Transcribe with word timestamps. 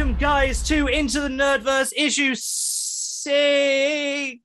Welcome, 0.00 0.16
guys, 0.16 0.62
to 0.62 0.86
Into 0.86 1.20
the 1.20 1.28
Nerdverse 1.28 1.92
issue 1.94 2.34
six. 2.34 4.40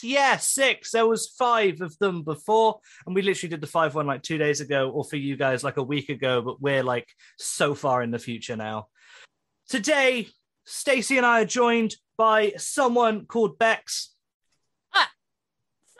Yeah, 0.00 0.36
six. 0.36 0.92
There 0.92 1.08
was 1.08 1.26
five 1.26 1.80
of 1.80 1.98
them 1.98 2.22
before, 2.22 2.78
and 3.04 3.12
we 3.12 3.22
literally 3.22 3.50
did 3.50 3.60
the 3.60 3.66
five 3.66 3.96
one 3.96 4.06
like 4.06 4.22
two 4.22 4.38
days 4.38 4.60
ago, 4.60 4.88
or 4.90 5.02
for 5.02 5.16
you 5.16 5.36
guys 5.36 5.64
like 5.64 5.76
a 5.76 5.82
week 5.82 6.08
ago. 6.08 6.40
But 6.40 6.62
we're 6.62 6.84
like 6.84 7.08
so 7.36 7.74
far 7.74 8.00
in 8.00 8.12
the 8.12 8.18
future 8.20 8.54
now. 8.54 8.86
Today, 9.68 10.28
Stacey 10.66 11.16
and 11.16 11.26
I 11.26 11.42
are 11.42 11.46
joined 11.46 11.96
by 12.16 12.52
someone 12.56 13.26
called 13.26 13.58
Bex. 13.58 14.14
Ah, 14.94 15.10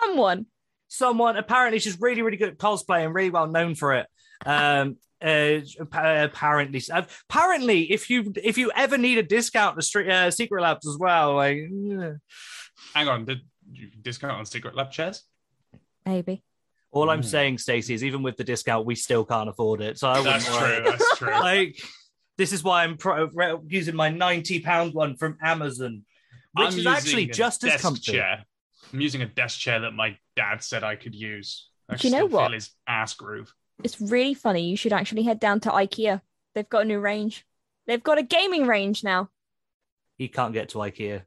someone. 0.01 0.47
Someone 0.87 1.37
apparently 1.37 1.81
she's 1.81 2.01
really, 2.01 2.23
really 2.23 2.37
good 2.37 2.51
at 2.51 2.59
cosplay 2.59 3.05
and 3.05 3.13
really 3.13 3.31
well 3.31 3.49
known 3.49 3.75
for 3.75 3.95
it. 3.95 4.07
Um, 4.47 4.99
uh, 5.23 5.61
apparently, 5.79 6.83
apparently, 6.91 7.93
if 7.93 8.09
you 8.11 8.33
if 8.43 8.57
you 8.59 8.71
ever 8.75 8.97
need 8.99 9.19
a 9.19 9.23
discount 9.23 9.77
to 9.77 9.83
street 9.83 10.09
uh, 10.11 10.31
Secret 10.31 10.63
Labs 10.63 10.87
as 10.89 10.97
well, 10.99 11.35
like. 11.35 11.59
uh, 12.01 12.13
Hang 12.95 13.09
on, 13.09 13.25
did 13.27 13.41
you 13.73 13.91
discount 14.01 14.33
on 14.33 14.47
Secret 14.47 14.75
Lab 14.75 14.91
chairs? 14.91 15.23
Maybe. 16.07 16.43
All 16.93 17.09
I'm 17.11 17.23
saying, 17.23 17.59
Stacey, 17.59 17.95
is 17.95 18.03
even 18.03 18.23
with 18.23 18.37
the 18.37 18.43
discount, 18.43 18.85
we 18.85 18.97
still 18.97 19.25
can't 19.25 19.49
afford 19.49 19.81
it. 19.81 19.97
So 19.99 20.09
I 20.09 20.19
wouldn't 20.19 20.43
That's 20.43 20.51
worry. 20.51 20.77
true. 20.81 20.91
That's 20.91 21.19
true. 21.19 21.31
Like, 21.41 21.81
this 22.37 22.53
is 22.53 22.65
why 22.65 22.83
I'm 22.83 22.97
pro- 22.97 23.29
re- 23.33 23.59
using 23.69 23.95
my 23.95 24.09
ninety 24.09 24.61
pound 24.61 24.95
one 24.95 25.17
from 25.17 25.37
Amazon, 25.43 26.05
which 26.55 26.69
I'm 26.73 26.79
is 26.79 26.87
actually 26.87 27.11
using 27.27 27.31
a 27.31 27.33
just 27.35 27.65
as 27.65 27.71
desk 27.73 27.83
comfy. 27.83 28.01
Chair. 28.13 28.45
I'm 28.93 29.01
using 29.01 29.23
a 29.23 29.27
desk 29.27 29.61
chair 29.61 29.81
that 29.81 29.93
my 29.93 30.17
dad 30.35 30.65
said 30.65 30.83
I 30.83 30.97
could 30.97 31.15
use. 31.15 31.69
I 31.89 31.97
Do 31.97 32.09
you 32.09 32.13
know 32.13 32.27
still 32.27 32.39
what? 32.39 32.47
Feel 32.47 32.55
his 32.55 32.71
ass 32.89 33.15
groove. 33.15 33.53
It's 33.85 34.01
really 34.01 34.35
funny. 34.35 34.69
You 34.69 34.77
should 34.77 34.93
actually 34.93 35.23
head 35.23 35.41
down 35.41 35.61
to 35.61 35.71
IKEA. 35.71 36.21
They've 36.55 36.69
got 36.69 36.83
a 36.83 36.85
new 36.85 36.99
range. 36.99 37.47
They've 37.87 38.03
got 38.03 38.19
a 38.19 38.23
gaming 38.23 38.67
range 38.67 39.03
now. 39.05 39.31
He 40.19 40.29
can't 40.29 40.53
get 40.53 40.69
to 40.71 40.79
IKEA. 40.79 41.23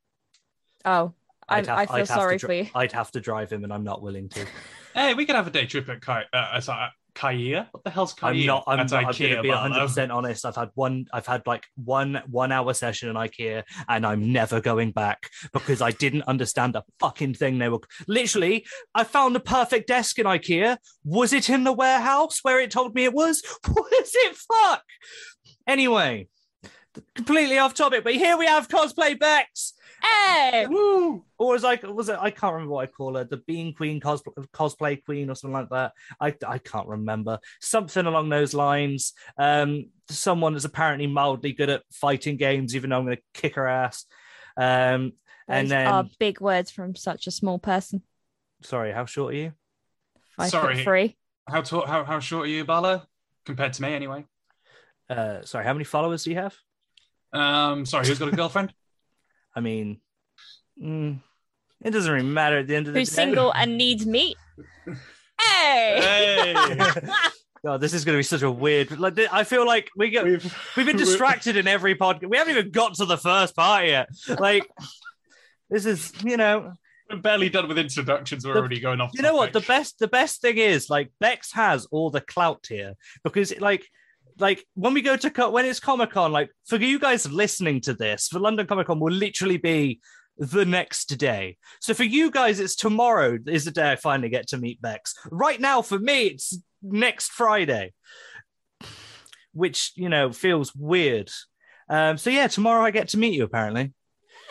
Oh, 0.86 1.14
I, 1.50 1.58
I'd 1.60 1.68
have- 1.68 1.78
I 1.80 1.86
feel 1.86 1.96
I'd 1.96 2.00
to 2.02 2.14
sorry 2.14 2.38
dri- 2.38 2.48
for 2.48 2.54
you. 2.54 2.68
I'd 2.76 2.92
have 2.92 3.12
to 3.12 3.22
drive 3.22 3.52
him, 3.52 3.64
and 3.64 3.74
I'm 3.74 3.84
not 3.84 4.02
willing 4.02 4.30
to. 4.30 4.46
Hey, 4.94 5.14
we 5.14 5.26
could 5.26 5.36
have 5.36 5.48
a 5.48 5.52
day 5.52 5.66
trip 5.66 5.90
at 5.90 6.02
Kai. 6.02 6.26
Uh, 6.32 6.60
sorry, 6.62 6.90
Kaia. 7.16 7.68
What 7.72 7.84
the 7.84 7.90
hell's 7.90 8.14
Kaia? 8.14 8.42
I'm 8.42 8.46
not. 8.46 8.64
I'm, 8.68 8.78
That's 8.78 8.92
not, 8.92 9.06
I'm 9.06 9.12
IKEA, 9.12 9.20
going 9.20 9.36
to 9.36 9.42
be 9.44 9.50
100 9.50 9.80
percent 9.80 10.12
honest. 10.12 10.46
I've 10.46 10.56
had 10.56 10.70
one. 10.76 11.06
I've 11.14 11.26
had 11.26 11.46
like 11.46 11.66
one 11.76 12.22
one 12.30 12.52
hour 12.52 12.74
session 12.74 13.10
in 13.10 13.16
IKEA, 13.16 13.64
and 13.88 14.06
I'm 14.06 14.32
never 14.32 14.62
going 14.62 14.92
back 14.92 15.30
because 15.52 15.82
I 15.82 15.92
didn't 15.92 16.24
understand 16.24 16.76
a 16.76 16.84
fucking 17.00 17.36
thing. 17.36 17.60
They 17.60 17.70
were 17.70 17.82
literally. 18.08 18.66
I 18.96 19.04
found 19.04 19.36
the 19.36 19.40
perfect 19.40 19.88
desk 19.88 20.20
in 20.20 20.26
IKEA. 20.26 20.78
Was 21.04 21.34
it 21.34 21.50
in 21.50 21.64
the 21.64 21.74
warehouse 21.74 22.40
where 22.44 22.60
it 22.60 22.72
told 22.72 22.96
me 22.96 23.06
it 23.06 23.14
was? 23.14 23.42
Was 23.68 24.12
it? 24.14 24.36
Fuck. 24.36 24.84
Anyway, 25.68 26.28
completely 27.16 27.58
off 27.58 27.74
topic, 27.74 28.04
but 28.04 28.16
here 28.16 28.38
we 28.38 28.46
have 28.46 28.68
cosplay 28.68 29.18
Bex. 29.18 29.74
Hey, 30.04 30.68
Woo! 30.68 31.24
Or 31.38 31.54
was 31.54 31.64
like 31.64 31.84
was 31.84 32.10
it? 32.10 32.18
I 32.20 32.30
can't 32.30 32.54
remember 32.54 32.74
what 32.74 32.84
I 32.84 32.92
call 32.92 33.16
her. 33.16 33.24
The 33.24 33.38
Bean 33.38 33.74
Queen 33.74 34.00
cosplay, 34.02 34.34
cosplay 34.54 35.04
Queen 35.04 35.30
or 35.30 35.36
something 35.36 35.54
like 35.54 35.70
that. 35.70 35.94
I 36.20 36.36
I 36.46 36.58
can't 36.58 36.88
remember 36.88 37.40
something 37.62 38.06
along 38.06 38.30
those 38.30 38.54
lines. 38.54 39.14
Um, 39.38 39.90
someone 40.10 40.54
that's 40.54 40.66
apparently 40.66 41.08
mildly 41.08 41.54
good 41.54 41.70
at 41.70 41.84
fighting 41.92 42.38
games, 42.38 42.76
even 42.76 42.90
though 42.90 42.98
I'm 43.00 43.06
going 43.06 43.18
to 43.18 43.24
kick 43.34 43.56
her 43.56 43.68
ass. 43.68 44.06
Um, 44.58 45.14
and 45.48 45.68
Those 45.68 45.70
then 45.70 45.88
are 45.88 46.10
big 46.20 46.42
words 46.42 46.72
from 46.72 46.96
such 46.96 47.28
a 47.28 47.32
small 47.32 47.60
person. 47.60 48.04
sorry, 48.62 48.92
how 48.92 49.06
short 49.06 49.34
are 49.34 49.38
you? 49.38 49.54
Five 50.38 50.50
Sorry. 50.50 50.84
three. 50.84 51.18
How 51.48 51.62
tall? 51.62 51.86
How 51.86 52.04
how 52.04 52.20
short 52.20 52.46
are 52.46 52.50
you, 52.50 52.66
Barlow? 52.66 53.04
Compared 53.46 53.74
to 53.74 53.82
me, 53.82 53.94
anyway. 53.94 54.26
Uh, 55.10 55.42
sorry, 55.44 55.66
how 55.66 55.74
many 55.74 55.84
followers 55.86 56.24
do 56.24 56.32
you 56.32 56.38
have? 56.38 56.56
Um, 57.34 57.86
sorry, 57.86 58.08
who's 58.08 58.20
got 58.20 58.30
a 58.30 58.32
girlfriend? 58.36 58.74
I 59.56 59.60
mean, 59.60 60.00
mm, 60.82 61.20
it 61.84 61.92
doesn't 61.92 62.12
really 62.12 62.26
matter 62.26 62.60
at 62.60 62.68
the 62.68 62.76
end 62.76 62.88
of 62.88 62.94
the 62.94 62.98
day. 63.00 63.02
Who's 63.02 63.10
day. 63.10 63.16
single 63.16 63.52
and 63.54 63.78
needs 63.78 64.06
meat? 64.06 64.38
Hey. 65.40 66.56
God, 67.66 67.80
this 67.80 67.94
is 67.94 68.04
going 68.04 68.16
to 68.16 68.20
be 68.20 68.24
such 68.24 68.42
a 68.42 68.52
weird. 68.52 69.00
Like, 69.00 69.18
I 69.32 69.46
feel 69.46 69.66
like 69.66 69.90
we 69.96 70.10
get 70.10 70.26
We've 70.26 70.58
We've 70.76 70.86
been 70.86 70.98
distracted 71.06 71.56
in 71.56 71.66
every 71.68 71.96
podcast. 71.96 72.30
We 72.30 72.38
haven't 72.38 72.58
even 72.58 72.72
got 72.72 72.96
to 72.96 73.06
the 73.06 73.18
first 73.18 73.56
part 73.56 73.86
yet. 73.86 74.10
Like, 74.40 74.68
this 75.70 75.86
is, 75.86 76.12
you 76.26 76.36
know, 76.36 76.74
We're 77.10 77.18
barely 77.18 77.50
done 77.50 77.70
with 77.70 77.78
introductions. 77.78 78.46
We're 78.46 78.54
The- 78.54 78.60
already 78.60 78.80
going 78.82 79.00
off. 79.00 79.12
you 79.14 79.22
know 79.22 79.34
what? 79.36 79.54
The 79.54 79.62
best, 79.62 80.00
the 80.00 80.10
best 80.10 80.42
thing 80.42 80.58
is 80.58 80.90
like 80.90 81.12
Bex 81.22 81.54
has 81.54 81.86
all 81.86 82.10
the 82.10 82.20
clout 82.22 82.66
here 82.68 82.96
because, 83.24 83.58
like, 83.60 83.86
like 84.40 84.66
when 84.76 84.94
we 84.94 85.02
go 85.02 85.16
to 85.16 85.50
when 85.50 85.66
it's 85.66 85.80
Comic 85.80 86.12
Con, 86.12 86.32
like 86.32 86.50
for 86.66 86.78
you 86.78 87.00
guys 87.00 87.30
listening 87.32 87.82
to 87.82 87.94
this, 87.94 88.28
for 88.28 88.40
London 88.40 88.68
Comic 88.68 88.88
Con 88.88 89.00
will 89.00 89.14
literally 89.14 89.58
be 89.58 90.00
the 90.38 90.66
next 90.66 91.06
day. 91.18 91.58
So 91.80 91.94
for 91.94 92.04
you 92.04 92.32
guys, 92.32 92.60
it's 92.60 92.76
tomorrow 92.76 93.38
is 93.48 93.66
the 93.66 93.72
day 93.72 93.92
I 93.92 93.96
finally 93.96 94.30
get 94.30 94.48
to 94.50 94.58
meet 94.58 94.82
Bex. 94.82 95.14
Right 95.32 95.60
now, 95.60 95.82
for 95.82 96.00
me, 96.00 96.28
it's 96.28 96.58
next 96.82 97.32
Friday, 97.32 97.94
which 99.54 99.92
you 99.96 100.10
know 100.10 100.32
feels 100.32 100.74
weird. 100.76 101.32
Um, 101.90 102.18
so 102.18 102.30
yeah, 102.30 102.48
tomorrow 102.48 102.84
I 102.84 102.92
get 102.92 103.10
to 103.10 103.18
meet 103.18 103.34
you. 103.36 103.44
Apparently, 103.44 103.94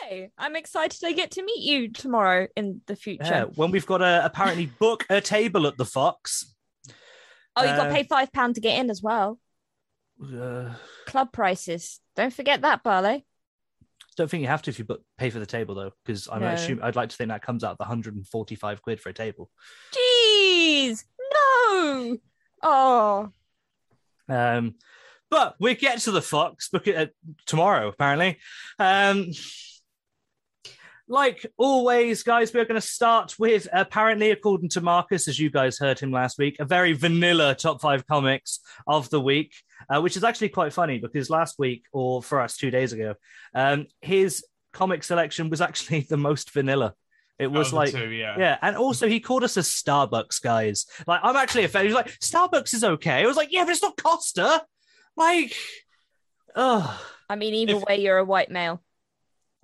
Hey, 0.01 0.31
I'm 0.37 0.55
excited 0.55 0.99
to 0.99 1.13
get 1.13 1.31
to 1.31 1.43
meet 1.43 1.63
you 1.63 1.89
tomorrow 1.89 2.47
in 2.55 2.81
the 2.87 2.95
future. 2.95 3.23
yeah. 3.23 3.43
When 3.55 3.71
we've 3.71 3.85
got 3.85 3.99
to 3.99 4.21
apparently 4.23 4.65
book 4.65 5.05
a 5.09 5.21
table 5.21 5.65
at 5.67 5.77
the 5.77 5.85
Fox. 5.85 6.53
oh, 7.55 7.63
you 7.63 7.69
got 7.69 7.85
to 7.85 7.89
uh, 7.89 7.93
pay 7.93 8.03
five 8.03 8.31
pound 8.31 8.55
to 8.55 8.61
get 8.61 8.79
in 8.79 8.89
as 8.89 9.01
well. 9.01 9.39
Uh, 10.21 10.73
Club 11.07 11.31
prices. 11.31 11.99
Don't 12.15 12.33
forget 12.33 12.61
that, 12.61 12.83
Barley. 12.83 13.25
don't 14.15 14.29
think 14.29 14.41
you 14.41 14.47
have 14.47 14.61
to 14.61 14.69
if 14.69 14.77
you 14.77 14.85
book, 14.85 15.01
pay 15.17 15.29
for 15.31 15.39
the 15.39 15.45
table 15.45 15.73
though, 15.75 15.91
because 16.05 16.27
I'm 16.31 16.41
No. 16.41 16.49
assuming 16.49 16.83
I'd 16.83 16.95
like 16.95 17.09
to 17.09 17.15
think 17.15 17.29
that 17.29 17.41
comes 17.41 17.63
out 17.63 17.77
the 17.77 17.83
145 17.83 18.81
quid 18.83 19.01
for 19.01 19.09
a 19.09 19.13
table. 19.13 19.49
Jeez, 19.91 21.03
no. 21.33 22.17
Oh, 22.61 23.29
Um, 24.29 24.75
but 25.29 25.55
we 25.59 25.73
get 25.75 25.99
to 26.01 26.11
the 26.11 26.21
Fox 26.21 26.69
book 26.69 26.87
it 26.87 26.95
uh, 26.95 27.05
tomorrow, 27.47 27.87
apparently. 27.87 28.37
Um, 28.77 29.31
like 31.07 31.45
always, 31.57 32.23
guys, 32.23 32.53
we're 32.53 32.65
going 32.65 32.79
to 32.79 32.87
start 32.87 33.37
with 33.37 33.67
apparently, 33.73 34.31
according 34.31 34.69
to 34.69 34.81
Marcus, 34.81 35.27
as 35.27 35.37
you 35.39 35.49
guys 35.49 35.77
heard 35.77 35.99
him 35.99 36.11
last 36.11 36.37
week, 36.37 36.57
a 36.59 36.65
very 36.65 36.93
vanilla 36.93 37.55
top 37.55 37.81
five 37.81 38.07
comics 38.07 38.59
of 38.87 39.09
the 39.09 39.19
week, 39.19 39.53
uh, 39.89 39.99
which 40.01 40.15
is 40.15 40.23
actually 40.23 40.49
quite 40.49 40.73
funny 40.73 40.99
because 40.99 41.29
last 41.29 41.59
week, 41.59 41.85
or 41.91 42.23
for 42.23 42.39
us 42.39 42.55
two 42.55 42.71
days 42.71 42.93
ago, 42.93 43.15
um, 43.53 43.87
his 44.01 44.45
comic 44.71 45.03
selection 45.03 45.49
was 45.49 45.61
actually 45.61 46.01
the 46.09 46.17
most 46.17 46.51
vanilla. 46.51 46.93
It 47.39 47.47
was 47.47 47.67
of 47.67 47.71
the 47.71 47.77
like 47.77 47.91
two, 47.91 48.09
yeah. 48.09 48.35
yeah, 48.37 48.57
and 48.61 48.77
also 48.77 49.07
he 49.07 49.19
called 49.19 49.43
us 49.43 49.57
a 49.57 49.61
Starbucks 49.61 50.41
guys. 50.41 50.85
Like, 51.07 51.19
I'm 51.23 51.35
actually 51.35 51.63
a 51.63 51.67
fan. 51.67 51.81
He 51.81 51.87
was 51.87 51.95
like, 51.95 52.19
Starbucks 52.19 52.73
is 52.73 52.83
okay. 52.83 53.23
I 53.23 53.25
was 53.25 53.35
like, 53.35 53.51
yeah, 53.51 53.63
but 53.63 53.71
it's 53.71 53.81
not 53.81 54.01
Costa. 54.01 54.63
Like, 55.17 55.53
oh, 56.55 57.01
I 57.29 57.35
mean, 57.35 57.53
either 57.55 57.75
If- 57.75 57.83
way, 57.83 58.01
you're 58.01 58.19
a 58.19 58.23
white 58.23 58.51
male. 58.51 58.81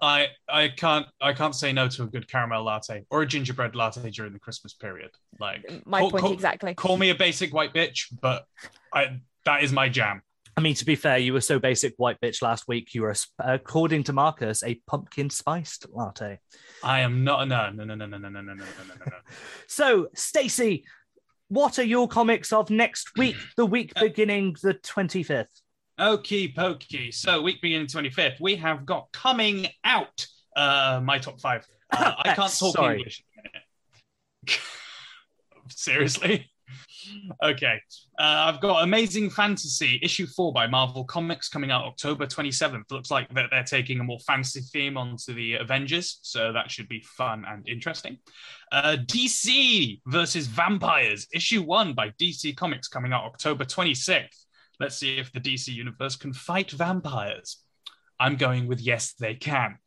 I 0.02 0.28
I 0.48 0.70
can't 0.70 1.06
I 1.22 1.34
can't 1.34 1.56
say 1.56 1.74
no 1.74 1.88
to 1.90 2.04
a 2.04 2.08
good 2.08 2.28
caramel 2.30 2.64
latte 2.64 3.06
or 3.10 3.22
a 3.22 3.26
gingerbread 3.26 3.76
latte 3.76 4.10
during 4.10 4.34
the 4.34 4.40
Christmas 4.40 4.74
period. 4.74 5.12
Like 5.40 5.66
My 5.86 6.00
call, 6.00 6.12
point 6.12 6.24
call- 6.24 6.34
exactly. 6.34 6.74
Call 6.74 6.98
me 6.98 7.10
a 7.10 7.16
basic 7.16 7.54
white 7.54 7.74
bitch, 7.74 8.06
but 8.22 8.46
I 8.94 9.20
that 9.46 9.64
is 9.64 9.72
my 9.72 9.90
jam. 9.90 10.22
I 10.58 10.62
mean, 10.62 10.76
to 10.76 10.86
be 10.86 10.96
fair, 10.96 11.18
you 11.18 11.32
were 11.32 11.42
so 11.42 11.58
basic 11.58 11.94
white 11.96 12.20
bitch 12.20 12.42
last 12.42 12.68
week. 12.68 12.94
You 12.94 13.04
were, 13.04 13.16
according 13.40 14.04
to 14.04 14.14
Marcus, 14.14 14.62
a 14.62 14.76
pumpkin 14.88 15.30
spiced 15.30 15.86
latte. 15.90 16.40
I 16.84 17.00
am 17.00 17.24
not 17.24 17.48
no 17.48 17.70
no 17.70 17.86
no 17.86 17.96
no 17.96 18.06
no 18.06 18.18
no 18.18 18.30
no 18.30 18.42
no 18.42 18.42
no 18.42 18.54
no 18.54 18.64
no 18.90 19.06
no. 19.06 19.18
So, 19.68 20.10
Stacey, 20.16 20.84
what 21.48 21.80
are 21.80 21.84
your 21.84 22.10
comics 22.10 22.52
of 22.52 22.70
next 22.70 23.18
week? 23.18 23.38
The 23.56 23.66
week 23.66 23.94
beginning 23.98 24.58
the 24.62 24.74
twenty 24.74 25.24
fifth. 25.24 25.62
Okie 26.00 26.56
pokey. 26.56 27.12
So 27.12 27.42
week 27.42 27.62
beginning 27.62 27.88
25th, 27.88 28.40
we 28.40 28.56
have 28.56 28.86
got 28.86 29.12
coming 29.12 29.68
out 29.84 30.26
uh 30.56 31.02
my 31.04 31.20
top 31.20 31.40
five. 31.40 31.66
Uh, 31.92 32.14
I 32.20 32.24
can't 32.36 32.58
talk 32.58 32.76
Sorry. 32.76 32.98
English. 32.98 33.24
in 33.36 33.46
a 33.46 33.50
minute. 33.50 34.60
Seriously? 35.70 36.50
Okay. 37.44 37.82
Uh, 38.20 38.52
I've 38.52 38.62
got 38.62 38.84
Amazing 38.84 39.30
Fantasy 39.30 40.00
issue 40.04 40.28
four 40.28 40.52
by 40.54 40.68
Marvel 40.68 41.04
Comics 41.04 41.50
coming 41.50 41.72
out 41.72 41.86
October 41.86 42.26
27th. 42.26 42.84
Looks 42.92 43.10
like 43.10 43.34
that 43.34 43.48
they're 43.52 43.64
taking 43.64 44.00
a 44.00 44.04
more 44.04 44.20
fantasy 44.20 44.62
theme 44.62 44.98
onto 44.98 45.34
the 45.34 45.56
Avengers, 45.56 46.20
so 46.22 46.52
that 46.54 46.70
should 46.70 46.88
be 46.88 47.04
fun 47.18 47.46
and 47.48 47.68
interesting. 47.68 48.18
Uh, 48.72 48.98
DC 49.06 50.02
versus 50.08 50.48
Vampires 50.48 51.28
issue 51.34 51.64
one 51.64 51.94
by 51.94 52.10
DC 52.22 52.56
Comics 52.56 52.88
coming 52.88 53.14
out 53.14 53.24
October 53.24 53.66
26th. 53.66 54.46
Let's 54.80 54.98
see 54.98 55.18
if 55.18 55.32
the 55.32 55.42
DC 55.42 55.70
universe 55.70 56.16
can 56.16 56.34
fight 56.34 56.72
vampires. 56.72 57.58
I'm 58.20 58.36
going 58.36 58.68
with 58.68 58.82
yes, 58.82 59.14
they 59.14 59.36
can. 59.36 59.78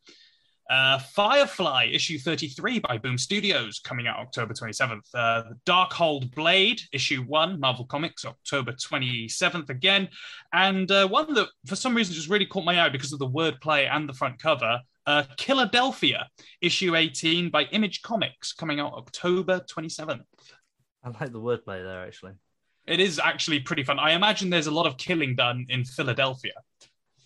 Uh, 0.69 0.97
Firefly 0.97 1.89
issue 1.91 2.17
33 2.17 2.79
by 2.79 2.97
Boom 2.97 3.17
Studios 3.17 3.79
coming 3.79 4.07
out 4.07 4.19
October 4.19 4.53
27th. 4.53 5.01
Uh, 5.13 5.43
Darkhold 5.65 6.33
Blade 6.33 6.81
issue 6.93 7.21
1, 7.23 7.59
Marvel 7.59 7.85
Comics, 7.85 8.25
October 8.25 8.71
27th 8.71 9.69
again. 9.69 10.07
And 10.53 10.89
uh, 10.89 11.07
one 11.07 11.33
that 11.33 11.49
for 11.65 11.75
some 11.75 11.95
reason 11.95 12.15
just 12.15 12.29
really 12.29 12.45
caught 12.45 12.65
my 12.65 12.81
eye 12.81 12.89
because 12.89 13.13
of 13.13 13.19
the 13.19 13.29
wordplay 13.29 13.89
and 13.91 14.07
the 14.07 14.13
front 14.13 14.41
cover. 14.41 14.79
Uh, 15.05 15.23
Philadelphia 15.37 16.29
issue 16.61 16.95
18 16.95 17.49
by 17.49 17.63
Image 17.65 18.01
Comics 18.01 18.53
coming 18.53 18.79
out 18.79 18.93
October 18.93 19.59
27th. 19.69 20.23
I 21.03 21.09
like 21.09 21.33
the 21.33 21.41
wordplay 21.41 21.83
there, 21.83 22.05
actually. 22.05 22.33
It 22.85 22.99
is 22.99 23.19
actually 23.19 23.59
pretty 23.59 23.83
fun. 23.83 23.99
I 23.99 24.11
imagine 24.11 24.49
there's 24.49 24.67
a 24.67 24.71
lot 24.71 24.85
of 24.85 24.97
killing 24.97 25.35
done 25.35 25.65
in 25.69 25.85
Philadelphia. 25.85 26.53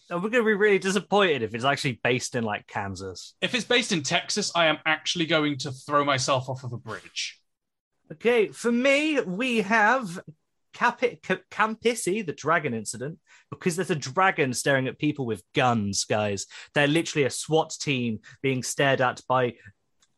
And 0.09 0.23
we're 0.23 0.29
going 0.29 0.43
to 0.43 0.49
be 0.49 0.53
really 0.53 0.79
disappointed 0.79 1.43
if 1.43 1.53
it's 1.53 1.65
actually 1.65 1.99
based 2.03 2.35
in 2.35 2.43
like 2.43 2.65
Kansas. 2.67 3.33
If 3.41 3.53
it's 3.53 3.65
based 3.65 3.91
in 3.91 4.03
Texas, 4.03 4.51
I 4.55 4.67
am 4.67 4.77
actually 4.85 5.25
going 5.25 5.57
to 5.59 5.71
throw 5.71 6.05
myself 6.05 6.47
off 6.47 6.63
of 6.63 6.71
a 6.71 6.77
bridge. 6.77 7.41
Okay, 8.13 8.47
for 8.47 8.71
me, 8.71 9.19
we 9.19 9.57
have 9.61 10.19
Capi- 10.73 11.19
C- 11.27 11.43
Campisi, 11.51 12.25
the 12.25 12.31
dragon 12.31 12.73
incident, 12.73 13.17
because 13.49 13.75
there's 13.75 13.89
a 13.89 13.95
dragon 13.95 14.53
staring 14.53 14.87
at 14.87 14.97
people 14.97 15.25
with 15.25 15.43
guns, 15.53 16.05
guys. 16.05 16.45
They're 16.73 16.87
literally 16.87 17.25
a 17.25 17.29
SWAT 17.29 17.71
team 17.71 18.19
being 18.41 18.63
stared 18.63 19.01
at 19.01 19.21
by 19.27 19.55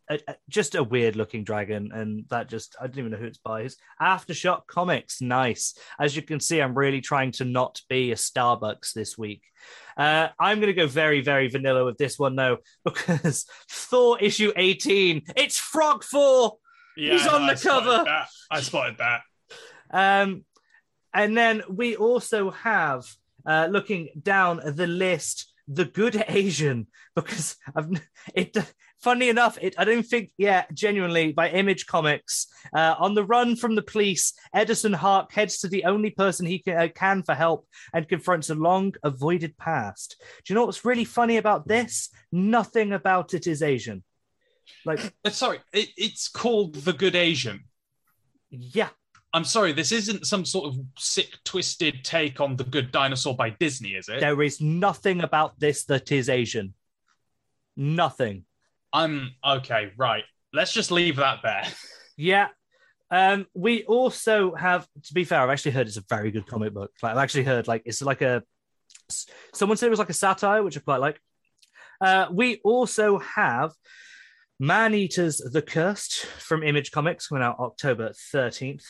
a, 0.09 0.19
a- 0.27 0.35
just 0.50 0.75
a 0.75 0.83
weird 0.83 1.15
looking 1.15 1.44
dragon. 1.44 1.91
And 1.94 2.25
that 2.29 2.50
just, 2.50 2.75
I 2.81 2.88
don't 2.88 3.00
even 3.00 3.11
know 3.11 3.17
who 3.17 3.25
it's 3.25 3.38
by. 3.38 3.61
It's 3.61 3.77
Aftershock 4.01 4.67
Comics. 4.67 5.21
Nice. 5.21 5.77
As 6.00 6.15
you 6.15 6.21
can 6.21 6.39
see, 6.39 6.59
I'm 6.61 6.77
really 6.77 7.01
trying 7.01 7.31
to 7.33 7.45
not 7.45 7.81
be 7.89 8.11
a 8.11 8.15
Starbucks 8.15 8.94
this 8.94 9.17
week. 9.17 9.44
Uh, 9.97 10.29
I'm 10.39 10.59
going 10.59 10.67
to 10.67 10.73
go 10.73 10.88
very, 10.88 11.21
very 11.21 11.47
vanilla 11.50 11.85
with 11.85 11.97
this 11.97 12.17
one, 12.17 12.35
though, 12.35 12.57
because 12.83 13.45
Thor 13.69 14.17
issue 14.19 14.51
18, 14.56 15.23
it's 15.35 15.59
Frog 15.59 16.03
4. 16.03 16.57
Yeah, 16.97 17.13
He's 17.13 17.27
on 17.27 17.47
the 17.47 17.53
I 17.53 17.56
cover. 17.56 18.03
that. 18.06 18.27
I 18.51 18.61
spotted 18.61 18.97
that. 18.97 19.21
Um, 19.91 20.44
and 21.13 21.38
then 21.38 21.63
we 21.69 21.95
also 21.95 22.51
have, 22.51 23.06
uh, 23.45 23.67
looking 23.71 24.09
down 24.21 24.59
the 24.63 24.85
list, 24.88 25.51
the 25.67 25.85
Good 25.85 26.23
Asian, 26.27 26.88
because 27.15 27.56
I've 27.75 27.89
it. 28.35 28.57
Funny 29.01 29.30
enough, 29.30 29.57
it 29.62 29.75
I 29.78 29.86
don't 29.86 30.06
think, 30.06 30.31
yeah, 30.38 30.66
genuinely 30.74 31.31
by 31.31 31.50
Image 31.50 31.86
Comics. 31.86 32.48
Uh, 32.74 32.96
on 33.00 33.13
the 33.13 33.24
run 33.24 33.56
from 33.56 33.75
the 33.75 33.81
police, 33.81 34.34
Edison 34.54 34.92
Hark 34.92 35.31
heads 35.31 35.60
to 35.60 35.69
the 35.69 35.86
only 35.86 36.10
person 36.10 36.46
he 36.46 36.60
can, 36.60 36.78
uh, 36.78 36.88
can 36.94 37.24
for 37.24 37.34
help 37.34 37.66
and 37.94 38.10
confronts 38.10 38.50
a 38.50 38.56
long 38.56 38.94
avoided 39.04 39.57
past. 39.57 40.18
Do 40.19 40.51
you 40.54 40.56
know 40.56 40.66
what's 40.66 40.84
really 40.84 41.06
funny 41.06 41.38
about 41.38 41.66
this? 41.68 42.10
Nothing 42.34 42.92
about 42.92 43.34
it 43.34 43.48
is 43.48 43.63
Asian. 43.63 44.04
Like, 44.86 45.13
Uh, 45.25 45.30
Sorry, 45.30 45.60
it, 45.72 45.90
it's 45.95 46.28
called 46.28 46.75
The 46.75 46.94
Good 46.94 47.16
Asian. 47.16 47.62
yeah, 48.50 48.90
I'm 49.31 49.45
sorry, 49.45 49.72
this 49.74 49.92
isn't 49.94 50.25
some 50.28 50.44
sort 50.44 50.66
of 50.74 50.80
sick, 50.98 51.38
twisted 51.45 52.04
take 52.04 52.42
on 52.42 52.57
The 52.57 52.63
Good 52.66 52.92
Dinosaur 52.92 53.36
by 53.36 53.52
Disney, 53.52 53.92
is 53.92 54.10
it? 54.10 54.19
there 54.19 54.42
is 54.42 54.60
nothing 54.60 55.22
about 55.22 55.57
this 55.60 55.86
that 55.86 56.12
is 56.12 56.28
Asian. 56.30 56.74
Nothing. 57.78 58.44
I'm 58.94 59.31
okay, 59.45 59.91
right. 59.97 60.24
Let's 60.53 60.74
just 60.74 60.91
leave 60.91 61.18
that 61.18 61.39
there. 61.44 61.63
Yeah. 62.21 62.50
Um, 63.12 63.47
we 63.56 63.83
also 63.86 64.53
have, 64.53 64.86
to 65.06 65.13
be 65.13 65.24
fair, 65.24 65.39
I've 65.39 65.50
actually 65.50 65.71
heard 65.71 65.88
it's 65.88 65.95
a 65.95 66.03
very 66.09 66.31
good 66.31 66.45
comic 66.45 66.74
book. 66.74 66.91
Like, 67.01 67.13
I've 67.13 67.24
actually 67.24 67.45
heard 67.45 67.65
like 67.65 67.83
it's 67.86 68.01
like 68.01 68.21
a 68.21 68.44
someone 69.53 69.77
said 69.77 69.88
it 69.88 69.91
was 69.91 70.00
like 70.00 70.09
a 70.09 70.13
satire, 70.13 70.62
which 70.62 70.75
I 70.75 70.81
quite 70.81 71.00
like. 71.00 71.21
Uh, 72.01 72.27
we 72.30 72.59
also 72.65 73.19
have 73.19 73.71
Man 74.59 74.94
Eaters 74.94 75.38
the 75.38 75.62
Cursed 75.62 76.25
from 76.25 76.62
Image 76.62 76.92
Comics 76.92 77.27
coming 77.27 77.44
out 77.44 77.59
October 77.59 78.12
13th. 78.33 78.83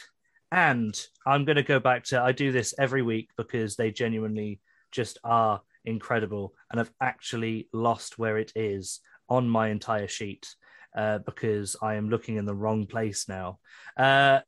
And 0.51 0.99
I'm 1.27 1.45
going 1.45 1.57
to 1.57 1.63
go 1.63 1.79
back 1.79 2.05
to, 2.05 2.19
I 2.19 2.31
do 2.31 2.51
this 2.51 2.73
every 2.79 3.03
week 3.03 3.29
because 3.37 3.75
they 3.75 3.91
genuinely 3.91 4.59
just 4.91 5.19
are 5.23 5.61
incredible. 5.85 6.55
And 6.71 6.79
I've 6.79 6.91
actually 6.99 7.69
lost 7.71 8.17
where 8.17 8.39
it 8.39 8.51
is 8.55 9.01
on 9.29 9.47
my 9.49 9.69
entire 9.69 10.07
sheet 10.07 10.47
uh, 10.95 11.19
because 11.19 11.75
I 11.81 11.95
am 11.95 12.09
looking 12.09 12.35
in 12.37 12.45
the 12.45 12.55
wrong 12.55 12.85
place 12.85 13.27
now. 13.29 13.59
Uh, 13.95 14.39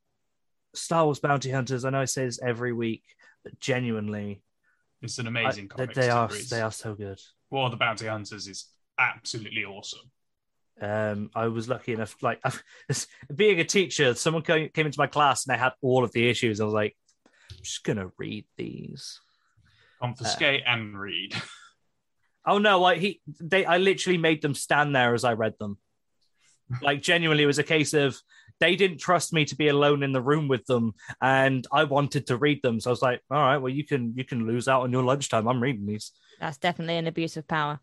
Star 0.74 1.04
Wars 1.04 1.20
Bounty 1.20 1.50
Hunters, 1.50 1.84
I 1.84 1.90
know 1.90 2.00
I 2.00 2.06
say 2.06 2.24
this 2.24 2.40
every 2.42 2.72
week, 2.72 3.04
but 3.44 3.58
genuinely, 3.60 4.42
It's 5.02 5.18
an 5.18 5.26
I- 5.26 5.30
amazing 5.30 5.64
they, 5.64 5.86
comic. 5.86 5.94
they 5.94 6.10
are 6.10 6.28
they 6.50 6.60
are 6.60 6.72
so 6.72 6.94
good. 6.94 7.20
War 7.50 7.66
of 7.66 7.70
the 7.72 7.76
Bounty 7.76 8.06
Hunters 8.06 8.48
is 8.48 8.66
absolutely 8.98 9.64
awesome. 9.64 10.10
Um, 10.80 11.30
I 11.34 11.48
was 11.48 11.68
lucky 11.68 11.92
enough, 11.92 12.16
like 12.22 12.42
being 13.36 13.60
a 13.60 13.64
teacher, 13.64 14.14
someone 14.14 14.42
came, 14.42 14.70
came 14.70 14.86
into 14.86 14.98
my 14.98 15.06
class 15.06 15.46
and 15.46 15.54
they 15.54 15.58
had 15.58 15.72
all 15.82 16.02
of 16.02 16.12
the 16.12 16.28
issues. 16.28 16.60
I 16.60 16.64
was 16.64 16.74
like, 16.74 16.96
I'm 17.50 17.58
just 17.62 17.84
gonna 17.84 18.10
read 18.18 18.46
these. 18.56 19.20
Confiscate 20.00 20.62
and 20.66 20.98
read. 20.98 21.34
Oh 22.44 22.58
no, 22.58 22.84
I 22.84 22.96
he 22.96 23.20
they 23.40 23.64
I 23.64 23.78
literally 23.78 24.18
made 24.18 24.42
them 24.42 24.54
stand 24.54 24.94
there 24.94 25.14
as 25.14 25.24
I 25.24 25.32
read 25.34 25.54
them. 25.58 25.78
Like 26.80 27.02
genuinely, 27.02 27.44
it 27.44 27.46
was 27.46 27.58
a 27.58 27.62
case 27.64 27.92
of 27.92 28.16
they 28.58 28.76
didn't 28.76 28.98
trust 28.98 29.32
me 29.32 29.44
to 29.46 29.56
be 29.56 29.68
alone 29.68 30.02
in 30.02 30.12
the 30.12 30.22
room 30.22 30.48
with 30.48 30.64
them, 30.66 30.94
and 31.20 31.66
I 31.72 31.84
wanted 31.84 32.26
to 32.28 32.36
read 32.36 32.62
them. 32.62 32.80
So 32.80 32.90
I 32.90 32.92
was 32.92 33.02
like, 33.02 33.20
all 33.30 33.38
right, 33.38 33.58
well 33.58 33.72
you 33.72 33.84
can 33.84 34.14
you 34.16 34.24
can 34.24 34.46
lose 34.46 34.68
out 34.68 34.82
on 34.82 34.92
your 34.92 35.02
lunchtime. 35.02 35.46
I'm 35.48 35.62
reading 35.62 35.86
these. 35.86 36.12
That's 36.40 36.58
definitely 36.58 36.96
an 36.96 37.06
abuse 37.06 37.36
of 37.36 37.46
power. 37.46 37.80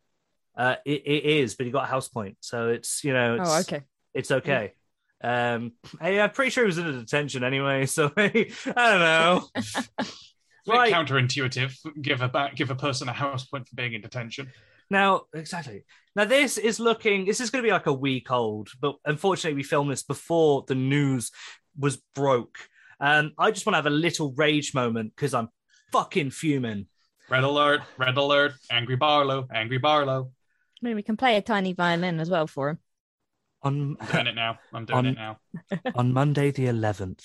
Uh, 0.58 0.76
it, 0.86 1.04
it 1.06 1.24
is, 1.24 1.56
but 1.56 1.66
he 1.66 1.72
got 1.72 1.84
a 1.84 1.88
house 1.88 2.10
point, 2.10 2.38
so 2.42 2.70
it's 2.70 3.04
you 3.04 3.14
know 3.14 3.36
it's, 3.36 3.50
Oh, 3.50 3.58
okay. 3.60 3.84
it's 4.14 4.32
okay. 4.32 4.74
Um, 5.22 5.74
hey, 6.02 6.20
I'm 6.20 6.32
pretty 6.32 6.50
sure 6.50 6.64
he 6.64 6.68
was 6.68 6.78
in 6.78 6.88
a 6.88 6.94
detention 6.94 7.44
anyway, 7.44 7.86
so 7.98 8.12
I 8.18 8.32
don't 8.66 9.00
know. 9.00 9.44
Bit 10.70 10.78
Right. 10.78 10.94
counterintuitive. 10.94 11.76
Give 12.02 12.22
a 12.22 12.30
ba- 12.30 12.52
give 12.56 12.70
a 12.72 12.76
person 12.76 13.10
a 13.10 13.14
house 13.14 13.46
point 13.46 13.68
for 13.68 13.76
being 13.76 13.94
in 13.94 14.02
detention. 14.02 14.52
Now, 14.90 15.24
exactly. 15.34 15.84
Now, 16.16 16.26
this 16.26 16.58
is 16.58 16.80
looking, 16.80 17.26
this 17.26 17.40
is 17.40 17.50
going 17.52 17.64
to 17.64 17.68
be 17.68 17.72
like 17.72 17.86
a 17.86 17.94
week 17.94 18.32
old, 18.32 18.70
but 18.82 18.96
unfortunately, 19.06 19.56
we 19.56 19.64
filmed 19.64 19.92
this 19.92 20.04
before 20.04 20.64
the 20.68 20.76
news 20.76 21.32
was 21.78 21.98
broke. 22.16 22.58
Um, 23.00 23.34
I 23.38 23.52
just 23.52 23.66
want 23.66 23.74
to 23.76 23.78
have 23.78 23.86
a 23.86 23.92
little 23.92 24.34
rage 24.36 24.74
moment 24.74 25.14
because 25.16 25.34
I'm 25.34 25.50
fucking 25.92 26.32
fuming. 26.32 26.88
Red 27.30 27.44
alert! 27.44 27.82
Red 27.98 28.18
alert! 28.18 28.54
Angry 28.72 28.96
Barlow! 28.96 29.48
Angry 29.54 29.78
Barlow! 29.78 30.32
I 30.82 30.86
mean, 30.86 30.96
we 30.96 31.04
can 31.04 31.16
play 31.18 31.36
a 31.38 31.42
tiny 31.42 31.74
violin 31.74 32.20
as 32.20 32.30
well 32.30 32.48
for 32.48 32.70
him. 32.70 32.80
On, 33.62 33.96
I'm 34.00 34.08
doing 34.12 34.28
it 34.28 34.36
now. 34.36 34.58
I'm 34.74 34.86
doing 34.86 34.98
On- 35.00 35.06
it 35.06 35.16
now. 35.16 35.38
on 35.96 36.14
Monday, 36.14 36.50
the 36.52 36.66
11th 36.66 37.24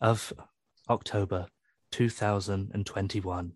of 0.00 0.32
October 0.88 1.46
2021, 1.94 3.52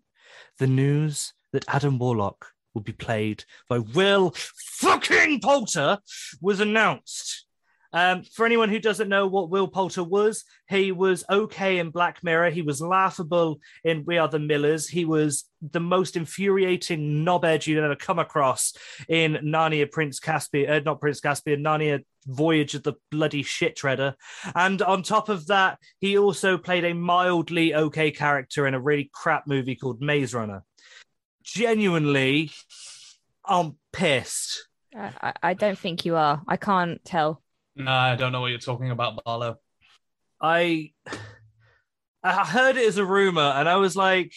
the 0.59 0.67
news 0.67 1.33
that 1.51 1.65
Adam 1.67 1.99
Warlock 1.99 2.53
will 2.73 2.81
be 2.81 2.93
played 2.93 3.43
by 3.67 3.79
Will 3.79 4.33
fucking 4.77 5.41
Poulter 5.41 5.99
was 6.39 6.61
announced. 6.61 7.45
Um, 7.91 8.21
for 8.23 8.45
anyone 8.45 8.69
who 8.69 8.77
doesn't 8.79 9.09
know 9.09 9.25
what 9.25 9.49
Will 9.49 9.67
Poulter 9.67 10.03
was, 10.03 10.43
he 10.67 10.91
was 10.91 11.23
okay 11.29 11.79
in 11.79 11.89
Black 11.89 12.23
Mirror. 12.23 12.51
He 12.51 12.61
was 12.61 12.81
laughable 12.81 13.59
in 13.83 14.03
We 14.05 14.19
Are 14.19 14.27
the 14.27 14.37
Millers. 14.37 14.87
He 14.87 15.05
was 15.05 15.45
the 15.61 15.79
most 15.79 16.15
infuriating 16.15 17.25
knobhead 17.25 17.65
you'd 17.65 17.83
ever 17.83 17.95
come 17.95 18.19
across 18.19 18.73
in 19.07 19.33
Narnia 19.43 19.89
Prince 19.91 20.19
Caspian, 20.19 20.69
uh, 20.71 20.79
not 20.85 21.01
Prince 21.01 21.19
Caspian, 21.19 21.63
Narnia 21.63 22.03
Voyage 22.27 22.75
of 22.75 22.83
the 22.83 22.93
Bloody 23.09 23.41
Shit 23.41 23.75
Treader. 23.75 24.15
And 24.53 24.81
on 24.83 25.01
top 25.01 25.27
of 25.29 25.47
that, 25.47 25.79
he 25.99 26.17
also 26.17 26.59
played 26.59 26.85
a 26.85 26.93
mildly 26.93 27.73
okay 27.73 28.11
character 28.11 28.67
in 28.67 28.75
a 28.75 28.79
really 28.79 29.09
crap 29.11 29.47
movie 29.47 29.75
called 29.75 29.99
Maze 29.99 30.35
Runner. 30.35 30.63
Genuinely, 31.43 32.51
I'm 33.43 33.77
pissed. 33.91 34.67
I, 34.95 35.11
I- 35.21 35.33
I 35.41 35.53
don't 35.55 35.77
think 35.79 36.05
you 36.05 36.15
are. 36.15 36.43
I 36.47 36.55
can't 36.57 37.03
tell. 37.03 37.41
No, 37.79 37.91
I 37.91 38.15
don't 38.17 38.33
know 38.33 38.41
what 38.41 38.47
you're 38.47 38.59
talking 38.59 38.91
about, 38.91 39.23
Barlow. 39.23 39.55
I 40.41 40.91
I 42.21 42.45
heard 42.45 42.75
it 42.75 42.85
as 42.85 42.97
a 42.97 43.05
rumor, 43.05 43.41
and 43.41 43.69
I 43.69 43.77
was 43.77 43.95
like, 43.95 44.33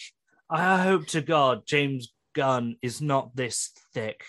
I 0.49 0.81
hope 0.81 1.07
to 1.07 1.21
God 1.21 1.63
James 1.65 2.13
Gunn 2.33 2.77
is 2.81 3.01
not 3.01 3.35
this 3.35 3.71
thick. 3.93 4.23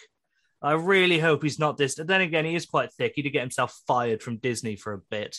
I 0.60 0.72
really 0.72 1.20
hope 1.20 1.44
he's 1.44 1.60
not 1.60 1.76
this. 1.76 1.94
Then 1.94 2.22
again, 2.22 2.44
he 2.44 2.56
is 2.56 2.66
quite 2.66 2.92
thick. 2.92 3.12
He 3.14 3.22
did 3.22 3.30
get 3.30 3.42
himself 3.42 3.80
fired 3.86 4.20
from 4.20 4.38
Disney 4.38 4.74
for 4.74 4.92
a 4.94 4.98
bit, 4.98 5.36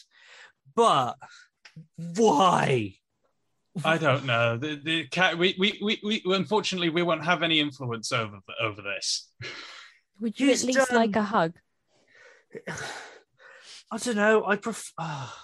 but 0.73 1.15
why? 1.97 2.95
I 3.83 3.97
don't 3.97 4.25
know. 4.25 4.55
The, 4.55 4.79
the 4.81 5.07
cat. 5.07 5.37
We, 5.37 5.53
we, 5.59 5.77
we, 5.83 5.99
we, 6.01 6.33
unfortunately, 6.33 6.91
we 6.91 7.03
won't 7.03 7.25
have 7.25 7.43
any 7.43 7.59
influence 7.59 8.13
over 8.13 8.39
over 8.61 8.81
this. 8.81 9.29
Would 10.21 10.39
you 10.39 10.47
He's 10.47 10.63
at 10.63 10.67
least 10.67 10.87
done- 10.87 10.95
like 10.97 11.15
a 11.17 11.23
hug? 11.23 11.53
I 13.95 13.97
don't 13.97 14.15
know. 14.17 14.45
I 14.45 14.57
prefer. 14.57 14.91
Ah. 14.99 15.41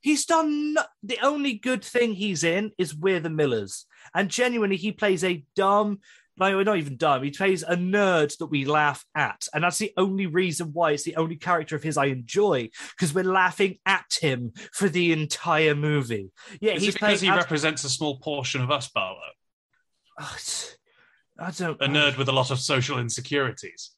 he's 0.00 0.26
done 0.26 0.74
no- 0.74 0.82
the 1.02 1.18
only 1.22 1.54
good 1.54 1.82
thing 1.82 2.12
he's 2.12 2.44
in 2.44 2.72
is 2.76 2.94
We're 2.94 3.20
the 3.20 3.30
Millers, 3.30 3.86
and 4.14 4.28
genuinely, 4.28 4.76
he 4.76 4.92
plays 4.92 5.24
a 5.24 5.44
dumb. 5.56 6.00
No, 6.36 6.62
not 6.62 6.76
even 6.78 6.96
dumb. 6.96 7.22
He 7.22 7.30
plays 7.30 7.62
a 7.62 7.76
nerd 7.76 8.36
that 8.38 8.46
we 8.46 8.64
laugh 8.66 9.04
at, 9.14 9.46
and 9.54 9.64
that's 9.64 9.78
the 9.78 9.92
only 9.96 10.26
reason 10.26 10.70
why 10.72 10.90
it's 10.92 11.04
the 11.04 11.16
only 11.16 11.36
character 11.36 11.74
of 11.76 11.82
his 11.82 11.96
I 11.96 12.06
enjoy 12.06 12.68
because 12.96 13.14
we're 13.14 13.24
laughing 13.24 13.78
at 13.86 14.18
him 14.20 14.52
for 14.72 14.88
the 14.88 15.12
entire 15.12 15.74
movie. 15.74 16.30
Yeah, 16.60 16.72
Is 16.72 16.82
he's 16.82 16.94
because 16.94 17.20
he 17.22 17.28
as- 17.28 17.36
represents 17.36 17.84
a 17.84 17.90
small 17.90 18.18
portion 18.18 18.60
of 18.60 18.70
us, 18.70 18.88
Barlow? 18.88 19.18
Ah, 20.20 20.34
Ugh, 20.34 20.68
I 21.38 21.50
don't. 21.52 21.80
A 21.80 21.86
nerd 21.86 22.18
with 22.18 22.28
a 22.28 22.32
lot 22.32 22.50
of 22.50 22.58
social 22.60 22.98
insecurities. 22.98 23.92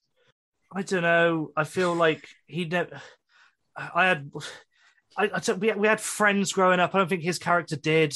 I 0.73 0.83
don't 0.83 1.03
know. 1.03 1.51
I 1.57 1.65
feel 1.65 1.95
like 1.95 2.27
he 2.47 2.65
never. 2.67 3.01
I 3.77 4.07
had. 4.07 4.31
I, 5.17 5.31
I 5.35 5.39
took- 5.41 5.61
we, 5.61 5.73
we 5.73 5.89
had 5.89 6.01
friends 6.01 6.53
growing 6.53 6.81
up. 6.81 6.95
I 6.95 6.99
don't 6.99 7.09
think 7.09 7.23
his 7.23 7.39
character 7.39 7.77
did. 7.77 8.15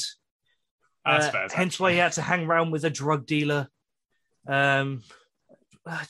That's 1.05 1.27
Uh, 1.27 1.31
fair. 1.31 1.47
hence 1.53 1.79
why 1.79 1.91
he 1.93 1.97
had 1.97 2.11
to 2.13 2.21
hang 2.21 2.45
around 2.45 2.71
with 2.71 2.83
a 2.85 2.89
drug 2.89 3.25
dealer. 3.25 3.69
Um, 4.47 5.01
uh, 5.85 6.03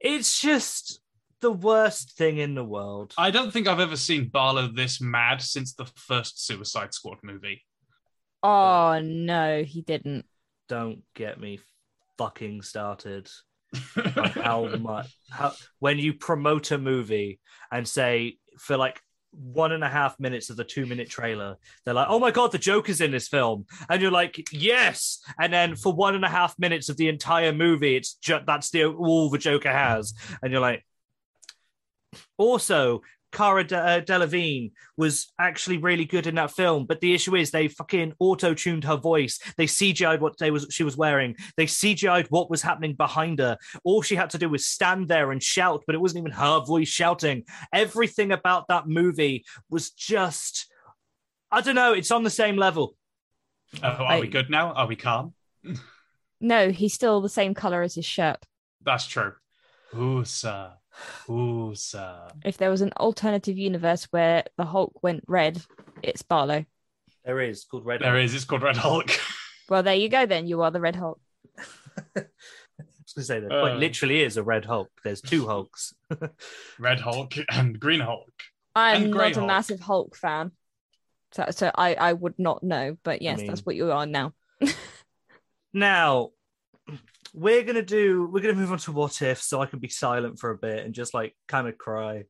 it's 0.00 0.40
just 0.40 1.00
the 1.40 1.52
worst 1.52 2.12
thing 2.16 2.38
in 2.38 2.54
the 2.54 2.64
world. 2.64 3.12
I 3.18 3.30
don't 3.30 3.52
think 3.52 3.66
I've 3.68 3.80
ever 3.80 3.96
seen 3.96 4.28
Barlow 4.28 4.68
this 4.68 5.00
mad 5.00 5.42
since 5.42 5.74
the 5.74 5.84
first 5.96 6.44
Suicide 6.44 6.94
Squad 6.94 7.18
movie. 7.22 7.64
Oh 8.42 9.00
no, 9.02 9.62
he 9.62 9.82
didn't. 9.82 10.24
Don't 10.68 11.02
get 11.14 11.38
me 11.40 11.60
fucking 12.18 12.62
started. 12.62 13.28
How 14.34 14.66
much 14.80 15.16
how 15.30 15.52
when 15.78 15.98
you 15.98 16.12
promote 16.12 16.70
a 16.70 16.78
movie 16.78 17.40
and 17.70 17.86
say 17.86 18.36
for 18.58 18.76
like 18.76 19.00
one 19.30 19.72
and 19.72 19.82
a 19.82 19.88
half 19.88 20.20
minutes 20.20 20.50
of 20.50 20.56
the 20.56 20.64
two 20.64 20.84
minute 20.84 21.08
trailer 21.08 21.56
they're 21.84 21.94
like 21.94 22.08
oh 22.10 22.18
my 22.18 22.30
god 22.30 22.52
the 22.52 22.58
joker's 22.58 23.00
in 23.00 23.10
this 23.10 23.28
film. 23.28 23.64
And 23.88 24.02
you're 24.02 24.10
like 24.10 24.46
yes. 24.52 25.20
And 25.40 25.52
then 25.52 25.74
for 25.74 25.92
one 25.92 26.14
and 26.14 26.24
a 26.24 26.28
half 26.28 26.58
minutes 26.58 26.88
of 26.88 26.96
the 26.96 27.08
entire 27.08 27.52
movie 27.52 27.96
it's 27.96 28.14
just 28.14 28.44
that's 28.46 28.70
the 28.70 28.84
all 28.84 29.30
the 29.30 29.38
joker 29.38 29.72
has. 29.72 30.12
And 30.42 30.52
you're 30.52 30.60
like 30.60 30.84
also 32.36 33.00
Cara 33.32 33.64
De- 33.64 33.76
uh, 33.76 34.00
Delevingne 34.00 34.72
was 34.96 35.32
actually 35.38 35.78
really 35.78 36.04
good 36.04 36.26
in 36.26 36.34
that 36.36 36.52
film, 36.52 36.86
but 36.86 37.00
the 37.00 37.14
issue 37.14 37.34
is 37.34 37.50
they 37.50 37.68
fucking 37.68 38.12
auto-tuned 38.18 38.84
her 38.84 38.96
voice. 38.96 39.40
They 39.56 39.66
CGI'd 39.66 40.20
what 40.20 40.38
they 40.38 40.50
was 40.50 40.66
she 40.70 40.84
was 40.84 40.96
wearing. 40.96 41.34
They 41.56 41.66
CGI'd 41.66 42.30
what 42.30 42.50
was 42.50 42.62
happening 42.62 42.94
behind 42.94 43.38
her. 43.38 43.56
All 43.84 44.02
she 44.02 44.14
had 44.14 44.30
to 44.30 44.38
do 44.38 44.48
was 44.48 44.66
stand 44.66 45.08
there 45.08 45.32
and 45.32 45.42
shout, 45.42 45.82
but 45.86 45.94
it 45.94 46.00
wasn't 46.00 46.22
even 46.22 46.32
her 46.32 46.60
voice 46.60 46.88
shouting. 46.88 47.44
Everything 47.72 48.32
about 48.32 48.68
that 48.68 48.86
movie 48.86 49.44
was 49.70 49.90
just 49.90 50.68
I 51.50 51.60
don't 51.60 51.74
know, 51.74 51.92
it's 51.92 52.10
on 52.10 52.22
the 52.22 52.30
same 52.30 52.56
level. 52.56 52.96
Oh, 53.82 53.88
are 53.88 54.20
we 54.20 54.28
good 54.28 54.50
now? 54.50 54.72
Are 54.72 54.86
we 54.86 54.96
calm? 54.96 55.34
No, 56.40 56.70
he's 56.70 56.92
still 56.92 57.20
the 57.20 57.28
same 57.28 57.54
color 57.54 57.82
as 57.82 57.94
his 57.94 58.04
shirt. 58.04 58.44
That's 58.82 59.06
true. 59.06 59.34
Ooh, 59.96 60.24
sir. 60.24 60.72
Ooh, 61.30 61.74
sir. 61.74 62.28
If 62.44 62.58
there 62.58 62.70
was 62.70 62.80
an 62.80 62.92
alternative 62.98 63.56
universe 63.58 64.04
where 64.10 64.44
the 64.56 64.64
Hulk 64.64 65.02
went 65.02 65.24
red, 65.26 65.62
it's 66.02 66.22
Barlow. 66.22 66.64
There 67.24 67.40
is 67.40 67.64
called 67.64 67.86
Red. 67.86 68.00
There 68.00 68.18
is. 68.18 68.34
It's 68.34 68.44
called 68.44 68.62
Red 68.62 68.76
Hulk. 68.76 69.10
Well, 69.68 69.84
there 69.84 69.94
you 69.94 70.10
go. 70.10 70.26
Then 70.26 70.46
you 70.46 70.60
are 70.62 70.70
the 70.70 70.80
Red 70.80 70.96
Hulk. 70.96 71.18
I 72.16 72.24
was 72.76 73.12
gonna 73.14 73.24
say 73.24 73.40
that 73.40 73.50
Uh. 73.50 73.60
quite 73.60 73.76
literally 73.78 74.20
is 74.22 74.36
a 74.36 74.42
Red 74.42 74.66
Hulk. 74.66 74.90
There's 75.02 75.22
two 75.22 75.46
Hulks. 75.46 75.94
Red 76.78 77.00
Hulk 77.00 77.34
and 77.50 77.78
Green 77.80 78.00
Hulk. 78.00 78.28
I'm 78.74 79.04
And 79.04 79.12
Grey 79.12 79.30
not 79.30 79.44
a 79.44 79.46
massive 79.46 79.80
Hulk 79.80 80.14
fan, 80.16 80.50
so 81.30 81.46
so 81.50 81.70
I 81.74 81.94
I 81.94 82.12
would 82.12 82.38
not 82.38 82.62
know. 82.62 82.98
But 83.02 83.22
yes, 83.22 83.38
mean- 83.38 83.46
that's 83.46 83.64
what 83.64 83.76
you 83.76 83.92
are 83.92 84.04
now. 84.04 84.34
Now, 85.72 86.30
we're 87.32 87.62
gonna 87.62 87.82
do. 87.82 88.28
We're 88.30 88.42
gonna 88.42 88.54
move 88.54 88.72
on 88.72 88.78
to 88.78 88.92
what 88.92 89.22
if, 89.22 89.40
so 89.42 89.60
I 89.60 89.66
can 89.66 89.78
be 89.78 89.88
silent 89.88 90.38
for 90.38 90.50
a 90.50 90.58
bit 90.58 90.84
and 90.84 90.94
just 90.94 91.14
like 91.14 91.34
kind 91.48 91.66
of 91.68 91.78
cry, 91.78 92.24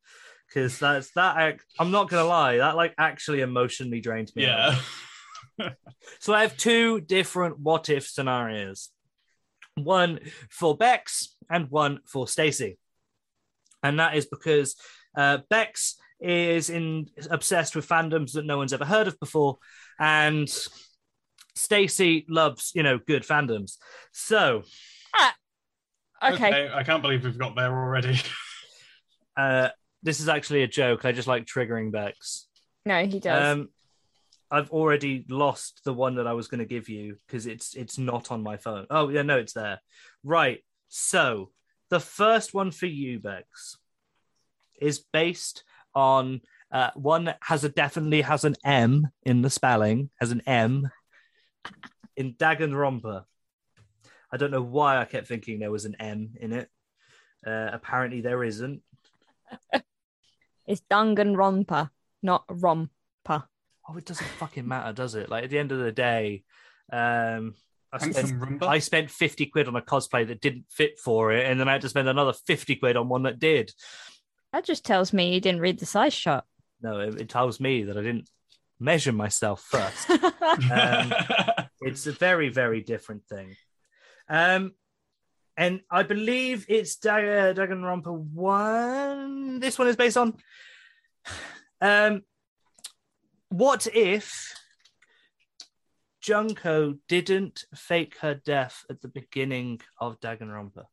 because 0.49 0.79
that's 0.79 1.11
that. 1.13 1.59
I'm 1.79 1.91
not 1.91 2.09
gonna 2.09 2.25
lie, 2.25 2.59
that 2.59 2.77
like 2.77 2.95
actually 2.99 3.41
emotionally 3.41 4.01
drained 4.01 4.33
me. 4.35 4.45
Yeah. 4.45 4.79
So 6.21 6.33
I 6.33 6.43
have 6.43 6.57
two 6.57 7.01
different 7.01 7.59
what 7.59 7.89
if 7.89 8.07
scenarios. 8.07 8.91
One 9.77 10.21
for 10.51 10.77
Bex 10.77 11.37
and 11.51 11.71
one 11.71 12.01
for 12.07 12.29
Stacy. 12.29 12.79
And 13.83 13.99
that 13.99 14.17
is 14.17 14.27
because 14.27 14.77
uh, 15.17 15.39
Bex 15.51 15.97
is 16.21 16.71
in 16.71 17.07
obsessed 17.31 17.75
with 17.75 17.89
fandoms 17.89 18.33
that 18.33 18.47
no 18.47 18.57
one's 18.57 18.73
ever 18.73 18.85
heard 18.85 19.09
of 19.09 19.19
before, 19.19 19.59
and 19.99 20.49
Stacy 21.57 22.25
loves, 22.29 22.71
you 22.75 22.83
know, 22.83 22.99
good 22.99 23.25
fandoms. 23.25 23.77
So 24.13 24.63
Okay. 26.23 26.71
I 26.73 26.85
can't 26.85 27.03
believe 27.03 27.25
we've 27.25 27.39
got 27.39 27.57
there 27.57 27.77
already. 27.77 28.21
uh, 29.37 29.71
this 30.03 30.21
is 30.21 30.29
actually 30.29 30.63
a 30.63 30.69
joke. 30.69 31.05
I 31.05 31.13
just 31.13 31.29
like 31.29 31.47
triggering 31.47 31.91
Bex. 31.91 32.47
No, 32.87 33.05
he 33.05 33.19
does. 33.21 33.59
Um, 33.59 33.69
I've 34.51 34.71
already 34.71 35.25
lost 35.29 35.81
the 35.85 35.95
one 35.95 36.17
that 36.17 36.27
I 36.27 36.35
was 36.35 36.49
going 36.49 36.61
to 36.61 36.67
give 36.67 36.89
you 36.89 37.17
because 37.27 37.47
it's 37.47 37.75
it's 37.75 37.99
not 37.99 38.31
on 38.31 38.43
my 38.43 38.57
phone. 38.57 38.87
Oh 38.91 39.09
yeah, 39.09 39.23
no, 39.23 39.39
it's 39.39 39.55
there. 39.55 39.81
Right. 40.23 40.63
So 40.89 41.51
the 41.89 42.01
first 42.01 42.53
one 42.53 42.71
for 42.71 42.87
you, 42.87 43.19
Bex, 43.19 43.79
is 44.81 45.05
based 45.13 45.65
on 45.95 46.43
uh, 46.71 46.91
one 46.95 47.35
has 47.41 47.65
a 47.65 47.69
definitely 47.69 48.23
has 48.23 48.45
an 48.45 48.57
M 48.65 49.09
in 49.23 49.43
the 49.43 49.51
spelling, 49.51 50.11
has 50.21 50.33
an 50.33 50.43
M 50.47 50.91
in 52.17 52.35
Dagenrompa. 52.35 53.25
I 54.33 54.37
don't 54.37 54.51
know 54.51 54.63
why 54.63 54.99
I 54.99 55.05
kept 55.05 55.27
thinking 55.27 55.59
there 55.59 55.71
was 55.71 55.85
an 55.85 55.97
M 56.01 56.35
in 56.41 56.53
it. 56.53 56.69
Uh, 57.47 57.71
apparently 57.73 58.21
there 58.21 58.43
isn't. 58.43 58.83
it's 60.67 60.83
Danganronpa, 60.91 61.91
not 62.23 62.47
Rompa. 62.49 62.89
Oh, 63.89 63.97
it 63.97 64.07
doesn't 64.07 64.27
fucking 64.39 64.67
matter, 64.67 64.93
does 64.93 65.17
it? 65.17 65.29
Like 65.29 65.45
at 65.45 65.51
the 65.51 65.59
end 65.59 65.73
of 65.73 65.79
the 65.79 65.93
day, 65.93 66.45
um, 66.93 67.55
I 67.93 67.99
spent. 67.99 68.63
I 68.63 68.79
spent 68.79 69.11
fifty 69.11 69.47
quid 69.47 69.69
on 69.69 69.77
a 69.77 69.83
cosplay 69.83 70.27
that 70.29 70.41
didn't 70.41 70.67
fit 70.71 70.99
for 70.99 71.33
it, 71.33 71.47
and 71.47 71.59
then 71.59 71.69
I 71.69 71.73
had 71.73 71.83
to 71.83 71.89
spend 71.89 72.09
another 72.09 72.33
fifty 72.33 72.77
quid 72.77 72.97
on 72.97 73.09
one 73.09 73.25
that 73.25 73.39
did. 73.39 73.73
That 74.53 74.65
just 74.65 74.85
tells 74.85 75.13
me 75.13 75.35
you 75.35 75.41
didn't 75.41 75.61
read 75.61 75.79
the 75.79 75.87
size 75.87 76.15
chart. 76.15 76.45
No, 76.81 77.01
it, 77.01 77.21
it 77.23 77.29
tells 77.29 77.59
me 77.59 77.85
that 77.85 77.97
I 77.97 78.03
didn't 78.03 78.29
measure 78.79 79.13
myself 79.13 79.63
first. 79.63 80.11
Um, 80.71 81.15
it's 81.81 82.07
a 82.07 82.13
very, 82.13 82.51
very 82.51 82.83
different 82.83 83.25
thing. 83.25 83.57
Um, 84.29 84.73
and 85.57 85.81
I 85.91 86.03
believe 86.03 86.67
it's 86.69 86.97
Dag- 86.97 87.25
uh, 87.25 87.61
Danganronpa 87.61 88.13
one. 88.13 89.61
This 89.61 89.79
one 89.79 89.89
is 89.89 89.97
based 89.97 90.17
on. 90.17 90.35
Um, 91.81 92.23
what 93.49 93.87
if 93.93 94.55
Junko 96.23 96.99
didn't 97.09 97.65
fake 97.75 98.17
her 98.21 98.35
death 98.35 98.85
at 98.89 99.03
the 99.03 99.09
beginning 99.09 99.81
of 100.01 100.21
Danganronpa? 100.21 100.87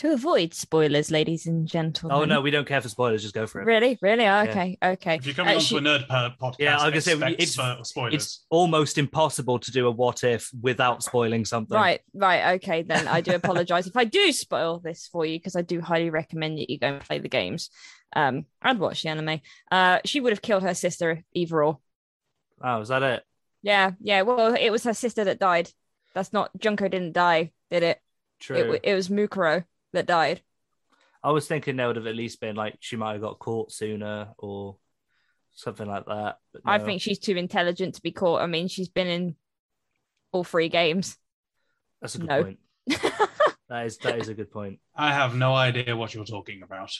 To 0.00 0.12
avoid 0.14 0.54
spoilers, 0.54 1.10
ladies 1.10 1.46
and 1.46 1.66
gentlemen. 1.68 2.16
Oh 2.18 2.24
no, 2.24 2.40
we 2.40 2.50
don't 2.50 2.66
care 2.66 2.80
for 2.80 2.88
spoilers. 2.88 3.20
Just 3.20 3.34
go 3.34 3.46
for 3.46 3.60
it. 3.60 3.66
Really? 3.66 3.98
Really? 4.00 4.26
Okay. 4.26 4.78
Okay. 4.82 5.16
If 5.16 5.26
you're 5.26 5.34
coming 5.34 5.52
Uh, 5.52 5.56
onto 5.56 5.66
she- 5.66 5.76
a 5.76 5.80
nerd 5.80 6.08
per- 6.08 6.34
podcast, 6.40 6.56
Yeah, 6.58 6.78
I 6.78 6.88
was 6.88 7.06
gonna 7.06 7.20
say, 7.20 7.32
it's- 7.34 7.86
spoilers. 7.86 8.14
It's 8.14 8.46
almost 8.48 8.96
impossible 8.96 9.58
to 9.58 9.70
do 9.70 9.86
a 9.86 9.90
what 9.90 10.24
if 10.24 10.50
without 10.58 11.02
spoiling 11.02 11.44
something. 11.44 11.76
Right, 11.76 12.00
right, 12.14 12.54
okay. 12.54 12.80
Then 12.82 13.08
I 13.08 13.20
do 13.20 13.34
apologize 13.34 13.86
if 13.86 13.94
I 13.94 14.04
do 14.04 14.32
spoil 14.32 14.78
this 14.78 15.06
for 15.06 15.26
you 15.26 15.38
because 15.38 15.54
I 15.54 15.60
do 15.60 15.82
highly 15.82 16.08
recommend 16.08 16.56
that 16.56 16.70
you 16.70 16.78
go 16.78 16.86
and 16.86 17.00
play 17.02 17.18
the 17.18 17.28
games, 17.28 17.68
um, 18.16 18.46
and 18.62 18.78
watch 18.80 19.02
the 19.02 19.10
anime. 19.10 19.42
Uh, 19.70 19.98
she 20.06 20.20
would 20.20 20.32
have 20.32 20.40
killed 20.40 20.62
her 20.62 20.74
sister 20.74 21.24
either 21.34 21.62
or. 21.62 21.78
Oh, 22.64 22.80
is 22.80 22.88
that 22.88 23.02
it? 23.02 23.22
Yeah, 23.62 23.90
yeah. 24.00 24.22
Well, 24.22 24.54
it 24.58 24.70
was 24.70 24.84
her 24.84 24.94
sister 24.94 25.24
that 25.24 25.38
died. 25.38 25.70
That's 26.14 26.32
not 26.32 26.50
Junko 26.58 26.88
didn't 26.88 27.12
die, 27.12 27.52
did 27.70 27.82
it? 27.82 28.00
True. 28.38 28.56
It, 28.56 28.80
it 28.84 28.94
was 28.94 29.10
Mukuro 29.10 29.64
that 29.92 30.06
died. 30.06 30.42
I 31.22 31.32
was 31.32 31.46
thinking 31.46 31.76
there 31.76 31.86
would 31.86 31.96
have 31.96 32.06
at 32.06 32.16
least 32.16 32.40
been 32.40 32.56
like 32.56 32.76
she 32.80 32.96
might 32.96 33.12
have 33.12 33.20
got 33.20 33.38
caught 33.38 33.72
sooner 33.72 34.28
or 34.38 34.76
something 35.52 35.86
like 35.86 36.06
that. 36.06 36.36
But 36.52 36.62
I 36.64 36.78
think 36.78 37.02
she's 37.02 37.18
too 37.18 37.36
intelligent 37.36 37.96
to 37.96 38.02
be 38.02 38.12
caught. 38.12 38.40
I 38.40 38.46
mean, 38.46 38.68
she's 38.68 38.88
been 38.88 39.08
in 39.08 39.36
all 40.32 40.44
three 40.44 40.68
games. 40.68 41.16
that's 42.00 42.14
a 42.14 42.18
good 42.18 42.28
no. 42.28 42.42
point. 42.44 42.58
That 43.70 43.86
is 43.86 43.98
that 43.98 44.18
is 44.18 44.28
a 44.28 44.34
good 44.34 44.50
point. 44.50 44.80
I 44.96 45.12
have 45.12 45.36
no 45.36 45.54
idea 45.54 45.96
what 45.96 46.12
you're 46.12 46.24
talking 46.24 46.62
about. 46.62 46.90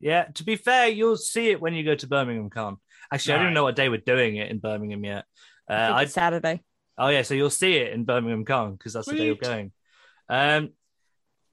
Yeah, 0.00 0.24
to 0.34 0.44
be 0.44 0.56
fair, 0.56 0.88
you'll 0.88 1.16
see 1.16 1.50
it 1.50 1.60
when 1.60 1.74
you 1.74 1.84
go 1.84 1.94
to 1.94 2.08
Birmingham 2.08 2.50
Con. 2.50 2.78
Actually, 3.12 3.34
I 3.34 3.42
don't 3.44 3.54
know 3.54 3.62
what 3.62 3.76
day 3.76 3.88
we're 3.88 3.98
doing 3.98 4.34
it 4.36 4.50
in 4.50 4.58
Birmingham 4.58 5.04
yet. 5.04 5.24
Uh, 5.70 5.74
I 5.74 5.86
think 5.86 6.02
it's 6.02 6.14
Saturday. 6.14 6.64
Oh 6.98 7.08
yeah, 7.08 7.22
so 7.22 7.34
you'll 7.34 7.50
see 7.50 7.76
it 7.76 7.92
in 7.92 8.04
Birmingham 8.04 8.44
Con 8.44 8.72
because 8.72 8.94
that's 8.94 9.06
the 9.06 9.14
day 9.14 9.26
you're 9.26 9.36
going. 9.36 9.70
Um, 10.28 10.70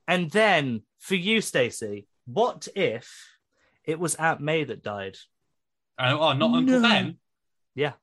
and 0.08 0.32
then 0.32 0.84
for 1.00 1.16
you, 1.16 1.42
Stacey, 1.42 2.08
what 2.26 2.68
if 2.76 3.12
it 3.86 4.00
was 4.00 4.16
Aunt 4.16 4.42
May 4.42 4.64
that 4.64 4.84
died? 4.84 5.18
Uh, 5.98 6.18
oh, 6.20 6.34
not 6.34 6.56
Uncle 6.56 6.80
No. 6.80 6.90
Ben. 6.90 7.18
Yeah, 7.76 7.94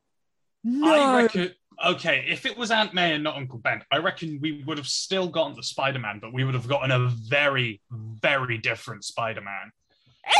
I 0.67 1.23
reckon. 1.23 1.55
Okay, 1.83 2.27
if 2.29 2.45
it 2.45 2.59
was 2.59 2.71
Aunt 2.71 2.93
May 2.93 3.15
and 3.15 3.25
not 3.25 3.37
Uncle 3.37 3.59
Ben, 3.59 3.83
I 3.91 3.99
reckon 3.99 4.39
we 4.43 4.63
would 4.65 4.77
have 4.77 4.87
still 4.87 5.29
gotten 5.29 5.57
the 5.57 5.63
Spider-Man, 5.63 6.19
but 6.21 6.33
we 6.33 6.45
would 6.45 6.55
have 6.55 6.69
gotten 6.69 6.91
a 6.91 7.09
very, 7.09 7.81
very 7.91 8.59
different 8.59 9.05
Spider-Man. 9.05 9.73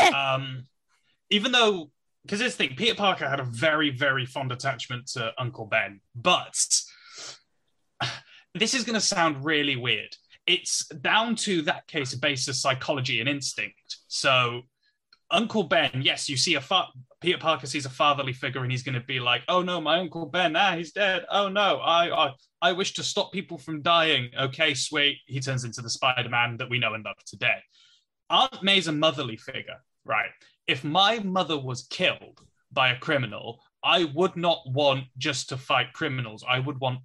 Eh! 0.01 0.09
um, 0.11 0.67
even 1.31 1.51
though, 1.51 1.89
because 2.23 2.37
this 2.37 2.55
thing, 2.55 2.75
Peter 2.75 2.93
Parker 2.93 3.27
had 3.27 3.39
a 3.39 3.43
very, 3.43 3.89
very 3.89 4.27
fond 4.27 4.51
attachment 4.51 5.07
to 5.13 5.33
Uncle 5.39 5.65
Ben, 5.65 6.01
but 6.13 6.55
this 8.53 8.75
is 8.75 8.83
going 8.83 8.93
to 8.93 9.01
sound 9.01 9.43
really 9.43 9.75
weird. 9.75 10.15
It's 10.47 10.87
down 10.87 11.35
to 11.37 11.61
that 11.63 11.87
case 11.87 12.15
based 12.15 12.49
of 12.49 12.55
psychology 12.55 13.19
and 13.19 13.29
instinct. 13.29 13.97
So, 14.07 14.63
Uncle 15.29 15.63
Ben, 15.63 16.01
yes, 16.01 16.27
you 16.27 16.35
see 16.35 16.55
a 16.55 16.61
fa- 16.61 16.87
Peter 17.21 17.37
Parker 17.37 17.67
sees 17.67 17.85
a 17.85 17.89
fatherly 17.89 18.33
figure, 18.33 18.63
and 18.63 18.71
he's 18.71 18.83
going 18.83 18.99
to 18.99 19.05
be 19.05 19.19
like, 19.19 19.43
"Oh 19.47 19.61
no, 19.61 19.79
my 19.79 19.99
Uncle 19.99 20.25
Ben, 20.25 20.55
ah, 20.55 20.75
he's 20.75 20.91
dead. 20.91 21.25
Oh 21.29 21.47
no, 21.47 21.77
I, 21.77 22.27
I, 22.27 22.31
I 22.61 22.71
wish 22.73 22.93
to 22.95 23.03
stop 23.03 23.31
people 23.31 23.57
from 23.57 23.81
dying." 23.81 24.29
Okay, 24.37 24.73
sweet. 24.73 25.19
He 25.27 25.39
turns 25.39 25.63
into 25.63 25.81
the 25.81 25.89
Spider-Man 25.89 26.57
that 26.57 26.69
we 26.69 26.79
know 26.79 26.95
and 26.95 27.05
love 27.05 27.23
today. 27.25 27.59
Aunt 28.29 28.63
May's 28.63 28.87
a 28.87 28.91
motherly 28.91 29.37
figure, 29.37 29.83
right? 30.03 30.31
If 30.67 30.83
my 30.83 31.19
mother 31.19 31.59
was 31.59 31.87
killed 31.89 32.41
by 32.71 32.91
a 32.91 32.99
criminal, 32.99 33.61
I 33.83 34.05
would 34.05 34.35
not 34.35 34.61
want 34.65 35.05
just 35.17 35.49
to 35.49 35.57
fight 35.57 35.93
criminals. 35.93 36.43
I 36.47 36.59
would 36.59 36.79
want 36.79 36.99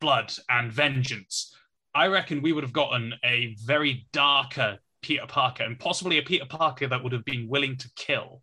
blood 0.00 0.32
and 0.48 0.72
vengeance. 0.72 1.54
I 1.94 2.08
reckon 2.08 2.42
we 2.42 2.52
would 2.52 2.64
have 2.64 2.72
gotten 2.72 3.14
a 3.24 3.54
very 3.64 4.06
darker 4.12 4.78
Peter 5.02 5.26
Parker 5.26 5.64
and 5.64 5.78
possibly 5.78 6.18
a 6.18 6.22
Peter 6.22 6.46
Parker 6.46 6.88
that 6.88 7.02
would 7.04 7.12
have 7.12 7.24
been 7.24 7.48
willing 7.48 7.76
to 7.76 7.90
kill. 7.94 8.42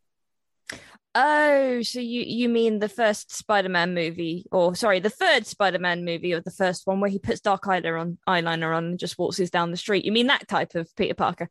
Oh, 1.13 1.81
so 1.81 1.99
you 1.99 2.21
you 2.21 2.47
mean 2.47 2.79
the 2.79 2.87
first 2.87 3.35
Spider-Man 3.35 3.93
movie, 3.93 4.45
or 4.49 4.75
sorry, 4.75 5.01
the 5.01 5.09
third 5.09 5.45
Spider-Man 5.45 6.05
movie, 6.05 6.33
or 6.33 6.39
the 6.39 6.51
first 6.51 6.87
one 6.87 7.01
where 7.01 7.09
he 7.09 7.19
puts 7.19 7.41
dark 7.41 7.63
eyeliner 7.63 7.99
on, 7.99 8.17
eyeliner 8.29 8.73
on, 8.73 8.85
and 8.85 8.99
just 8.99 9.17
waltzes 9.17 9.49
down 9.49 9.71
the 9.71 9.77
street? 9.77 10.05
You 10.05 10.13
mean 10.13 10.27
that 10.27 10.47
type 10.47 10.73
of 10.75 10.89
Peter 10.95 11.13
Parker? 11.13 11.49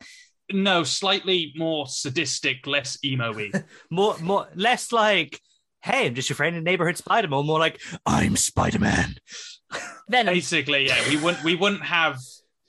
No, 0.50 0.82
slightly 0.82 1.52
more 1.56 1.86
sadistic, 1.86 2.66
less 2.66 2.98
emo-y. 3.04 3.50
more, 3.90 4.16
more, 4.20 4.48
less 4.54 4.92
like, 4.92 5.38
"Hey, 5.82 6.06
I'm 6.06 6.14
just 6.14 6.30
your 6.30 6.36
friend 6.36 6.56
in 6.56 6.64
neighborhood 6.64 6.96
Spider-Man." 6.96 7.44
More 7.44 7.58
like, 7.58 7.82
"I'm 8.06 8.36
Spider-Man." 8.36 9.16
Venom. 10.08 10.34
Basically, 10.34 10.86
yeah, 10.86 11.08
we 11.08 11.16
wouldn't 11.16 11.44
we 11.44 11.54
wouldn't 11.54 11.82
have 11.84 12.18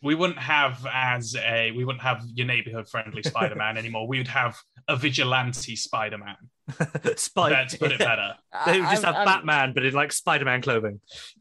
we 0.03 0.15
wouldn't 0.15 0.39
have 0.39 0.85
as 0.91 1.35
a 1.35 1.71
we 1.71 1.85
wouldn't 1.85 2.03
have 2.03 2.23
your 2.33 2.47
neighborhood 2.47 2.87
friendly 2.89 3.23
Spider-Man 3.23 3.77
anymore. 3.77 4.07
We 4.07 4.17
would 4.19 4.27
have 4.27 4.57
a 4.87 4.95
vigilante 4.95 5.75
Spider-Man. 5.75 6.35
Spider. 7.15 7.55
Let's 7.55 7.75
put 7.75 7.91
it 7.91 7.99
better. 7.99 8.35
They 8.65 8.79
would 8.79 8.89
just 8.89 9.03
have 9.03 9.15
I'm- 9.15 9.25
Batman, 9.25 9.73
but 9.73 9.85
in 9.85 9.93
like 9.93 10.11
Spider-Man 10.11 10.61
clothing. 10.61 10.99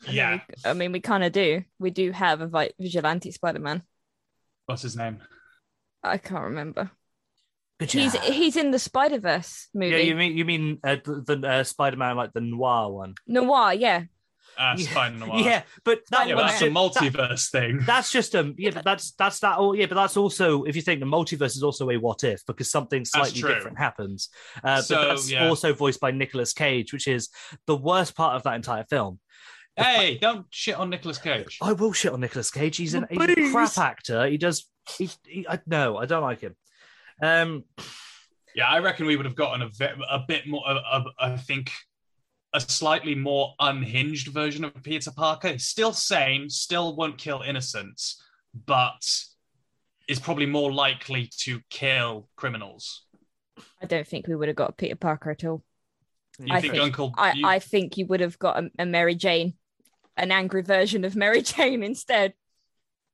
Yeah. 0.09 0.41
I 0.65 0.73
mean, 0.75 0.93
we 0.93 1.01
kind 1.01 1.25
of 1.25 1.33
do. 1.33 1.63
We 1.79 1.91
do 1.91 2.13
have 2.13 2.41
a 2.41 2.47
vi- 2.47 2.73
vigilante 2.79 3.31
Spider-Man. 3.31 3.83
What's 4.67 4.83
his 4.83 4.97
name? 4.97 5.21
I 6.03 6.19
can't 6.19 6.45
remember. 6.45 6.91
Good 7.79 7.93
He's 7.93 8.15
he's 8.21 8.57
in 8.57 8.71
the 8.73 8.79
Spider 8.79 9.19
Verse 9.19 9.69
movie. 9.75 9.93
yeah, 9.93 10.03
you 10.03 10.15
mean 10.15 10.37
you 10.37 10.45
mean 10.45 10.79
uh, 10.85 10.97
the, 11.03 11.37
the 11.37 11.49
uh, 11.49 11.65
Spider-Man 11.65 12.17
like 12.17 12.33
the 12.35 12.41
noir 12.43 12.93
one? 12.93 13.15
Noir, 13.27 13.73
yeah. 13.73 14.05
Uh, 14.61 14.75
Yeah. 14.77 14.91
Spider 14.91 15.17
Noir. 15.17 15.41
Yeah, 15.41 15.63
but 15.85 16.01
that 16.11 16.29
yeah, 16.29 16.35
that's 16.37 16.55
a 16.55 16.59
should- 16.59 16.75
that- 16.75 16.79
multiverse 16.79 17.51
thing. 17.51 17.81
That's 17.87 18.13
just 18.13 18.35
um 18.37 18.55
yeah, 18.59 18.71
but 18.73 18.85
that's 18.85 19.13
that's 19.13 19.39
that 19.41 19.59
yeah, 19.77 19.87
but 19.87 19.95
that's 19.95 20.17
also 20.19 20.65
if 20.65 20.77
you 20.77 20.83
think 20.83 21.01
the 21.01 21.07
multiverse 21.07 21.57
is 21.57 21.63
also 21.63 21.89
a 21.91 21.97
what 21.97 22.25
if 22.25 22.45
because 22.47 22.71
something 22.71 23.05
slightly 23.05 23.41
different 23.41 23.79
happens. 23.79 24.29
Uh, 24.63 24.83
So, 24.83 24.97
but 24.97 25.09
that's 25.09 25.31
yeah. 25.31 25.49
also 25.49 25.73
voiced 25.73 26.01
by 26.01 26.11
Nicolas 26.11 26.53
Cage, 26.53 26.93
which 26.93 27.09
is 27.09 27.31
the 27.67 27.77
worst 27.77 28.15
part 28.15 28.37
of 28.37 28.43
that 28.43 28.55
entire 28.55 28.85
film. 28.85 29.19
Hey, 29.77 30.19
don't 30.21 30.47
shit 30.51 30.75
on 30.75 30.91
Nicolas 30.91 31.17
Cage. 31.19 31.57
I 31.63 31.73
will 31.73 31.93
shit 31.93 32.13
on 32.13 32.21
Nicolas 32.21 32.51
Cage. 32.51 32.77
He's 32.77 32.93
an 32.95 33.07
he's 33.11 33.21
a 33.21 33.51
crap 33.53 33.79
actor. 33.79 34.27
He 34.27 34.37
does. 34.37 34.69
He, 34.99 35.09
he, 35.27 35.47
I, 35.49 35.61
no, 35.67 35.97
I 35.97 36.05
don't 36.07 36.23
like 36.23 36.41
him. 36.41 36.55
Um, 37.23 37.65
Yeah, 38.55 38.69
I 38.69 38.81
reckon 38.81 39.07
we 39.07 39.17
would 39.17 39.27
have 39.27 39.37
gotten 39.37 39.63
a, 39.63 39.69
ve- 39.69 40.03
a 40.11 40.19
bit 40.27 40.47
more. 40.49 40.63
I 40.67 41.37
think 41.37 41.71
a 42.53 42.61
slightly 42.61 43.15
more 43.15 43.55
unhinged 43.61 44.29
version 44.29 44.65
of 44.65 44.75
Peter 44.83 45.11
Parker. 45.11 45.49
He's 45.49 45.67
still 45.67 45.93
sane, 45.93 46.51
still 46.51 46.97
won't 46.97 47.19
kill 47.19 47.43
innocents, 47.43 48.23
but 48.67 49.07
is 50.09 50.19
probably 50.19 50.47
more 50.47 50.73
likely 50.73 51.31
to 51.39 51.61
kill 51.71 52.29
criminals. 52.37 53.05
I 53.81 53.87
don't 53.87 54.07
think 54.07 54.27
we 54.27 54.35
would 54.35 54.49
have 54.49 54.57
got 54.57 54.77
Peter 54.77 54.97
Parker 54.97 55.31
at 55.31 55.45
all. 55.45 55.63
You 56.39 56.47
I 56.51 56.61
think, 56.61 56.73
think- 56.73 56.83
Uncle? 56.85 57.15
I, 57.17 57.33
you- 57.35 57.47
I 57.47 57.59
think 57.61 57.97
you 57.97 58.07
would 58.07 58.21
have 58.21 58.39
got 58.39 58.59
a, 58.65 58.71
a 58.81 58.87
Mary 58.87 59.15
Jane, 59.15 59.55
an 60.17 60.33
angry 60.33 60.63
version 60.63 61.05
of 61.05 61.15
Mary 61.15 61.43
Jane 61.53 61.83
instead. 61.83 62.35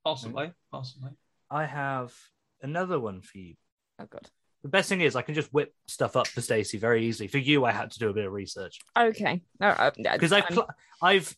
possibly, 0.03 0.51
possibly. 0.71 1.11
I 1.51 1.65
have 1.65 2.13
another 2.61 2.99
one 2.99 3.21
for 3.21 3.37
you. 3.37 3.55
Oh 3.99 4.05
god. 4.09 4.29
The 4.67 4.71
best 4.71 4.89
thing 4.89 4.99
is 4.99 5.15
I 5.15 5.21
can 5.21 5.33
just 5.33 5.53
whip 5.53 5.73
stuff 5.87 6.17
up 6.17 6.27
for 6.27 6.41
Stacey 6.41 6.77
very 6.77 7.05
easily. 7.05 7.29
For 7.29 7.37
you, 7.37 7.63
I 7.63 7.71
had 7.71 7.89
to 7.91 7.99
do 7.99 8.09
a 8.09 8.13
bit 8.13 8.25
of 8.25 8.33
research 8.33 8.79
Okay. 8.99 9.41
because 9.59 10.33
I've 10.33 10.47
pl- 10.47 10.69
I've 11.01 11.33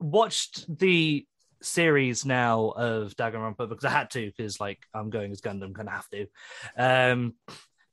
watched 0.00 0.66
the 0.76 1.24
series 1.62 2.26
now 2.26 2.70
of 2.70 3.14
Danganronpa 3.14 3.68
because 3.68 3.84
I 3.84 3.90
had 3.90 4.10
to 4.10 4.26
because 4.36 4.58
like 4.58 4.80
I'm 4.92 5.08
going 5.08 5.30
as 5.30 5.40
Gundham, 5.40 5.72
gonna 5.72 5.92
have 5.92 6.08
to. 6.10 6.26
Um, 6.76 7.34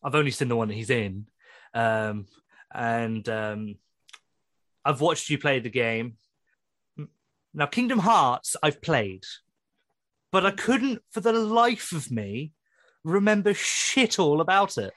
I've 0.02 0.15
only 0.15 0.32
seen 0.32 0.48
the 0.48 0.56
one 0.56 0.70
that 0.70 0.74
he's 0.74 0.89
in, 0.89 1.28
um, 1.76 2.26
and 2.74 3.30
um, 3.30 3.76
I've 4.84 5.00
watched 5.00 5.30
you 5.30 5.38
play 5.38 5.60
the 5.60 5.70
game. 5.70 6.17
Now, 7.54 7.67
Kingdom 7.67 8.00
Hearts, 8.00 8.56
I've 8.63 8.82
played, 8.82 9.26
but 10.32 10.44
I 10.44 10.50
couldn't 10.50 11.04
for 11.12 11.20
the 11.20 11.34
life 11.34 11.91
of 11.91 12.10
me 12.10 12.54
remember 13.04 13.54
shit 13.54 14.20
all 14.20 14.42
about 14.42 14.78
it. 14.78 14.94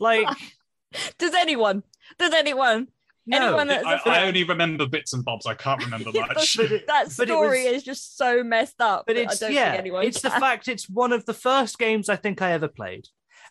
Like, 0.00 0.26
does 1.18 1.34
anyone? 1.34 1.82
Does 2.18 2.32
anyone? 2.32 2.88
no, 3.26 3.38
Anyone 3.38 3.68
that's 3.68 3.86
I, 3.86 3.94
a 3.94 4.10
I 4.10 4.26
only 4.26 4.44
remember 4.44 4.86
bits 4.86 5.14
and 5.14 5.24
bobs. 5.24 5.46
I 5.46 5.54
can't 5.54 5.82
remember 5.84 6.10
much. 6.14 6.58
It- 6.58 6.86
that 6.86 7.10
story 7.10 7.64
was- 7.64 7.76
is 7.76 7.82
just 7.82 8.16
so 8.18 8.42
messed 8.44 8.80
up. 8.80 9.04
but 9.06 9.16
it's 9.16 9.42
I 9.42 9.46
don't 9.46 9.54
yeah, 9.54 9.70
think 9.70 9.80
anyone 9.80 10.04
it's 10.04 10.20
the 10.20 10.30
fact 10.30 10.68
it's 10.68 10.88
one 10.90 11.12
of 11.12 11.24
the 11.24 11.32
first 11.34 11.78
games 11.78 12.08
I 12.08 12.16
think 12.16 12.42
I 12.42 12.52
ever 12.52 12.68
played, 12.68 13.08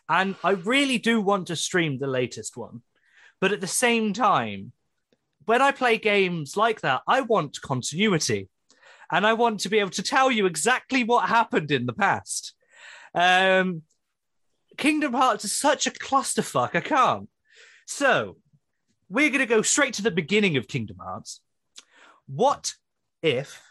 and 0.08 0.36
I 0.44 0.50
really 0.50 0.98
do 0.98 1.20
want 1.20 1.48
to 1.48 1.56
stream 1.56 1.98
the 1.98 2.06
latest 2.06 2.56
one, 2.56 2.82
but 3.40 3.50
at 3.52 3.60
the 3.60 3.66
same 3.66 4.12
time, 4.12 4.72
when 5.46 5.60
I 5.60 5.72
play 5.72 5.98
games 5.98 6.56
like 6.56 6.80
that, 6.82 7.02
I 7.08 7.22
want 7.22 7.60
continuity, 7.60 8.48
and 9.10 9.26
I 9.26 9.32
want 9.32 9.60
to 9.60 9.68
be 9.68 9.80
able 9.80 9.90
to 9.90 10.02
tell 10.02 10.30
you 10.30 10.46
exactly 10.46 11.02
what 11.04 11.28
happened 11.28 11.70
in 11.72 11.86
the 11.86 11.92
past. 11.92 12.53
Um, 13.14 13.82
Kingdom 14.76 15.12
Hearts 15.12 15.44
is 15.44 15.56
such 15.56 15.86
a 15.86 15.90
clusterfuck. 15.90 16.74
I 16.74 16.80
can't. 16.80 17.28
So 17.86 18.36
we're 19.08 19.28
going 19.28 19.40
to 19.40 19.46
go 19.46 19.62
straight 19.62 19.94
to 19.94 20.02
the 20.02 20.10
beginning 20.10 20.56
of 20.56 20.68
Kingdom 20.68 20.96
Hearts. 21.00 21.40
What 22.26 22.74
if 23.22 23.62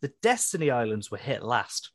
the 0.00 0.12
Destiny 0.22 0.70
Islands 0.70 1.10
were 1.10 1.18
hit 1.18 1.42
last? 1.42 1.90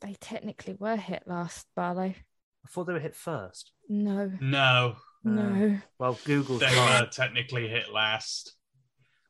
They 0.00 0.14
technically 0.20 0.74
were 0.78 0.96
hit 0.96 1.22
last, 1.26 1.66
Barlow. 1.76 2.12
I 2.14 2.68
thought 2.68 2.84
they 2.86 2.92
were 2.94 2.98
hit 3.00 3.14
first. 3.14 3.70
No, 3.88 4.32
No, 4.40 4.96
no. 5.22 5.78
Well, 5.98 6.18
Google. 6.24 6.58
they 6.58 6.74
were 6.74 7.08
technically 7.12 7.68
hit 7.68 7.92
last. 7.92 8.54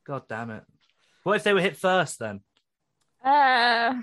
God 0.06 0.22
damn 0.28 0.50
it. 0.50 0.62
What 1.24 1.36
if 1.36 1.42
they 1.44 1.52
were 1.52 1.60
hit 1.60 1.76
first 1.76 2.18
then? 2.18 2.40
Uh, 3.24 3.94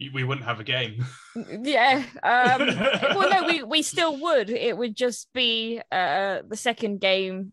We 0.00 0.24
wouldn't 0.24 0.46
have 0.46 0.60
a 0.60 0.64
game. 0.64 1.04
yeah. 1.36 2.04
Um, 2.22 2.66
well, 3.16 3.30
no, 3.30 3.46
we, 3.46 3.62
we 3.62 3.82
still 3.82 4.20
would. 4.20 4.50
It 4.50 4.76
would 4.76 4.96
just 4.96 5.32
be 5.32 5.80
uh, 5.92 6.40
the 6.46 6.56
second 6.56 7.00
game 7.00 7.52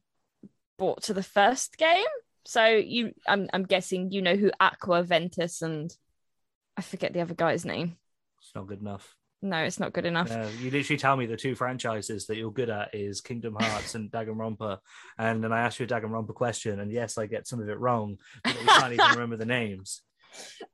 brought 0.77 1.03
to 1.03 1.13
the 1.13 1.23
first 1.23 1.77
game. 1.77 2.05
So 2.45 2.65
you, 2.65 3.13
I'm, 3.27 3.47
I'm 3.53 3.63
guessing 3.63 4.11
you 4.11 4.21
know 4.21 4.35
who 4.35 4.51
Aqua, 4.59 5.03
Ventus, 5.03 5.61
and 5.61 5.95
I 6.75 6.81
forget 6.81 7.13
the 7.13 7.21
other 7.21 7.35
guy's 7.35 7.65
name. 7.65 7.97
It's 8.39 8.55
not 8.55 8.67
good 8.67 8.81
enough. 8.81 9.15
No, 9.43 9.57
it's 9.57 9.79
not 9.79 9.93
good 9.93 10.05
enough. 10.05 10.31
Uh, 10.31 10.47
you 10.59 10.69
literally 10.69 10.99
tell 10.99 11.15
me 11.15 11.25
the 11.25 11.35
two 11.35 11.55
franchises 11.55 12.27
that 12.27 12.37
you're 12.37 12.51
good 12.51 12.69
at 12.69 12.93
is 12.93 13.21
Kingdom 13.21 13.55
Hearts 13.59 13.95
and 13.95 14.11
Danganronpa, 14.11 14.77
and 15.17 15.43
then 15.43 15.51
I 15.51 15.61
ask 15.61 15.79
you 15.79 15.85
a 15.85 15.89
Danganronpa 15.89 16.33
question, 16.35 16.79
and 16.79 16.91
yes, 16.91 17.17
I 17.17 17.25
get 17.25 17.47
some 17.47 17.59
of 17.59 17.67
it 17.67 17.79
wrong, 17.79 18.17
but 18.43 18.55
we 18.59 18.65
can't 18.65 18.93
even 18.93 19.09
remember 19.13 19.37
the 19.37 19.45
names. 19.45 20.01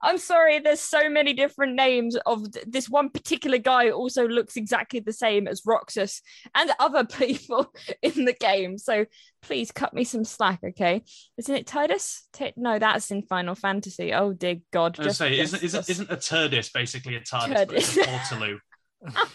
I'm 0.02 0.18
sorry, 0.18 0.60
there's 0.60 0.80
so 0.80 1.10
many 1.10 1.34
different 1.34 1.76
names 1.76 2.16
of 2.26 2.52
th- 2.52 2.66
this 2.68 2.90
one 2.90 3.10
particular 3.10 3.58
guy 3.58 3.90
also 3.90 4.28
looks 4.28 4.56
exactly 4.56 5.00
the 5.00 5.14
same 5.14 5.48
as 5.48 5.64
Roxas 5.66 6.22
and 6.56 6.72
other 6.80 7.06
people 7.20 7.74
in 8.02 8.26
the 8.26 8.34
game. 8.34 8.78
So 8.78 9.06
please 9.42 9.72
cut 9.72 9.94
me 9.94 10.04
some 10.04 10.24
slack, 10.24 10.60
okay? 10.64 11.04
Isn't 11.38 11.56
it 11.56 11.68
Tidus? 11.68 12.22
Ti- 12.34 12.54
no, 12.58 12.80
that's 12.80 13.12
in 13.12 13.24
Final 13.24 13.56
Fantasy. 13.56 14.14
Oh 14.14 14.34
dear 14.34 14.58
God! 14.72 15.00
I 15.00 15.04
just- 15.04 15.18
say, 15.18 15.40
isn't, 15.40 15.64
isn't, 15.64 15.90
isn't 15.90 16.12
a 16.12 16.18
Turdis 16.18 16.72
basically 16.74 17.16
a 17.16 17.22
TARDIS, 17.22 17.68
but 17.68 17.74
it's 17.74 17.98
a 17.98 18.02
Turdis. 18.02 18.08
Portaloo? 18.08 18.60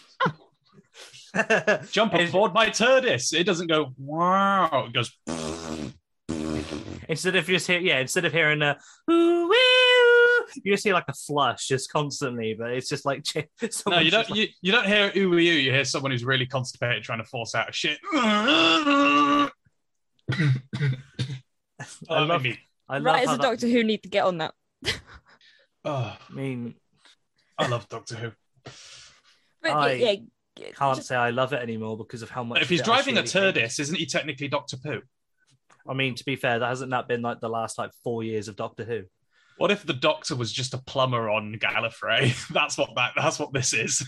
Jump 1.91 2.15
aboard 2.15 2.53
my 2.53 2.69
Turdis. 2.69 3.33
It 3.33 3.45
doesn't 3.45 3.69
go 3.69 3.95
wow. 3.97 4.87
It 4.87 4.93
goes. 4.93 5.11
instead 7.09 7.37
of 7.37 7.47
just 7.47 7.67
hear, 7.67 7.81
yeah, 7.81 8.01
instead 8.01 8.25
of 8.25 8.33
hearing 8.33 8.61
a 8.63 8.77
ooh, 9.11 9.49
wee, 9.49 9.92
you 10.63 10.73
just 10.73 10.85
hear 10.85 10.95
like 10.95 11.09
a 11.09 11.13
flush 11.15 11.67
just 11.69 11.91
constantly, 11.91 12.55
but 12.55 12.71
it's 12.73 12.89
just 12.89 13.05
like 13.05 13.25
No, 13.35 13.99
you 13.99 14.11
don't. 14.11 14.21
just 14.21 14.31
like- 14.31 14.39
You, 14.41 14.47
you 14.61 14.73
don't 14.73 14.87
hear 14.87 15.13
ooh 15.17 15.37
you. 15.39 15.53
You 15.55 15.71
hear 15.73 15.85
someone 15.85 16.11
who's 16.13 16.25
really 16.25 16.47
constipated 16.47 17.03
trying 17.03 17.19
to 17.19 17.25
force 17.25 17.55
out 17.55 17.69
a 17.69 17.73
shit. 17.73 17.99
I 18.15 19.51
Oh, 22.09 22.25
love, 22.25 22.43
me. 22.43 22.59
I 22.89 22.97
love 22.99 23.05
right 23.05 23.23
as 23.23 23.29
how 23.29 23.35
a 23.35 23.39
that- 23.39 23.43
Doctor 23.43 23.69
Who 23.69 23.83
need 23.85 24.03
to 24.05 24.09
get 24.09 24.25
on 24.25 24.39
that. 24.39 24.55
Oh, 25.85 26.17
I 26.31 26.33
mean, 26.33 26.77
I 27.59 27.67
love 27.67 27.89
Doctor 27.89 28.15
Who. 28.15 28.31
But 29.63 29.73
I 29.73 29.93
yeah, 29.95 30.15
can't 30.77 30.95
just- 30.97 31.09
say 31.09 31.17
I 31.17 31.31
love 31.31 31.53
it 31.53 31.61
anymore 31.61 31.99
because 31.99 32.23
of 32.23 32.31
how 32.31 32.45
much. 32.45 32.63
If 32.63 32.69
he's 32.69 32.79
of 32.81 32.85
it 32.85 32.87
driving 32.87 33.17
a 33.17 33.21
actually 33.23 33.41
hate. 33.47 33.55
Turdis, 33.57 33.81
isn't 33.81 33.97
he 33.99 34.07
technically 34.07 34.47
Doctor 34.47 34.77
Pooh? 34.77 35.03
I 35.89 35.95
mean, 35.95 36.15
to 36.15 36.25
be 36.25 36.37
fair, 36.37 36.61
that 36.61 36.69
hasn't 36.69 36.93
that 36.93 37.09
been 37.09 37.21
like 37.23 37.41
the 37.41 37.49
last 37.49 37.79
like 37.79 37.91
four 38.05 38.23
years 38.23 38.47
of 38.47 38.55
Doctor 38.55 38.85
Who? 38.85 39.03
What 39.59 39.71
if 39.71 39.85
the 39.87 39.93
Doctor 39.93 40.35
was 40.37 40.53
just 40.53 40.75
a 40.75 40.79
plumber 40.79 41.31
on 41.31 41.55
Gallifrey? 41.57 42.33
That's 42.53 42.77
what 42.79 42.91
that. 42.97 43.13
That's 43.17 43.39
what 43.39 43.53
this 43.53 43.73
is. 43.73 44.05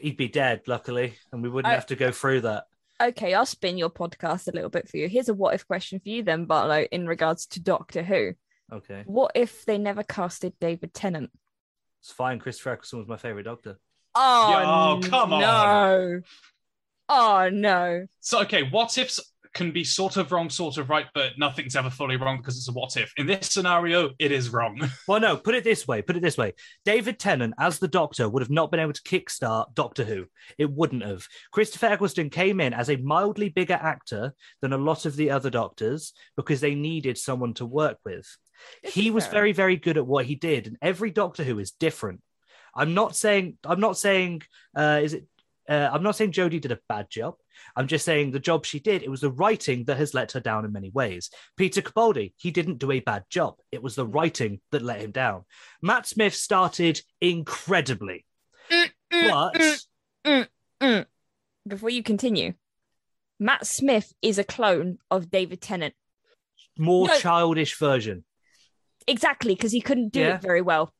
He'd 0.00 0.16
be 0.16 0.28
dead, 0.28 0.62
luckily, 0.66 1.14
and 1.32 1.42
we 1.42 1.48
wouldn't 1.48 1.70
I- 1.70 1.74
have 1.76 1.86
to 1.86 1.96
go 1.96 2.10
through 2.10 2.42
that. 2.42 2.64
okay, 3.00 3.34
I'll 3.34 3.46
spin 3.46 3.78
your 3.78 3.90
podcast 3.90 4.48
a 4.48 4.52
little 4.52 4.70
bit 4.70 4.88
for 4.88 4.96
you. 4.96 5.08
Here's 5.08 5.28
a 5.28 5.34
what 5.34 5.54
if 5.54 5.66
question 5.66 6.00
for 6.00 6.08
you 6.08 6.22
then, 6.22 6.44
Barlow, 6.46 6.86
in 6.90 7.06
regards 7.06 7.46
to 7.48 7.60
Doctor 7.60 8.02
Who. 8.02 8.32
Okay, 8.72 9.02
What 9.06 9.32
if 9.34 9.64
they 9.66 9.76
never 9.78 10.02
casted 10.02 10.54
David 10.60 10.94
Tennant? 10.94 11.30
it's 12.00 12.10
fine. 12.10 12.38
Christopher 12.40 12.70
Eccleston 12.72 12.98
was 13.00 13.06
my 13.08 13.16
favorite 13.16 13.44
Doctor. 13.44 13.78
Oh, 14.14 14.50
Yo, 14.50 14.58
oh, 15.06 15.08
come 15.08 15.32
on. 15.32 15.40
no. 15.40 16.20
Oh 17.08 17.48
no. 17.52 18.06
So 18.20 18.40
okay, 18.42 18.62
what 18.64 18.96
ifs 18.98 19.20
can 19.54 19.70
be 19.70 19.84
sort 19.84 20.16
of 20.16 20.32
wrong, 20.32 20.48
sort 20.48 20.78
of 20.78 20.88
right, 20.88 21.06
but 21.14 21.38
nothing's 21.38 21.76
ever 21.76 21.90
fully 21.90 22.16
wrong 22.16 22.38
because 22.38 22.56
it's 22.56 22.68
a 22.68 22.72
what 22.72 22.96
if. 22.96 23.12
In 23.16 23.26
this 23.26 23.48
scenario, 23.48 24.10
it 24.18 24.32
is 24.32 24.50
wrong. 24.50 24.80
Well, 25.08 25.20
no, 25.20 25.36
put 25.36 25.54
it 25.54 25.64
this 25.64 25.86
way. 25.86 26.00
Put 26.00 26.16
it 26.16 26.22
this 26.22 26.38
way. 26.38 26.54
David 26.84 27.18
Tennant 27.18 27.54
as 27.58 27.78
the 27.78 27.88
Doctor 27.88 28.28
would 28.28 28.42
have 28.42 28.50
not 28.50 28.70
been 28.70 28.80
able 28.80 28.92
to 28.92 29.02
kickstart 29.02 29.74
Doctor 29.74 30.04
Who. 30.04 30.26
It 30.58 30.70
wouldn't 30.70 31.04
have. 31.04 31.26
Christopher 31.50 31.86
Eccleston 31.86 32.30
came 32.30 32.60
in 32.60 32.72
as 32.72 32.88
a 32.88 32.96
mildly 32.96 33.48
bigger 33.48 33.74
actor 33.74 34.32
than 34.60 34.72
a 34.72 34.78
lot 34.78 35.06
of 35.06 35.16
the 35.16 35.30
other 35.30 35.50
Doctors 35.50 36.12
because 36.36 36.60
they 36.60 36.74
needed 36.74 37.18
someone 37.18 37.52
to 37.54 37.66
work 37.66 37.98
with. 38.04 38.26
This 38.82 38.94
he 38.94 39.08
is 39.08 39.12
was 39.12 39.26
very, 39.26 39.52
very 39.52 39.76
good 39.76 39.98
at 39.98 40.06
what 40.06 40.24
he 40.24 40.34
did, 40.34 40.66
and 40.66 40.76
every 40.80 41.10
Doctor 41.10 41.42
Who 41.44 41.58
is 41.58 41.72
different. 41.72 42.20
I'm 42.74 42.94
not 42.94 43.16
saying. 43.16 43.58
I'm 43.64 43.80
not 43.80 43.98
saying. 43.98 44.42
Uh, 44.76 45.00
is 45.02 45.14
it? 45.14 45.26
Uh, 45.68 45.90
I'm 45.92 46.02
not 46.02 46.16
saying 46.16 46.32
Jodie 46.32 46.60
did 46.60 46.72
a 46.72 46.78
bad 46.88 47.08
job. 47.10 47.34
I'm 47.76 47.86
just 47.86 48.04
saying 48.04 48.30
the 48.30 48.38
job 48.38 48.64
she 48.66 48.80
did. 48.80 49.02
It 49.02 49.10
was 49.10 49.20
the 49.22 49.30
writing 49.30 49.84
that 49.84 49.96
has 49.98 50.14
let 50.14 50.32
her 50.32 50.40
down 50.40 50.64
in 50.64 50.72
many 50.72 50.90
ways. 50.90 51.30
Peter 51.56 51.80
Capaldi, 51.82 52.32
he 52.36 52.50
didn't 52.50 52.78
do 52.78 52.90
a 52.90 53.00
bad 53.00 53.24
job. 53.30 53.54
It 53.70 53.82
was 53.82 53.94
the 53.94 54.06
writing 54.06 54.60
that 54.70 54.82
let 54.82 55.00
him 55.00 55.10
down. 55.10 55.44
Matt 55.80 56.06
Smith 56.06 56.34
started 56.34 57.00
incredibly, 57.20 58.24
but 59.10 59.54
Mm. 60.24 61.06
Before 61.68 61.90
you 61.90 62.02
continue, 62.02 62.54
Matt 63.38 63.66
Smith 63.66 64.12
is 64.20 64.38
a 64.38 64.44
clone 64.44 64.98
of 65.10 65.30
David 65.30 65.60
Tennant. 65.60 65.94
more 66.78 67.06
No. 67.06 67.18
childish 67.18 67.78
version. 67.78 68.24
Exactly, 69.06 69.54
because 69.54 69.72
he 69.72 69.80
couldn't 69.80 70.08
do 70.12 70.20
Yeah. 70.20 70.36
it 70.36 70.42
very 70.42 70.62
well. 70.62 70.92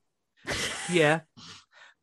Yeah. 0.91 1.21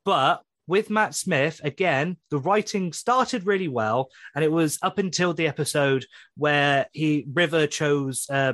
But 0.05 0.43
with 0.69 0.89
Matt 0.89 1.15
Smith, 1.15 1.59
again, 1.63 2.15
the 2.29 2.37
writing 2.37 2.93
started 2.93 3.45
really 3.47 3.67
well. 3.67 4.09
And 4.35 4.43
it 4.45 4.51
was 4.51 4.77
up 4.81 4.97
until 4.99 5.33
the 5.33 5.47
episode 5.47 6.05
where 6.37 6.85
he 6.93 7.25
River 7.33 7.67
chose 7.67 8.27
uh 8.29 8.53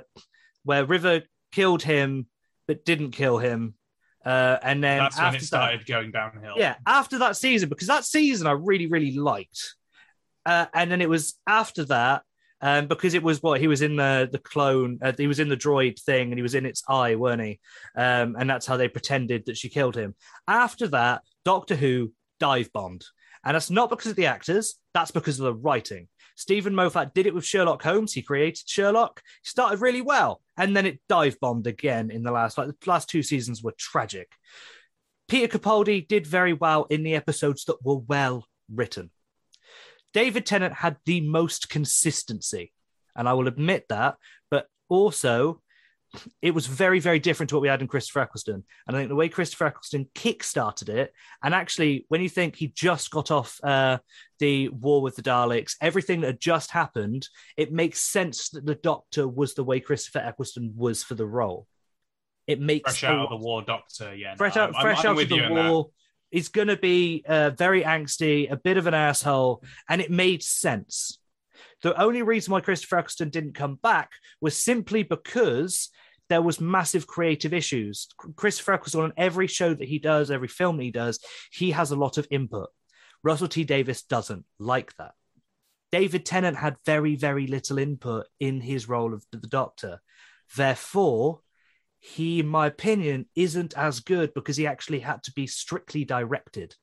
where 0.64 0.86
River 0.86 1.22
killed 1.52 1.84
him 1.84 2.28
but 2.68 2.86
didn't 2.86 3.12
kill 3.12 3.38
him. 3.38 3.76
Uh 4.26 4.58
and 4.64 4.84
then 4.84 4.98
That's 5.00 5.18
when 5.18 5.26
after 5.26 5.38
it 5.38 5.40
that- 5.42 5.46
started 5.46 5.86
going 5.86 6.12
downhill. 6.12 6.56
yeah, 6.58 6.76
after 6.88 7.20
that 7.20 7.36
season, 7.38 7.70
because 7.70 7.88
that 7.88 8.06
season 8.06 8.48
I 8.48 8.54
really, 8.54 8.88
really 8.88 9.16
liked. 9.18 9.76
Uh, 10.48 10.68
and 10.74 10.92
then 10.92 11.02
it 11.02 11.10
was 11.10 11.34
after 11.48 11.84
that, 11.86 12.22
um, 12.62 12.88
because 12.88 13.14
it 13.16 13.24
was 13.24 13.42
what 13.44 13.60
he 13.60 13.68
was 13.68 13.82
in 13.82 13.96
the 13.98 14.30
the 14.32 14.38
clone, 14.40 15.00
uh, 15.02 15.12
he 15.18 15.28
was 15.28 15.40
in 15.40 15.50
the 15.50 15.58
droid 15.58 16.00
thing, 16.02 16.32
and 16.32 16.38
he 16.40 16.44
was 16.44 16.56
in 16.56 16.66
its 16.66 16.84
eye, 16.88 17.16
weren't 17.16 17.42
he? 17.42 17.60
Um, 17.98 18.36
and 18.40 18.50
that's 18.50 18.66
how 18.68 18.78
they 18.78 18.88
pretended 18.88 19.46
that 19.46 19.58
she 19.58 19.70
killed 19.70 19.96
him. 19.96 20.16
After 20.48 20.88
that, 20.90 21.22
Doctor 21.46 21.76
Who 21.76 22.12
dive 22.40 22.74
bombed, 22.74 23.06
and 23.46 23.56
that's 23.56 23.70
not 23.70 23.90
because 23.90 24.12
of 24.12 24.18
the 24.18 24.26
actors, 24.26 24.76
that's 24.94 25.12
because 25.12 25.40
of 25.40 25.46
the 25.46 25.54
writing. 25.54 26.08
Steven 26.36 26.76
Moffat 26.76 27.14
did 27.14 27.28
it 27.28 27.34
with 27.34 27.46
Sherlock 27.46 27.82
Holmes. 27.82 28.12
He 28.12 28.22
created 28.22 28.68
Sherlock. 28.68 29.22
He 29.42 29.50
started 29.50 29.80
really 29.80 30.02
well, 30.02 30.42
and 30.58 30.76
then 30.76 30.86
it 30.86 31.00
dive 31.08 31.40
bombed 31.40 31.68
again 31.68 32.12
in 32.12 32.24
the 32.24 32.32
last 32.32 32.58
like 32.58 32.68
the 32.68 32.90
last 32.90 33.10
two 33.10 33.24
seasons 33.24 33.64
were 33.64 33.76
tragic. 33.78 34.32
Peter 35.28 35.58
Capaldi 35.58 36.08
did 36.08 36.28
very 36.28 36.54
well 36.54 36.86
in 36.90 37.04
the 37.04 37.16
episodes 37.16 37.66
that 37.66 37.84
were 37.84 37.98
well 37.98 38.46
written. 38.72 39.12
David 40.14 40.46
Tennant 40.46 40.74
had 40.74 40.98
the 41.06 41.22
most 41.22 41.70
consistency, 41.70 42.74
and 43.16 43.28
I 43.28 43.34
will 43.34 43.48
admit 43.48 43.86
that, 43.90 44.16
but 44.52 44.68
also 44.90 45.62
it 46.42 46.54
was 46.54 46.68
very, 46.68 47.00
very 47.00 47.20
different 47.20 47.50
to 47.50 47.56
what 47.56 47.62
we 47.62 47.68
had 47.68 47.82
in 47.82 47.88
Christopher 47.88 48.22
Eccleston. 48.22 48.64
And 48.88 48.96
I 48.96 49.00
think 49.00 49.10
the 49.10 49.16
way 49.16 49.30
Christopher 49.30 49.68
Eccleston 49.68 50.08
kick-started 50.14 50.90
it, 50.90 51.14
and 51.44 51.54
actually, 51.54 52.06
when 52.10 52.22
you 52.22 52.30
think 52.30 52.56
he 52.56 52.68
just 52.68 53.12
got 53.12 53.32
off 53.32 53.60
uh, 53.64 53.98
the 54.40 54.70
war 54.70 55.02
with 55.02 55.16
the 55.16 55.24
Daleks, 55.24 55.76
everything 55.82 56.22
that 56.22 56.28
had 56.28 56.40
just 56.40 56.72
happened, 56.72 57.28
it 57.58 57.72
makes 57.72 58.00
sense 58.00 58.50
that 58.50 58.66
the 58.66 58.76
Doctor 58.76 59.28
was 59.28 59.54
the 59.54 59.64
way 59.64 59.80
Christopher 59.80 60.20
Eccleston 60.20 60.74
was 60.76 61.04
for 61.04 61.16
the 61.16 61.26
role. 61.26 61.68
It 62.48 62.60
makes 62.60 62.98
Fresh 62.98 63.10
out 63.10 63.18
lot 63.18 63.24
of 63.26 63.30
the 63.40 63.46
war, 63.46 63.62
Doctor. 63.62 64.16
Yeah, 64.16 64.36
fresh 64.36 64.56
out, 64.58 64.74
I'm- 64.76 64.82
fresh 64.82 65.00
I'm 65.06 65.12
out 65.18 65.22
of 65.22 65.30
the 65.30 65.36
you 65.36 65.44
on 65.44 65.56
that. 65.56 65.72
war. 65.72 65.90
He's 66.32 66.50
going 66.50 66.68
to 66.68 66.78
be 66.78 67.24
uh, 67.28 67.52
very 67.52 67.84
angsty, 67.84 68.52
a 68.52 68.58
bit 68.58 68.78
of 68.78 68.88
an 68.88 68.94
asshole, 68.94 69.64
and 69.90 70.02
it 70.02 70.12
made 70.12 70.44
sense. 70.44 71.20
The 71.82 72.00
only 72.02 72.24
reason 72.24 72.52
why 72.52 72.62
Christopher 72.62 72.98
Eccleston 72.98 73.30
didn't 73.30 73.54
come 73.54 73.76
back 73.76 74.12
was 74.42 74.58
simply 74.58 75.04
because 75.04 75.90
there 76.30 76.42
was 76.42 76.60
massive 76.60 77.08
creative 77.08 77.54
issues. 77.54 78.08
Christopher 78.36 78.74
Eccleston 78.74 79.02
on 79.02 79.14
every 79.18 79.48
show 79.48 79.74
that 79.74 79.88
he 79.88 80.00
does, 80.00 80.32
every 80.32 80.48
film 80.48 80.80
he 80.80 80.92
does, 80.92 81.20
he 81.52 81.72
has 81.72 81.92
a 81.92 81.96
lot 81.96 82.18
of 82.18 82.28
input. 82.32 82.70
Russell 83.24 83.48
T 83.48 83.64
Davies 83.64 84.04
doesn't 84.04 84.46
like 84.60 84.96
that. 84.98 85.14
David 85.92 86.26
Tennant 86.26 86.58
had 86.58 86.78
very, 86.86 87.16
very 87.16 87.48
little 87.48 87.78
input 87.78 88.26
in 88.40 88.60
his 88.62 88.90
role 88.90 89.14
of 89.14 89.26
the 89.32 89.48
Doctor. 89.48 90.02
Therefore, 90.56 91.42
he, 92.00 92.40
in 92.40 92.48
my 92.48 92.68
opinion, 92.68 93.28
isn't 93.36 93.78
as 93.78 94.00
good 94.00 94.34
because 94.34 94.58
he 94.58 94.68
actually 94.68 95.00
had 95.00 95.24
to 95.24 95.32
be 95.32 95.48
strictly 95.48 96.06
directed 96.06 96.76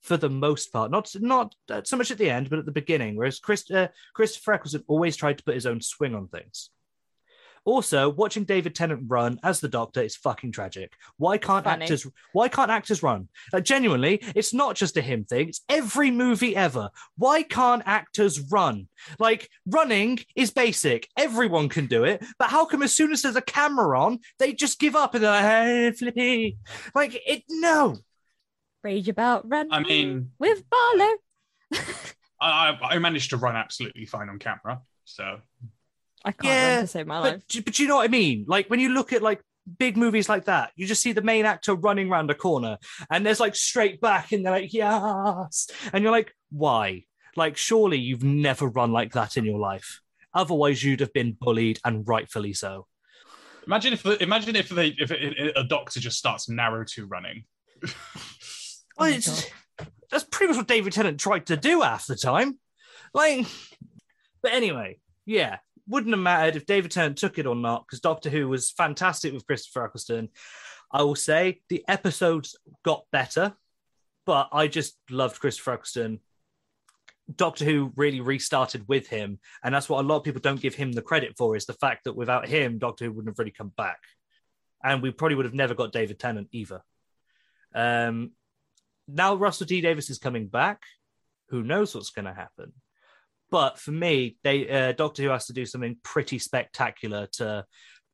for 0.00 0.16
the 0.16 0.30
most 0.30 0.72
part. 0.72 0.90
Not 0.90 1.14
not 1.20 1.54
uh, 1.70 1.82
so 1.84 1.96
much 1.96 2.10
at 2.10 2.18
the 2.18 2.30
end, 2.30 2.50
but 2.50 2.58
at 2.58 2.66
the 2.66 2.72
beginning. 2.72 3.16
Whereas 3.16 3.38
Chris, 3.38 3.70
uh, 3.70 3.88
always 4.86 5.16
tried 5.16 5.38
to 5.38 5.44
put 5.44 5.54
his 5.54 5.66
own 5.66 5.80
swing 5.80 6.14
on 6.14 6.28
things. 6.28 6.70
Also, 7.68 8.08
watching 8.08 8.44
David 8.44 8.74
Tennant 8.74 9.02
run 9.08 9.38
as 9.42 9.60
the 9.60 9.68
Doctor 9.68 10.00
is 10.00 10.16
fucking 10.16 10.52
tragic. 10.52 10.94
Why 11.18 11.36
can't 11.36 11.64
Funny. 11.64 11.82
actors? 11.82 12.06
Why 12.32 12.48
can't 12.48 12.70
actors 12.70 13.02
run? 13.02 13.28
Like, 13.52 13.64
genuinely, 13.64 14.22
it's 14.34 14.54
not 14.54 14.74
just 14.74 14.96
a 14.96 15.02
him 15.02 15.24
thing. 15.24 15.50
It's 15.50 15.60
every 15.68 16.10
movie 16.10 16.56
ever. 16.56 16.88
Why 17.18 17.42
can't 17.42 17.82
actors 17.84 18.40
run? 18.40 18.88
Like 19.18 19.50
running 19.66 20.18
is 20.34 20.50
basic. 20.50 21.08
Everyone 21.18 21.68
can 21.68 21.84
do 21.84 22.04
it. 22.04 22.24
But 22.38 22.48
how 22.48 22.64
come 22.64 22.82
as 22.82 22.94
soon 22.94 23.12
as 23.12 23.20
there's 23.20 23.36
a 23.36 23.42
camera 23.42 24.00
on, 24.00 24.20
they 24.38 24.54
just 24.54 24.80
give 24.80 24.96
up 24.96 25.14
and 25.14 25.22
they're 25.22 25.30
like, 25.30 25.44
"Hey, 25.44 25.92
Flippy"? 25.92 26.56
Like 26.94 27.20
it. 27.26 27.42
No. 27.50 27.98
Rage 28.82 29.10
about 29.10 29.46
run. 29.46 29.68
I 29.70 29.80
mean, 29.80 30.30
with 30.38 30.64
Barlow. 30.70 31.16
I, 32.40 32.70
I 32.70 32.78
I 32.82 32.98
managed 32.98 33.28
to 33.30 33.36
run 33.36 33.56
absolutely 33.56 34.06
fine 34.06 34.30
on 34.30 34.38
camera. 34.38 34.80
So 35.04 35.42
I 36.24 36.32
can't 36.32 36.44
Yeah, 36.44 36.64
run 36.70 36.78
to 36.78 36.86
save 36.86 37.06
my 37.06 37.18
life. 37.20 37.42
But, 37.54 37.64
but 37.64 37.78
you 37.78 37.88
know 37.88 37.96
what 37.96 38.04
I 38.04 38.08
mean? 38.08 38.44
Like 38.48 38.68
when 38.68 38.80
you 38.80 38.90
look 38.90 39.12
at 39.12 39.22
like 39.22 39.40
big 39.78 39.96
movies 39.96 40.28
like 40.28 40.46
that, 40.46 40.72
you 40.76 40.86
just 40.86 41.02
see 41.02 41.12
the 41.12 41.22
main 41.22 41.44
actor 41.44 41.74
running 41.74 42.10
around 42.10 42.30
a 42.30 42.34
corner 42.34 42.78
and 43.10 43.24
there's 43.24 43.40
like 43.40 43.54
straight 43.54 44.00
back 44.00 44.32
and 44.32 44.44
they're 44.44 44.52
like, 44.52 44.72
yes. 44.72 45.68
And 45.92 46.02
you're 46.02 46.12
like, 46.12 46.34
why? 46.50 47.04
Like, 47.36 47.56
surely 47.56 47.98
you've 47.98 48.24
never 48.24 48.66
run 48.68 48.92
like 48.92 49.12
that 49.12 49.36
in 49.36 49.44
your 49.44 49.58
life. 49.58 50.00
Otherwise, 50.34 50.82
you'd 50.82 51.00
have 51.00 51.12
been 51.12 51.36
bullied 51.40 51.78
and 51.84 52.06
rightfully 52.06 52.52
so. 52.52 52.86
imagine 53.66 53.92
if 53.92 54.04
imagine 54.20 54.56
if 54.56 54.68
they 54.68 54.88
if 54.98 55.10
it, 55.10 55.52
a 55.56 55.64
doctor 55.64 56.00
just 56.00 56.18
starts 56.18 56.48
narrow 56.48 56.84
to 56.84 57.06
running. 57.06 57.44
Oh 59.00 59.04
Well, 59.04 59.10
my 59.10 59.16
it's, 59.16 59.46
that's 60.10 60.24
pretty 60.24 60.48
much 60.48 60.56
what 60.56 60.66
David 60.66 60.92
Tennant 60.92 61.20
tried 61.20 61.46
to 61.46 61.56
do 61.56 61.82
half 61.82 62.06
the 62.06 62.16
time. 62.16 62.58
Like, 63.14 63.46
but 64.42 64.52
anyway, 64.52 64.98
yeah, 65.24 65.58
wouldn't 65.88 66.14
have 66.14 66.22
mattered 66.22 66.56
if 66.56 66.66
David 66.66 66.90
Tennant 66.90 67.16
took 67.16 67.38
it 67.38 67.46
or 67.46 67.56
not 67.56 67.86
because 67.86 68.00
Doctor 68.00 68.30
Who 68.30 68.48
was 68.48 68.70
fantastic 68.70 69.32
with 69.32 69.46
Christopher 69.46 69.84
Eccleston. 69.84 70.28
I 70.92 71.02
will 71.02 71.16
say 71.16 71.60
the 71.68 71.84
episodes 71.88 72.56
got 72.84 73.04
better, 73.12 73.54
but 74.26 74.48
I 74.52 74.68
just 74.68 74.96
loved 75.10 75.40
Christopher 75.40 75.72
Eccleston. 75.74 76.20
Doctor 77.34 77.64
Who 77.64 77.92
really 77.96 78.20
restarted 78.20 78.88
with 78.88 79.06
him, 79.06 79.38
and 79.62 79.74
that's 79.74 79.88
what 79.88 80.02
a 80.02 80.06
lot 80.06 80.16
of 80.16 80.24
people 80.24 80.40
don't 80.40 80.60
give 80.60 80.74
him 80.74 80.92
the 80.92 81.02
credit 81.02 81.34
for 81.36 81.56
is 81.56 81.66
the 81.66 81.74
fact 81.74 82.04
that 82.04 82.16
without 82.16 82.48
him, 82.48 82.78
Doctor 82.78 83.04
Who 83.04 83.12
wouldn't 83.12 83.32
have 83.32 83.38
really 83.38 83.50
come 83.50 83.72
back, 83.76 83.98
and 84.82 85.02
we 85.02 85.10
probably 85.10 85.34
would 85.34 85.44
have 85.44 85.54
never 85.54 85.74
got 85.74 85.92
David 85.92 86.18
Tennant 86.18 86.48
either. 86.52 86.82
Um, 87.74 88.32
now 89.06 89.34
Russell 89.34 89.66
T 89.66 89.80
Davies 89.80 90.10
is 90.10 90.18
coming 90.18 90.48
back. 90.48 90.82
Who 91.48 91.62
knows 91.62 91.94
what's 91.94 92.10
going 92.10 92.26
to 92.26 92.34
happen? 92.34 92.72
But 93.50 93.78
for 93.78 93.92
me, 93.92 94.36
they 94.44 94.68
uh, 94.68 94.92
Doctor 94.92 95.22
Who 95.22 95.28
has 95.30 95.46
to 95.46 95.52
do 95.52 95.64
something 95.64 95.96
pretty 96.02 96.38
spectacular 96.38 97.26
to 97.34 97.64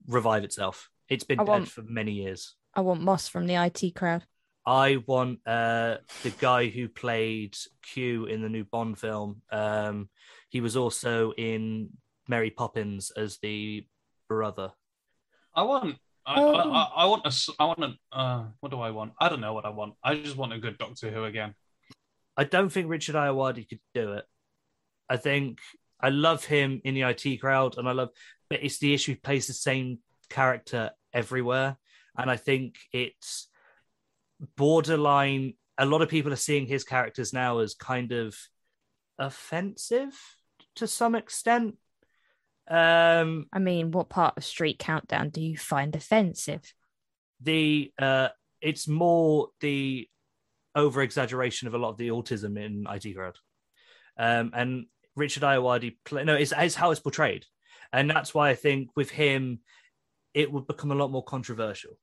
revive 0.07 0.44
itself. 0.44 0.88
It's 1.09 1.25
been 1.25 1.40
I 1.40 1.44
dead 1.44 1.51
want- 1.51 1.68
for 1.68 1.83
many 1.83 2.12
years. 2.12 2.55
I 2.75 2.81
want 2.81 3.01
Moss 3.03 3.29
from 3.29 3.47
the 3.47 3.55
IT 3.55 3.94
crowd. 3.94 4.25
I 4.66 4.97
want 5.07 5.40
uh, 5.47 5.99
the 6.23 6.31
guy 6.40 6.68
who 6.68 6.88
played 6.88 7.57
Q 7.83 8.27
in 8.27 8.42
the 8.42 8.49
new 8.49 8.64
Bond 8.64 8.99
film. 8.99 9.42
Um, 9.53 10.09
he 10.49 10.61
was 10.61 10.77
also 10.77 11.33
in 11.33 11.90
Mary 12.29 12.51
Poppins 12.51 13.11
as 13.16 13.38
the 13.42 13.87
brother. 14.29 14.73
I 15.55 15.62
want. 15.62 15.97
I, 16.27 16.40
Oh. 16.40 16.55
I, 16.55 16.62
I, 16.62 16.90
I 16.97 17.05
want 17.07 17.23
a. 17.25 17.29
s- 17.29 17.51
I 17.61 17.64
want 17.66 17.85
a. 17.85 17.92
Uh, 18.11 18.44
what 18.61 18.70
do 18.73 18.81
I 18.81 18.90
want? 18.90 19.12
I 19.20 19.29
don't 19.29 19.40
know 19.42 19.53
what 19.53 19.66
I 19.66 19.68
want. 19.70 19.94
I 20.03 20.14
just 20.16 20.37
want 20.37 20.53
a 20.55 20.59
good 20.59 20.79
Doctor 20.79 21.11
Who 21.11 21.25
again. 21.25 21.55
I 22.37 22.44
don't 22.44 22.70
think 22.70 22.88
Richard 22.88 23.14
Ayoade 23.14 23.68
could 23.68 23.81
do 23.92 24.14
it. 24.14 24.25
I 25.09 25.17
think 25.17 25.59
I 26.01 26.09
love 26.11 26.45
him 26.45 26.81
in 26.85 26.95
the 26.95 27.03
IT 27.03 27.40
crowd, 27.40 27.79
and 27.79 27.88
I 27.88 27.93
love, 27.93 28.11
but 28.49 28.62
it's 28.62 28.79
the 28.79 28.95
issue 28.95 29.12
he 29.12 29.17
plays 29.17 29.47
the 29.47 29.53
same 29.53 29.99
character 30.29 30.90
everywhere, 31.12 31.77
and 32.17 32.31
I 32.31 32.37
think 32.37 32.77
it's 32.93 33.49
borderline. 34.57 35.55
A 35.79 35.87
lot 35.87 36.03
of 36.03 36.09
people 36.09 36.33
are 36.33 36.37
seeing 36.37 36.67
his 36.67 36.85
characters 36.85 37.33
now 37.33 37.59
as 37.59 37.75
kind 37.75 38.12
of 38.12 38.37
offensive 39.19 40.14
to 40.77 40.87
some 40.87 41.14
extent. 41.14 41.77
Um, 42.69 43.47
I 43.53 43.59
mean, 43.59 43.90
what 43.90 44.09
part 44.09 44.37
of 44.37 44.45
Street 44.45 44.79
Countdown 44.79 45.31
do 45.31 45.40
you 45.40 45.57
find 45.59 45.95
offensive? 45.95 46.73
the 47.45 47.93
uh, 47.99 48.29
it's 48.61 48.88
more 48.88 49.49
the 49.61 50.09
over 50.75 51.03
exaggeration 51.03 51.69
of 51.69 51.75
a 51.75 51.79
lot 51.79 51.90
of 51.90 51.97
the 51.97 52.09
autism 52.09 52.59
in 52.59 52.87
IT 52.90 53.14
crowd, 53.14 53.37
um, 54.19 54.51
and 54.55 54.87
Richard 55.16 55.42
Ayoade 55.42 55.96
play 56.05 56.24
no, 56.24 56.35
it's, 56.35 56.53
it's 56.57 56.74
how 56.74 56.90
it's 56.90 57.00
portrayed, 57.00 57.44
and 57.92 58.11
that's 58.11 58.35
why 58.35 58.50
I 58.50 58.55
think 58.55 58.90
with 58.96 59.11
him, 59.11 59.61
it 60.33 60.50
would 60.50 60.66
become 60.66 60.90
a 60.90 60.96
lot 60.96 61.11
more 61.11 61.22
controversial. 61.22 61.98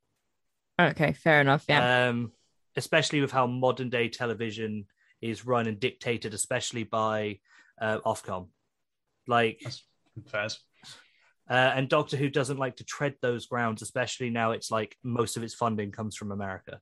Okay, 0.79 1.13
fair 1.13 1.41
enough. 1.41 1.65
Yeah. 1.67 2.09
Um, 2.09 2.31
especially 2.75 3.21
with 3.21 3.31
how 3.31 3.47
modern 3.47 3.89
day 3.89 4.09
television 4.09 4.85
is 5.21 5.45
run 5.45 5.67
and 5.67 5.79
dictated, 5.79 6.33
especially 6.33 6.83
by 6.83 7.39
uh, 7.79 7.99
Ofcom, 8.05 8.47
like 9.27 9.59
That's 9.63 9.83
fairs. 10.27 10.59
uh, 11.49 11.73
and 11.75 11.89
Doctor 11.89 12.17
Who 12.17 12.29
doesn't 12.29 12.57
like 12.57 12.77
to 12.77 12.83
tread 12.83 13.15
those 13.21 13.45
grounds, 13.45 13.81
especially 13.81 14.29
now 14.29 14.51
it's 14.51 14.71
like 14.71 14.95
most 15.03 15.37
of 15.37 15.43
its 15.43 15.53
funding 15.53 15.91
comes 15.91 16.15
from 16.15 16.31
America. 16.31 16.79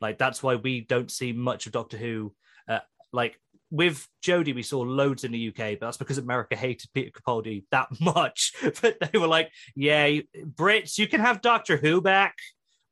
Like 0.00 0.18
that's 0.18 0.42
why 0.42 0.56
we 0.56 0.80
don't 0.80 1.10
see 1.10 1.32
much 1.32 1.66
of 1.66 1.72
Doctor 1.72 1.96
Who. 1.96 2.34
Uh, 2.68 2.80
like 3.12 3.38
with 3.70 4.06
Jodie, 4.24 4.54
we 4.54 4.62
saw 4.62 4.80
loads 4.80 5.24
in 5.24 5.32
the 5.32 5.48
UK, 5.48 5.78
but 5.78 5.80
that's 5.86 5.96
because 5.96 6.18
America 6.18 6.54
hated 6.56 6.88
Peter 6.94 7.10
Capaldi 7.10 7.64
that 7.70 7.88
much. 8.00 8.52
but 8.82 8.96
they 9.12 9.18
were 9.18 9.26
like, 9.26 9.50
"Yeah, 9.74 10.08
Brits, 10.44 10.98
you 10.98 11.06
can 11.08 11.20
have 11.20 11.40
Doctor 11.40 11.76
Who 11.76 12.00
back. 12.00 12.36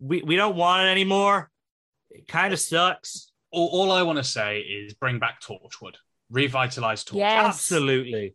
We 0.01 0.23
we 0.23 0.37
don't 0.37 0.57
want 0.57 0.87
it 0.87 0.91
anymore. 0.91 1.51
It 2.11 2.27
kind 2.29 2.53
of 2.53 2.59
sucks." 2.61 3.31
All, 3.53 3.69
all 3.69 3.93
I 3.93 4.03
want 4.03 4.19
to 4.19 4.25
say 4.25 4.61
is 4.61 4.95
bring 4.95 5.21
back 5.21 5.41
Torchwood, 5.41 5.95
revitalize 6.31 7.05
Torchwood. 7.05 7.19
Yes. 7.19 7.47
Absolutely. 7.47 8.35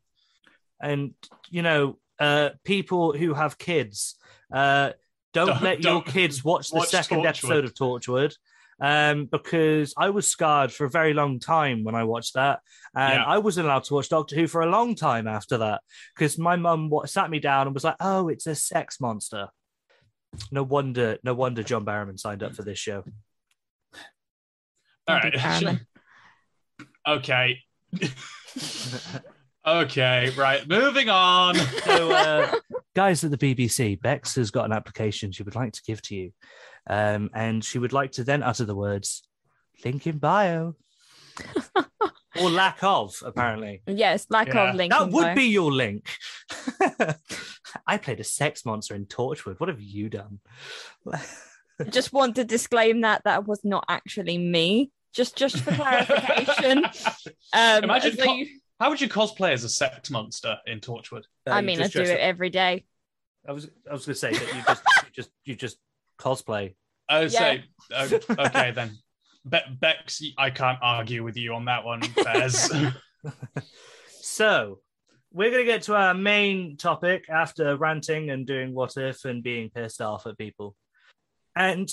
And 0.82 1.13
you 1.49 1.62
know, 1.62 1.97
uh, 2.19 2.52
people 2.63 3.12
who 3.12 3.34
have 3.34 3.58
kids, 3.58 4.15
uh, 4.54 4.91
don't, 5.34 5.47
Don't- 5.47 5.62
let 5.62 5.84
your 5.84 5.93
don't 5.95 6.06
kids 6.06 6.43
watch 6.43 6.69
the 6.69 6.78
watch 6.78 6.88
second 6.89 7.19
Torchwood. 7.19 7.28
episode 7.28 7.65
of 7.65 7.73
Torchwood. 7.73 8.34
Um, 8.82 9.26
because 9.26 9.94
I 9.98 10.10
was 10.10 10.28
scarred 10.30 10.72
for 10.72 10.86
a 10.86 10.89
very 10.89 11.13
long 11.13 11.39
time 11.39 11.84
when 11.84 11.96
I 11.96 12.06
watched 12.06 12.36
that, 12.36 12.60
and 12.96 13.15
Yeah. 13.15 13.26
I 13.26 13.38
wasn't 13.39 13.68
allowed 13.68 13.84
to 13.86 13.94
watch 13.94 14.10
Doctor 14.10 14.36
Who 14.36 14.48
for 14.48 14.62
a 14.62 14.70
long 14.70 14.96
time 14.96 15.28
after 15.28 15.58
that 15.58 15.82
because 16.15 16.38
my 16.38 16.56
mum 16.56 16.89
sat 17.06 17.30
me 17.30 17.39
down 17.39 17.68
and 17.68 17.74
was 17.74 17.84
like, 17.84 17.98
"Oh, 18.00 18.30
it's 18.30 18.48
a 18.48 18.56
sex 18.56 19.00
monster." 19.02 19.50
No 20.52 20.63
wonder, 20.63 21.18
no 21.24 21.34
wonder 21.34 21.63
John 21.63 21.86
Barrowman 21.86 22.20
signed 22.20 22.44
up 22.44 22.56
for 22.56 22.62
this 22.63 22.78
show. 22.80 23.04
All 25.08 25.15
right. 25.15 25.34
Bloody 25.34 25.80
okay. 27.08 27.63
okay. 29.65 30.30
Right. 30.38 30.68
Moving 30.68 31.10
on. 31.10 31.56
So, 31.56 32.12
uh, 32.12 32.52
guys 32.96 33.24
at 33.24 33.32
the 33.32 33.38
BBC, 33.38 34.00
Bex 34.00 34.36
has 34.36 34.52
got 34.52 34.65
an 34.65 34.72
application 34.72 35.32
she 35.32 35.44
would 35.44 35.56
like 35.56 35.74
to 35.74 35.82
give 35.86 36.02
to 36.04 36.15
you. 36.15 36.32
Um, 36.89 37.30
and 37.34 37.63
she 37.63 37.78
would 37.80 37.93
like 37.93 38.13
to 38.13 38.23
then 38.23 38.41
utter 38.43 38.65
the 38.65 38.75
words, 38.75 39.23
link 39.86 40.08
in 40.08 40.17
bio. 40.17 40.75
or 42.41 42.49
lack 42.49 42.84
of, 42.84 43.15
apparently. 43.23 43.82
Yes, 43.88 44.25
lack 44.30 44.47
Yeah. 44.47 44.69
of 44.69 44.75
link. 44.75 44.91
That 44.91 45.10
would 45.10 45.21
bio. 45.21 45.36
be 45.36 45.45
your 45.45 45.71
link. 45.71 46.10
I 47.88 47.97
played 47.97 48.19
a 48.19 48.23
sex 48.23 48.65
monster 48.65 48.95
in 48.95 49.06
Torchwood. 49.06 49.60
What 49.60 49.69
have 49.69 49.82
you 49.82 50.10
done? 50.10 50.39
Just 51.89 52.12
want 52.12 52.36
to 52.36 52.43
disclaim 52.43 53.02
that 53.02 53.23
that 53.23 53.47
was 53.47 53.62
not 53.63 53.86
actually 53.88 54.38
me. 54.38 54.91
Just, 55.13 55.36
just 55.38 55.60
for 55.60 55.71
clarification. 55.73 56.86
Um, 57.54 57.84
Imagine 57.84 58.15
so 58.15 58.25
co- 58.25 58.34
you- 58.36 58.60
How 58.80 58.89
would 58.89 59.02
you 59.02 59.10
cosplay 59.10 59.54
as 59.54 59.63
a 59.63 59.69
sex 59.69 60.12
monster 60.12 60.58
in 60.67 60.80
Torchwood? 60.82 61.23
Uh, 61.47 61.52
I 61.52 61.62
mean, 61.62 61.82
I 61.82 61.88
do 61.88 62.02
it 62.02 62.12
up- 62.12 62.17
every 62.19 62.49
day. 62.52 62.86
I 63.47 63.52
was, 63.54 63.67
I 63.89 63.93
was 63.93 64.06
going 64.06 64.13
to 64.13 64.19
say 64.19 64.32
that 64.34 64.56
you 64.56 64.62
just, 64.67 64.84
you 65.04 65.12
just, 65.13 65.30
you 65.45 65.56
just 65.56 65.78
cosplay. 66.19 66.75
I 67.08 67.21
would 67.21 67.32
Yeah. 67.34 67.39
say, 67.39 67.63
uh, 67.93 68.10
okay 68.47 68.71
then. 68.71 68.97
Be- 69.47 69.75
Bex, 69.79 70.21
I 70.38 70.49
can't 70.51 70.79
argue 70.82 71.23
with 71.23 71.38
you 71.38 71.53
on 71.53 71.65
that 71.65 71.84
one, 71.86 72.01
Bez. 72.23 72.71
So 74.21 74.79
we're 75.34 75.49
going 75.49 75.65
to 75.65 75.71
get 75.71 75.82
to 75.84 75.95
our 75.95 76.13
main 76.13 76.77
topic 76.77 77.25
after 77.29 77.75
ranting 77.75 78.29
and 78.29 78.45
doing 78.45 78.73
what 78.73 78.95
if 78.95 79.25
and 79.25 79.43
being 79.43 79.69
pissed 79.69 80.01
off 80.01 80.27
at 80.27 80.38
people. 80.38 80.75
And 81.55 81.89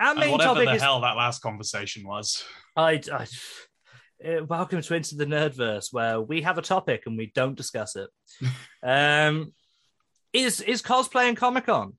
our 0.00 0.14
main 0.14 0.16
and 0.16 0.20
main 0.20 0.32
whatever 0.32 0.54
topic 0.54 0.68
the 0.68 0.74
is 0.74 0.82
hell 0.82 1.00
that 1.02 1.16
last 1.16 1.40
conversation 1.42 2.06
was. 2.06 2.42
I, 2.76 3.00
I 3.12 3.26
uh, 4.26 4.44
welcome 4.44 4.80
to 4.82 4.94
Into 4.94 5.14
the 5.16 5.26
Nerdverse, 5.26 5.92
where 5.92 6.20
we 6.20 6.42
have 6.42 6.58
a 6.58 6.62
topic 6.62 7.04
and 7.06 7.16
we 7.16 7.30
don't 7.34 7.54
discuss 7.54 7.96
it. 7.96 8.08
um, 8.82 9.52
is 10.32 10.60
is 10.60 10.82
cosplay 10.82 11.28
and 11.28 11.36
Comic 11.36 11.66
Con? 11.66 11.94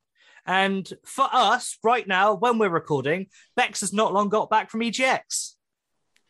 And 0.45 0.88
for 1.06 1.27
us, 1.32 1.77
right 1.84 2.08
now, 2.08 2.34
when 2.36 2.58
we're 2.58 2.69
recording, 2.69 3.27
Bex 3.56 3.82
has 3.82 3.93
not 3.93 4.13
long 4.13 4.29
got 4.29 4.49
back 4.49 4.69
from 4.69 4.82
EGX. 4.82 5.56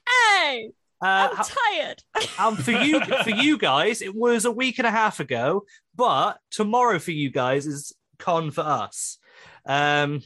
Hey, 0.08 0.72
Uh, 1.02 1.30
I'm 1.32 1.36
how- 1.36 1.44
tired. 1.44 2.04
um, 2.40 2.56
for 2.56 2.72
you, 2.72 3.00
for 3.24 3.30
you 3.32 3.58
guys, 3.58 4.02
it 4.02 4.16
was 4.16 4.46
a 4.46 4.52
week 4.52 4.78
and 4.78 4.88
a 4.88 4.92
half 4.92 5.20
ago, 5.20 5.64
but 5.96 6.38
tomorrow 6.52 7.00
for 7.00 7.12
you 7.12 7.30
guys 7.30 7.66
is 7.66 7.92
con 8.20 8.52
for 8.52 8.62
us, 8.62 9.18
um, 9.66 10.22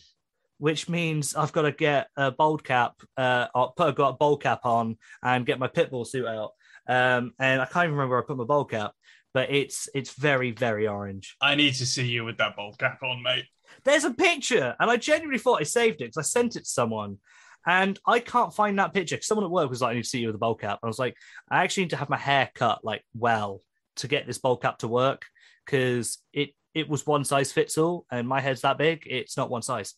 which 0.60 0.88
means 0.90 1.34
I've 1.36 1.52
got 1.54 1.64
to 1.64 1.72
get 1.72 2.10
a 2.16 2.30
bald 2.32 2.64
cap, 2.64 2.94
uh, 3.16 3.48
I'll 3.56 3.72
put 3.72 3.88
I've 3.88 3.96
got 3.96 4.10
a 4.10 4.18
bald 4.18 4.44
cap 4.44 4.66
on 4.66 4.98
and 5.24 5.46
get 5.48 5.58
my 5.60 5.68
pitbull 5.68 6.06
suit 6.06 6.28
out, 6.28 6.52
um, 6.88 7.34
and 7.40 7.60
I 7.62 7.66
can't 7.66 7.86
even 7.86 7.96
remember 7.96 8.16
where 8.16 8.24
I 8.24 8.28
put 8.28 8.38
my 8.38 8.44
bald 8.44 8.70
cap, 8.70 8.92
but 9.34 9.50
it's 9.50 9.90
it's 9.96 10.14
very 10.14 10.52
very 10.52 10.88
orange. 10.88 11.36
I 11.42 11.56
need 11.56 11.74
to 11.76 11.86
see 11.88 12.06
you 12.08 12.24
with 12.26 12.38
that 12.38 12.56
bald 12.56 12.78
cap 12.78 13.02
on, 13.02 13.24
mate. 13.24 13.46
There's 13.84 14.04
a 14.04 14.14
picture, 14.14 14.76
and 14.80 14.90
I 14.90 14.98
genuinely 14.98 15.40
thought 15.40 15.62
I 15.62 15.64
saved 15.64 16.02
it 16.02 16.06
because 16.06 16.18
I 16.18 16.22
sent 16.24 16.56
it 16.56 16.62
to 16.62 16.70
someone. 16.70 17.18
And 17.66 18.00
I 18.06 18.20
can't 18.20 18.54
find 18.54 18.80
that 18.80 18.94
picture. 18.94 19.20
Someone 19.22 19.44
at 19.44 19.52
work 19.52 19.70
was 19.70 19.82
like, 19.82 19.92
I 19.92 19.96
need 19.96 20.04
to 20.04 20.10
see 20.10 20.20
you 20.20 20.28
with 20.28 20.36
a 20.36 20.40
bowl 20.40 20.56
cap. 20.56 20.80
I 20.82 20.88
was 20.88 21.00
like, 21.00 21.16
I 21.50 21.64
actually 21.64 21.84
need 21.84 21.90
to 21.90 21.98
have 21.98 22.10
my 22.10 22.18
hair 22.18 22.50
cut 22.56 22.80
like 22.86 23.04
well 23.14 23.62
to 23.98 24.08
get 24.08 24.26
this 24.26 24.38
bowl 24.38 24.56
cap 24.56 24.78
to 24.80 24.88
work 24.88 25.26
because 25.66 26.20
it 26.32 26.52
it 26.74 26.88
was 26.88 27.06
one 27.06 27.26
size 27.26 27.52
fits 27.52 27.78
all, 27.78 28.06
and 28.12 28.28
my 28.28 28.40
head's 28.40 28.62
that 28.62 28.78
big. 28.78 29.04
It's 29.06 29.36
not 29.36 29.50
one 29.50 29.64
size. 29.64 29.96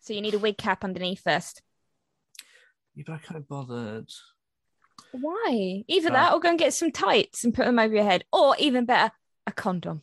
So 0.00 0.14
you 0.14 0.20
need 0.20 0.34
a 0.34 0.38
wig 0.38 0.56
cap 0.56 0.82
underneath 0.82 1.20
first. 1.20 1.62
Yeah, 2.94 3.04
but 3.06 3.12
I 3.14 3.18
can't 3.18 3.46
bothered. 3.46 4.10
Why? 5.12 5.84
Either 5.86 6.08
Uh, 6.08 6.12
that 6.12 6.32
or 6.32 6.40
go 6.40 6.48
and 6.48 6.58
get 6.58 6.74
some 6.74 6.90
tights 6.90 7.44
and 7.44 7.54
put 7.54 7.66
them 7.66 7.78
over 7.78 7.94
your 7.94 8.04
head. 8.04 8.24
Or 8.32 8.56
even 8.58 8.84
better, 8.84 9.12
a 9.46 9.52
condom. 9.52 10.02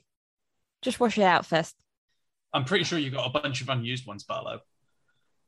Just 0.82 0.99
wash 0.99 1.17
it 1.17 1.23
out 1.23 1.45
first. 1.45 1.75
I'm 2.55 2.63
pretty 2.63 2.85
sure 2.85 2.97
you 2.97 3.11
got 3.11 3.27
a 3.27 3.41
bunch 3.41 3.59
of 3.59 3.67
unused 3.67 4.07
ones, 4.07 4.23
Barlow. 4.23 4.61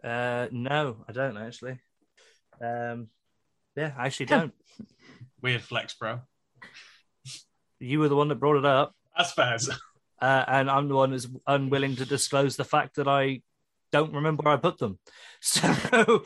Uh, 0.04 0.48
no, 0.52 1.06
I 1.08 1.14
don't 1.14 1.38
actually. 1.38 1.80
Um, 2.62 3.08
yeah, 3.78 3.94
I 3.98 4.08
actually 4.08 4.26
don't. 4.36 4.54
Weird 5.42 5.62
flex, 5.62 5.94
bro. 5.94 6.20
you 7.80 8.00
were 8.00 8.10
the 8.10 8.16
one 8.18 8.28
that 8.28 8.36
brought 8.42 8.58
it 8.58 8.66
up. 8.66 8.94
That's 9.16 9.32
fair. 9.32 9.58
uh, 10.22 10.44
and 10.50 10.70
I'm 10.70 10.90
the 10.90 10.96
one 10.96 11.12
that's 11.12 11.28
unwilling 11.48 11.96
to 11.96 12.06
disclose 12.06 12.58
the 12.58 12.66
fact 12.66 12.98
that 12.98 13.08
I 13.08 13.42
don't 13.94 14.14
remember 14.14 14.44
where 14.44 14.56
I 14.56 14.58
put 14.58 14.78
them. 14.78 15.00
So 15.40 16.24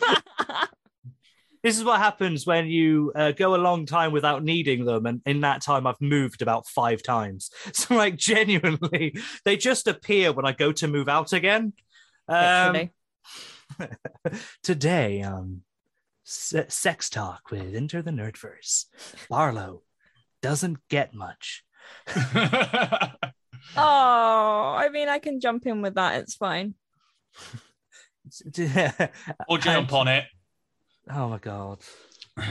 this 1.63 1.77
is 1.77 1.83
what 1.83 1.99
happens 1.99 2.45
when 2.45 2.67
you 2.67 3.11
uh, 3.15 3.31
go 3.31 3.55
a 3.55 3.57
long 3.57 3.85
time 3.85 4.11
without 4.11 4.43
needing 4.43 4.85
them, 4.85 5.05
and 5.05 5.21
in 5.25 5.41
that 5.41 5.61
time 5.61 5.85
I've 5.87 6.01
moved 6.01 6.41
about 6.41 6.67
five 6.67 7.03
times. 7.03 7.49
So 7.73 7.95
like 7.95 8.15
genuinely, 8.15 9.15
they 9.45 9.57
just 9.57 9.87
appear 9.87 10.31
when 10.33 10.45
I 10.45 10.51
go 10.51 10.71
to 10.73 10.87
move 10.87 11.09
out 11.09 11.33
again. 11.33 11.73
Um, 12.27 12.89
today, 14.63 15.21
um, 15.21 15.61
se- 16.23 16.65
sex 16.69 17.09
talk 17.09 17.49
with 17.49 17.75
Enter 17.75 18.01
the 18.01 18.11
Nerdverse. 18.11 18.85
Barlow 19.29 19.83
doesn't 20.41 20.77
get 20.89 21.13
much. 21.13 21.63
Oh, 23.77 24.75
I 24.77 24.89
mean, 24.89 25.07
I 25.07 25.19
can 25.19 25.39
jump 25.39 25.65
in 25.65 25.81
with 25.81 25.95
that. 25.95 26.19
It's 26.21 26.35
fine. 26.35 26.75
or 29.47 29.57
jump 29.57 29.93
on 29.93 30.07
it. 30.07 30.25
Oh 31.09 31.29
my 31.29 31.39
god. 31.39 31.79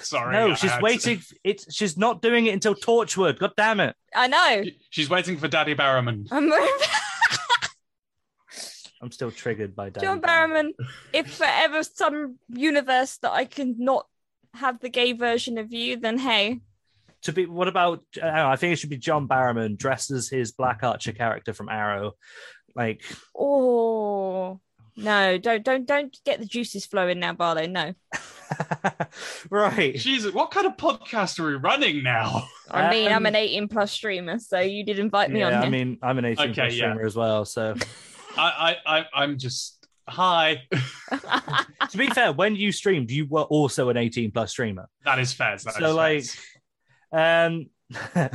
Sorry. 0.00 0.32
No, 0.32 0.54
she's 0.54 0.70
had 0.70 0.78
to- 0.78 0.82
waiting. 0.82 1.20
It's 1.44 1.74
she's 1.74 1.98
not 1.98 2.22
doing 2.22 2.46
it 2.46 2.54
until 2.54 2.74
Torchwood. 2.74 3.38
God 3.38 3.52
damn 3.56 3.80
it! 3.80 3.94
I 4.14 4.26
know. 4.26 4.64
She's 4.90 5.10
waiting 5.10 5.36
for 5.36 5.48
Daddy 5.48 5.74
Barrowman. 5.74 6.28
I'm 6.30 6.50
I'm 9.02 9.12
still 9.12 9.30
triggered 9.30 9.76
by 9.76 9.90
Danny 9.90 10.06
John 10.06 10.20
Barrowman. 10.22 10.70
If 11.12 11.34
forever 11.34 11.82
some 11.82 12.38
universe 12.48 13.18
that 13.18 13.32
I 13.32 13.44
can 13.44 13.74
not 13.78 14.06
have 14.54 14.80
the 14.80 14.88
gay 14.88 15.12
version 15.12 15.58
of 15.58 15.70
you, 15.72 15.98
then 15.98 16.18
hey, 16.18 16.60
To 17.22 17.32
be, 17.32 17.44
what 17.44 17.68
about? 17.68 18.02
I, 18.16 18.20
don't 18.20 18.34
know, 18.34 18.48
I 18.48 18.56
think 18.56 18.72
it 18.72 18.76
should 18.76 18.88
be 18.88 18.96
John 18.96 19.28
Barrowman 19.28 19.76
dressed 19.76 20.10
as 20.10 20.30
his 20.30 20.52
Black 20.52 20.82
Archer 20.82 21.12
character 21.12 21.52
from 21.52 21.68
Arrow. 21.68 22.12
Like, 22.74 23.02
oh 23.36 24.60
no, 24.96 25.38
don't 25.38 25.64
don't 25.64 25.86
don't 25.86 26.16
get 26.24 26.40
the 26.40 26.46
juices 26.46 26.86
flowing 26.86 27.20
now, 27.20 27.32
Barlow. 27.32 27.66
No, 27.66 27.94
right? 29.50 29.94
Jesus, 29.94 30.32
what 30.32 30.50
kind 30.50 30.66
of 30.66 30.76
podcast 30.76 31.38
are 31.38 31.46
we 31.46 31.54
running 31.54 32.02
now? 32.02 32.48
I 32.70 32.90
mean 32.90 33.08
I'm 33.08 33.18
Um, 33.18 33.26
an 33.26 33.36
18 33.36 33.68
plus 33.68 33.92
streamer, 33.92 34.38
so 34.38 34.60
you 34.60 34.84
did 34.84 34.98
invite 34.98 35.30
me 35.30 35.40
Yeah, 35.40 35.46
on 35.46 35.52
here. 35.52 35.62
I 35.62 35.68
mean, 35.70 35.98
I'm 36.02 36.18
an 36.18 36.24
18 36.24 36.50
Okay, 36.50 36.54
plus 36.62 36.74
yeah. 36.74 36.84
streamer 36.92 37.06
as 37.06 37.16
well. 37.16 37.44
So, 37.44 37.74
I, 38.36 38.76
I, 38.86 38.98
I, 38.98 39.04
I'm 39.14 39.38
just 39.38 39.86
hi. 40.08 40.62
to 41.90 41.96
be 41.98 42.08
fair, 42.08 42.32
when 42.32 42.56
you 42.56 42.72
streamed, 42.72 43.10
you 43.10 43.26
were 43.26 43.42
also 43.42 43.88
an 43.88 43.96
18 43.96 44.30
plus 44.30 44.50
streamer. 44.50 44.88
That 45.04 45.18
is 45.18 45.32
fair. 45.32 45.56
That 45.56 45.74
so 45.74 45.90
is 45.90 45.94
like 45.94 46.24
fair. 47.12 47.46
um 47.46 47.66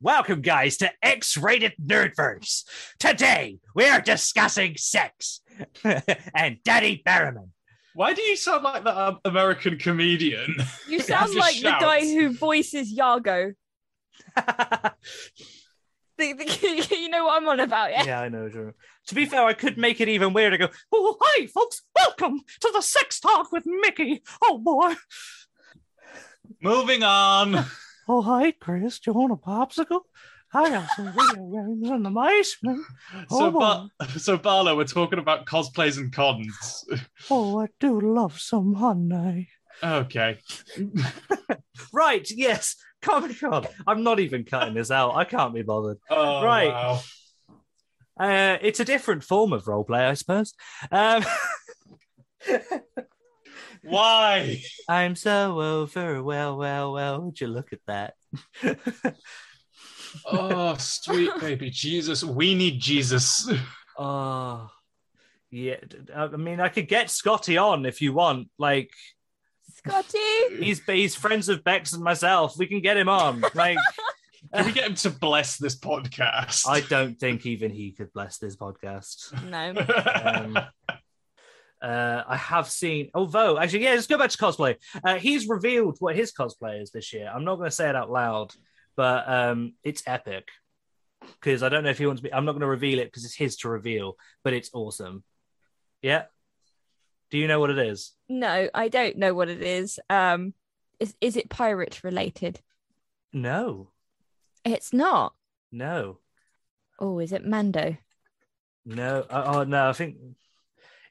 welcome 0.00 0.40
guys 0.40 0.76
to 0.78 0.90
x-rated 1.00 1.72
nerdverse 1.80 2.64
today 2.98 3.58
we 3.74 3.86
are 3.86 4.00
discussing 4.00 4.76
sex 4.76 5.42
and 6.34 6.58
daddy 6.64 7.02
barrowman 7.06 7.50
why 7.94 8.14
do 8.14 8.22
you 8.22 8.36
sound 8.36 8.64
like 8.64 8.84
that 8.84 8.94
um, 8.94 9.20
American 9.24 9.78
comedian? 9.78 10.54
you 10.88 11.00
sound 11.00 11.32
just 11.32 11.38
like 11.38 11.56
the 11.56 11.70
guy 11.80 12.00
who 12.00 12.36
voices 12.36 12.92
Iago. 12.92 13.54
The, 16.18 16.32
the, 16.34 16.88
you 16.90 17.08
know 17.08 17.24
what 17.24 17.40
I'm 17.40 17.48
on 17.48 17.60
about, 17.60 17.90
yeah? 17.90 18.04
yeah 18.04 18.20
i 18.20 18.28
know 18.28 18.48
Drew. 18.48 18.72
to 19.06 19.14
be 19.14 19.24
fair 19.26 19.44
i 19.44 19.52
could 19.52 19.78
make 19.78 20.00
it 20.00 20.08
even 20.08 20.32
weirder 20.32 20.56
go 20.58 20.68
oh 20.92 21.16
hi 21.20 21.46
folks 21.46 21.82
welcome 21.94 22.40
to 22.60 22.70
the 22.72 22.80
sex 22.80 23.20
talk 23.20 23.52
with 23.52 23.64
mickey 23.66 24.22
oh 24.42 24.58
boy 24.58 24.94
Moving 26.60 27.02
on. 27.02 27.64
Oh 28.08 28.22
hi 28.22 28.52
chris 28.52 28.98
do 28.98 29.10
you 29.10 29.14
want 29.14 29.32
a 29.32 29.36
popsicle 29.36 30.00
i 30.54 30.68
have 30.68 30.88
some 30.96 31.06
video 31.12 31.50
games 31.50 31.90
in 31.90 32.02
the 32.02 32.10
basement 32.10 32.84
So, 33.28 33.46
Oh, 33.46 33.50
Bar- 33.50 33.88
so 34.16 34.36
Barlow, 34.36 34.76
we're 34.76 34.84
talking 34.84 35.18
about 35.18 35.46
cosplays 35.46 35.96
and 35.98 36.12
cons. 36.12 36.84
oh 37.30 37.60
i 37.60 37.66
do 37.80 38.00
love 38.00 38.38
some 38.40 38.74
honey 38.74 39.48
Okay. 39.82 40.38
right 41.92 42.26
yes 42.30 42.76
comic 43.02 43.38
con 43.38 43.66
i'm 43.86 44.02
not 44.02 44.20
even 44.20 44.44
cutting 44.44 44.72
this 44.74 44.90
out 44.90 45.14
i 45.14 45.24
can't 45.24 45.52
be 45.54 45.62
bothered 45.62 45.98
Oh, 46.10 46.42
Right. 46.44 46.68
wow. 46.72 47.00
Uh, 48.18 48.56
it's 48.62 48.80
a 48.80 48.84
different 48.86 49.22
form 49.22 49.52
of 49.52 49.68
role 49.68 49.84
play, 49.84 50.06
I 50.06 50.14
suppose. 50.14 50.54
Um, 50.90 51.22
Why? 53.88 54.62
I'm 54.88 55.16
so 55.16 55.60
over. 55.60 56.22
Well, 56.22 56.56
well, 56.56 56.92
well. 56.92 57.22
Would 57.22 57.40
you 57.40 57.48
look 57.48 57.72
at 57.72 57.80
that? 57.86 58.14
Oh, 60.24 60.76
sweet 60.78 61.30
baby 61.40 61.70
Jesus. 61.70 62.24
We 62.24 62.54
need 62.54 62.80
Jesus. 62.80 63.50
oh, 63.98 64.70
yeah. 65.50 65.76
I 66.14 66.28
mean, 66.28 66.60
I 66.60 66.68
could 66.68 66.88
get 66.88 67.10
Scotty 67.10 67.56
on 67.56 67.86
if 67.86 68.00
you 68.00 68.12
want. 68.12 68.48
Like, 68.58 68.90
Scotty! 69.74 70.18
he's 70.58 70.82
he's 70.84 71.14
friends 71.14 71.48
with 71.48 71.64
Bex 71.64 71.92
and 71.92 72.02
myself. 72.02 72.56
We 72.56 72.66
can 72.66 72.80
get 72.80 72.96
him 72.96 73.08
on. 73.08 73.44
Like, 73.54 73.78
Can 74.54 74.66
we 74.66 74.72
get 74.72 74.88
him 74.88 74.94
to 74.94 75.10
bless 75.10 75.56
this 75.56 75.76
podcast? 75.76 76.68
I 76.68 76.80
don't 76.80 77.18
think 77.18 77.46
even 77.46 77.72
he 77.72 77.90
could 77.90 78.12
bless 78.12 78.38
this 78.38 78.56
podcast. 78.56 79.32
No. 79.44 79.74
Um, 80.24 80.58
uh, 81.82 82.22
I 82.26 82.36
have 82.36 82.68
seen, 82.68 83.10
although 83.14 83.58
actually, 83.58 83.84
yeah, 83.84 83.90
let's 83.90 84.06
go 84.06 84.18
back 84.18 84.30
to 84.30 84.38
cosplay. 84.38 84.76
Uh, 85.04 85.16
he's 85.16 85.48
revealed 85.48 85.96
what 86.00 86.16
his 86.16 86.32
cosplay 86.32 86.80
is 86.82 86.90
this 86.90 87.12
year. 87.12 87.30
I'm 87.32 87.44
not 87.44 87.56
going 87.56 87.68
to 87.70 87.74
say 87.74 87.88
it 87.88 87.96
out 87.96 88.10
loud, 88.10 88.54
but 88.96 89.28
um, 89.28 89.74
it's 89.82 90.02
epic 90.06 90.48
because 91.20 91.62
I 91.62 91.68
don't 91.68 91.84
know 91.84 91.90
if 91.90 91.98
he 91.98 92.06
wants 92.06 92.22
me. 92.22 92.30
I'm 92.32 92.44
not 92.44 92.52
going 92.52 92.60
to 92.62 92.66
reveal 92.66 92.98
it 92.98 93.06
because 93.06 93.24
it's 93.24 93.34
his 93.34 93.56
to 93.58 93.68
reveal, 93.68 94.16
but 94.44 94.52
it's 94.52 94.70
awesome. 94.72 95.22
Yeah. 96.02 96.24
Do 97.30 97.38
you 97.38 97.48
know 97.48 97.58
what 97.60 97.70
it 97.70 97.78
is? 97.78 98.12
No, 98.28 98.68
I 98.72 98.88
don't 98.88 99.16
know 99.18 99.34
what 99.34 99.48
it 99.48 99.60
is. 99.62 99.98
Um, 100.08 100.54
is 101.00 101.14
is 101.20 101.36
it 101.36 101.50
pirate 101.50 102.02
related? 102.04 102.60
No, 103.32 103.90
It's 104.64 104.92
not. 104.92 105.34
no, 105.72 106.18
Oh, 106.98 107.18
is 107.18 107.32
it 107.32 107.44
Mando? 107.44 107.96
no. 108.86 109.26
Oh, 109.28 109.42
oh, 109.60 109.64
no, 109.64 109.88
I 109.90 109.92
think 109.92 110.16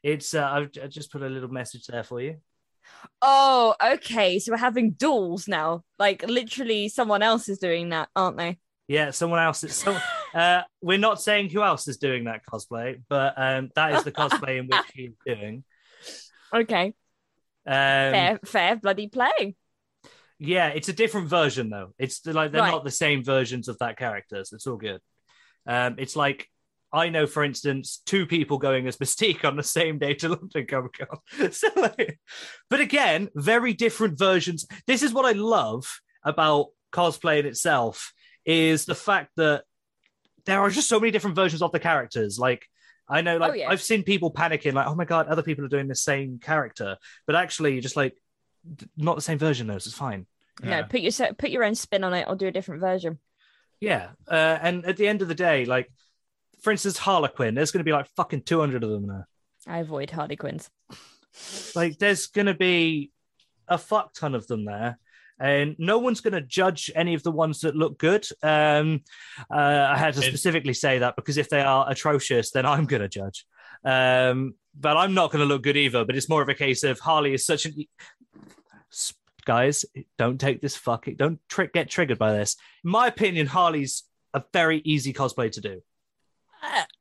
it's. 0.06 0.34
Uh, 0.34 0.46
I've 0.46 0.70
I 0.84 0.88
just 0.88 1.12
put 1.12 1.24
a 1.24 1.28
little 1.30 1.50
message 1.50 1.86
there 1.88 2.04
for 2.04 2.22
you. 2.22 2.38
Oh, 3.22 3.76
okay. 3.84 4.40
So 4.40 4.52
we're 4.52 4.58
having 4.58 4.92
duels 4.92 5.48
now. 5.48 5.84
Like 5.98 6.24
literally, 6.28 6.88
someone 6.90 7.24
else 7.24 7.50
is 7.50 7.58
doing 7.58 7.90
that, 7.90 8.10
aren't 8.16 8.38
they? 8.38 8.60
Yeah, 8.88 9.12
someone 9.12 9.40
else. 9.40 9.64
Is, 9.64 9.76
so, 9.76 9.98
uh, 10.36 10.62
we're 10.82 11.00
not 11.00 11.20
saying 11.22 11.50
who 11.50 11.64
else 11.64 11.88
is 11.88 11.98
doing 11.98 12.26
that 12.26 12.42
cosplay, 12.46 13.02
but 13.10 13.34
um, 13.38 13.70
that 13.76 13.94
is 13.96 14.04
the 14.04 14.12
cosplay 14.12 14.60
in 14.60 14.68
which 14.68 14.86
he's 14.94 15.14
doing. 15.26 15.64
Okay, 16.54 16.94
Um, 17.66 18.12
fair, 18.14 18.40
fair 18.46 18.76
bloody 18.76 19.08
play. 19.08 19.56
Yeah, 20.38 20.68
it's 20.68 20.90
a 20.90 20.94
different 20.94 21.30
version 21.30 21.70
though. 21.70 21.94
It's 21.98 22.26
like 22.26 22.52
they're 22.52 22.62
Right. 22.62 22.72
not 22.72 22.84
the 22.84 22.92
same 22.92 23.24
versions 23.24 23.68
of 23.68 23.78
that 23.80 23.98
character, 23.98 24.44
so 24.46 24.56
it's 24.56 24.68
all 24.68 24.78
good. 24.78 25.02
Um, 25.66 25.96
it's 25.98 26.16
like 26.16 26.48
I 26.96 27.10
know, 27.10 27.28
for 27.28 27.44
instance, 27.44 28.02
two 28.06 28.26
people 28.26 28.58
going 28.58 28.88
as 28.88 28.96
Mystique 28.96 29.44
on 29.44 29.58
the 29.58 29.64
same 29.64 30.00
day 30.00 30.14
to 30.16 30.30
London 30.30 30.66
Comic 30.66 30.94
Con. 30.94 31.52
so, 31.52 31.68
like, 31.76 32.18
but 32.70 32.80
again, 32.80 33.28
very 33.36 33.74
different 33.74 34.18
versions. 34.18 34.66
This 34.88 35.04
is 35.04 35.14
what 35.14 35.26
I 35.26 35.34
love 35.34 36.00
about 36.24 36.68
cosplay 36.94 37.40
in 37.42 37.46
itself 37.46 38.14
is 38.46 38.86
the 38.86 38.96
fact 38.96 39.32
that 39.36 39.66
there 40.46 40.62
are 40.62 40.70
just 40.70 40.88
so 40.88 40.98
many 40.98 41.12
different 41.12 41.36
versions 41.36 41.62
of 41.62 41.74
the 41.74 41.80
characters. 41.80 42.40
Like 42.40 42.66
I 43.10 43.22
know, 43.22 43.38
like 43.38 43.52
Oh, 43.52 43.56
yeah. 43.56 43.70
I've 43.70 43.82
seen 43.82 44.04
people 44.04 44.32
panicking, 44.32 44.74
like, 44.74 44.88
"Oh 44.88 44.96
my 44.96 45.06
god, 45.06 45.28
other 45.28 45.44
people 45.44 45.66
are 45.66 45.70
doing 45.70 45.88
the 45.88 45.96
same 45.96 46.40
character," 46.40 46.98
but 47.28 47.36
actually, 47.36 47.80
just 47.82 47.98
like, 47.98 48.16
not 48.96 49.16
the 49.16 49.22
same 49.22 49.38
version. 49.38 49.68
Though, 49.68 49.80
so 49.80 49.90
it's 49.90 49.98
fine. 49.98 50.28
Yeah. 50.64 50.82
No, 50.82 50.88
put 50.88 51.02
your 51.02 51.12
put 51.34 51.50
your 51.50 51.66
own 51.66 51.76
spin 51.76 52.06
on 52.06 52.14
it 52.14 52.26
or 52.28 52.36
do 52.36 52.48
a 52.48 52.52
different 52.52 52.82
version. 52.82 53.20
Yeah, 53.82 54.12
uh, 54.30 54.58
and 54.62 54.86
at 54.86 54.96
the 54.96 55.08
end 55.08 55.22
of 55.22 55.28
the 55.28 55.36
day, 55.36 55.66
like, 55.66 55.92
for 56.66 56.72
instance, 56.72 56.98
Harley 56.98 57.30
Quinn, 57.30 57.54
there's 57.54 57.70
going 57.70 57.82
to 57.82 57.86
be 57.86 57.92
like 57.92 58.08
fucking 58.16 58.42
200 58.42 58.84
of 58.84 58.90
them 58.90 59.06
there. 59.06 59.28
I 59.68 59.78
avoid 59.78 60.10
Harley 60.10 60.36
Quinns. 60.36 60.72
Like, 61.76 62.00
there's 62.00 62.26
going 62.26 62.48
to 62.48 62.56
be 62.56 63.12
a 63.68 63.78
fuck 63.78 64.16
ton 64.16 64.34
of 64.34 64.48
them 64.48 64.66
there. 64.66 64.98
And 65.40 65.76
no 65.78 66.00
one's 66.00 66.22
going 66.22 66.34
to 66.34 66.42
judge 66.42 66.90
any 66.96 67.14
of 67.14 67.22
the 67.22 67.32
ones 67.32 67.60
that 67.60 67.76
look 67.76 68.00
good. 68.00 68.26
Um, 68.42 69.04
uh, 69.54 69.90
I 69.92 69.96
had 69.96 70.16
to 70.16 70.24
specifically 70.24 70.74
say 70.74 70.98
that 71.00 71.16
because 71.16 71.38
if 71.38 71.50
they 71.50 71.62
are 71.62 71.86
atrocious, 71.88 72.50
then 72.50 72.66
I'm 72.66 72.86
going 72.86 73.04
to 73.04 73.10
judge. 73.10 73.46
Um, 73.84 74.56
but 74.74 74.98
I'm 74.98 75.14
not 75.14 75.32
going 75.32 75.42
to 75.42 75.46
look 75.46 75.62
good 75.62 75.78
either. 75.78 76.04
But 76.04 76.16
it's 76.16 76.30
more 76.30 76.42
of 76.42 76.50
a 76.50 76.56
case 76.56 76.84
of 76.84 77.00
Harley 77.00 77.36
is 77.36 77.46
such 77.46 77.66
an 77.66 77.76
guys. 79.46 79.86
Don't 80.18 80.40
take 80.40 80.62
this 80.62 80.76
fucking. 80.78 81.18
Don't 81.18 81.40
trick 81.48 81.74
get 81.74 81.92
triggered 81.92 82.18
by 82.18 82.32
this. 82.32 82.56
In 82.84 82.90
my 82.90 83.06
opinion, 83.06 83.46
Harley's 83.46 84.04
a 84.34 84.44
very 84.52 84.80
easy 84.80 85.14
cosplay 85.14 85.52
to 85.52 85.62
do. 85.62 85.82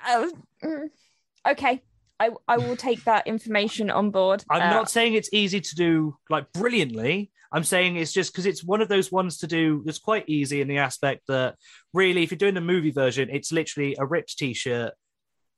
Uh, 0.07 0.27
okay, 1.49 1.83
I 2.21 2.31
I 2.49 2.59
will 2.59 2.77
take 2.77 3.05
that 3.05 3.27
information 3.27 3.91
on 3.91 4.11
board. 4.11 4.45
I'm 4.51 4.63
Uh, 4.63 4.71
not 4.71 4.91
saying 4.91 5.15
it's 5.15 5.31
easy 5.33 5.61
to 5.61 5.75
do 5.75 6.17
like 6.31 6.53
brilliantly. 6.53 7.31
I'm 7.53 7.65
saying 7.65 7.97
it's 7.97 8.13
just 8.13 8.33
because 8.33 8.47
it's 8.47 8.65
one 8.65 8.81
of 8.81 8.89
those 8.89 9.13
ones 9.13 9.39
to 9.39 9.47
do 9.47 9.83
that's 9.85 10.01
quite 10.01 10.25
easy 10.29 10.61
in 10.61 10.67
the 10.67 10.79
aspect 10.79 11.23
that 11.29 11.55
really, 11.93 12.25
if 12.25 12.31
you're 12.33 12.39
doing 12.39 12.55
the 12.55 12.61
movie 12.61 12.91
version, 12.91 13.29
it's 13.31 13.53
literally 13.53 13.95
a 13.97 14.05
ripped 14.05 14.37
t-shirt, 14.37 14.93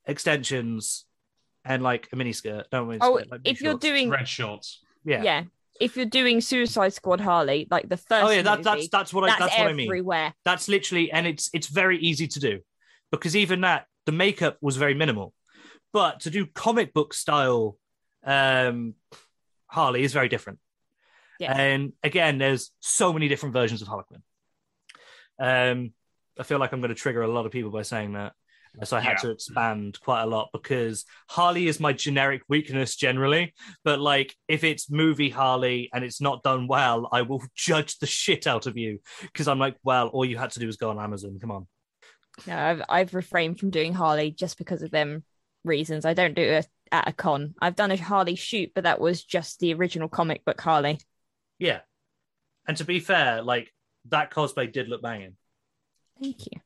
extensions, 0.05 1.05
and 1.65 1.81
like 1.83 2.07
a 2.13 2.15
miniskirt. 2.15 2.65
Don't 2.71 2.87
we? 2.87 2.97
Oh, 3.01 3.13
like, 3.13 3.29
mini 3.29 3.41
if 3.45 3.61
you're 3.61 3.73
shorts. 3.73 3.85
doing 3.85 4.09
Red 4.09 4.27
shorts. 4.27 4.81
yeah. 5.03 5.23
yeah. 5.23 5.43
if 5.79 5.95
you're 5.95 6.05
doing 6.05 6.41
Suicide 6.41 6.93
Squad 6.93 7.19
Harley, 7.19 7.67
like 7.69 7.87
the 7.89 7.97
first, 7.97 8.25
Oh 8.25 8.29
yeah, 8.29 8.41
that, 8.43 8.59
movie, 8.59 8.63
that's 8.63 8.89
that's 8.89 9.13
what 9.13 9.23
I 9.23 9.27
that's, 9.27 9.39
that's 9.41 9.57
what 9.57 9.67
I 9.67 9.73
mean. 9.73 9.87
everywhere. 9.87 10.33
That's 10.45 10.67
literally, 10.67 11.11
and 11.11 11.25
it's 11.27 11.49
it's 11.53 11.67
very 11.67 11.97
easy 11.99 12.27
to 12.27 12.39
do 12.39 12.59
because 13.11 13.35
even 13.35 13.61
that 13.61 13.85
the 14.07 14.11
makeup 14.11 14.57
was 14.61 14.77
very 14.77 14.95
minimal, 14.95 15.33
but 15.93 16.21
to 16.21 16.31
do 16.31 16.47
comic 16.47 16.93
book 16.93 17.13
style 17.13 17.77
um, 18.25 18.95
Harley 19.67 20.03
is 20.03 20.13
very 20.13 20.29
different. 20.29 20.57
Yeah. 21.39 21.55
And 21.55 21.93
again, 22.03 22.39
there's 22.39 22.71
so 22.79 23.13
many 23.13 23.27
different 23.27 23.53
versions 23.53 23.81
of 23.83 23.87
Harley 23.87 24.05
Quinn. 24.07 24.21
Um, 25.39 25.93
I 26.39 26.43
feel 26.43 26.57
like 26.57 26.71
I'm 26.71 26.81
going 26.81 26.89
to 26.89 26.95
trigger 26.95 27.21
a 27.21 27.27
lot 27.27 27.45
of 27.45 27.51
people 27.51 27.69
by 27.69 27.83
saying 27.83 28.13
that. 28.13 28.33
So 28.83 28.95
I 28.95 28.99
had 28.99 29.13
Yeah. 29.13 29.29
to 29.29 29.31
expand 29.31 29.99
quite 30.01 30.21
a 30.21 30.27
lot 30.27 30.49
because 30.53 31.05
Harley 31.29 31.67
is 31.67 31.79
my 31.79 31.93
generic 31.93 32.43
weakness 32.47 32.95
generally. 32.95 33.53
But 33.83 33.99
like, 33.99 34.35
if 34.47 34.63
it's 34.63 34.89
movie 34.89 35.29
Harley 35.29 35.89
and 35.93 36.03
it's 36.03 36.21
not 36.21 36.43
done 36.43 36.67
well, 36.67 37.09
I 37.11 37.23
will 37.23 37.43
judge 37.55 37.97
the 37.99 38.07
shit 38.07 38.45
out 38.47 38.67
of 38.67 38.77
you 38.77 38.99
because 39.21 39.47
I'm 39.47 39.59
like, 39.59 39.77
well, 39.83 40.07
all 40.09 40.25
you 40.25 40.37
had 40.37 40.51
to 40.51 40.59
do 40.59 40.67
was 40.67 40.77
go 40.77 40.89
on 40.91 40.99
Amazon. 40.99 41.37
Come 41.41 41.51
on. 41.51 41.67
No, 42.45 42.57
I've 42.57 42.81
I've 42.87 43.13
refrained 43.13 43.59
from 43.59 43.71
doing 43.71 43.93
Harley 43.93 44.31
just 44.31 44.57
because 44.57 44.83
of 44.83 44.91
them 44.91 45.23
reasons. 45.63 46.05
I 46.05 46.13
don't 46.13 46.35
do 46.35 46.41
it 46.41 46.67
at 46.91 47.07
a 47.07 47.13
con. 47.13 47.55
I've 47.61 47.75
done 47.75 47.91
a 47.91 47.97
Harley 47.97 48.35
shoot, 48.35 48.71
but 48.75 48.83
that 48.83 49.01
was 49.01 49.23
just 49.23 49.59
the 49.59 49.73
original 49.73 50.07
comic 50.07 50.45
book 50.45 50.59
Harley. 50.61 50.99
Yeah. 51.59 51.79
And 52.67 52.77
to 52.77 52.85
be 52.85 52.99
fair, 52.99 53.41
like 53.41 53.73
that 54.09 54.31
cosplay 54.31 54.71
did 54.71 54.89
look 54.89 55.01
banging. 55.01 55.35
Thank 56.21 56.45
you. 56.45 56.61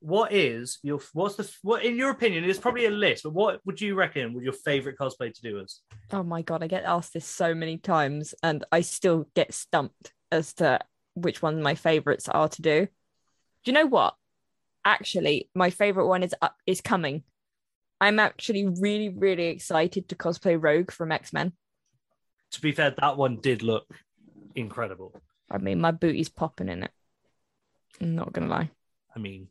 What 0.00 0.32
is 0.32 0.78
your 0.82 1.00
what's 1.12 1.34
the 1.34 1.50
what 1.62 1.84
in 1.84 1.96
your 1.96 2.10
opinion? 2.10 2.44
It's 2.44 2.58
probably 2.58 2.86
a 2.86 2.90
list, 2.90 3.24
but 3.24 3.32
what 3.32 3.60
would 3.66 3.80
you 3.80 3.94
reckon 3.94 4.32
would 4.32 4.44
your 4.44 4.52
favorite 4.52 4.96
cosplay 4.96 5.32
to 5.32 5.42
do 5.42 5.58
is? 5.58 5.80
Oh 6.12 6.22
my 6.22 6.42
god, 6.42 6.62
I 6.62 6.68
get 6.68 6.84
asked 6.84 7.14
this 7.14 7.26
so 7.26 7.54
many 7.54 7.78
times, 7.78 8.34
and 8.42 8.64
I 8.70 8.82
still 8.82 9.28
get 9.34 9.52
stumped 9.52 10.12
as 10.30 10.54
to 10.54 10.78
which 11.14 11.42
one 11.42 11.62
my 11.62 11.74
favorites 11.74 12.28
are 12.28 12.48
to 12.48 12.62
do. 12.62 12.86
Do 12.86 13.70
you 13.70 13.72
know 13.72 13.86
what? 13.86 14.14
Actually, 14.84 15.48
my 15.54 15.70
favorite 15.70 16.06
one 16.06 16.22
is 16.22 16.34
up 16.40 16.56
is 16.66 16.80
coming. 16.80 17.22
I'm 18.00 18.18
actually 18.18 18.66
really, 18.66 19.08
really 19.08 19.46
excited 19.48 20.08
to 20.08 20.14
cosplay 20.14 20.56
Rogue 20.60 20.90
from 20.90 21.12
X 21.12 21.32
Men. 21.32 21.52
To 22.52 22.60
be 22.60 22.72
fair, 22.72 22.94
that 22.98 23.16
one 23.16 23.36
did 23.40 23.62
look 23.62 23.86
incredible. 24.54 25.20
I 25.50 25.58
mean, 25.58 25.80
my 25.80 25.90
booty's 25.90 26.28
popping 26.28 26.68
in 26.68 26.84
it. 26.84 26.90
I'm 28.00 28.14
not 28.14 28.32
gonna 28.32 28.48
lie. 28.48 28.70
I 29.14 29.18
mean, 29.18 29.48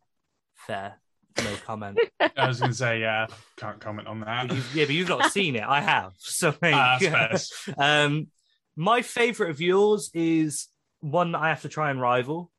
fair, 0.56 0.96
no 1.44 1.54
comment. 1.66 2.00
I 2.38 2.48
was 2.48 2.60
going 2.60 2.72
to 2.72 2.78
say, 2.78 3.02
yeah, 3.02 3.28
can't 3.58 3.80
comment 3.80 4.08
on 4.08 4.22
that. 4.22 4.52
You've- 4.52 4.80
yeah, 4.80 4.86
but 4.86 4.96
you've 4.96 5.10
not 5.10 5.32
seen 5.32 5.56
it. 5.56 5.64
I 5.64 5.82
have. 5.82 6.14
So 6.20 6.54
like, 6.62 6.74
Ah, 6.74 6.98
that's 7.02 7.52
um, 7.78 8.28
my 8.76 9.02
favorite 9.02 9.50
of 9.50 9.60
yours 9.60 10.10
is 10.14 10.68
one 11.02 11.34
that 11.34 11.40
I 11.42 11.50
have 11.50 11.64
to 11.64 11.70
try 11.70 11.90
and 11.92 12.00
rival. 12.00 12.52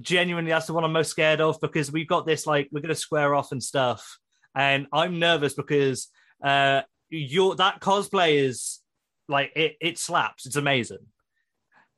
Genuinely, 0.00 0.50
that's 0.50 0.66
the 0.66 0.72
one 0.72 0.84
I'm 0.84 0.92
most 0.92 1.10
scared 1.10 1.40
of 1.40 1.60
because 1.60 1.92
we've 1.92 2.08
got 2.08 2.26
this 2.26 2.46
like 2.46 2.68
we're 2.72 2.80
gonna 2.80 2.94
square 2.94 3.34
off 3.34 3.52
and 3.52 3.62
stuff, 3.62 4.18
and 4.54 4.86
I'm 4.92 5.18
nervous 5.18 5.54
because 5.54 6.08
uh, 6.42 6.82
your 7.10 7.54
that 7.56 7.80
cosplay 7.80 8.36
is 8.36 8.80
like 9.28 9.52
it 9.54 9.76
it 9.80 9.98
slaps. 9.98 10.46
It's 10.46 10.56
amazing. 10.56 11.06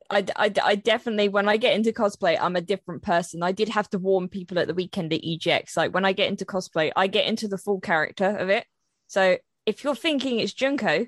I, 0.09 0.25
I, 0.37 0.53
I 0.63 0.75
definitely, 0.75 1.27
when 1.27 1.49
I 1.49 1.57
get 1.57 1.75
into 1.75 1.91
cosplay, 1.91 2.37
I'm 2.39 2.55
a 2.55 2.61
different 2.61 3.03
person. 3.03 3.43
I 3.43 3.51
did 3.51 3.69
have 3.69 3.89
to 3.89 3.99
warn 3.99 4.29
people 4.29 4.57
at 4.57 4.67
the 4.67 4.73
weekend 4.73 5.11
at 5.11 5.21
EGX. 5.21 5.75
Like 5.75 5.93
when 5.93 6.05
I 6.05 6.13
get 6.13 6.29
into 6.29 6.45
cosplay, 6.45 6.91
I 6.95 7.07
get 7.07 7.25
into 7.25 7.47
the 7.47 7.57
full 7.57 7.81
character 7.81 8.25
of 8.25 8.49
it. 8.49 8.65
So 9.07 9.37
if 9.65 9.83
you're 9.83 9.95
thinking 9.95 10.39
it's 10.39 10.53
Junko, 10.53 11.07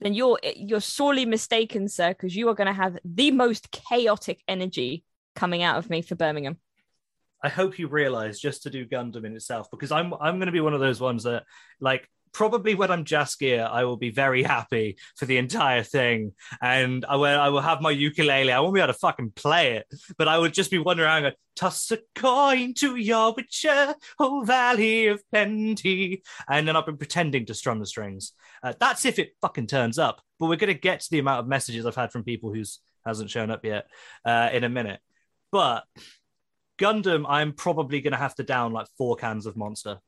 then 0.00 0.14
you're 0.14 0.38
you're 0.56 0.80
sorely 0.80 1.26
mistaken, 1.26 1.88
sir, 1.88 2.08
because 2.08 2.34
you 2.34 2.48
are 2.48 2.54
going 2.54 2.66
to 2.66 2.72
have 2.72 2.98
the 3.04 3.30
most 3.30 3.70
chaotic 3.70 4.42
energy 4.48 5.04
coming 5.34 5.62
out 5.62 5.78
of 5.78 5.90
me 5.90 6.02
for 6.02 6.14
Birmingham. 6.14 6.58
I 7.42 7.48
hope 7.48 7.78
you 7.78 7.88
realize 7.88 8.38
just 8.38 8.62
to 8.62 8.70
do 8.70 8.86
Gundham 8.86 9.24
in 9.24 9.34
itself 9.34 9.70
because 9.70 9.90
I'm 9.90 10.14
I'm 10.14 10.36
going 10.36 10.46
to 10.46 10.52
be 10.52 10.60
one 10.60 10.74
of 10.74 10.80
those 10.80 11.00
ones 11.00 11.24
that 11.24 11.44
like 11.80 12.08
probably 12.32 12.74
when 12.74 12.90
I'm 12.90 13.04
Jaskier 13.04 13.68
I 13.68 13.84
will 13.84 13.96
be 13.96 14.10
very 14.10 14.42
happy 14.42 14.96
for 15.16 15.26
the 15.26 15.38
entire 15.38 15.82
thing. 15.82 16.32
And 16.60 17.04
I 17.04 17.16
will 17.16 17.40
I 17.40 17.48
will 17.48 17.60
have 17.60 17.80
my 17.80 17.90
ukulele. 17.90 18.52
I 18.52 18.60
won't 18.60 18.74
be 18.74 18.80
able 18.80 18.92
to 18.92 18.98
fucking 18.98 19.32
play 19.34 19.76
it. 19.76 19.86
But 20.16 20.28
I 20.28 20.38
would 20.38 20.54
just 20.54 20.70
be 20.70 20.78
wandering 20.78 21.08
around 21.08 21.22
going 21.22 21.34
toss 21.56 21.90
a 21.90 21.98
coin 22.14 22.74
to 22.74 22.96
your 22.96 23.34
witcher 23.34 23.94
oh 24.18 24.44
valley 24.44 25.08
of 25.08 25.22
plenty. 25.30 26.22
And 26.48 26.66
then 26.66 26.76
I've 26.76 26.86
been 26.86 26.96
pretending 26.96 27.46
to 27.46 27.54
strum 27.54 27.80
the 27.80 27.86
strings. 27.86 28.32
Uh, 28.62 28.72
that's 28.78 29.04
if 29.04 29.18
it 29.18 29.36
fucking 29.40 29.66
turns 29.66 29.98
up. 29.98 30.22
But 30.38 30.46
we're 30.46 30.56
going 30.56 30.72
to 30.72 30.78
get 30.78 31.00
to 31.00 31.10
the 31.10 31.18
amount 31.18 31.40
of 31.40 31.48
messages 31.48 31.86
I've 31.86 31.96
had 31.96 32.12
from 32.12 32.24
people 32.24 32.52
who's 32.52 32.78
hasn't 33.04 33.30
shown 33.30 33.50
up 33.50 33.64
yet 33.64 33.88
uh, 34.24 34.50
in 34.52 34.62
a 34.62 34.68
minute 34.68 35.00
but 35.52 35.84
Gundham, 36.78 37.24
I'm 37.28 37.52
probably 37.52 38.00
going 38.00 38.12
to 38.12 38.18
have 38.18 38.34
to 38.36 38.42
down 38.42 38.72
like 38.72 38.88
four 38.98 39.14
cans 39.14 39.46
of 39.46 39.56
Monster. 39.56 40.00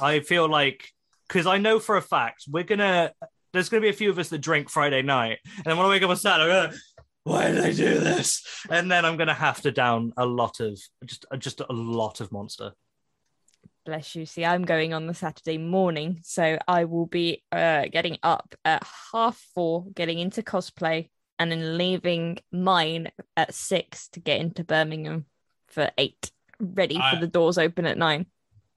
I 0.00 0.20
feel 0.20 0.48
like 0.48 0.90
because 1.26 1.46
I 1.46 1.56
know 1.56 1.78
for 1.78 1.96
a 1.96 2.02
fact 2.02 2.44
we're 2.48 2.64
gonna. 2.64 3.12
There's 3.54 3.70
going 3.70 3.80
to 3.80 3.86
be 3.86 3.90
a 3.90 3.96
few 3.96 4.10
of 4.10 4.18
us 4.18 4.28
that 4.28 4.42
drink 4.42 4.68
Friday 4.68 5.00
night, 5.00 5.38
and 5.56 5.64
then 5.64 5.78
when 5.78 5.86
I 5.86 5.88
wake 5.88 6.02
up 6.02 6.10
on 6.10 6.18
Saturday, 6.18 6.52
I'm 6.52 6.66
gonna, 6.66 6.78
why 7.24 7.50
did 7.50 7.64
I 7.64 7.72
do 7.72 7.98
this? 7.98 8.42
And 8.68 8.90
then 8.90 9.06
I'm 9.06 9.16
going 9.16 9.28
to 9.28 9.34
have 9.34 9.62
to 9.62 9.70
down 9.70 10.12
a 10.18 10.26
lot 10.26 10.60
of 10.60 10.78
just 11.06 11.24
just 11.38 11.60
a 11.60 11.72
lot 11.72 12.20
of 12.20 12.30
Monster. 12.30 12.72
Bless 13.86 14.14
you. 14.14 14.26
See, 14.26 14.44
I'm 14.44 14.66
going 14.66 14.92
on 14.92 15.06
the 15.06 15.14
Saturday 15.14 15.56
morning, 15.56 16.20
so 16.22 16.58
I 16.68 16.84
will 16.84 17.06
be 17.06 17.42
uh, 17.50 17.86
getting 17.90 18.18
up 18.22 18.54
at 18.64 18.86
half 19.12 19.42
four, 19.54 19.86
getting 19.94 20.18
into 20.18 20.42
cosplay, 20.42 21.08
and 21.38 21.50
then 21.52 21.78
leaving 21.78 22.38
mine 22.52 23.10
at 23.36 23.54
six 23.54 24.08
to 24.08 24.20
get 24.20 24.40
into 24.40 24.64
Birmingham 24.64 25.26
for 25.68 25.90
eight, 25.98 26.30
ready 26.60 26.96
I- 26.98 27.14
for 27.14 27.20
the 27.20 27.26
doors 27.26 27.58
open 27.58 27.86
at 27.86 27.98
nine. 27.98 28.26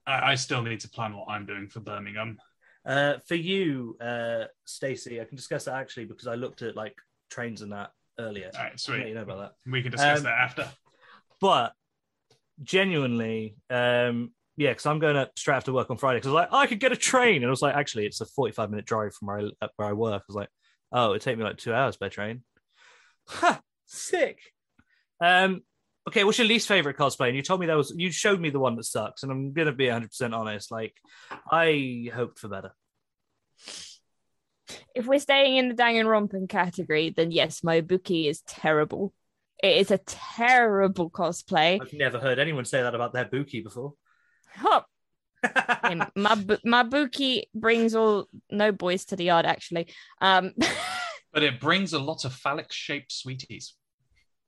I, 0.06 0.32
I 0.32 0.34
still 0.34 0.62
need 0.62 0.80
to 0.80 0.88
plan 0.88 1.16
what 1.16 1.28
I'm 1.28 1.46
doing 1.46 1.68
for 1.68 1.80
Birmingham. 1.80 2.38
Uh, 2.84 3.18
for 3.28 3.36
you, 3.36 3.96
uh, 4.00 4.44
Stacey, 4.64 5.20
I 5.20 5.24
can 5.24 5.36
discuss 5.36 5.64
that 5.66 5.74
actually 5.74 6.06
because 6.06 6.26
I 6.26 6.34
looked 6.34 6.62
at 6.62 6.74
like 6.74 6.96
trains 7.30 7.62
and 7.62 7.70
that 7.72 7.90
earlier. 8.18 8.50
All 8.54 8.60
right, 8.60 8.66
I'll 8.66 8.70
let 8.72 8.80
sweet. 8.80 9.06
you 9.06 9.14
know 9.14 9.22
about 9.22 9.38
that. 9.38 9.70
We 9.70 9.80
can 9.82 9.92
discuss 9.92 10.18
Um, 10.18 10.24
that 10.24 10.38
after. 10.38 10.68
but 11.40 11.72
genuinely, 12.62 13.56
um, 13.70 14.32
yeah, 14.56 14.70
because 14.70 14.86
I'm 14.86 14.98
going 14.98 15.16
up 15.16 15.30
straight 15.38 15.56
after 15.56 15.72
work 15.72 15.90
on 15.90 15.96
Friday. 15.96 16.18
Because 16.18 16.28
I 16.30 16.32
was 16.32 16.40
like, 16.42 16.52
I 16.52 16.66
could 16.66 16.80
get 16.80 16.92
a 16.92 16.96
train, 16.96 17.36
and 17.36 17.46
I 17.46 17.50
was 17.50 17.62
like, 17.62 17.74
actually, 17.74 18.06
it's 18.06 18.20
a 18.20 18.26
45 18.26 18.70
minute 18.70 18.84
drive 18.84 19.14
from 19.14 19.28
where 19.28 19.38
I 19.38 19.44
uh, 19.62 19.68
where 19.76 19.88
I 19.88 19.92
work. 19.92 20.22
I 20.22 20.24
was 20.28 20.36
like, 20.36 20.48
oh, 20.92 21.10
it'd 21.10 21.22
take 21.22 21.38
me 21.38 21.44
like 21.44 21.56
two 21.58 21.72
hours 21.72 21.96
by 21.96 22.08
train. 22.08 22.42
Ha, 23.28 23.60
sick. 23.86 24.38
Um, 25.20 25.62
Okay, 26.08 26.24
what's 26.24 26.38
your 26.38 26.48
least 26.48 26.66
favorite 26.66 26.96
cosplay? 26.96 27.28
And 27.28 27.36
you 27.36 27.42
told 27.42 27.60
me 27.60 27.66
that 27.66 27.76
was 27.76 27.94
you 27.96 28.10
showed 28.10 28.40
me 28.40 28.50
the 28.50 28.58
one 28.58 28.74
that 28.76 28.84
sucks, 28.84 29.22
and 29.22 29.30
I'm 29.30 29.52
gonna 29.52 29.72
be 29.72 29.86
100 29.86 30.08
percent 30.08 30.34
honest. 30.34 30.72
Like, 30.72 30.96
I 31.50 32.10
hoped 32.12 32.40
for 32.40 32.48
better. 32.48 32.72
If 34.94 35.06
we're 35.06 35.20
staying 35.20 35.56
in 35.56 35.68
the 35.68 35.74
Danganronpa 35.74 36.48
category, 36.48 37.10
then 37.10 37.30
yes, 37.30 37.62
my 37.62 37.80
Ibuki 37.80 38.28
is 38.28 38.40
terrible. 38.42 39.12
It 39.62 39.76
is 39.76 39.90
a 39.92 39.98
terrible 39.98 41.08
cosplay. 41.08 41.80
I've 41.80 41.92
never 41.92 42.18
heard 42.18 42.40
anyone 42.40 42.64
say 42.64 42.82
that 42.82 42.94
about 42.96 43.12
their 43.12 43.26
Buki 43.26 43.62
before. 43.62 43.94
Hop. 44.56 44.86
Okay, 45.84 46.00
my 46.14 46.34
bu- 46.36 46.58
my 46.64 46.84
Buki 46.84 47.42
brings 47.54 47.94
all 47.96 48.28
no 48.50 48.70
boys 48.70 49.04
to 49.06 49.16
the 49.16 49.24
yard 49.24 49.44
actually. 49.44 49.88
Um, 50.20 50.52
But 51.32 51.42
it 51.42 51.60
brings 51.60 51.92
a 51.92 51.98
lot 51.98 52.24
of 52.24 52.34
phallic 52.34 52.72
shaped 52.72 53.12
sweeties. 53.12 53.74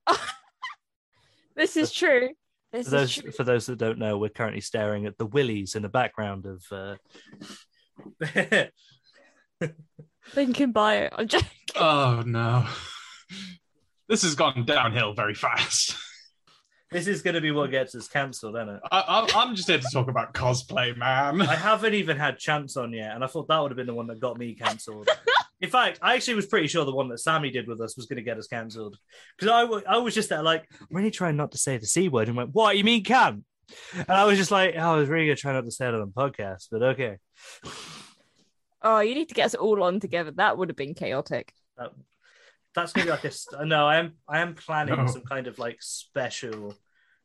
this 1.57 1.77
is 1.77 1.93
true. 1.93 2.31
This 2.73 2.87
For 2.87 2.91
those, 2.91 3.17
is 3.17 3.23
true. 3.23 3.31
for 3.33 3.45
those 3.45 3.67
that 3.67 3.79
don't 3.79 3.99
know, 3.99 4.19
we're 4.19 4.29
currently 4.29 4.61
staring 4.61 5.07
at 5.07 5.17
the 5.17 5.27
willies 5.27 5.75
in 5.75 5.83
the 5.83 5.89
background 5.89 6.47
of. 6.47 6.65
Uh... 6.71 6.97
Thinking 10.31 10.73
bio. 10.73 11.09
I'm 11.13 11.29
joking. 11.29 11.49
Oh 11.77 12.23
no. 12.27 12.67
This 14.09 14.23
has 14.23 14.35
gone 14.35 14.65
downhill 14.65 15.15
very 15.15 15.35
fast. 15.35 15.97
this 16.91 17.07
is 17.07 17.23
going 17.23 17.35
to 17.35 17.41
be 17.41 17.51
what 17.51 17.71
gets 17.71 17.95
us 17.95 18.09
cancelled, 18.09 18.57
isn't 18.57 18.69
it? 18.69 18.81
I, 18.91 19.01
I, 19.01 19.29
I'm 19.43 19.55
just 19.55 19.69
here 19.69 19.79
to 19.79 19.87
talk 19.93 20.09
about 20.09 20.35
cosplay, 20.35 20.97
man. 20.97 21.41
I 21.43 21.55
haven't 21.55 21.95
even 21.95 22.17
had 22.17 22.39
chance 22.39 22.77
on 22.77 22.93
yet, 22.93 23.15
and 23.15 23.25
I 23.25 23.27
thought 23.27 23.49
that 23.49 23.59
would 23.59 23.71
have 23.71 23.77
been 23.77 23.87
the 23.87 23.95
one 23.95 24.09
that 24.09 24.21
got 24.21 24.39
me 24.39 24.55
cancelled. 24.55 25.09
In 25.61 25.71
fact, 25.71 25.99
I 26.03 26.15
actually 26.15 26.35
was 26.35 26.47
pretty 26.47 26.67
sure 26.67 26.85
the 26.85 26.95
one 26.95 27.09
that 27.09 27.19
Sammy 27.19 27.51
did 27.51 27.67
with 27.69 27.81
us 27.81 27.97
was 27.97 28.07
going 28.07 28.17
to 28.17 28.23
get 28.23 28.39
us 28.39 28.47
cancelled 28.49 28.99
because 29.39 29.51
I, 29.51 29.95
I 29.95 29.99
was 29.99 30.15
just 30.15 30.29
there 30.29 30.43
like, 30.43 30.67
I'm 30.81 30.89
really 30.91 31.11
trying 31.11 31.37
not 31.37 31.53
to 31.53 31.59
say 31.59 31.79
the 31.79 31.87
c 31.87 32.09
word, 32.09 32.29
and 32.29 32.37
went, 32.37 32.51
"What 32.55 32.77
you 32.77 32.85
mean 32.85 33.05
can?" 33.05 33.45
And 33.95 34.11
I 34.11 34.25
was 34.25 34.37
just 34.37 34.51
like, 34.51 34.75
oh, 34.77 34.95
I 34.95 34.97
was 34.97 35.09
really 35.09 35.27
going 35.27 35.37
to 35.37 35.41
try 35.41 35.53
not 35.53 35.65
to 35.65 35.71
say 35.71 35.89
it 35.89 35.95
on 35.95 36.01
the 36.01 36.07
podcast, 36.07 36.67
but 36.71 36.83
okay. 36.83 37.17
Oh, 38.83 39.01
you 39.01 39.15
need 39.15 39.29
to 39.31 39.35
get 39.35 39.47
us 39.47 39.55
all 39.55 39.83
on 39.83 40.01
together. 40.01 40.33
That 40.33 40.59
would 40.59 40.69
have 40.69 40.77
been 40.77 40.93
chaotic. 40.93 41.55
That, 41.79 41.93
that's 42.75 42.93
gonna 42.93 43.07
be 43.07 43.11
like 43.11 43.25
a 43.25 43.31
st- 43.31 43.67
no. 43.67 43.87
I 43.87 43.97
am 43.97 44.15
I 44.29 44.41
am 44.41 44.55
planning 44.55 44.97
No. 44.97 45.07
some 45.07 45.23
kind 45.23 45.47
of 45.47 45.59
like 45.59 45.79
special 45.81 46.75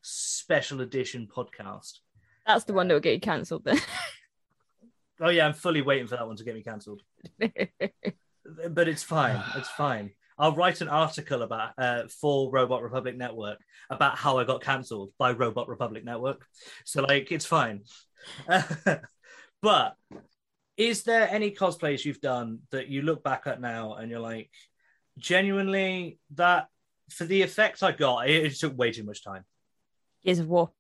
special 0.02 0.80
edition 0.80 1.28
podcast. 1.34 2.00
That's 2.48 2.64
the 2.64 2.74
one 2.74 2.88
that 2.88 2.94
will 2.94 3.02
get 3.02 3.16
you 3.16 3.20
cancelled 3.20 3.66
then. 3.66 3.80
Oh 5.22 5.30
yeah, 5.30 5.46
I'm 5.46 5.54
fully 5.54 5.82
waiting 5.82 6.08
for 6.08 6.16
that 6.16 6.28
one 6.28 6.36
to 6.38 6.44
get 6.44 6.56
me 6.56 6.64
cancelled. 6.64 7.02
but 7.40 8.88
it's 8.88 9.04
fine. 9.04 9.42
It's 9.56 9.70
fine. 9.70 10.12
I'll 10.38 10.56
write 10.56 10.80
an 10.80 10.88
article 10.88 11.42
about 11.42 11.72
uh, 11.78 12.04
for 12.22 12.50
Robot 12.50 12.82
Republic 12.82 13.18
Network 13.18 13.60
about 13.90 14.18
how 14.18 14.38
I 14.38 14.46
got 14.46 14.62
cancelled 14.62 15.12
by 15.18 15.32
Robot 15.32 15.68
Republic 15.68 16.06
Network. 16.06 16.46
So 16.86 17.02
like, 17.04 17.32
it's 17.32 17.46
fine. 17.46 17.82
but 19.62 19.96
is 20.78 21.04
there 21.04 21.28
any 21.30 21.52
cosplays 21.52 22.06
you've 22.06 22.22
done 22.22 22.60
that 22.72 22.88
you 22.88 23.02
look 23.02 23.22
back 23.22 23.48
at 23.48 23.60
now 23.60 23.96
and 23.96 24.10
you're 24.10 24.22
like, 24.22 24.50
genuinely 25.18 26.18
that 26.36 26.68
for 27.10 27.26
the 27.26 27.42
effect 27.42 27.84
I 27.84 27.92
got, 27.92 28.30
it, 28.30 28.46
it 28.46 28.56
took 28.56 28.78
way 28.78 28.94
too 28.94 29.04
much 29.04 29.24
time. 29.24 29.44
Gears 30.24 30.40
of 30.40 30.48
War. 30.48 30.72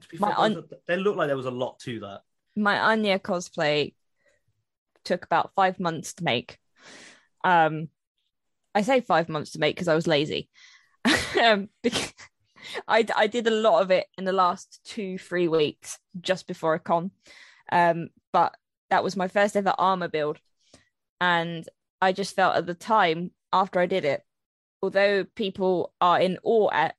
To 0.00 0.08
be 0.08 0.16
fair, 0.18 0.34
was- 0.36 0.64
there 0.86 0.96
looked 0.98 1.18
like 1.18 1.26
there 1.26 1.36
was 1.36 1.46
a 1.46 1.50
lot 1.50 1.80
to 1.80 2.00
that. 2.00 2.20
My 2.58 2.78
Anya 2.78 3.18
cosplay 3.18 3.94
took 5.04 5.24
about 5.24 5.52
five 5.54 5.78
months 5.80 6.14
to 6.14 6.24
make. 6.24 6.58
Um, 7.44 7.88
I 8.74 8.82
say 8.82 9.00
five 9.00 9.28
months 9.28 9.52
to 9.52 9.58
make 9.58 9.76
because 9.76 9.88
I 9.88 9.94
was 9.94 10.06
lazy. 10.06 10.48
um, 11.42 11.68
because 11.82 12.12
I 12.88 13.06
I 13.16 13.26
did 13.26 13.46
a 13.46 13.50
lot 13.52 13.82
of 13.82 13.90
it 13.90 14.06
in 14.18 14.24
the 14.24 14.32
last 14.32 14.80
two 14.84 15.18
three 15.18 15.48
weeks 15.48 15.98
just 16.20 16.46
before 16.46 16.74
a 16.74 16.78
con. 16.78 17.10
Um, 17.70 18.08
but 18.32 18.56
that 18.90 19.04
was 19.04 19.16
my 19.16 19.28
first 19.28 19.56
ever 19.56 19.74
armor 19.78 20.08
build, 20.08 20.38
and 21.20 21.68
I 22.00 22.12
just 22.12 22.34
felt 22.36 22.56
at 22.56 22.66
the 22.66 22.74
time 22.74 23.30
after 23.52 23.80
I 23.80 23.86
did 23.86 24.04
it, 24.04 24.22
although 24.82 25.24
people 25.24 25.92
are 26.00 26.20
in 26.20 26.38
awe 26.42 26.70
at 26.72 26.96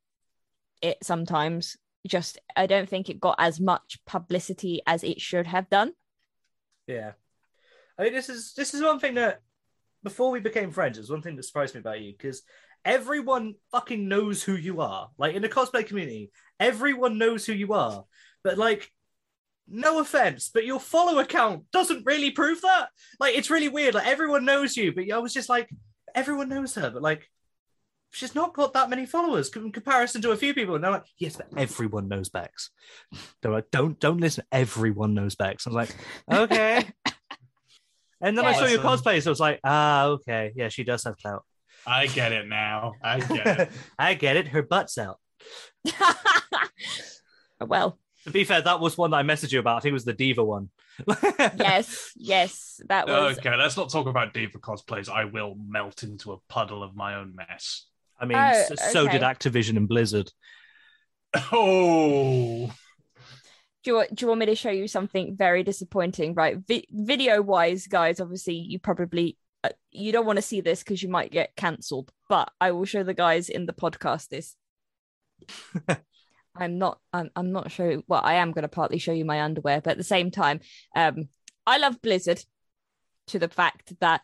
it 0.81 0.97
sometimes, 1.03 1.77
just 2.07 2.39
I 2.55 2.65
don't 2.65 2.87
think 2.87 3.09
it 3.09 3.19
got 3.19 3.35
as 3.39 3.59
much 3.59 3.99
publicity 4.05 4.81
as 4.87 5.03
it 5.03 5.21
should 5.21 5.47
have 5.47 5.69
done. 5.69 5.93
Yeah. 6.87 7.11
I 7.97 8.03
mean, 8.03 8.13
this 8.13 8.29
is 8.29 8.53
this 8.53 8.73
is 8.73 8.81
one 8.81 8.99
thing 8.99 9.15
that 9.15 9.41
before 10.03 10.31
we 10.31 10.39
became 10.39 10.71
friends, 10.71 10.97
it 10.97 11.01
was 11.01 11.11
one 11.11 11.21
thing 11.21 11.35
that 11.35 11.43
surprised 11.43 11.75
me 11.75 11.81
about 11.81 12.01
you 12.01 12.13
because 12.13 12.41
everyone 12.85 13.55
fucking 13.71 14.07
knows 14.07 14.41
who 14.41 14.55
you 14.55 14.81
are. 14.81 15.09
Like 15.17 15.35
in 15.35 15.41
the 15.41 15.49
cosplay 15.49 15.85
community, 15.85 16.31
everyone 16.59 17.17
knows 17.17 17.45
who 17.45 17.53
you 17.53 17.73
are. 17.73 18.05
But 18.43 18.57
like, 18.57 18.89
no 19.67 19.99
offense, 19.99 20.49
but 20.53 20.65
your 20.65 20.79
follow 20.79 21.19
account 21.19 21.65
doesn't 21.71 22.05
really 22.05 22.31
prove 22.31 22.61
that. 22.61 22.89
Like, 23.19 23.35
it's 23.35 23.49
really 23.49 23.69
weird. 23.69 23.93
Like 23.93 24.07
everyone 24.07 24.45
knows 24.45 24.77
you, 24.77 24.93
but 24.93 25.11
I 25.11 25.17
was 25.17 25.33
just 25.33 25.49
like, 25.49 25.69
everyone 26.15 26.49
knows 26.49 26.75
her, 26.75 26.89
but 26.89 27.01
like. 27.01 27.29
She's 28.11 28.33
not 28.33 28.53
got 28.53 28.73
that 28.73 28.89
many 28.89 29.05
followers 29.05 29.49
in 29.55 29.71
comparison 29.71 30.21
to 30.23 30.31
a 30.31 30.37
few 30.37 30.53
people. 30.53 30.75
And 30.75 30.83
they're 30.83 30.91
like, 30.91 31.05
yes, 31.17 31.35
but 31.37 31.47
everyone 31.55 32.07
knows 32.07 32.29
Bex. 32.29 32.71
They're 33.41 33.51
like, 33.51 33.69
don't 33.71 33.99
don't 33.99 34.19
listen. 34.19 34.45
Everyone 34.51 35.13
knows 35.13 35.35
Bex. 35.35 35.67
I 35.67 35.69
was 35.69 35.75
like, 35.75 35.95
okay. 36.31 36.85
And 38.21 38.37
then 38.37 38.43
I 38.45 38.51
saw 38.51 38.65
your 38.65 38.85
Awesome. 38.85 39.05
cosplay, 39.05 39.21
so 39.23 39.29
I 39.29 39.31
was 39.31 39.39
like, 39.39 39.59
ah, 39.63 40.05
okay, 40.07 40.51
yeah, 40.53 40.67
she 40.67 40.83
does 40.83 41.05
have 41.05 41.15
clout. 41.17 41.45
I 41.87 42.07
get 42.07 42.33
it 42.33 42.49
now. 42.49 42.95
I 43.01 43.21
get 43.21 43.47
it. 43.61 43.71
I 43.97 44.13
get 44.15 44.35
it. 44.35 44.49
Her 44.49 44.61
butt's 44.61 44.97
out. 44.97 45.19
well, 47.61 47.97
To 48.25 48.31
be 48.31 48.43
fair, 48.43 48.61
that 48.61 48.81
was 48.81 48.97
one 48.97 49.11
that 49.11 49.17
I 49.17 49.23
messaged 49.23 49.53
you 49.53 49.59
about. 49.59 49.77
I 49.77 49.79
think 49.79 49.91
it 49.91 49.93
was 49.93 50.03
the 50.03 50.11
diva 50.13 50.43
one. 50.43 50.69
yes, 51.57 52.11
yes, 52.17 52.81
that 52.89 53.07
was. 53.07 53.37
Okay, 53.37 53.55
let's 53.55 53.77
not 53.77 53.89
talk 53.89 54.07
about 54.07 54.33
diva 54.33 54.59
cosplays. 54.59 55.07
I 55.09 55.23
will 55.23 55.55
melt 55.55 56.03
into 56.03 56.33
a 56.33 56.37
puddle 56.49 56.83
of 56.83 56.97
my 56.97 57.15
own 57.15 57.35
mess. 57.35 57.85
I 58.19 58.25
mean, 58.25 58.37
Oh, 58.37 58.41
s- 58.41 58.91
so 58.91 59.07
did. 59.07 59.21
Activision 59.21 59.77
and 59.77 59.87
Blizzard. 59.87 60.31
Oh, 61.51 62.71
Do 63.83 63.91
you, 63.91 63.95
want- 63.95 64.15
do 64.15 64.23
you 64.23 64.27
want 64.27 64.39
me 64.39 64.45
to 64.47 64.55
show 64.55 64.71
you 64.71 64.87
something 64.87 65.35
very 65.37 65.63
disappointing? 65.63 66.33
Right, 66.33 66.57
Vi- 66.67 66.87
video 66.91 67.41
wise, 67.41 67.87
guys. 67.87 68.19
Obviously, 68.19 68.55
you 68.55 68.79
probably 68.79 69.37
uh, 69.63 69.69
you 69.91 70.11
don't 70.11 70.25
want 70.25 70.37
to 70.37 70.41
see 70.41 70.61
this 70.61 70.83
because 70.83 71.03
you 71.03 71.09
might 71.09 71.31
get 71.31 71.55
cancelled. 71.55 72.11
But 72.29 72.51
I 72.59 72.71
will 72.71 72.85
show 72.85 73.03
the 73.03 73.13
guys 73.13 73.49
in 73.49 73.65
the 73.67 73.73
podcast 73.73 74.29
this. 74.29 74.55
I'm 76.55 76.77
not. 76.77 76.99
I'm. 77.13 77.29
I'm 77.35 77.51
not 77.51 77.71
sure. 77.71 78.01
Well, 78.07 78.21
I 78.23 78.35
am 78.35 78.51
going 78.51 78.63
to 78.63 78.67
partly 78.69 78.97
show 78.97 79.13
you 79.13 79.23
my 79.25 79.41
underwear, 79.41 79.81
but 79.81 79.91
at 79.91 79.97
the 79.97 80.03
same 80.03 80.31
time, 80.31 80.59
um, 80.95 81.29
I 81.65 81.77
love 81.77 82.01
Blizzard 82.01 82.43
to 83.27 83.39
the 83.39 83.47
fact 83.49 83.93
that 84.01 84.21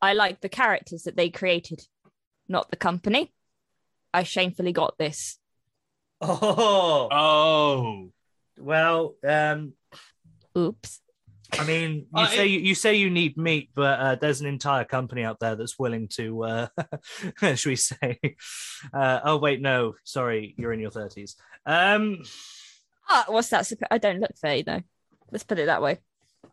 I 0.00 0.14
like 0.14 0.40
the 0.40 0.48
characters 0.48 1.02
that 1.04 1.16
they 1.16 1.30
created, 1.30 1.80
not 2.48 2.70
the 2.70 2.76
company. 2.76 3.32
I 4.12 4.22
shamefully 4.22 4.72
got 4.72 4.96
this. 4.98 5.38
Oh, 6.20 7.08
oh, 7.10 8.10
well, 8.58 9.14
um, 9.26 9.72
Oops. 10.56 11.00
I 11.52 11.64
mean, 11.64 11.94
you 12.16 12.22
Uh, 12.22 12.26
say 12.26 12.44
it- 12.46 12.50
you, 12.50 12.60
you 12.60 12.74
say 12.74 12.94
you 12.94 13.10
need 13.10 13.36
meat, 13.36 13.70
but 13.74 13.98
uh, 14.00 14.14
there's 14.16 14.40
an 14.40 14.46
entire 14.46 14.84
company 14.84 15.22
out 15.24 15.40
there 15.40 15.56
that's 15.56 15.78
willing 15.78 16.08
to, 16.14 16.44
uh, 16.44 16.66
should 17.56 17.66
we 17.66 17.76
say? 17.76 18.18
Uh, 18.92 19.20
oh 19.24 19.36
wait, 19.38 19.60
no, 19.60 19.94
sorry, 20.04 20.54
you're 20.56 20.72
in 20.72 20.80
your 20.80 20.90
thirties. 20.90 21.36
Um, 21.66 22.22
Ah, 23.08 23.24
what's 23.28 23.50
that? 23.50 23.70
I 23.90 23.98
don't 23.98 24.20
look 24.20 24.34
30 24.36 24.62
though. 24.62 24.80
Let's 25.30 25.44
put 25.44 25.58
it 25.58 25.66
that 25.66 25.82
way. 25.82 25.98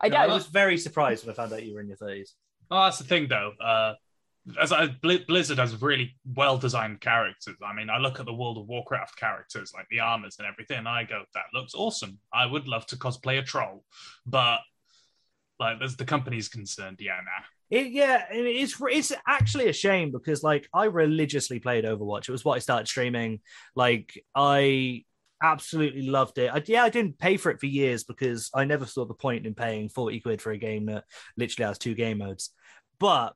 I 0.02 0.10
no, 0.10 0.18
don't. 0.18 0.30
I 0.32 0.34
was 0.34 0.48
very 0.48 0.78
surprised 0.78 1.26
when 1.26 1.32
I 1.32 1.36
found 1.36 1.54
out 1.54 1.64
you 1.64 1.74
were 1.76 1.82
in 1.82 1.88
your 1.88 1.98
thirties. 1.98 2.34
oh, 2.70 2.84
that's 2.84 2.98
the 2.98 3.06
thing 3.06 3.28
though. 3.30 3.54
Uh, 3.64 3.94
as 4.60 4.72
I, 4.72 4.88
Bli- 4.88 5.26
Blizzard 5.28 5.60
has 5.60 5.82
really 5.82 6.16
well 6.26 6.58
designed 6.58 7.02
characters. 7.02 7.56
I 7.64 7.74
mean, 7.74 7.90
I 7.90 7.98
look 7.98 8.20
at 8.20 8.26
the 8.26 8.34
World 8.34 8.58
of 8.58 8.68
Warcraft 8.68 9.18
characters, 9.18 9.72
like 9.74 9.86
the 9.90 10.00
armors 10.00 10.38
and 10.40 10.48
everything, 10.48 10.80
and 10.80 10.88
I 10.88 11.04
go, 11.04 11.24
"That 11.34 11.46
looks 11.54 11.74
awesome." 11.76 12.20
I 12.34 12.46
would 12.46 12.68
love 12.68 12.86
to 12.88 12.96
cosplay 12.96 13.40
a 13.40 13.44
troll, 13.44 13.84
but 14.26 14.60
like, 15.60 15.82
as 15.82 15.96
the 15.96 16.06
company's 16.06 16.50
concerned, 16.50 16.98
yeah, 17.00 17.20
nah. 17.24 17.46
It, 17.70 17.92
yeah, 17.92 18.26
and 18.30 18.48
it's 18.48 18.76
it's 18.82 19.14
actually 19.28 19.70
a 19.70 19.74
shame 19.74 20.12
because 20.12 20.44
like 20.44 20.68
I 20.74 20.86
religiously 20.86 21.60
played 21.60 21.86
Overwatch. 21.86 22.28
It 22.28 22.32
was 22.32 22.44
what 22.44 22.56
I 22.56 22.60
started 22.60 22.88
streaming. 22.88 23.40
Like 23.76 24.22
I 24.36 25.06
absolutely 25.42 26.04
loved 26.04 26.38
it. 26.38 26.52
I, 26.54 26.62
yeah, 26.66 26.84
I 26.84 26.90
didn't 26.90 27.18
pay 27.18 27.38
for 27.38 27.52
it 27.52 27.60
for 27.60 27.68
years 27.68 28.04
because 28.04 28.50
I 28.54 28.66
never 28.66 28.86
saw 28.86 29.06
the 29.06 29.14
point 29.14 29.46
in 29.46 29.54
paying 29.54 29.88
forty 29.88 30.20
quid 30.20 30.42
for 30.42 30.52
a 30.52 30.58
game 30.58 30.88
that 30.88 31.06
literally 31.38 31.68
has 31.68 31.78
two 31.78 31.94
game 31.94 32.18
modes. 32.18 32.50
But 33.00 33.36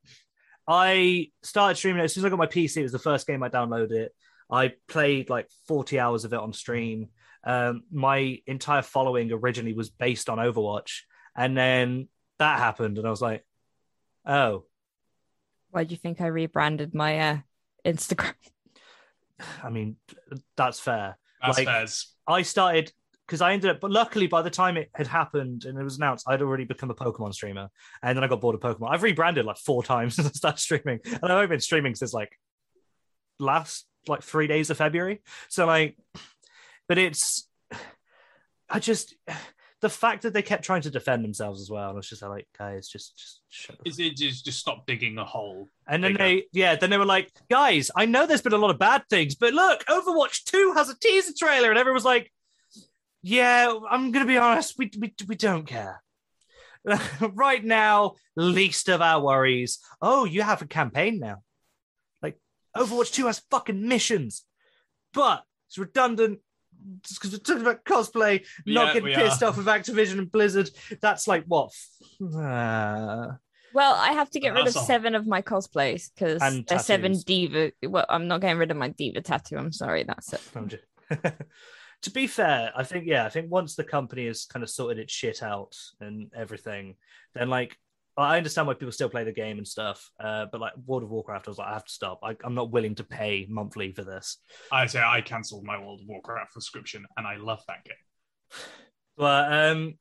I 0.68 1.30
started 1.44 1.76
streaming 1.76 2.02
it 2.02 2.06
as 2.06 2.14
soon 2.14 2.22
as 2.22 2.26
I 2.26 2.30
got 2.30 2.40
my 2.40 2.48
PC. 2.48 2.78
It 2.78 2.84
was 2.84 2.92
the 2.92 3.00
first 3.00 3.28
game 3.28 3.44
I 3.44 3.50
downloaded. 3.50 3.92
It. 3.92 4.16
I 4.50 4.74
played 4.88 5.30
like 5.30 5.50
forty 5.68 6.00
hours 6.00 6.26
of 6.26 6.34
it 6.34 6.40
on 6.40 6.54
stream. 6.54 7.10
Um, 7.44 7.84
my 7.92 8.40
entire 8.48 8.82
following 8.82 9.32
originally 9.32 9.74
was 9.74 9.90
based 9.90 10.30
on 10.30 10.40
Overwatch, 10.40 11.02
and 11.36 11.56
then 11.56 12.08
that 12.40 12.60
happened, 12.60 12.98
and 12.98 13.06
I 13.06 13.10
was 13.10 13.22
like, 13.22 13.46
oh. 14.26 14.66
Why 15.70 15.84
do 15.84 15.92
you 15.92 15.98
think 15.98 16.22
I 16.22 16.28
rebranded 16.28 16.96
my 16.96 17.20
uh, 17.20 17.38
Instagram? 17.86 18.34
I 19.64 19.70
mean, 19.70 19.98
that's 20.58 20.80
fair. 20.80 21.18
That's 21.42 21.58
Like- 21.58 21.68
fairs. 21.68 22.12
I 22.28 22.42
started 22.42 22.92
because 23.26 23.42
I 23.42 23.54
ended 23.54 23.72
up, 23.72 23.80
but 23.80 23.92
luckily 23.92 24.28
by 24.28 24.42
the 24.42 24.50
time 24.50 24.78
it 24.78 24.90
had 24.94 25.08
happened 25.08 25.66
and 25.66 25.78
it 25.80 25.84
was 25.84 25.98
announced, 25.98 26.26
I'd 26.28 26.42
already 26.42 26.66
become 26.66 26.92
a 26.92 26.96
Pokemon 26.96 27.34
streamer, 27.34 27.70
and 28.02 28.16
then 28.16 28.24
I 28.24 28.28
got 28.28 28.42
bored 28.42 28.56
of 28.56 28.62
Pokemon. 28.62 28.92
I've 28.92 29.04
rebranded 29.04 29.46
like 29.46 29.58
four 29.58 29.84
times 29.94 30.16
since 30.16 30.28
I 30.28 30.32
started 30.32 30.60
streaming, 30.60 31.00
and 31.06 31.24
I've 31.24 31.32
only 31.32 31.48
been 31.48 31.60
streaming 31.60 31.96
since 31.96 32.14
like 32.14 32.38
last 33.40 33.86
like 34.08 34.22
three 34.22 34.48
days 34.48 34.70
of 34.70 34.78
February. 34.78 35.22
So 35.50 35.66
like, 35.66 35.98
but 36.88 36.98
it's, 36.98 37.48
I 38.70 38.80
just 38.80 39.16
the 39.82 39.90
fact 39.90 40.24
that 40.24 40.34
they 40.34 40.42
kept 40.42 40.64
trying 40.64 40.82
to 40.82 40.90
defend 40.90 41.24
themselves 41.24 41.62
as 41.62 41.70
well. 41.70 41.90
And 41.90 41.96
I 41.96 41.98
was 41.98 42.10
just 42.10 42.24
like, 42.24 42.48
guys, 42.58 42.88
just 42.88 43.18
just 43.18 43.42
shut 43.50 43.78
Is 43.86 44.00
it 44.00 44.18
just, 44.18 44.44
just 44.46 44.60
stop 44.60 44.88
digging 44.88 45.18
a 45.18 45.26
hole? 45.26 45.70
and 45.88 46.04
then 46.04 46.16
they, 46.16 46.46
yeah, 46.52 46.76
then 46.76 46.90
they 46.90 46.98
were 46.98 47.06
like, 47.06 47.32
guys, 47.52 47.92
I 47.96 48.06
know 48.06 48.26
there's 48.26 48.42
been 48.42 48.54
a 48.54 48.58
lot 48.58 48.72
of 48.72 48.80
bad 48.80 49.04
things, 49.10 49.36
but 49.36 49.54
look, 49.54 49.84
Overwatch 49.86 50.46
2 50.46 50.74
has 50.76 50.90
a 50.90 50.98
teaser 50.98 51.34
trailer. 51.38 51.70
And 51.70 51.78
everyone 51.78 51.96
was 51.96 52.06
like, 52.06 52.32
yeah, 53.28 53.74
I'm 53.90 54.12
going 54.12 54.24
to 54.24 54.32
be 54.32 54.38
honest, 54.38 54.76
we, 54.78 54.92
we, 55.00 55.12
we 55.28 55.36
don't 55.36 55.66
care. 55.66 56.04
right 57.34 57.66
now, 57.66 58.14
least 58.36 58.88
of 58.88 59.02
our 59.02 59.20
worries. 59.20 59.80
Oh, 60.00 60.26
you 60.26 60.44
have 60.44 60.62
a 60.62 60.68
campaign 60.68 61.20
now. 61.20 61.38
Like, 62.22 62.38
Overwatch 62.78 63.12
2 63.14 63.26
has 63.26 63.42
fucking 63.50 63.88
missions, 63.88 64.44
but 65.12 65.44
it's 65.68 65.80
redundant. 65.80 66.40
Because 67.10 67.32
we're 67.32 67.40
talking 67.40 67.64
about 67.64 67.84
cosplay, 67.84 68.46
not 68.68 68.88
Yeah, 68.88 68.94
getting 68.94 69.04
we 69.06 69.16
pissed 69.16 69.42
are. 69.42 69.48
off 69.48 69.58
with 69.58 69.66
Activision 69.66 70.20
and 70.20 70.32
Blizzard. 70.32 70.70
That's 71.02 71.28
like 71.28 71.46
what? 71.48 71.72
Uh, 72.22 73.32
Well, 73.74 73.96
I 73.96 74.12
have 74.12 74.30
to 74.32 74.40
get 74.40 74.50
rid 74.50 74.60
of 74.60 74.66
That's 74.66 74.78
all. 74.78 74.86
seven 74.86 75.16
of 75.16 75.26
my 75.26 75.42
cosplays 75.42 76.12
because 76.14 76.44
And 76.44 76.64
they're 76.68 76.78
seven 76.78 77.20
diva. 77.26 77.72
Well, 77.82 78.06
I'm 78.08 78.28
not 78.28 78.42
getting 78.42 78.60
rid 78.60 78.70
of 78.70 78.78
my 78.78 78.90
diva 78.90 79.22
tattoo. 79.22 79.58
I'm 79.58 79.72
sorry, 79.72 80.04
that's 80.04 80.32
it. 80.34 80.84
To 82.04 82.12
be 82.12 82.28
fair, 82.28 82.72
I 82.76 82.84
think 82.84 83.06
yeah, 83.08 83.26
I 83.26 83.30
think 83.30 83.52
once 83.52 83.76
the 83.76 83.84
company 83.84 84.28
has 84.28 84.46
kind 84.46 84.64
of 84.64 84.70
sorted 84.70 85.00
its 85.00 85.14
shit 85.14 85.42
out 85.42 85.76
and 86.00 86.32
everything, 86.36 86.96
then 87.34 87.50
like 87.50 87.78
I 88.18 88.38
understand 88.38 88.68
why 88.68 88.76
people 88.76 88.92
still 88.92 89.10
play 89.10 89.24
the 89.24 89.32
game 89.32 89.58
and 89.58 89.68
stuff. 89.68 90.10
Uh, 90.20 90.46
but 90.52 90.62
like 90.62 90.74
World 90.86 91.04
of 91.04 91.10
Warcraft, 91.10 91.48
I 91.48 91.52
was 91.52 91.58
like, 91.58 91.68
I 91.68 91.74
have 91.74 91.86
to 91.86 91.92
stop. 91.92 92.20
I, 92.24 92.36
I'm 92.44 92.56
not 92.56 92.72
willing 92.72 92.96
to 92.96 93.04
pay 93.04 93.46
monthly 93.50 93.92
for 93.92 94.04
this. 94.04 94.38
I 94.72 94.86
say 94.86 95.02
I 95.02 95.22
cancelled 95.22 95.66
my 95.66 95.78
World 95.78 96.02
of 96.02 96.08
Warcraft 96.08 96.54
subscription, 96.54 97.06
and 97.18 97.28
I 97.28 97.38
love 97.38 97.64
that 97.68 97.84
game. 97.84 97.96
But 99.18 99.54
um, 99.54 99.94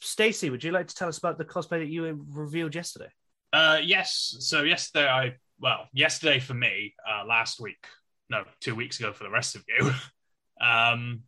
Stacey, 0.00 0.48
would 0.48 0.64
you 0.64 0.72
like 0.72 0.86
to 0.86 0.94
tell 0.94 1.08
us 1.08 1.18
about 1.18 1.36
the 1.36 1.44
cosplay 1.44 1.80
that 1.80 1.88
you 1.88 2.24
revealed 2.30 2.74
yesterday? 2.74 3.10
Uh, 3.52 3.80
yes. 3.82 4.34
So 4.38 4.62
yesterday, 4.62 5.06
I 5.06 5.34
well, 5.60 5.88
yesterday 5.92 6.38
for 6.40 6.54
me, 6.54 6.94
uh, 7.06 7.26
last 7.26 7.60
week, 7.60 7.86
no, 8.30 8.44
two 8.60 8.74
weeks 8.74 8.98
ago 8.98 9.12
for 9.12 9.24
the 9.24 9.30
rest 9.30 9.56
of 9.56 9.64
you, 9.68 9.92
um, 10.60 11.22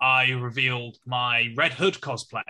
I 0.00 0.30
revealed 0.30 0.96
my 1.06 1.52
Red 1.56 1.72
Hood 1.74 1.94
cosplay. 1.94 2.42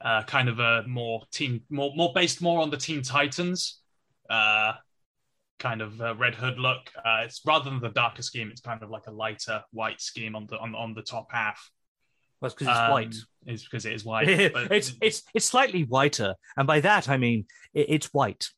Uh, 0.00 0.22
kind 0.24 0.48
of 0.48 0.58
a 0.58 0.84
more 0.86 1.22
team, 1.32 1.62
more 1.70 1.90
more 1.96 2.12
based 2.14 2.42
more 2.42 2.60
on 2.60 2.68
the 2.70 2.76
Teen 2.76 3.00
Titans, 3.02 3.80
uh, 4.28 4.74
kind 5.58 5.80
of 5.80 5.98
Red 6.18 6.34
Hood 6.34 6.58
look. 6.58 6.90
Uh, 6.98 7.22
it's 7.24 7.40
rather 7.46 7.70
than 7.70 7.80
the 7.80 7.88
darker 7.88 8.20
scheme, 8.22 8.50
it's 8.50 8.60
kind 8.60 8.82
of 8.82 8.90
like 8.90 9.06
a 9.06 9.10
lighter 9.10 9.62
white 9.72 10.00
scheme 10.02 10.36
on 10.36 10.46
the 10.48 10.58
on, 10.58 10.74
on 10.74 10.92
the 10.92 11.00
top 11.02 11.28
half. 11.32 11.70
Well, 12.42 12.50
because 12.50 12.68
it's 12.68 12.76
Um, 12.78 12.90
white. 12.90 13.14
It's 13.46 13.64
because 13.64 13.86
it 13.86 13.94
is 13.94 14.04
white. 14.10 14.28
it's 14.28 14.92
it's 15.00 15.22
it's 15.34 15.46
slightly 15.46 15.84
whiter, 15.84 16.34
and 16.58 16.66
by 16.66 16.80
that 16.80 17.08
I 17.08 17.16
mean 17.16 17.46
it, 17.72 17.86
it's 17.88 18.12
white. 18.12 18.50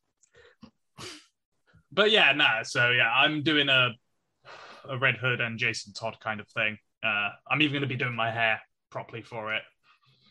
but 1.91 2.11
yeah, 2.11 2.33
nah. 2.33 2.63
So 2.63 2.89
yeah, 2.91 3.09
I'm 3.09 3.43
doing 3.43 3.69
a 3.69 3.91
a 4.87 4.97
Red 4.97 5.17
Hood 5.17 5.41
and 5.41 5.57
Jason 5.57 5.93
Todd 5.93 6.17
kind 6.19 6.39
of 6.39 6.47
thing. 6.49 6.77
Uh, 7.03 7.29
I'm 7.49 7.61
even 7.61 7.73
going 7.73 7.81
to 7.81 7.87
be 7.87 7.95
doing 7.95 8.15
my 8.15 8.29
hair 8.31 8.61
properly 8.89 9.21
for 9.21 9.53
it. 9.53 9.61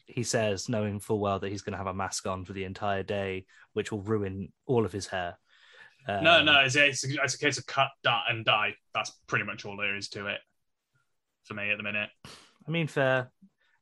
he 0.07 0.23
says, 0.23 0.69
knowing 0.69 1.01
full 1.01 1.19
well 1.21 1.39
that 1.39 1.49
he's 1.51 1.63
going 1.63 1.73
to 1.73 1.79
have 1.79 1.87
a 1.87 1.95
mask 1.95 2.27
on 2.27 2.45
for 2.45 2.53
the 2.53 2.65
entire 2.65 3.03
day, 3.03 3.47
which 3.75 3.91
will 3.93 4.03
ruin 4.03 4.53
all 4.67 4.85
of 4.85 4.93
his 4.93 5.07
hair. 5.07 5.39
no, 6.09 6.39
Um, 6.39 6.45
no, 6.47 6.61
it's, 6.61 6.77
it's, 6.77 7.05
it's 7.05 7.35
a 7.35 7.39
case 7.39 7.59
of 7.59 7.67
cut, 7.67 7.89
dot, 8.03 8.25
and 8.31 8.45
dye. 8.45 8.75
That's 8.95 9.11
pretty 9.27 9.45
much 9.45 9.65
all 9.65 9.77
there 9.77 9.97
is 9.97 10.09
to 10.11 10.27
it 10.29 10.41
for 11.45 11.55
me 11.55 11.71
at 11.71 11.77
the 11.77 11.83
minute. 11.83 12.09
I 12.67 12.71
mean, 12.71 12.87
fair. 12.87 13.31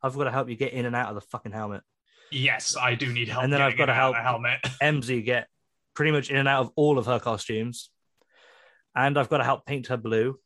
I've 0.02 0.14
got 0.16 0.24
to 0.24 0.30
help 0.30 0.48
you 0.48 0.56
get 0.56 0.72
in 0.72 0.84
and 0.86 0.94
out 0.94 1.08
of 1.08 1.14
the 1.16 1.20
fucking 1.22 1.52
helmet. 1.52 1.82
Yes, 2.30 2.76
I 2.80 2.94
do 2.94 3.12
need 3.12 3.28
help. 3.28 3.44
And 3.44 3.52
then 3.52 3.62
I've 3.62 3.76
got 3.76 3.86
to 3.86 3.92
in 3.92 3.98
and 3.98 4.00
out 4.00 4.10
of 4.16 4.22
help- 4.22 4.42
helmet. 4.42 4.60
Emsy 4.82 5.24
get 5.24 5.48
pretty 5.94 6.12
much 6.12 6.30
in 6.30 6.36
and 6.36 6.48
out 6.48 6.60
of 6.62 6.70
all 6.76 6.98
of 6.98 7.06
her 7.06 7.18
costumes. 7.18 7.90
And 8.94 9.18
I've 9.18 9.28
got 9.28 9.38
to 9.38 9.44
help 9.44 9.64
paint 9.66 9.86
her 9.88 9.96
blue. 9.96 10.38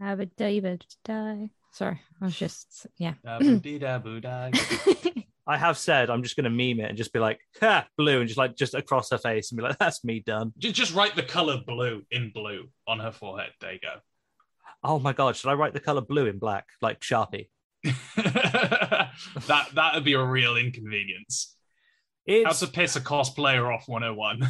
Have 0.00 0.20
a 0.20 0.26
David 0.26 0.84
die. 1.04 1.50
Sorry, 1.72 2.00
I 2.20 2.24
was 2.24 2.36
just 2.36 2.86
yeah. 2.96 3.14
I 5.48 5.56
have 5.56 5.78
said 5.78 6.10
I'm 6.10 6.22
just 6.22 6.36
going 6.36 6.44
to 6.44 6.50
meme 6.50 6.84
it 6.84 6.88
and 6.88 6.98
just 6.98 7.12
be 7.12 7.20
like, 7.20 7.38
ha, 7.60 7.86
blue, 7.96 8.18
and 8.18 8.28
just 8.28 8.38
like 8.38 8.56
just 8.56 8.74
across 8.74 9.10
her 9.10 9.18
face 9.18 9.50
and 9.50 9.58
be 9.58 9.62
like, 9.62 9.78
that's 9.78 10.04
me 10.04 10.20
done. 10.20 10.52
just, 10.58 10.74
just 10.74 10.94
write 10.94 11.14
the 11.14 11.22
color 11.22 11.58
blue 11.64 12.02
in 12.10 12.30
blue 12.34 12.68
on 12.88 12.98
her 12.98 13.12
forehead. 13.12 13.50
There 13.60 13.72
you 13.72 13.78
go. 13.80 13.94
Oh 14.82 14.98
my 14.98 15.12
God, 15.12 15.36
should 15.36 15.50
I 15.50 15.54
write 15.54 15.72
the 15.72 15.80
color 15.80 16.00
blue 16.00 16.26
in 16.26 16.38
black, 16.38 16.66
like 16.82 17.00
Sharpie? 17.00 17.48
that 18.16 19.12
that 19.46 19.94
would 19.94 20.04
be 20.04 20.14
a 20.14 20.24
real 20.24 20.56
inconvenience. 20.56 21.54
How 22.28 22.50
It's, 22.50 22.60
to 22.60 22.66
piss 22.66 22.96
a 22.96 23.00
cosplayer 23.00 23.72
off 23.72 23.88
101. 23.88 24.40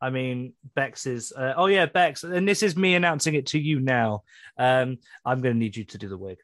I 0.00 0.10
mean, 0.10 0.52
Bex 0.74 1.06
is. 1.06 1.32
Uh, 1.32 1.54
oh 1.56 1.66
yeah, 1.66 1.86
Bex, 1.86 2.24
and 2.24 2.46
this 2.48 2.62
is 2.62 2.76
me 2.76 2.94
announcing 2.94 3.34
it 3.34 3.46
to 3.46 3.58
you 3.58 3.80
now. 3.80 4.22
Um, 4.58 4.98
I'm 5.24 5.40
going 5.40 5.54
to 5.54 5.58
need 5.58 5.76
you 5.76 5.84
to 5.84 5.98
do 5.98 6.08
the 6.08 6.18
wig 6.18 6.38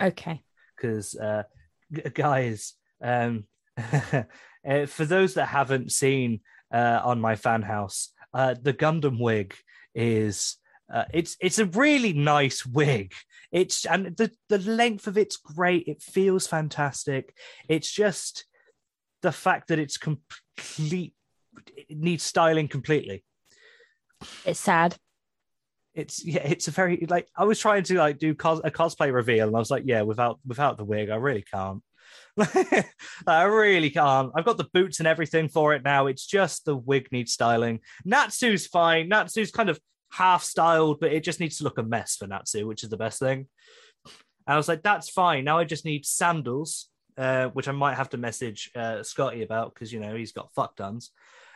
Okay. 0.00 0.42
because, 0.76 1.14
uh, 1.14 1.44
g- 1.92 2.02
guys, 2.12 2.74
um, 3.02 3.44
uh, 3.76 4.86
for 4.86 5.04
those 5.04 5.34
that 5.34 5.46
haven't 5.46 5.92
seen 5.92 6.40
uh, 6.72 7.00
on 7.04 7.20
my 7.20 7.36
fan 7.36 7.62
house, 7.62 8.10
uh, 8.34 8.54
the 8.60 8.72
Gundham 8.72 9.18
wig 9.20 9.54
is. 9.94 10.56
Uh, 10.90 11.04
it's 11.12 11.36
it's 11.38 11.58
a 11.58 11.66
really 11.66 12.14
nice 12.14 12.64
wig. 12.64 13.12
It's 13.52 13.84
and 13.84 14.16
the 14.16 14.30
the 14.48 14.58
length 14.58 15.06
of 15.06 15.18
it's 15.18 15.36
great. 15.36 15.86
It 15.86 16.00
feels 16.02 16.46
fantastic. 16.46 17.34
It's 17.68 17.92
just 17.92 18.46
the 19.20 19.30
fact 19.32 19.68
that 19.68 19.78
it's 19.78 19.98
complete. 19.98 21.12
It 21.76 21.96
needs 21.96 22.22
styling 22.22 22.68
completely. 22.68 23.24
It's 24.44 24.60
sad. 24.60 24.96
it's 25.94 26.24
yeah, 26.24 26.42
it's 26.44 26.68
a 26.68 26.70
very 26.70 27.06
like 27.08 27.28
I 27.36 27.44
was 27.44 27.58
trying 27.58 27.82
to 27.84 27.98
like 27.98 28.18
do 28.18 28.34
cos- 28.34 28.60
a 28.64 28.70
cosplay 28.70 29.12
reveal, 29.12 29.48
and 29.48 29.56
I 29.56 29.58
was 29.58 29.70
like, 29.70 29.82
yeah, 29.86 30.02
without 30.02 30.38
without 30.46 30.76
the 30.76 30.84
wig, 30.84 31.10
I 31.10 31.16
really 31.16 31.42
can't. 31.42 31.82
I 33.26 33.42
really 33.42 33.90
can't. 33.90 34.30
I've 34.34 34.44
got 34.44 34.58
the 34.58 34.68
boots 34.72 35.00
and 35.00 35.08
everything 35.08 35.48
for 35.48 35.74
it 35.74 35.82
now. 35.84 36.06
It's 36.06 36.24
just 36.24 36.64
the 36.64 36.76
wig 36.76 37.08
needs 37.10 37.32
styling. 37.32 37.80
Natsu's 38.04 38.66
fine. 38.66 39.08
Natsu's 39.08 39.50
kind 39.50 39.68
of 39.68 39.80
half 40.12 40.44
styled, 40.44 41.00
but 41.00 41.12
it 41.12 41.24
just 41.24 41.40
needs 41.40 41.58
to 41.58 41.64
look 41.64 41.78
a 41.78 41.82
mess 41.82 42.16
for 42.16 42.26
Natsu, 42.26 42.66
which 42.66 42.84
is 42.84 42.90
the 42.90 42.96
best 42.96 43.18
thing. 43.18 43.48
And 44.04 44.54
I 44.54 44.56
was 44.56 44.68
like, 44.68 44.82
that's 44.82 45.10
fine. 45.10 45.44
Now 45.44 45.58
I 45.58 45.64
just 45.64 45.84
need 45.84 46.06
sandals, 46.06 46.88
uh, 47.16 47.48
which 47.48 47.68
I 47.68 47.72
might 47.72 47.96
have 47.96 48.10
to 48.10 48.16
message 48.16 48.70
uh, 48.74 49.02
Scotty 49.02 49.42
about 49.42 49.74
because 49.74 49.92
you 49.92 50.00
know 50.00 50.14
he's 50.14 50.32
got 50.32 50.52
fuck 50.52 50.76
tons. 50.76 51.10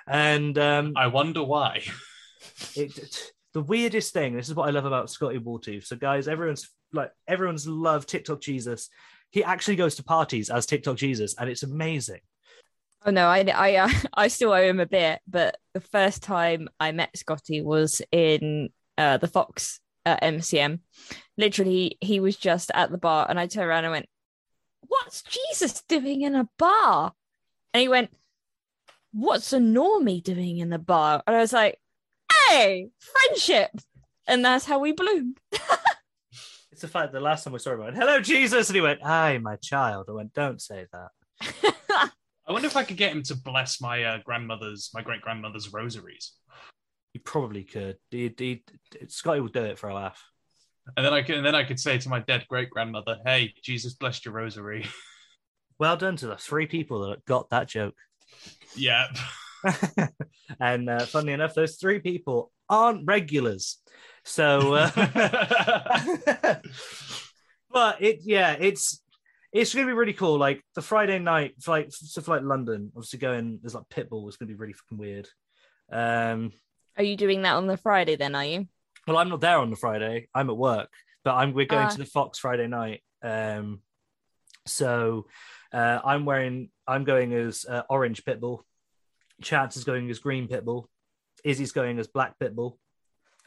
And 0.07 0.57
um, 0.59 0.93
I 0.97 1.07
wonder 1.09 1.43
why. 1.43 1.83
it, 2.77 2.99
it- 2.99 3.33
the 3.55 3.61
weirdest 3.61 4.15
thing. 4.15 4.35
This 4.35 4.49
is 4.49 4.55
what 4.55 4.67
I 4.67 4.71
love 4.71 4.87
about 4.87 5.11
Scotty 5.11 5.39
Wartooth. 5.39 5.85
So, 5.85 5.95
guys, 5.95 6.27
everyone's 6.27 6.71
like 6.95 7.11
everyone's 7.29 7.69
loved 7.69 8.09
TikTok 8.09 8.41
Jesus. 8.41 8.89
He 9.31 9.45
actually 9.45 9.77
goes 9.77 9.97
to 9.97 10.03
parties 10.05 10.49
as 10.49 10.65
TikTok 10.65 10.97
Jesus, 10.97 11.35
and 11.39 11.51
it's 11.51 11.63
amazing. 11.63 12.21
Oh 13.05 13.11
no, 13.11 13.27
I 13.27 13.41
I 13.55 13.77
uh, 13.77 13.91
I 14.15 14.29
still 14.29 14.53
owe 14.53 14.63
him 14.63 14.81
a 14.81 14.87
bit, 14.87 15.21
but 15.29 15.59
the 15.75 15.83
first 15.83 16.23
time 16.23 16.69
I 16.81 16.93
met 16.93 17.15
Scotty 17.15 17.61
was 17.61 18.01
in 18.11 18.71
uh, 18.97 19.19
the 19.19 19.29
Fox 19.29 19.81
uh, 20.07 20.17
MCM. 20.23 20.79
Literally, 21.37 21.99
he 22.01 22.21
was 22.21 22.39
just 22.39 22.71
at 22.73 22.91
the 22.91 22.97
bar, 22.97 23.27
and 23.29 23.39
I 23.39 23.49
turned 23.49 23.69
around 23.69 23.85
and 23.85 23.93
went, 23.93 24.07
"What's 24.81 25.23
Jesus 25.25 25.83
doing 25.91 26.23
in 26.23 26.35
a 26.35 26.49
bar?" 26.59 27.13
And 27.75 27.83
he 27.83 27.89
went, 27.89 28.11
"What's 29.13 29.53
a 29.53 29.59
normie 29.59 30.23
doing 30.23 30.59
in 30.59 30.71
the 30.71 30.79
bar?" 30.79 31.23
And 31.27 31.37
I 31.37 31.41
was 31.41 31.53
like, 31.53 31.79
"Hey, 32.49 32.89
friendship!" 32.99 33.71
And 34.27 34.45
that's 34.45 34.65
how 34.65 34.79
we 34.79 34.93
bloomed. 34.93 35.39
It's 36.71 36.81
the 36.81 36.89
fact 36.89 37.13
that 37.13 37.19
the 37.19 37.25
last 37.25 37.45
time 37.45 37.53
we 37.53 37.59
saw 37.59 37.73
him, 37.75 37.83
I 37.83 37.85
went, 37.85 37.97
"Hello, 37.97 38.21
Jesus," 38.21 38.69
and 38.71 38.75
he 38.75 38.81
went, 38.81 39.03
"Hi, 39.03 39.37
my 39.39 39.57
child." 39.57 40.07
I 40.09 40.13
went, 40.13 40.33
"Don't 40.33 40.61
say 40.61 40.87
that." 40.93 41.11
I 42.47 42.53
wonder 42.53 42.67
if 42.67 42.77
I 42.77 42.85
could 42.85 42.97
get 42.97 43.13
him 43.13 43.23
to 43.25 43.37
bless 43.37 43.81
my 43.81 44.03
uh, 44.03 44.19
grandmother's, 44.25 44.91
my 44.95 45.03
great 45.03 45.21
grandmother's 45.21 45.73
rosaries, 45.73 46.33
You 47.13 47.21
probably 47.21 47.63
could. 47.65 47.99
He, 48.11 48.35
he, 48.37 48.65
Scotty 49.09 49.41
will 49.41 49.49
do 49.49 49.63
it 49.63 49.79
for 49.79 49.91
a 49.91 49.95
laugh. 49.95 50.21
and 50.97 51.05
then 51.07 51.13
I 51.13 51.23
could, 51.23 51.37
and 51.37 51.47
then 51.47 51.55
I 51.55 51.63
could 51.65 51.79
say 51.79 51.99
to 51.99 52.09
my 52.09 52.21
dead 52.21 52.47
great 52.49 52.71
grandmother, 52.71 53.19
"Hey, 53.25 53.55
Jesus 53.63 53.95
blessed 53.95 54.25
your 54.25 54.35
rosary." 54.35 54.87
Well 55.79 55.97
done 55.97 56.17
to 56.19 56.29
the 56.29 56.37
three 56.37 56.67
people 56.67 57.09
that 57.09 57.25
got 57.25 57.51
that 57.51 57.67
joke. 57.67 57.97
Yep. 58.77 59.09
and 60.61 60.91
uh, 60.91 61.07
funnily 61.07 61.33
enough, 61.33 61.55
those 61.55 61.77
three 61.77 62.01
people 62.01 62.51
aren't 62.69 63.07
regulars. 63.07 63.79
So, 64.25 64.75
uh, 64.75 64.91
but 67.71 68.03
it, 68.03 68.21
yeah, 68.23 68.57
it's 68.59 69.03
it's 69.53 69.75
gonna 69.75 69.87
be 69.87 69.93
really 69.93 70.13
cool. 70.13 70.39
Like 70.39 70.63
the 70.75 70.83
Friday 70.83 71.19
night 71.19 71.55
flight, 71.61 71.93
stuff 71.93 72.29
like 72.29 72.43
London, 72.43 72.93
obviously 72.97 73.19
going. 73.19 73.59
There's 73.63 73.75
like 73.75 73.89
Pitbull. 73.91 74.27
It's 74.29 74.37
gonna 74.37 74.49
be 74.49 74.55
really 74.55 74.73
fucking 74.73 74.99
weird. 74.99 75.29
Um, 75.91 76.53
Are 76.97 77.05
you 77.05 77.17
doing 77.17 77.43
that 77.43 77.55
on 77.55 77.67
the 77.67 77.77
Friday 77.77 78.17
then? 78.17 78.35
Are 78.35 78.45
you? 78.45 78.67
well, 79.07 79.17
I'm 79.19 79.29
not 79.29 79.41
there 79.41 79.59
on 79.59 79.71
the 79.71 79.77
Friday. 79.77 80.29
I'm 80.35 80.49
at 80.51 80.57
work, 80.57 80.91
but 81.25 81.35
I'm 81.35 81.53
we're 81.55 81.67
going 81.67 81.87
Ah. 81.87 81.91
to 81.91 81.99
the 81.99 82.05
Fox 82.07 82.39
Friday 82.39 82.67
night. 82.69 83.03
Um, 83.23 83.81
so 84.67 85.27
uh, 85.73 86.01
I'm 86.05 86.25
wearing. 86.25 86.71
I'm 86.87 87.05
going 87.05 87.33
as 87.33 87.65
uh, 87.69 87.83
orange 87.89 88.25
Pitbull. 88.25 88.61
Chance 89.43 89.77
is 89.77 89.85
going 89.85 90.11
as 90.11 90.19
green 90.19 90.49
Pitbull. 90.49 90.87
Izzy's 91.45 91.73
going 91.73 91.99
as 91.99 92.07
black 92.07 92.39
Pitbull. 92.39 92.77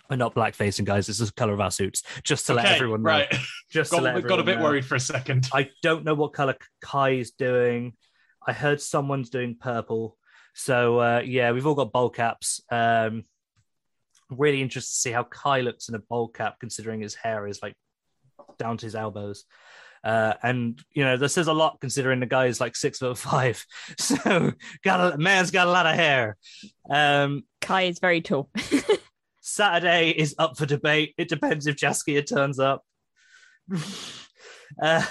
We're 0.10 0.18
not 0.18 0.36
black 0.36 0.54
facing, 0.54 0.86
guys. 0.86 1.08
This 1.08 1.20
is 1.20 1.30
the 1.30 1.34
color 1.34 1.54
of 1.54 1.62
our 1.62 1.72
suits. 1.72 2.04
Just 2.24 2.46
to 2.48 2.54
let 2.54 2.66
everyone 2.68 3.02
know. 3.02 3.10
right. 3.10 3.36
Just 3.72 3.92
to 3.92 3.98
got, 3.98 4.04
let 4.04 4.28
got 4.28 4.40
a 4.40 4.44
bit 4.44 4.58
know. 4.58 4.64
worried 4.64 4.86
for 4.86 4.96
a 4.96 5.00
second. 5.00 5.50
I 5.52 5.70
don't 5.82 6.04
know 6.04 6.14
what 6.14 6.34
color 6.34 6.56
Kai's 6.82 7.32
doing. 7.32 7.94
I 8.46 8.54
heard 8.54 8.80
someone's 8.80 9.30
doing 9.30 9.58
purple. 9.60 10.18
So 10.54 11.00
uh, 11.00 11.22
yeah, 11.26 11.52
we've 11.52 11.66
all 11.66 11.76
got 11.76 11.92
bald 11.92 12.16
caps. 12.16 12.62
Um, 12.72 13.24
really 14.30 14.62
interested 14.62 14.94
to 14.94 15.00
see 15.00 15.12
how 15.12 15.24
Kai 15.24 15.62
looks 15.62 15.90
in 15.90 15.96
a 15.96 16.00
bald 16.00 16.36
cap, 16.36 16.60
considering 16.60 17.02
his 17.02 17.16
hair 17.16 17.48
is 17.48 17.62
like 17.64 17.74
down 18.60 18.78
to 18.78 18.86
his 18.86 18.96
elbows. 18.96 19.46
Uh, 20.06 20.36
and 20.44 20.80
you 20.94 21.04
know, 21.04 21.18
this 21.18 21.36
is 21.36 21.48
a 21.48 21.54
lot 21.54 21.80
considering 21.82 22.20
the 22.20 22.28
guy 22.28 22.46
is 22.46 22.62
like 22.62 22.76
six 22.76 23.00
foot 23.00 23.18
five. 23.18 23.66
So 23.98 24.54
got 24.84 25.16
a 25.16 25.18
man's 25.18 25.50
got 25.52 25.68
a 25.68 25.72
lot 25.72 25.88
of 25.88 25.96
hair. 25.96 26.38
Um, 26.90 27.44
Kai 27.60 27.84
is 27.84 28.00
very 28.00 28.22
tall. 28.22 28.52
Saturday 29.42 30.12
is 30.12 30.36
up 30.38 30.58
for 30.58 30.68
debate. 30.68 31.16
It 31.18 31.28
depends 31.28 31.66
if 31.66 31.76
Jaskier 31.76 32.26
turns 32.26 32.60
up. 32.60 32.84
uh, 34.82 35.06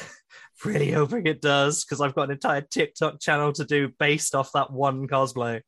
really 0.64 0.92
hoping 0.92 1.26
it 1.26 1.42
does 1.42 1.84
because 1.84 2.00
I've 2.00 2.14
got 2.14 2.24
an 2.24 2.32
entire 2.32 2.60
TikTok 2.60 3.20
channel 3.20 3.52
to 3.54 3.64
do 3.64 3.90
based 3.98 4.34
off 4.34 4.52
that 4.52 4.72
one 4.72 5.08
cosplay. 5.08 5.62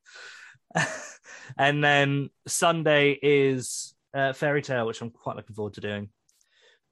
and 1.59 1.83
then 1.83 2.31
Sunday 2.47 3.19
is 3.21 3.95
uh, 4.15 4.33
Fairy 4.33 4.63
Tail, 4.63 4.87
which 4.87 5.01
I'm 5.01 5.11
quite 5.11 5.37
looking 5.37 5.57
forward 5.57 5.75
to 5.75 5.81
doing. 5.81 6.11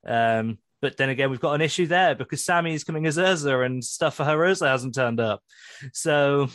Um, 0.06 0.58
but 0.84 0.98
then 0.98 1.08
again, 1.08 1.30
we've 1.30 1.40
got 1.40 1.54
an 1.54 1.62
issue 1.62 1.86
there 1.86 2.14
because 2.14 2.44
Sammy's 2.44 2.84
coming 2.84 3.06
as 3.06 3.16
Erza 3.16 3.64
and 3.64 3.82
stuff 3.82 4.16
for 4.16 4.24
her 4.24 4.36
Erza 4.36 4.68
hasn't 4.68 4.94
turned 4.94 5.18
up. 5.18 5.42
So 5.94 6.50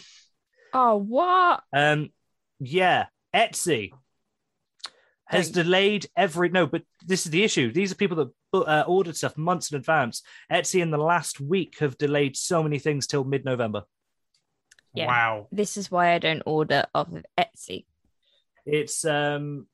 oh, 0.71 0.97
what? 0.97 1.63
um, 1.73 2.11
yeah, 2.59 3.07
Etsy 3.35 3.91
has 5.25 5.47
Thank- 5.47 5.55
delayed 5.55 6.05
every. 6.15 6.49
No, 6.49 6.67
but 6.67 6.83
this 7.03 7.25
is 7.25 7.31
the 7.31 7.43
issue. 7.43 7.73
These 7.73 7.91
are 7.91 7.95
people 7.95 8.17
that 8.53 8.67
uh, 8.67 8.83
ordered 8.85 9.17
stuff 9.17 9.35
months 9.35 9.71
in 9.71 9.77
advance. 9.77 10.21
Etsy 10.51 10.79
in 10.79 10.91
the 10.91 10.99
last 10.99 11.41
week 11.41 11.79
have 11.79 11.97
delayed 11.97 12.37
so 12.37 12.61
many 12.61 12.77
things 12.77 13.07
till 13.07 13.23
mid-November. 13.23 13.81
Yeah. 14.93 15.07
Wow. 15.07 15.47
This 15.51 15.75
is 15.75 15.89
why 15.89 16.13
I 16.13 16.19
don't 16.19 16.43
order 16.45 16.85
off 16.93 17.11
of 17.11 17.25
Etsy. 17.35 17.85
It's 18.63 19.05
um, 19.05 19.65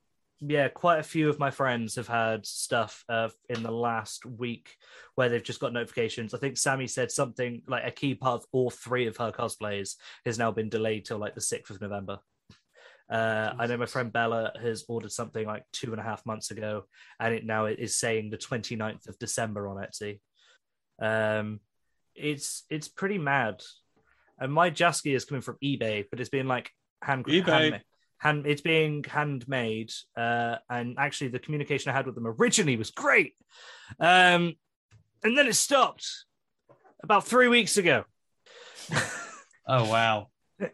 yeah, 0.42 0.68
quite 0.68 1.00
a 1.00 1.04
few 1.04 1.30
of 1.30 1.40
my 1.40 1.50
friends 1.50 1.96
have 1.96 2.08
had 2.08 2.46
stuff 2.46 3.04
uh, 3.08 3.30
in 3.50 3.64
the 3.64 3.72
last 3.72 4.26
week 4.26 4.76
where 5.16 5.30
they've 5.30 5.44
just 5.44 5.60
got 5.60 5.74
notifications. 5.74 6.34
I 6.34 6.40
think 6.40 6.58
Sammy 6.58 6.88
said 6.88 7.12
something 7.12 7.62
like 7.68 7.86
a 7.86 7.92
key 7.92 8.16
part 8.16 8.42
of 8.42 8.48
all 8.52 8.70
three 8.70 9.08
of 9.08 9.18
her 9.18 9.32
cosplays 9.32 9.96
has 10.26 10.38
now 10.38 10.52
been 10.52 10.70
delayed 10.70 11.06
till 11.06 11.18
like 11.18 11.36
the 11.36 11.42
sixth 11.42 11.74
of 11.74 11.82
November. 11.82 12.20
Uh, 13.10 13.54
I 13.58 13.68
know 13.68 13.78
my 13.78 13.86
friend 13.86 14.12
Bella 14.12 14.52
has 14.62 14.84
ordered 14.88 15.12
something 15.12 15.46
like 15.46 15.64
two 15.72 15.92
and 15.92 16.02
a 16.02 16.04
half 16.04 16.26
months 16.26 16.52
ago, 16.52 16.86
and 17.20 17.34
it 17.34 17.46
now 17.46 17.66
is 17.66 17.96
saying 17.96 18.30
the 18.30 18.38
29th 18.38 19.08
of 19.08 19.20
December 19.20 19.68
on 19.68 19.78
Etsy. 19.78 20.20
Um, 21.00 21.60
it's 22.16 22.64
it's 22.70 22.88
pretty 22.88 23.20
mad. 23.20 23.62
And 24.40 24.52
my 24.52 24.70
Jasky 24.70 25.16
is 25.16 25.24
coming 25.24 25.42
from 25.42 25.58
eBay, 25.64 26.06
but 26.10 26.20
it's 26.20 26.30
been 26.30 26.48
like 26.48 26.72
hand 27.02 27.26
eBay. 27.26 27.46
handmade. 27.46 27.82
Hand, 28.18 28.46
it's 28.48 28.62
being 28.62 29.04
handmade, 29.04 29.92
uh, 30.18 30.56
and 30.70 30.96
actually, 30.98 31.28
the 31.30 31.40
communication 31.40 31.92
I 31.92 31.96
had 31.96 32.06
with 32.06 32.16
them 32.16 32.26
originally 32.28 32.78
was 32.78 32.90
great, 32.92 33.36
um, 34.00 34.56
and 35.24 35.38
then 35.38 35.48
it 35.48 35.56
stopped 35.56 36.08
about 37.04 37.26
three 37.28 37.48
weeks 37.48 37.78
ago. 37.78 38.04
Oh 39.68 39.90
wow. 39.90 40.28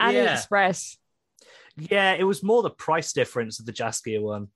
AliExpress. 0.00 0.96
yeah, 1.76 2.14
it 2.14 2.24
was 2.24 2.42
more 2.42 2.62
the 2.62 2.70
price 2.70 3.12
difference 3.12 3.60
of 3.60 3.66
the 3.66 3.72
Jaskier 3.72 4.20
one. 4.20 4.48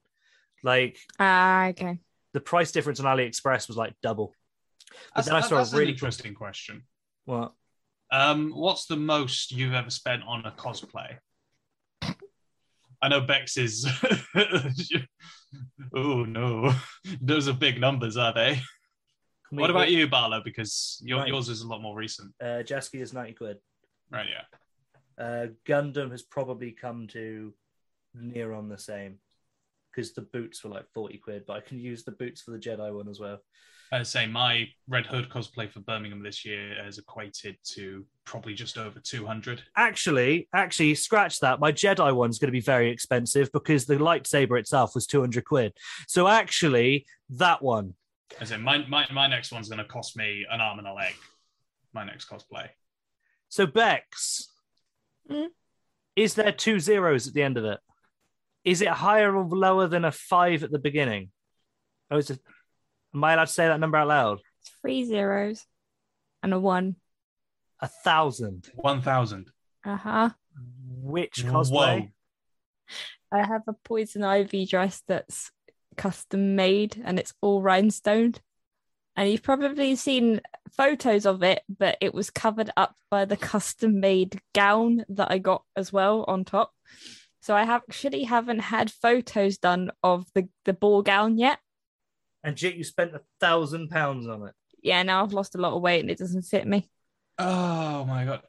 Like 0.64 0.98
Ah, 1.18 1.66
okay. 1.68 1.98
the 2.32 2.40
price 2.40 2.72
difference 2.72 2.98
on 3.00 3.06
AliExpress 3.06 3.68
was 3.68 3.76
like 3.76 3.94
double. 4.02 4.34
But 5.14 5.24
That's, 5.24 5.28
then 5.28 5.36
I 5.36 5.40
saw 5.40 5.62
a 5.62 5.78
really 5.78 5.92
interesting 5.92 6.34
question. 6.34 6.82
what? 7.26 7.52
Um, 8.10 8.50
what's 8.50 8.86
the 8.86 8.96
most 8.96 9.52
you've 9.52 9.72
ever 9.74 9.90
spent 9.90 10.22
on 10.26 10.44
a 10.44 10.50
cosplay? 10.52 11.18
I 13.04 13.08
know 13.08 13.20
Bex 13.20 13.58
is. 13.58 13.86
oh 15.94 16.24
no, 16.24 16.74
those 17.20 17.48
are 17.48 17.52
big 17.52 17.78
numbers, 17.78 18.16
are 18.16 18.32
they? 18.32 18.60
What 19.50 19.68
we- 19.68 19.74
about 19.76 19.90
you, 19.90 20.08
Barlow? 20.08 20.40
Because 20.42 21.02
your, 21.04 21.18
Right. 21.18 21.28
yours 21.28 21.50
is 21.50 21.60
a 21.60 21.66
lot 21.68 21.82
more 21.82 21.94
recent, 21.96 22.32
Uh, 22.40 22.62
Jaskier 22.64 23.02
is 23.02 23.12
ninety 23.12 23.34
quid. 23.34 23.58
right? 24.10 24.26
Yeah. 24.28 25.22
Uh, 25.22 25.46
Gundham 25.66 26.10
has 26.12 26.22
probably 26.22 26.72
come 26.72 27.06
to 27.08 27.52
near 28.14 28.52
on 28.54 28.68
the 28.70 28.78
same 28.78 29.18
because 29.94 30.12
the 30.12 30.22
boots 30.22 30.62
were 30.64 30.70
like 30.70 30.86
40 30.92 31.18
quid, 31.18 31.44
but 31.46 31.54
I 31.54 31.60
can 31.60 31.78
use 31.78 32.04
the 32.04 32.12
boots 32.12 32.42
for 32.42 32.50
the 32.50 32.58
Jedi 32.58 32.94
one 32.94 33.08
as 33.08 33.20
well. 33.20 33.38
I 33.92 34.02
say 34.02 34.26
my 34.26 34.66
Red 34.88 35.06
Hood 35.06 35.28
cosplay 35.28 35.70
for 35.70 35.78
Birmingham 35.80 36.22
this 36.22 36.44
year 36.44 36.74
has 36.82 36.98
equated 36.98 37.56
to 37.74 38.04
probably 38.24 38.54
just 38.54 38.76
over 38.76 38.98
two 38.98 39.24
hundred. 39.24 39.62
Actually, 39.76 40.48
actually, 40.54 40.94
scratch 40.96 41.38
that. 41.40 41.60
My 41.60 41.70
Jedi 41.70 42.12
one's 42.12 42.38
going 42.38 42.48
to 42.48 42.52
be 42.52 42.60
very 42.60 42.90
expensive 42.90 43.52
because 43.52 43.84
the 43.84 43.96
lightsaber 43.96 44.58
itself 44.58 44.94
was 44.94 45.06
200 45.06 45.44
quid. 45.44 45.74
So 46.08 46.26
actually, 46.26 47.06
that 47.30 47.62
one. 47.62 47.94
I 48.40 48.44
say 48.46 48.56
my, 48.56 48.78
my 48.88 49.06
my 49.12 49.28
next 49.28 49.52
one's 49.52 49.68
going 49.68 49.78
to 49.78 49.84
cost 49.84 50.16
me 50.16 50.44
an 50.50 50.60
arm 50.60 50.78
and 50.78 50.88
a 50.88 50.92
leg. 50.92 51.14
My 51.92 52.04
next 52.04 52.28
cosplay. 52.28 52.68
So 53.48 53.66
Bex, 53.66 54.48
Mm. 55.30 55.48
is 56.16 56.34
there 56.34 56.52
two 56.52 56.80
zeros 56.80 57.28
at 57.28 57.34
the 57.34 57.42
end 57.42 57.56
of 57.58 57.64
it? 57.64 57.78
Is 58.64 58.80
it 58.80 58.88
higher 58.88 59.34
or 59.34 59.44
lower 59.44 59.86
than 59.86 60.04
a 60.04 60.12
five 60.12 60.62
at 60.62 60.70
the 60.70 60.78
beginning? 60.78 61.30
Oh, 62.10 62.16
is 62.16 62.30
it? 62.30 62.40
Am 63.14 63.22
I 63.22 63.34
allowed 63.34 63.46
to 63.46 63.52
say 63.52 63.66
that 63.66 63.80
number 63.80 63.98
out 63.98 64.08
loud? 64.08 64.40
It's 64.60 64.70
three 64.80 65.04
zeros 65.04 65.64
and 66.42 66.54
a 66.54 66.58
one. 66.58 66.96
A 67.80 67.88
thousand. 67.88 68.70
One 68.74 69.02
thousand. 69.02 69.50
Uh 69.84 69.96
huh. 69.96 70.30
Which 71.02 71.44
cosplay? 71.44 72.10
I 73.32 73.38
have 73.38 73.62
a 73.66 73.74
poison 73.84 74.22
ivy 74.22 74.64
dress 74.64 75.02
that's 75.06 75.50
custom 75.96 76.56
made 76.56 77.00
and 77.04 77.18
it's 77.18 77.34
all 77.40 77.62
rhinestoned. 77.62 78.40
And 79.16 79.30
you've 79.30 79.42
probably 79.42 79.94
seen 79.96 80.40
photos 80.76 81.24
of 81.24 81.42
it, 81.42 81.62
but 81.68 81.96
it 82.00 82.14
was 82.14 82.30
covered 82.30 82.70
up 82.76 82.96
by 83.10 83.24
the 83.24 83.36
custom 83.36 84.00
made 84.00 84.40
gown 84.54 85.04
that 85.10 85.30
I 85.30 85.38
got 85.38 85.62
as 85.76 85.92
well 85.92 86.24
on 86.26 86.44
top. 86.44 86.72
So 87.44 87.54
I 87.54 87.64
have 87.64 87.82
actually 87.90 88.22
haven't 88.22 88.60
had 88.60 88.90
photos 88.90 89.58
done 89.58 89.90
of 90.02 90.24
the, 90.34 90.48
the 90.64 90.72
ball 90.72 91.02
gown 91.02 91.36
yet. 91.36 91.58
And 92.42 92.60
yet 92.60 92.74
you 92.74 92.84
spent 92.84 93.14
a 93.14 93.20
thousand 93.38 93.90
pounds 93.90 94.26
on 94.26 94.48
it. 94.48 94.54
Yeah, 94.82 95.02
now 95.02 95.22
I've 95.22 95.34
lost 95.34 95.54
a 95.54 95.58
lot 95.58 95.74
of 95.74 95.82
weight 95.82 96.00
and 96.00 96.10
it 96.10 96.16
doesn't 96.16 96.44
fit 96.44 96.66
me. 96.66 96.88
Oh 97.38 98.06
my 98.06 98.24
god. 98.24 98.40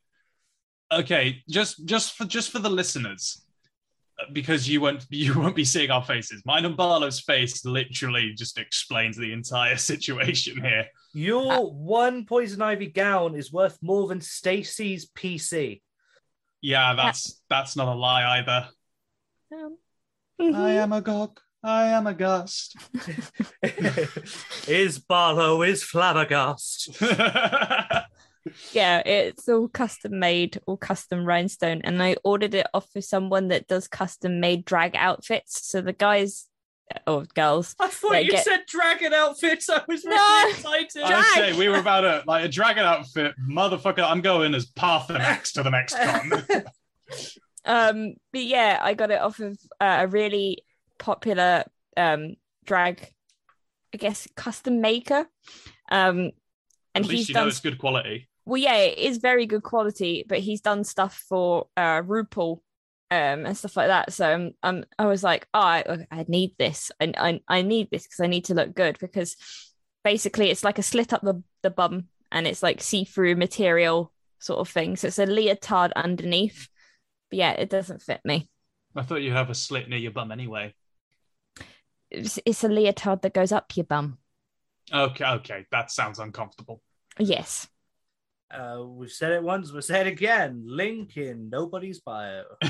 Okay, 0.94 1.44
just 1.50 1.86
just 1.86 2.16
for 2.16 2.24
just 2.24 2.52
for 2.52 2.60
the 2.60 2.70
listeners, 2.70 3.44
uh, 4.18 4.32
because 4.32 4.70
you 4.70 4.80
won't 4.80 5.06
you 5.10 5.38
won't 5.38 5.58
be 5.58 5.66
seeing 5.66 5.92
our 5.92 6.04
faces. 6.04 6.42
Mine 6.46 6.64
and 6.64 6.78
Barlow's 6.78 7.20
face 7.20 7.66
literally 7.66 8.34
just 8.34 8.58
explains 8.58 9.18
the 9.18 9.34
entire 9.34 9.76
situation 9.92 10.64
here. 10.64 10.86
Your 11.14 11.70
one 11.70 12.24
poison 12.24 12.62
ivy 12.62 12.88
gown 12.88 13.36
is 13.36 13.52
worth 13.52 13.78
more 13.82 14.08
than 14.08 14.22
Stacy's 14.22 15.10
PC. 15.10 15.82
Yeah, 16.62 16.94
that's 16.94 17.42
that's 17.50 17.76
not 17.76 17.90
a 17.90 17.94
lie 17.94 18.40
either. 18.40 18.70
Um, 19.54 19.78
I 20.40 20.72
am 20.74 20.92
a 20.94 21.02
gog. 21.02 21.40
I 21.64 21.88
am 21.88 22.08
a 22.08 22.14
gust. 22.14 22.76
is 24.68 25.00
Barlow 25.00 25.64
is 25.64 25.84
flabbergast. 25.84 27.02
yeah, 28.72 29.00
it's 29.00 29.50
all 29.50 29.68
custom 29.68 30.20
made, 30.20 30.60
all 30.68 30.78
custom 30.78 31.26
rhinestone. 31.26 31.82
And 31.84 32.02
I 32.04 32.18
ordered 32.24 32.54
it 32.54 32.68
off 32.74 32.96
of 32.96 33.04
someone 33.04 33.48
that 33.48 33.68
does 33.68 33.88
custom 33.88 34.40
made 34.40 34.66
drag 34.66 34.96
outfits. 34.96 35.68
So 35.68 35.82
the 35.82 35.94
guys 35.94 36.48
or 37.08 37.24
girls, 37.34 37.76
I 37.80 37.88
thought 37.88 38.24
you 38.24 38.32
get- 38.32 38.44
said 38.44 38.66
dragon 38.68 39.14
outfits. 39.14 39.68
I 39.70 39.82
was 39.88 40.06
really 40.06 40.18
No. 40.18 40.46
excited. 40.50 41.02
I 41.02 41.18
would 41.18 41.26
say 41.34 41.58
we 41.58 41.68
were 41.68 41.80
about 41.80 42.06
a 42.06 42.24
like 42.28 42.46
a 42.46 42.48
dragon 42.48 42.84
outfit, 42.86 43.34
motherfucker. 43.50 44.04
I'm 44.04 44.22
going 44.22 44.54
as 44.54 44.68
Paarthurnax 44.68 45.54
to 45.54 45.64
the 45.64 45.72
next 45.72 45.96
con. 45.96 46.44
Um, 47.66 48.14
but 48.32 48.44
yeah, 48.44 48.80
I 48.82 48.94
got 48.94 49.12
it 49.12 49.22
off 49.22 49.40
of 49.40 49.58
uh, 49.80 49.98
a 50.02 50.08
really 50.08 50.64
popular 51.00 51.64
um 51.98 52.36
drag, 52.66 53.10
I 53.94 53.98
guess, 53.98 54.28
custom 54.36 54.82
maker. 54.82 55.28
Um, 55.92 56.32
and 56.96 57.06
At 57.06 57.10
he's 57.10 57.12
least 57.12 57.30
you 57.30 57.36
know 57.36 57.46
done 57.46 57.48
it's 57.48 57.60
good 57.62 57.78
quality. 57.78 58.28
well, 58.46 58.58
yeah, 58.62 58.78
it 58.78 58.98
is 59.00 59.18
very 59.18 59.46
good 59.46 59.64
quality, 59.64 60.26
but 60.28 60.40
he's 60.40 60.62
done 60.62 60.84
stuff 60.84 61.24
for 61.30 61.68
uh 61.78 62.02
RuPaul 62.02 62.62
um 63.12 63.46
and 63.46 63.58
stuff 63.58 63.78
like 63.78 63.88
that. 63.88 64.14
So 64.14 64.34
um, 64.34 64.52
um 64.64 64.84
I 65.00 65.06
was 65.08 65.24
like, 65.24 65.48
oh, 65.54 65.60
I, 65.60 66.08
I 66.12 66.26
need 66.28 66.56
this, 66.58 66.92
and 67.00 67.16
I, 67.18 67.42
I 67.48 67.62
need 67.62 67.90
this 67.92 68.04
because 68.04 68.20
I 68.22 68.28
need 68.28 68.46
to 68.46 68.54
look 68.56 68.76
good 68.76 68.98
because 69.00 69.36
basically 70.04 70.52
it's 70.52 70.64
like 70.64 70.78
a 70.80 70.84
slit 70.84 71.14
up 71.14 71.22
the 71.22 71.42
the 71.64 71.72
bum 71.72 72.06
and 72.32 72.48
it's 72.48 72.64
like 72.64 72.82
see 72.82 73.06
through 73.06 73.36
material 73.36 74.12
sort 74.40 74.60
of 74.60 74.70
thing. 74.70 74.96
So 74.96 75.08
it's 75.08 75.20
a 75.20 75.26
leotard 75.26 75.92
underneath. 75.96 76.68
But 77.30 77.38
yeah, 77.40 77.52
it 77.52 77.70
doesn't 77.70 78.02
fit 78.02 78.22
me. 78.26 78.50
I 78.96 79.02
thought 79.02 79.22
you'd 79.22 79.34
have 79.34 79.50
a 79.50 79.56
slit 79.56 79.90
near 79.90 80.00
your 80.00 80.12
bum 80.12 80.32
anyway. 80.32 80.74
It's, 82.12 82.40
it's 82.46 82.64
a 82.64 82.70
leotard 82.70 83.22
that 83.24 83.34
goes 83.34 83.52
up 83.52 83.76
your 83.76 83.84
bum. 83.86 84.18
Okay, 84.94 85.26
okay, 85.26 85.66
that 85.72 85.92
sounds 85.92 86.20
uncomfortable. 86.20 86.82
Yes. 87.20 87.68
Uh, 88.52 88.84
we've 88.86 89.12
said 89.12 89.32
it 89.34 89.44
once, 89.44 89.72
we'll 89.72 89.82
say 89.82 90.02
it 90.02 90.08
again. 90.08 90.64
Link 90.68 91.18
in 91.18 91.50
nobody's 91.50 92.00
bio. 92.00 92.44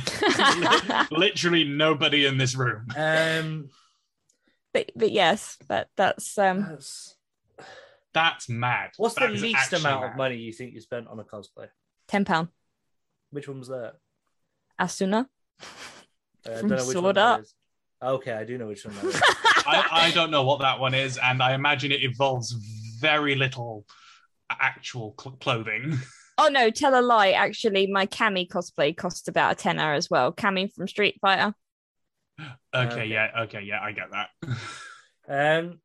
Literally 1.12 1.66
nobody 1.66 2.26
in 2.26 2.38
this 2.38 2.56
room. 2.56 2.88
Um, 2.96 3.70
but 4.74 4.92
but 4.96 5.12
yes, 5.12 5.58
that 5.68 5.90
that's 5.98 6.38
um 6.38 6.62
that's- 6.62 7.16
That's 8.14 8.48
mad. 8.48 8.92
what's 8.98 9.16
That 9.16 9.34
the 9.34 9.38
least 9.38 9.74
amount 9.74 10.02
mad. 10.02 10.12
of 10.12 10.18
money 10.18 10.38
you 10.38 10.54
think 10.54 10.74
you 10.74 10.80
spent 10.82 11.08
on 11.08 11.20
a 11.20 11.24
cosplay? 11.26 11.68
ten 12.08 12.24
pound. 12.24 12.48
Which 13.32 13.48
one 13.50 13.60
was 13.60 13.68
that? 13.68 13.96
Asuna. 14.80 15.26
Uh, 15.26 15.26
I 16.46 16.60
From 16.60 16.70
don't 16.70 16.78
know 16.78 16.84
Sword 16.84 17.06
one 17.06 17.18
Art. 17.18 17.42
is. 17.42 17.54
Okay, 18.04 18.32
I 18.34 18.44
do 18.44 18.58
know 18.58 18.68
which 18.68 18.86
one 18.86 18.96
that 18.96 19.06
is. 19.06 19.22
I, 19.68 19.88
I 19.92 20.12
don't 20.12 20.30
know 20.32 20.44
what 20.44 20.60
that 20.62 20.80
one 20.80 20.94
is, 20.94 21.18
and 21.18 21.42
I 21.42 21.54
imagine 21.54 21.92
it 21.92 22.02
involves 22.04 22.52
very 23.00 23.36
little 23.36 23.86
actual 24.50 25.16
cl- 25.20 25.36
clothing. 25.38 25.98
Oh 26.38 26.50
no, 26.50 26.70
tell 26.70 27.00
a 27.00 27.02
lie. 27.02 27.32
Actually, 27.32 27.88
my 27.88 28.08
Cammy 28.08 28.46
cosplay 28.46 28.94
cost 28.96 29.30
about 29.30 29.54
a 29.54 29.56
tenner 29.56 29.94
as 29.94 30.10
well. 30.10 30.34
Cammy 30.34 30.70
from 30.70 30.86
Street 30.86 31.16
Fighter. 31.22 31.54
Okay, 32.42 32.92
Okay. 32.92 33.06
yeah, 33.06 33.32
okay, 33.44 33.62
yeah, 33.62 33.80
I 33.82 33.94
get 33.94 34.12
that. 34.12 34.30
Um, 35.30 35.80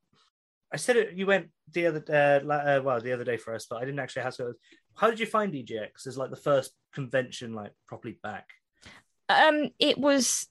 I 0.72 0.76
said 0.76 0.96
it. 0.96 1.12
You 1.14 1.26
went 1.26 1.50
the 1.72 1.86
other 1.86 2.04
uh, 2.08 2.44
la- 2.44 2.56
uh, 2.56 2.80
well 2.82 3.00
the 3.00 3.12
other 3.12 3.22
day 3.22 3.36
for 3.36 3.54
us, 3.54 3.66
but 3.70 3.76
I 3.76 3.84
didn't 3.84 4.00
actually 4.00 4.22
have 4.22 4.34
to. 4.38 4.54
How 4.96 5.08
did 5.08 5.20
you 5.20 5.26
find 5.26 5.52
EGX 5.54 6.08
as 6.08 6.18
like 6.18 6.30
the 6.30 6.36
first 6.36 6.72
convention 6.92 7.54
like 7.54 7.70
properly 7.86 8.18
back? 8.20 8.48
Um, 9.30 9.70
it 9.78 9.98
was 9.98 10.48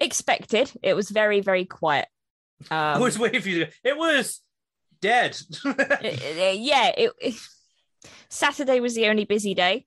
expected. 0.00 0.72
It 0.82 0.94
was 0.94 1.10
very 1.10 1.40
very 1.40 1.64
quiet. 1.64 2.08
I 2.70 2.94
Um, 2.94 3.02
was 3.02 3.18
waiting 3.18 3.42
for 3.42 3.48
you. 3.48 3.64
To, 3.66 3.72
it 3.84 3.96
was 3.96 4.40
dead. 5.00 5.36
it- 5.64 6.22
it- 6.22 6.56
yeah, 6.60 6.88
it, 6.96 7.12
it- 7.20 7.34
Saturday 8.28 8.80
was 8.80 8.94
the 8.94 9.06
only 9.08 9.24
busy 9.24 9.54
day, 9.54 9.86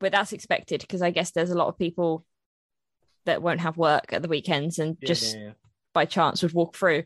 but 0.00 0.12
that's 0.12 0.32
expected 0.32 0.80
because 0.80 1.02
I 1.02 1.10
guess 1.10 1.30
there's 1.30 1.50
a 1.50 1.56
lot 1.58 1.68
of 1.68 1.78
people 1.78 2.24
that 3.24 3.40
won't 3.42 3.60
have 3.60 3.76
work 3.76 4.12
at 4.12 4.20
the 4.22 4.28
weekends 4.28 4.78
and 4.78 4.96
Yeah, 5.00 5.06
just 5.06 5.34
yeah, 5.36 5.42
yeah. 5.42 5.50
by 5.94 6.04
chance 6.06 6.42
would 6.42 6.52
walk 6.52 6.76
through. 6.76 7.04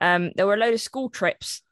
Um, 0.00 0.30
there 0.34 0.46
were 0.46 0.54
a 0.54 0.58
load 0.58 0.72
of 0.74 0.80
school 0.80 1.10
trips 1.10 1.62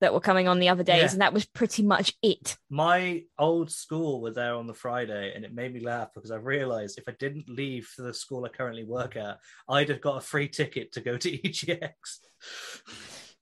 that 0.00 0.12
were 0.12 0.20
coming 0.20 0.46
on 0.46 0.58
the 0.58 0.68
other 0.68 0.82
days, 0.82 1.02
Yeah. 1.04 1.10
and 1.12 1.20
that 1.22 1.32
was 1.32 1.46
pretty 1.46 1.82
much 1.82 2.12
it. 2.22 2.58
My 2.68 3.24
old 3.38 3.70
school 3.70 4.20
were 4.20 4.30
there 4.32 4.54
on 4.54 4.66
the 4.66 4.74
Friday, 4.74 5.32
and 5.34 5.44
it 5.44 5.54
made 5.54 5.72
me 5.72 5.80
laugh 5.80 6.10
because 6.14 6.30
I 6.30 6.36
realized 6.36 6.98
if 6.98 7.08
I 7.08 7.12
didn't 7.18 7.48
leave 7.48 7.86
for 7.86 8.02
the 8.02 8.12
school 8.12 8.44
I 8.44 8.48
currently 8.48 8.84
work 8.84 9.16
at, 9.16 9.38
I'd 9.68 9.88
have 9.88 10.02
got 10.02 10.18
a 10.18 10.20
free 10.20 10.48
ticket 10.48 10.92
to 10.92 11.00
go 11.00 11.16
to 11.16 11.38
EGX. 11.38 11.92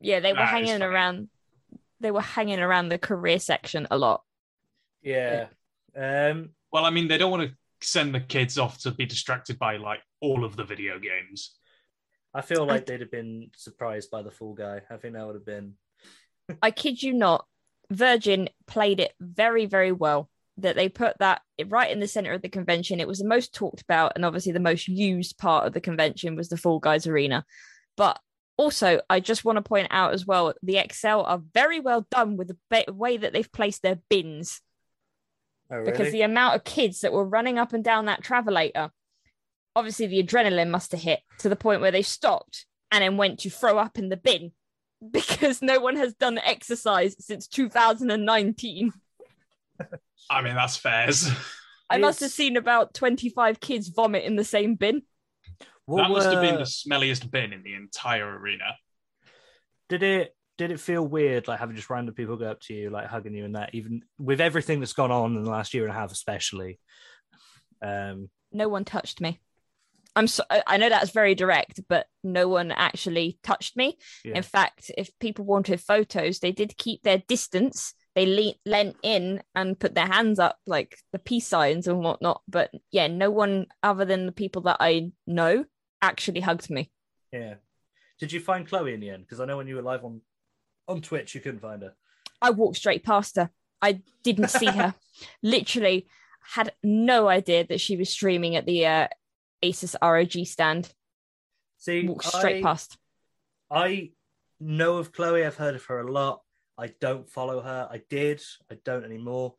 Yeah, 0.00 0.20
they 0.20 0.32
were 0.32 0.38
That 0.38 0.44
is 0.44 0.50
hanging 0.68 0.82
around. 0.82 1.28
They 2.00 2.10
were 2.10 2.20
hanging 2.20 2.60
around 2.60 2.88
the 2.88 2.98
career 2.98 3.38
section 3.38 3.86
a 3.90 3.98
lot. 3.98 4.22
Yeah. 5.02 5.46
Um. 5.96 6.50
Well, 6.72 6.84
I 6.84 6.90
mean, 6.90 7.08
they 7.08 7.18
don't 7.18 7.30
want 7.30 7.48
to 7.48 7.56
send 7.80 8.14
the 8.14 8.20
kids 8.20 8.58
off 8.58 8.78
to 8.82 8.90
be 8.90 9.06
distracted 9.06 9.58
by 9.58 9.76
like 9.76 10.00
all 10.20 10.44
of 10.44 10.56
the 10.56 10.64
video 10.64 10.98
games. 10.98 11.56
I 12.32 12.40
feel 12.40 12.66
like 12.66 12.86
they'd 12.86 13.00
have 13.00 13.12
been 13.12 13.50
surprised 13.56 14.10
by 14.10 14.22
the 14.22 14.30
full 14.30 14.54
Guy. 14.54 14.80
I 14.90 14.96
think 14.96 15.14
that 15.14 15.24
would 15.26 15.36
have 15.36 15.46
been. 15.46 15.74
I 16.62 16.70
kid 16.70 17.02
you 17.02 17.12
not, 17.12 17.46
Virgin 17.90 18.48
played 18.66 19.00
it 19.00 19.12
very, 19.20 19.66
very 19.66 19.92
well. 19.92 20.28
That 20.58 20.76
they 20.76 20.88
put 20.88 21.18
that 21.18 21.42
right 21.66 21.90
in 21.90 21.98
the 21.98 22.06
center 22.06 22.32
of 22.32 22.40
the 22.40 22.48
convention. 22.48 23.00
It 23.00 23.08
was 23.08 23.18
the 23.18 23.26
most 23.26 23.52
talked 23.52 23.82
about 23.82 24.12
and 24.14 24.24
obviously 24.24 24.52
the 24.52 24.60
most 24.60 24.86
used 24.86 25.36
part 25.36 25.66
of 25.66 25.72
the 25.72 25.80
convention 25.80 26.36
was 26.36 26.48
the 26.48 26.56
Fall 26.56 26.78
Guys 26.78 27.08
Arena. 27.08 27.44
But 27.96 28.20
also, 28.56 29.00
I 29.10 29.18
just 29.18 29.44
want 29.44 29.56
to 29.56 29.62
point 29.62 29.88
out 29.90 30.14
as 30.14 30.26
well, 30.26 30.54
the 30.62 30.74
ExCeL 30.74 31.24
are 31.26 31.42
very 31.52 31.80
well 31.80 32.06
done 32.08 32.36
with 32.36 32.52
the 32.70 32.84
way 32.92 33.16
that 33.16 33.32
they've 33.32 33.50
placed 33.50 33.82
their 33.82 33.98
bins 34.08 34.60
Oh, 35.70 35.84
because 35.84 36.12
the 36.12 36.22
amount 36.22 36.56
of 36.56 36.64
kids 36.64 37.00
that 37.00 37.12
were 37.12 37.24
running 37.24 37.58
up 37.58 37.72
and 37.72 37.82
down 37.82 38.04
that 38.04 38.22
travelator, 38.22 38.90
obviously 39.74 40.06
the 40.06 40.22
adrenaline 40.22 40.70
must 40.70 40.92
have 40.92 41.00
hit 41.00 41.20
to 41.38 41.48
the 41.48 41.56
point 41.56 41.80
where 41.80 41.90
they 41.90 42.02
stopped 42.02 42.66
and 42.90 43.02
then 43.02 43.16
went 43.16 43.40
to 43.40 43.50
throw 43.50 43.78
up 43.78 43.98
in 43.98 44.08
the 44.08 44.16
bin 44.16 44.52
because 45.10 45.62
no 45.62 45.80
one 45.80 45.96
has 45.96 46.14
done 46.14 46.38
exercise 46.38 47.16
since 47.18 47.48
2019. 47.48 48.92
I 50.30 50.42
mean, 50.42 50.54
that's 50.54 50.76
fairs. 50.76 51.28
I 51.90 51.98
must 51.98 52.20
have 52.20 52.30
seen 52.30 52.56
about 52.56 52.94
25 52.94 53.60
kids 53.60 53.88
vomit 53.88 54.24
in 54.24 54.36
the 54.36 54.44
same 54.44 54.74
bin. 54.74 55.02
What 55.86 56.04
that 56.04 56.10
must 56.10 56.30
have 56.30 56.40
been 56.40 56.54
the 56.54 56.62
smelliest 56.62 57.30
bin 57.30 57.52
in 57.52 57.62
the 57.62 57.74
entire 57.74 58.26
arena. 58.26 58.76
Did 59.88 60.02
it? 60.02 60.34
Did 60.56 60.70
it 60.70 60.80
feel 60.80 61.06
weird, 61.06 61.48
like 61.48 61.58
having 61.58 61.74
just 61.74 61.90
random 61.90 62.14
people 62.14 62.36
go 62.36 62.46
up 62.46 62.60
to 62.62 62.74
you, 62.74 62.88
like 62.88 63.08
hugging 63.08 63.34
you, 63.34 63.44
and 63.44 63.56
that, 63.56 63.74
even 63.74 64.02
with 64.18 64.40
everything 64.40 64.78
that's 64.78 64.92
gone 64.92 65.10
on 65.10 65.36
in 65.36 65.42
the 65.42 65.50
last 65.50 65.74
year 65.74 65.84
and 65.84 65.92
a 65.92 65.98
half, 65.98 66.12
especially? 66.12 66.78
Um. 67.82 68.30
No 68.52 68.68
one 68.68 68.84
touched 68.84 69.20
me. 69.20 69.40
I'm 70.16 70.26
so 70.26 70.44
I 70.66 70.76
know 70.76 70.88
that's 70.88 71.10
very 71.10 71.34
direct, 71.34 71.80
but 71.88 72.06
no 72.22 72.48
one 72.48 72.70
actually 72.70 73.38
touched 73.42 73.76
me. 73.76 73.98
Yeah. 74.24 74.36
In 74.36 74.42
fact, 74.42 74.90
if 74.96 75.10
people 75.18 75.44
wanted 75.44 75.80
photos, 75.80 76.38
they 76.38 76.52
did 76.52 76.76
keep 76.76 77.02
their 77.02 77.18
distance. 77.18 77.94
They 78.14 78.26
le- 78.26 78.70
leant 78.70 78.96
in 79.02 79.42
and 79.56 79.78
put 79.78 79.94
their 79.94 80.06
hands 80.06 80.38
up, 80.38 80.56
like 80.66 80.96
the 81.12 81.18
peace 81.18 81.48
signs 81.48 81.88
and 81.88 81.98
whatnot. 81.98 82.42
But 82.46 82.70
yeah, 82.92 83.08
no 83.08 83.30
one 83.30 83.66
other 83.82 84.04
than 84.04 84.26
the 84.26 84.32
people 84.32 84.62
that 84.62 84.76
I 84.78 85.10
know 85.26 85.64
actually 86.00 86.40
hugged 86.40 86.70
me. 86.70 86.92
Yeah. 87.32 87.54
Did 88.20 88.32
you 88.32 88.38
find 88.38 88.68
Chloe 88.68 88.94
in 88.94 89.00
the 89.00 89.10
end? 89.10 89.24
Because 89.24 89.40
I 89.40 89.46
know 89.46 89.56
when 89.56 89.66
you 89.66 89.76
were 89.76 89.82
live 89.82 90.04
on 90.04 90.20
on 90.86 91.00
Twitch, 91.00 91.34
you 91.34 91.40
couldn't 91.40 91.60
find 91.60 91.82
her. 91.82 91.94
I 92.40 92.50
walked 92.50 92.76
straight 92.76 93.04
past 93.04 93.36
her. 93.36 93.50
I 93.82 94.02
didn't 94.22 94.48
see 94.50 94.66
her. 94.66 94.94
Literally 95.42 96.06
had 96.52 96.72
no 96.82 97.28
idea 97.28 97.66
that 97.66 97.80
she 97.80 97.96
was 97.96 98.10
streaming 98.10 98.54
at 98.54 98.66
the 98.66 98.86
uh, 98.86 99.08
Asus 99.64 99.94
ROG 100.02 100.46
stand. 100.46 100.92
See, 101.78 102.06
Walked 102.06 102.24
straight 102.26 102.58
I, 102.58 102.62
past. 102.62 102.96
I 103.70 104.10
know 104.60 104.98
of 104.98 105.12
Chloe. 105.12 105.44
I've 105.44 105.56
heard 105.56 105.74
of 105.74 105.84
her 105.86 106.00
a 106.00 106.10
lot. 106.10 106.40
I 106.78 106.88
don't 107.00 107.28
follow 107.28 107.60
her. 107.60 107.88
I 107.90 108.02
did. 108.10 108.42
I 108.70 108.76
don't 108.84 109.04
anymore. 109.04 109.54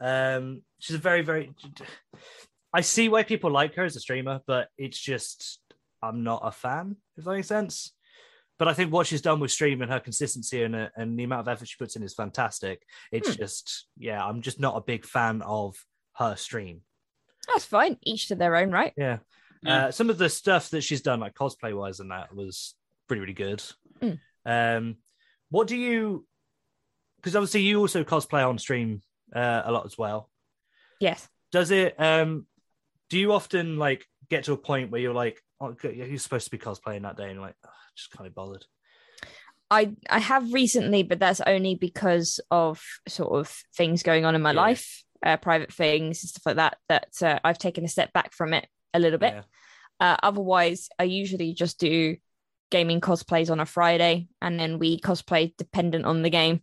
Um, 0.00 0.62
she's 0.78 0.96
a 0.96 0.98
very, 0.98 1.22
very. 1.22 1.52
I 2.72 2.80
see 2.80 3.08
why 3.08 3.22
people 3.22 3.50
like 3.50 3.74
her 3.76 3.84
as 3.84 3.96
a 3.96 4.00
streamer, 4.00 4.40
but 4.46 4.68
it's 4.76 4.98
just 4.98 5.60
I'm 6.02 6.24
not 6.24 6.42
a 6.44 6.50
fan. 6.52 6.96
If 7.16 7.24
that 7.24 7.30
makes 7.32 7.48
sense. 7.48 7.92
But 8.58 8.68
I 8.68 8.72
think 8.72 8.92
what 8.92 9.06
she's 9.08 9.20
done 9.22 9.40
with 9.40 9.50
streaming, 9.50 9.88
her 9.88 10.00
consistency 10.00 10.62
and 10.62 10.76
uh, 10.76 10.88
and 10.96 11.18
the 11.18 11.24
amount 11.24 11.40
of 11.40 11.48
effort 11.48 11.68
she 11.68 11.76
puts 11.78 11.96
in 11.96 12.02
is 12.02 12.14
fantastic. 12.14 12.82
It's 13.12 13.28
Hmm. 13.28 13.34
just 13.34 13.86
yeah, 13.96 14.24
I'm 14.24 14.42
just 14.42 14.60
not 14.60 14.76
a 14.76 14.80
big 14.80 15.04
fan 15.04 15.42
of 15.42 15.76
her 16.16 16.36
stream. 16.36 16.82
That's 17.48 17.64
fine. 17.64 17.98
Each 18.02 18.28
to 18.28 18.36
their 18.36 18.56
own, 18.56 18.70
right? 18.70 18.92
Yeah. 18.96 19.18
Uh, 19.66 19.90
some 19.90 20.10
of 20.10 20.18
the 20.18 20.28
stuff 20.28 20.70
that 20.70 20.82
she's 20.82 21.00
done, 21.00 21.20
like 21.20 21.34
cosplay 21.34 21.76
wise, 21.76 22.00
and 22.00 22.10
that 22.10 22.34
was 22.34 22.74
pretty, 23.06 23.20
really 23.20 23.32
good. 23.32 23.62
Mm. 24.00 24.18
Um, 24.44 24.96
what 25.50 25.66
do 25.68 25.76
you? 25.76 26.26
Because 27.16 27.36
obviously 27.36 27.62
you 27.62 27.80
also 27.80 28.04
cosplay 28.04 28.46
on 28.46 28.58
stream 28.58 29.00
uh, 29.34 29.62
a 29.64 29.72
lot 29.72 29.86
as 29.86 29.96
well. 29.96 30.30
Yes. 31.00 31.28
Does 31.52 31.70
it? 31.70 31.98
Um, 31.98 32.46
do 33.10 33.18
you 33.18 33.32
often 33.32 33.78
like 33.78 34.06
get 34.28 34.44
to 34.44 34.52
a 34.52 34.56
point 34.58 34.90
where 34.90 35.00
you're 35.00 35.14
like, 35.14 35.40
oh, 35.60 35.74
you're 35.82 36.18
supposed 36.18 36.46
to 36.46 36.50
be 36.50 36.58
cosplaying 36.58 37.02
that 37.02 37.16
day, 37.16 37.24
and 37.24 37.34
you're 37.34 37.42
like, 37.42 37.56
"Ugh, 37.64 37.70
just 37.96 38.10
can't 38.12 38.28
be 38.28 38.32
bothered. 38.32 38.64
I 39.70 39.94
I 40.10 40.18
have 40.18 40.52
recently, 40.52 41.02
but 41.02 41.18
that's 41.18 41.40
only 41.40 41.74
because 41.74 42.40
of 42.50 42.82
sort 43.08 43.38
of 43.40 43.48
things 43.76 44.02
going 44.02 44.24
on 44.24 44.34
in 44.34 44.42
my 44.42 44.52
Yeah. 44.52 44.60
life, 44.60 45.04
uh, 45.24 45.36
private 45.38 45.72
things 45.72 46.22
and 46.22 46.28
stuff 46.28 46.46
like 46.46 46.56
that. 46.56 46.76
That 46.88 47.22
uh, 47.22 47.38
I've 47.42 47.58
taken 47.58 47.84
a 47.84 47.88
step 47.88 48.12
back 48.12 48.32
from 48.32 48.52
it 48.52 48.68
a 48.94 48.98
little 48.98 49.18
bit. 49.18 49.34
Yeah. 49.34 49.42
Uh, 50.00 50.16
otherwise, 50.22 50.88
I 50.98 51.04
usually 51.04 51.52
just 51.52 51.78
do 51.78 52.16
gaming 52.70 53.00
cosplays 53.00 53.50
on 53.50 53.60
a 53.60 53.66
Friday, 53.66 54.28
and 54.40 54.58
then 54.58 54.78
we 54.78 54.98
cosplay 55.00 55.54
dependent 55.56 56.04
on 56.06 56.22
the 56.22 56.30
game. 56.30 56.62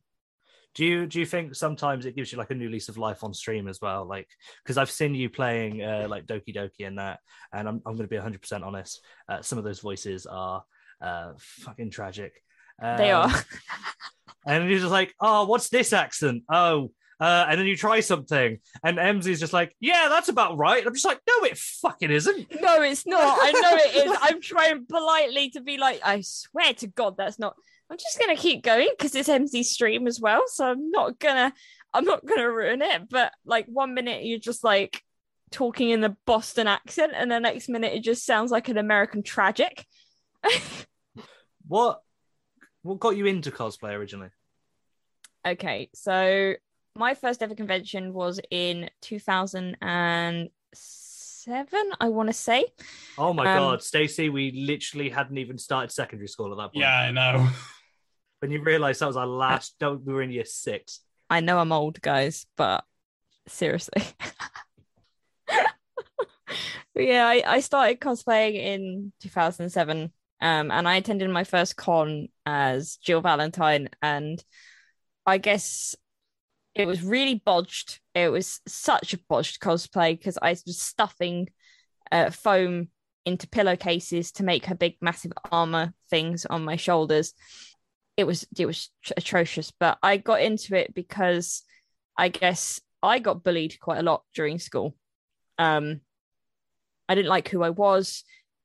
Do 0.74 0.86
you 0.86 1.06
do 1.06 1.20
you 1.20 1.26
think 1.26 1.54
sometimes 1.54 2.06
it 2.06 2.16
gives 2.16 2.32
you 2.32 2.38
like 2.38 2.50
a 2.52 2.56
new 2.56 2.70
lease 2.70 2.88
of 2.88 2.98
life 2.98 3.24
on 3.26 3.34
stream 3.34 3.68
as 3.68 3.82
well? 3.82 4.06
Like 4.06 4.30
because 4.64 4.78
I've 4.78 4.90
seen 4.92 5.14
you 5.14 5.30
playing 5.30 5.82
uh, 5.84 6.08
like 6.10 6.26
Doki 6.26 6.56
Doki 6.56 6.88
and 6.88 6.98
that, 6.98 7.20
and 7.54 7.68
I'm 7.68 7.76
I'm 7.86 7.96
going 7.96 8.08
to 8.08 8.08
be 8.08 8.16
100 8.16 8.42
percent 8.42 8.64
honest. 8.64 9.02
Uh, 9.28 9.42
some 9.42 9.58
of 9.58 9.66
those 9.66 9.80
voices 9.82 10.26
are 10.26 10.64
uh, 11.02 11.34
fucking 11.38 11.92
tragic. 11.92 12.34
They 12.82 13.12
Um, 13.12 13.30
are. 13.32 13.44
and 14.46 14.70
you're 14.70 14.80
just 14.80 14.92
like, 14.92 15.14
oh, 15.20 15.46
what's 15.46 15.70
this 15.70 15.92
accent? 15.94 16.44
Oh, 16.50 16.92
uh, 17.22 17.46
and 17.48 17.60
then 17.60 17.68
you 17.68 17.78
try 17.78 18.00
something, 18.00 18.60
and 18.84 18.98
Emsy's 18.98 19.40
just 19.40 19.54
like, 19.54 19.76
yeah, 19.80 20.08
that's 20.10 20.30
about 20.30 20.58
right. 20.58 20.80
And 20.80 20.88
I'm 20.88 20.94
just 20.94 21.06
like, 21.06 21.22
no, 21.28 21.46
it 21.46 21.58
fucking 21.58 22.10
isn't. 22.10 22.62
No, 22.62 22.82
it's 22.82 23.06
not. 23.06 23.38
I 23.40 23.52
know 23.52 23.76
it 23.76 24.08
is. 24.08 24.18
I'm 24.22 24.42
trying 24.42 24.86
politely 24.88 25.52
to 25.52 25.62
be 25.62 25.78
like, 25.78 26.02
I 26.04 26.22
swear 26.22 26.74
to 26.74 26.88
God, 26.88 27.16
that's 27.18 27.40
not. 27.40 27.56
I'm 27.90 27.98
just 27.98 28.20
gonna 28.20 28.36
keep 28.36 28.64
going 28.64 28.90
because 28.98 29.14
it's 29.16 29.30
MC 29.30 29.64
stream 29.64 30.08
as 30.08 30.20
well. 30.20 30.44
So 30.48 30.66
I'm 30.66 30.92
not 30.92 31.20
gonna, 31.20 31.54
I'm 31.94 32.06
not 32.06 32.26
gonna 32.26 32.50
ruin 32.50 32.82
it. 32.82 33.10
But 33.10 33.34
like 33.46 33.68
one 33.68 33.94
minute 33.94 34.24
you're 34.26 34.40
just 34.40 34.64
like 34.64 35.04
talking 35.52 35.90
in 35.90 36.02
the 36.02 36.16
Boston 36.26 36.68
accent, 36.68 37.14
and 37.16 37.30
the 37.30 37.40
next 37.40 37.70
minute 37.70 37.94
it 37.94 38.04
just 38.04 38.26
sounds 38.26 38.50
like 38.50 38.68
an 38.70 38.78
American 38.78 39.24
tragic. 39.24 39.86
What 41.68 42.02
what 42.82 43.00
got 43.00 43.16
you 43.16 43.28
into 43.28 43.50
cosplay 43.50 43.94
originally? 43.94 44.28
Okay, 45.48 45.90
so 45.94 46.56
my 46.96 47.14
first 47.14 47.42
ever 47.42 47.56
convention 47.56 48.14
was 48.14 48.40
in 48.50 48.90
2007, 49.02 50.50
I 52.00 52.10
want 52.10 52.30
to 52.30 52.34
say. 52.34 52.66
Oh 53.18 53.34
my 53.34 53.52
Um, 53.52 53.60
god, 53.60 53.84
Stacey, 53.84 54.30
we 54.30 54.52
literally 54.52 55.10
hadn't 55.10 55.38
even 55.38 55.58
started 55.58 55.92
secondary 55.92 56.28
school 56.28 56.52
at 56.52 56.58
that 56.58 56.74
point. 56.74 56.82
Yeah, 56.82 56.96
I 56.96 57.12
know. 57.12 57.48
When 58.40 58.50
you 58.50 58.64
realise 58.64 58.98
that 58.98 59.06
was 59.06 59.18
our 59.18 59.28
last, 59.28 59.76
don't 59.80 60.04
we 60.04 60.14
were 60.14 60.24
in 60.24 60.32
year 60.32 60.46
six. 60.46 61.02
I 61.30 61.42
know 61.42 61.60
I'm 61.60 61.72
old, 61.72 62.02
guys, 62.02 62.48
but 62.58 62.84
seriously. 63.48 64.02
But 66.94 67.06
yeah, 67.06 67.26
I, 67.26 67.44
I 67.46 67.60
started 67.62 68.02
cosplaying 68.02 68.56
in 68.56 69.14
2007, 69.22 70.12
um, 70.42 70.72
and 70.72 70.88
I 70.88 70.96
attended 70.98 71.30
my 71.30 71.46
first 71.46 71.78
con 71.78 72.28
as 72.46 72.98
Jill 72.98 73.22
Valentine, 73.22 73.90
and 74.02 74.44
I 75.26 75.38
guess 75.38 75.96
it 76.74 76.88
was 76.88 77.04
really 77.04 77.42
bodged. 77.46 78.00
It 78.16 78.30
was 78.30 78.62
such 78.68 79.14
a 79.14 79.20
bodged 79.30 79.60
cosplay 79.60 80.18
because 80.18 80.38
I 80.42 80.52
was 80.52 80.80
stuffing 80.80 81.50
uh, 82.12 82.30
foam 82.30 82.90
into 83.26 83.48
pillowcases 83.48 84.32
to 84.34 84.44
make 84.44 84.66
her 84.66 84.76
big, 84.76 84.96
massive 85.02 85.34
armor 85.52 85.94
things 86.10 86.46
on 86.46 86.64
my 86.64 86.76
shoulders. 86.76 87.34
It 88.18 88.26
was 88.26 88.46
it 88.58 88.66
was 88.66 88.90
atrocious, 89.16 89.72
but 89.80 89.98
I 90.02 90.18
got 90.18 90.42
into 90.42 90.76
it 90.76 90.94
because 90.94 91.64
I 92.18 92.30
guess 92.30 92.80
I 93.02 93.20
got 93.20 93.44
bullied 93.44 93.80
quite 93.80 94.00
a 94.00 94.04
lot 94.04 94.24
during 94.34 94.60
school. 94.60 94.96
Um, 95.58 96.02
I 97.10 97.16
didn't 97.16 97.30
like 97.30 97.50
who 97.50 97.64
I 97.64 97.70
was. 97.70 98.24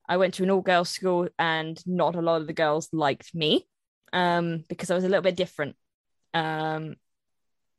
I 0.09 0.18
went 0.18 0.34
to 0.34 0.44
an 0.44 0.50
all 0.50 0.61
girls 0.61 0.90
school, 0.90 1.28
and 1.38 1.80
not 1.86 2.14
a 2.14 2.22
lot 2.22 2.40
of 2.40 2.46
the 2.46 2.52
girls 2.52 2.88
liked 2.92 3.34
me 3.34 3.66
um, 4.12 4.64
because 4.68 4.90
I 4.90 4.94
was 4.94 5.04
a 5.04 5.09
little 5.09 5.22
bit 5.22 5.36
different. 5.36 5.74
Um, 6.34 6.96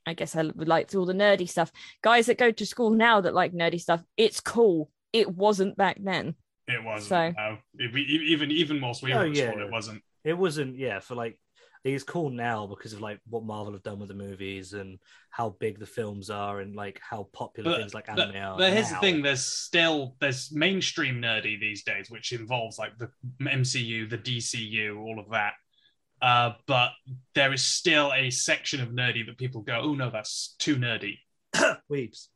I 0.07 0.13
guess 0.13 0.35
I 0.35 0.43
would 0.43 0.57
like 0.57 0.67
liked 0.77 0.95
all 0.95 1.05
the 1.05 1.13
nerdy 1.13 1.49
stuff. 1.49 1.71
Guys 2.01 2.27
that 2.27 2.37
go 2.37 2.49
to 2.51 2.65
school 2.65 2.91
now 2.91 3.19
that 3.21 3.33
like 3.33 3.51
nerdy 3.53 3.79
stuff, 3.79 4.01
it's 4.15 4.39
cool. 4.39 4.89
It 5.11 5.29
wasn't 5.29 5.75
back 5.75 5.97
then. 6.01 6.35
It 6.67 6.81
wasn't. 6.83 7.09
So- 7.09 7.41
No. 7.41 7.57
It- 7.77 7.93
we- 7.93 8.01
even 8.03 8.49
even 8.51 8.79
whilst 8.81 9.03
we 9.03 9.13
Oh, 9.13 9.19
were 9.19 9.25
at 9.25 9.35
yeah. 9.35 9.49
school, 9.51 9.61
it 9.61 9.71
wasn't. 9.71 10.03
It 10.23 10.37
wasn't, 10.37 10.77
yeah, 10.77 10.99
for 10.99 11.15
like 11.15 11.37
it's 11.83 12.03
cool 12.03 12.29
now 12.29 12.67
because 12.67 12.91
of 12.91 12.99
like 13.01 13.19
what 13.29 13.43
Marvel 13.45 13.71
have 13.71 13.83
done 13.83 13.99
with 13.99 14.09
the 14.09 14.13
movies 14.13 14.73
and 14.73 14.99
how 15.29 15.51
big 15.59 15.79
the 15.79 15.85
films 15.85 16.29
are 16.29 16.59
and 16.59 16.75
like 16.75 16.99
how 17.01 17.29
popular 17.33 17.71
But- 17.71 17.79
things 17.79 17.93
like 17.93 18.07
But, 18.07 18.19
anime 18.19 18.35
are. 18.43 18.57
but 18.57 18.73
here's 18.73 18.89
the 18.89 18.97
thing: 18.97 19.21
there's 19.21 19.45
still 19.45 20.15
there's 20.19 20.51
mainstream 20.53 21.21
nerdy 21.21 21.59
these 21.59 21.83
days, 21.83 22.09
which 22.09 22.31
involves 22.33 22.77
like 22.79 22.97
the 22.97 23.09
MCU, 23.41 24.09
the 24.09 24.17
DCU, 24.17 24.97
all 24.99 25.19
of 25.19 25.29
that. 25.31 25.53
Uh, 26.21 26.53
but 26.65 26.91
there 27.35 27.53
is 27.53 27.63
still 27.63 28.11
a 28.13 28.29
section 28.29 28.81
of 28.81 28.89
nerdy 28.89 29.25
that 29.25 29.37
people 29.37 29.61
go, 29.61 29.79
"Oh 29.83 29.93
no, 29.93 30.09
that's 30.09 30.55
too 30.59 30.75
nerdy." 30.75 31.19
Weebs. 31.91 32.27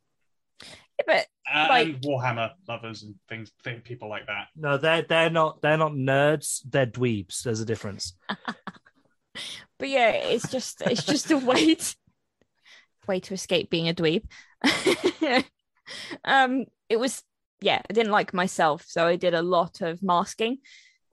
Yeah, 0.62 1.04
but 1.06 1.26
Uh, 1.52 1.66
Like- 1.68 1.86
and 1.88 2.00
Warhammer 2.02 2.52
lovers 2.68 3.02
and 3.02 3.16
things, 3.28 3.50
th- 3.64 3.82
people 3.82 4.08
like 4.08 4.26
that. 4.26 4.48
No, 4.54 4.76
they're 4.76 5.02
they're 5.02 5.30
not 5.30 5.60
they're 5.62 5.78
not 5.78 5.92
nerds. 5.92 6.60
They're 6.68 6.86
dweebs. 6.86 7.42
There's 7.42 7.60
a 7.60 7.64
difference. 7.64 8.14
but 9.78 9.88
yeah, 9.88 10.10
it's 10.10 10.48
just 10.50 10.80
it's 10.82 11.04
just 11.04 11.30
a 11.30 11.38
way 11.38 11.74
to, 11.74 11.96
way 13.08 13.20
to 13.20 13.34
escape 13.34 13.70
being 13.70 13.88
a 13.88 13.94
dweeb. 13.94 14.24
um, 16.24 16.64
it 16.88 16.98
was 17.00 17.22
yeah, 17.60 17.80
I 17.88 17.92
didn't 17.92 18.12
like 18.12 18.34
myself, 18.34 18.84
so 18.86 19.06
I 19.06 19.16
did 19.16 19.34
a 19.34 19.42
lot 19.42 19.80
of 19.80 20.02
masking, 20.02 20.58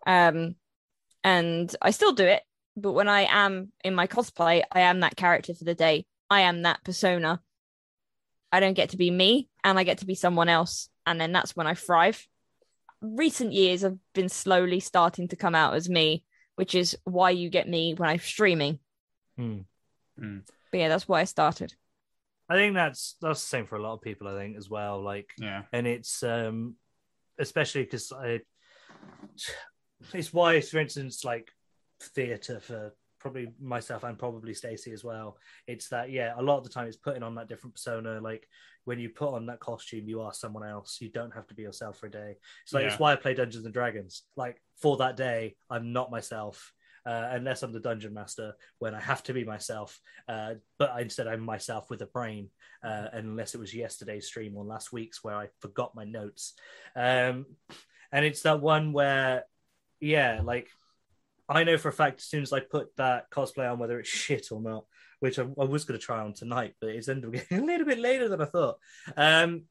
um, 0.06 0.56
and 1.24 1.74
I 1.82 1.92
still 1.92 2.14
do 2.14 2.26
it. 2.26 2.44
But 2.82 2.94
when 2.94 3.08
I 3.08 3.28
am 3.30 3.72
in 3.84 3.94
my 3.94 4.08
cosplay, 4.08 4.64
I 4.72 4.82
am 4.82 5.02
that 5.02 5.16
character 5.16 5.54
for 5.54 5.64
the 5.64 5.76
day. 5.76 6.06
I 6.30 6.42
am 6.42 6.64
that 6.64 6.84
persona. 6.84 7.42
I 8.52 8.60
don't 8.60 8.74
get 8.74 8.90
to 8.90 8.98
be 8.98 9.12
me, 9.12 9.48
and 9.64 9.78
I 9.78 9.84
get 9.84 10.00
to 10.00 10.06
be 10.06 10.16
someone 10.16 10.50
else, 10.50 10.90
and 11.06 11.20
then 11.20 11.32
that's 11.32 11.56
when 11.56 11.68
I 11.68 11.76
thrive. 11.76 12.26
Recent 13.02 13.54
years, 13.54 13.84
I've 13.84 14.00
been 14.14 14.30
slowly 14.30 14.80
starting 14.80 15.28
to 15.30 15.36
come 15.36 15.56
out 15.56 15.76
as 15.76 15.90
me, 15.90 16.24
which 16.56 16.76
is 16.76 16.98
why 17.04 17.30
you 17.30 17.50
get 17.50 17.68
me 17.68 17.94
when 17.94 18.10
I'm 18.10 18.20
streaming. 18.20 18.80
Hmm. 19.38 19.60
But 20.72 20.78
yeah, 20.80 20.90
that's 20.90 21.08
why 21.08 21.22
I 21.22 21.26
started. 21.26 21.74
I 22.50 22.56
think 22.56 22.74
that's 22.74 23.16
that's 23.22 23.42
the 23.42 23.48
same 23.48 23.68
for 23.68 23.76
a 23.76 23.82
lot 23.82 23.94
of 23.94 24.02
people. 24.02 24.28
I 24.28 24.38
think 24.38 24.58
as 24.58 24.70
well. 24.70 25.02
Like 25.02 25.30
Yeah, 25.38 25.64
and 25.72 25.86
it's 25.86 26.24
um 26.24 26.76
especially 27.38 27.84
because 27.84 28.12
I 28.12 28.42
it's 30.14 30.34
why, 30.34 30.62
for 30.62 30.80
instance, 30.80 31.24
like 31.24 31.50
theatre 32.00 32.60
for 32.60 32.94
probably 33.20 33.52
myself 33.62 34.04
and 34.04 34.18
probably 34.18 34.54
Stacey 34.54 34.92
as 34.92 35.04
well. 35.04 35.38
It's 35.68 35.90
that 35.90 36.10
yeah, 36.10 36.34
a 36.38 36.42
lot 36.42 36.58
of 36.58 36.64
the 36.64 36.70
time 36.70 36.88
it's 36.88 36.98
putting 36.98 37.24
on 37.24 37.36
that 37.36 37.50
different 37.50 37.76
persona. 37.76 38.20
Like 38.22 38.48
when 38.86 39.00
you 39.00 39.10
put 39.10 39.34
on 39.34 39.46
that 39.48 39.60
costume, 39.60 40.08
you 40.08 40.22
are 40.22 40.34
someone 40.34 40.68
else. 40.68 40.98
You 41.02 41.10
don't 41.10 41.34
have 41.34 41.48
to 41.48 41.54
be 41.54 41.64
yourself 41.64 41.98
for 42.00 42.08
a 42.08 42.12
day. 42.12 42.38
So 42.66 42.78
like, 42.78 42.86
Yeah. 42.86 42.92
it's 42.92 43.00
why 43.00 43.12
I 43.12 43.18
play 43.18 43.34
Dungeons 43.34 43.66
and 43.66 43.74
Dragons. 43.74 44.24
Like 44.36 44.62
for 44.78 44.98
that 44.98 45.18
day, 45.18 45.56
I'm 45.70 45.92
not 45.94 46.12
myself. 46.12 46.74
Uh, 47.06 47.30
unless 47.32 47.64
I'm 47.64 47.72
the 47.72 47.80
dungeon 47.80 48.14
master, 48.14 48.54
when 48.80 48.94
I 48.94 49.00
have 49.00 49.24
to 49.24 49.34
be 49.34 49.44
myself, 49.44 50.00
uh, 50.28 50.56
but 50.78 51.00
instead 51.00 51.28
I'm 51.28 51.40
myself 51.40 51.90
with 51.90 52.02
a 52.02 52.06
brain. 52.06 52.50
Uh, 52.84 53.08
unless 53.14 53.56
it 53.56 53.60
was 53.60 53.74
yesterday's 53.74 54.28
stream 54.28 54.56
or 54.56 54.64
last 54.66 54.92
week's 54.92 55.24
where 55.24 55.36
I 55.36 55.48
forgot 55.60 55.96
my 55.96 56.04
notes, 56.04 56.54
um, 56.96 57.46
and 58.12 58.26
it's 58.26 58.42
that 58.44 58.62
one 58.62 58.94
where, 58.94 59.46
yeah, 60.00 60.42
like 60.44 60.70
I 61.50 61.64
know 61.64 61.78
for 61.78 61.90
a 61.90 61.94
fact 61.94 62.20
as 62.20 62.26
soon 62.26 62.44
as 62.44 62.54
I 62.54 62.60
put 62.60 62.96
that 62.98 63.30
cosplay 63.32 63.70
on, 63.72 63.80
whether 63.80 64.00
it's 64.00 64.08
shit 64.10 64.48
or 64.52 64.62
not, 64.62 64.86
which 65.20 65.40
I, 65.40 65.44
I 65.44 65.64
was 65.66 65.84
going 65.84 66.00
to 66.00 66.06
try 66.06 66.20
on 66.22 66.34
tonight, 66.34 66.76
but 66.80 66.92
it's 66.92 67.10
ended 67.10 67.26
up 67.26 67.32
getting 67.34 67.60
a 67.64 67.66
little 67.66 67.86
bit 67.88 68.00
later 68.00 68.30
than 68.30 68.42
I 68.42 68.46
thought. 68.46 68.78
Um, 69.18 69.64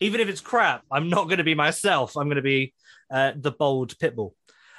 even 0.00 0.20
if 0.20 0.28
it's 0.28 0.40
crap, 0.40 0.82
I'm 0.90 1.08
not 1.08 1.24
going 1.24 1.38
to 1.38 1.44
be 1.44 1.54
myself. 1.54 2.16
I'm 2.16 2.26
going 2.26 2.36
to 2.36 2.42
be 2.42 2.72
uh, 3.10 3.32
the 3.36 3.52
bold 3.52 3.96
pitbull, 3.98 4.32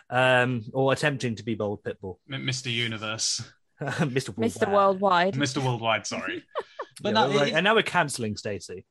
um, 0.09 0.63
or 0.73 0.93
attempting 0.93 1.35
to 1.35 1.43
be 1.43 1.55
bold 1.55 1.83
pitbull, 1.83 2.17
M- 2.31 2.45
Mr. 2.45 2.71
Universe, 2.71 3.41
Mr. 3.81 4.33
Mr. 4.33 4.37
Worldwide. 4.37 4.73
Worldwide. 4.73 5.33
Mr. 5.35 5.63
Worldwide. 5.63 6.07
Sorry, 6.07 6.43
but 7.01 7.09
Yeah, 7.09 7.13
no, 7.13 7.29
we're 7.29 7.35
like- 7.37 7.47
it- 7.51 7.55
and 7.55 7.63
now 7.63 7.75
we're 7.75 7.83
cancelling 7.83 8.35
Stacey. 8.37 8.85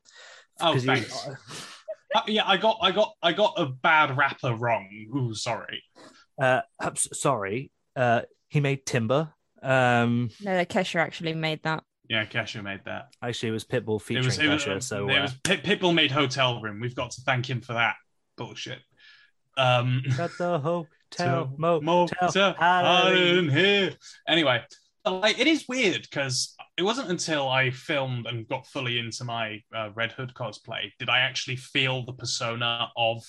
oh, 0.60 0.72
'Cause 0.72 0.84
you- 0.84 0.94
thanks. 0.94 1.26
Uh, 2.14 2.22
yeah, 2.28 2.46
I 2.46 2.56
got, 2.58 2.78
I 2.80 2.92
got, 2.92 3.12
I 3.22 3.32
got 3.32 3.54
a 3.56 3.66
bad 3.66 4.16
rapper 4.16 4.54
wrong. 4.54 4.88
Ooh, 5.16 5.34
sorry. 5.34 5.82
Uh, 6.38 6.60
I'm 6.80 6.96
sorry, 6.96 7.70
uh, 7.96 8.22
he 8.48 8.60
made 8.60 8.86
Timber. 8.86 9.32
Um, 9.62 10.30
No, 10.42 10.54
that 10.54 10.68
Kesha 10.68 10.96
actually 11.00 11.34
made 11.34 11.62
that. 11.64 11.84
Yeah, 12.08 12.26
Kesha 12.26 12.62
made 12.62 12.80
that. 12.84 13.08
actually, 13.22 13.48
it 13.48 13.52
was 13.52 13.64
Pitbull 13.64 13.96
It 14.00 14.04
featuring 14.04 14.26
was, 14.26 14.38
it 14.38 14.48
was, 14.48 14.64
Kesha. 14.64 14.82
So 14.82 15.08
it 15.08 15.18
uh, 15.18 15.22
was 15.22 15.34
Pit- 15.42 15.62
Pitbull 15.64 15.94
made 15.94 16.10
Hotel 16.10 16.60
Room. 16.60 16.80
We've 16.80 16.94
got 16.94 17.12
to 17.12 17.22
thank 17.22 17.48
him 17.48 17.60
for 17.62 17.72
that 17.72 17.94
bullshit. 18.36 18.80
Um, 19.56 20.02
got 20.16 20.30
the 20.38 20.58
hotel, 21.18 21.54
motel, 21.56 22.08
motel 22.20 22.54
Halloween. 22.58 23.38
in 23.38 23.50
here. 23.50 23.94
Anyway, 24.28 24.62
like 25.06 25.38
it 25.38 25.46
is 25.46 25.66
weird 25.68 26.02
because 26.02 26.54
it 26.76 26.82
wasn't 26.82 27.08
until 27.08 27.48
I 27.48 27.70
filmed 27.70 28.26
and 28.26 28.48
got 28.48 28.66
fully 28.66 28.98
into 28.98 29.24
my 29.24 29.62
uh, 29.74 29.90
Red 29.94 30.12
Hood 30.12 30.32
cosplay 30.34 30.90
did 30.98 31.08
I 31.08 31.20
actually 31.20 31.56
feel 31.56 32.04
the 32.04 32.12
persona 32.12 32.88
of 32.96 33.22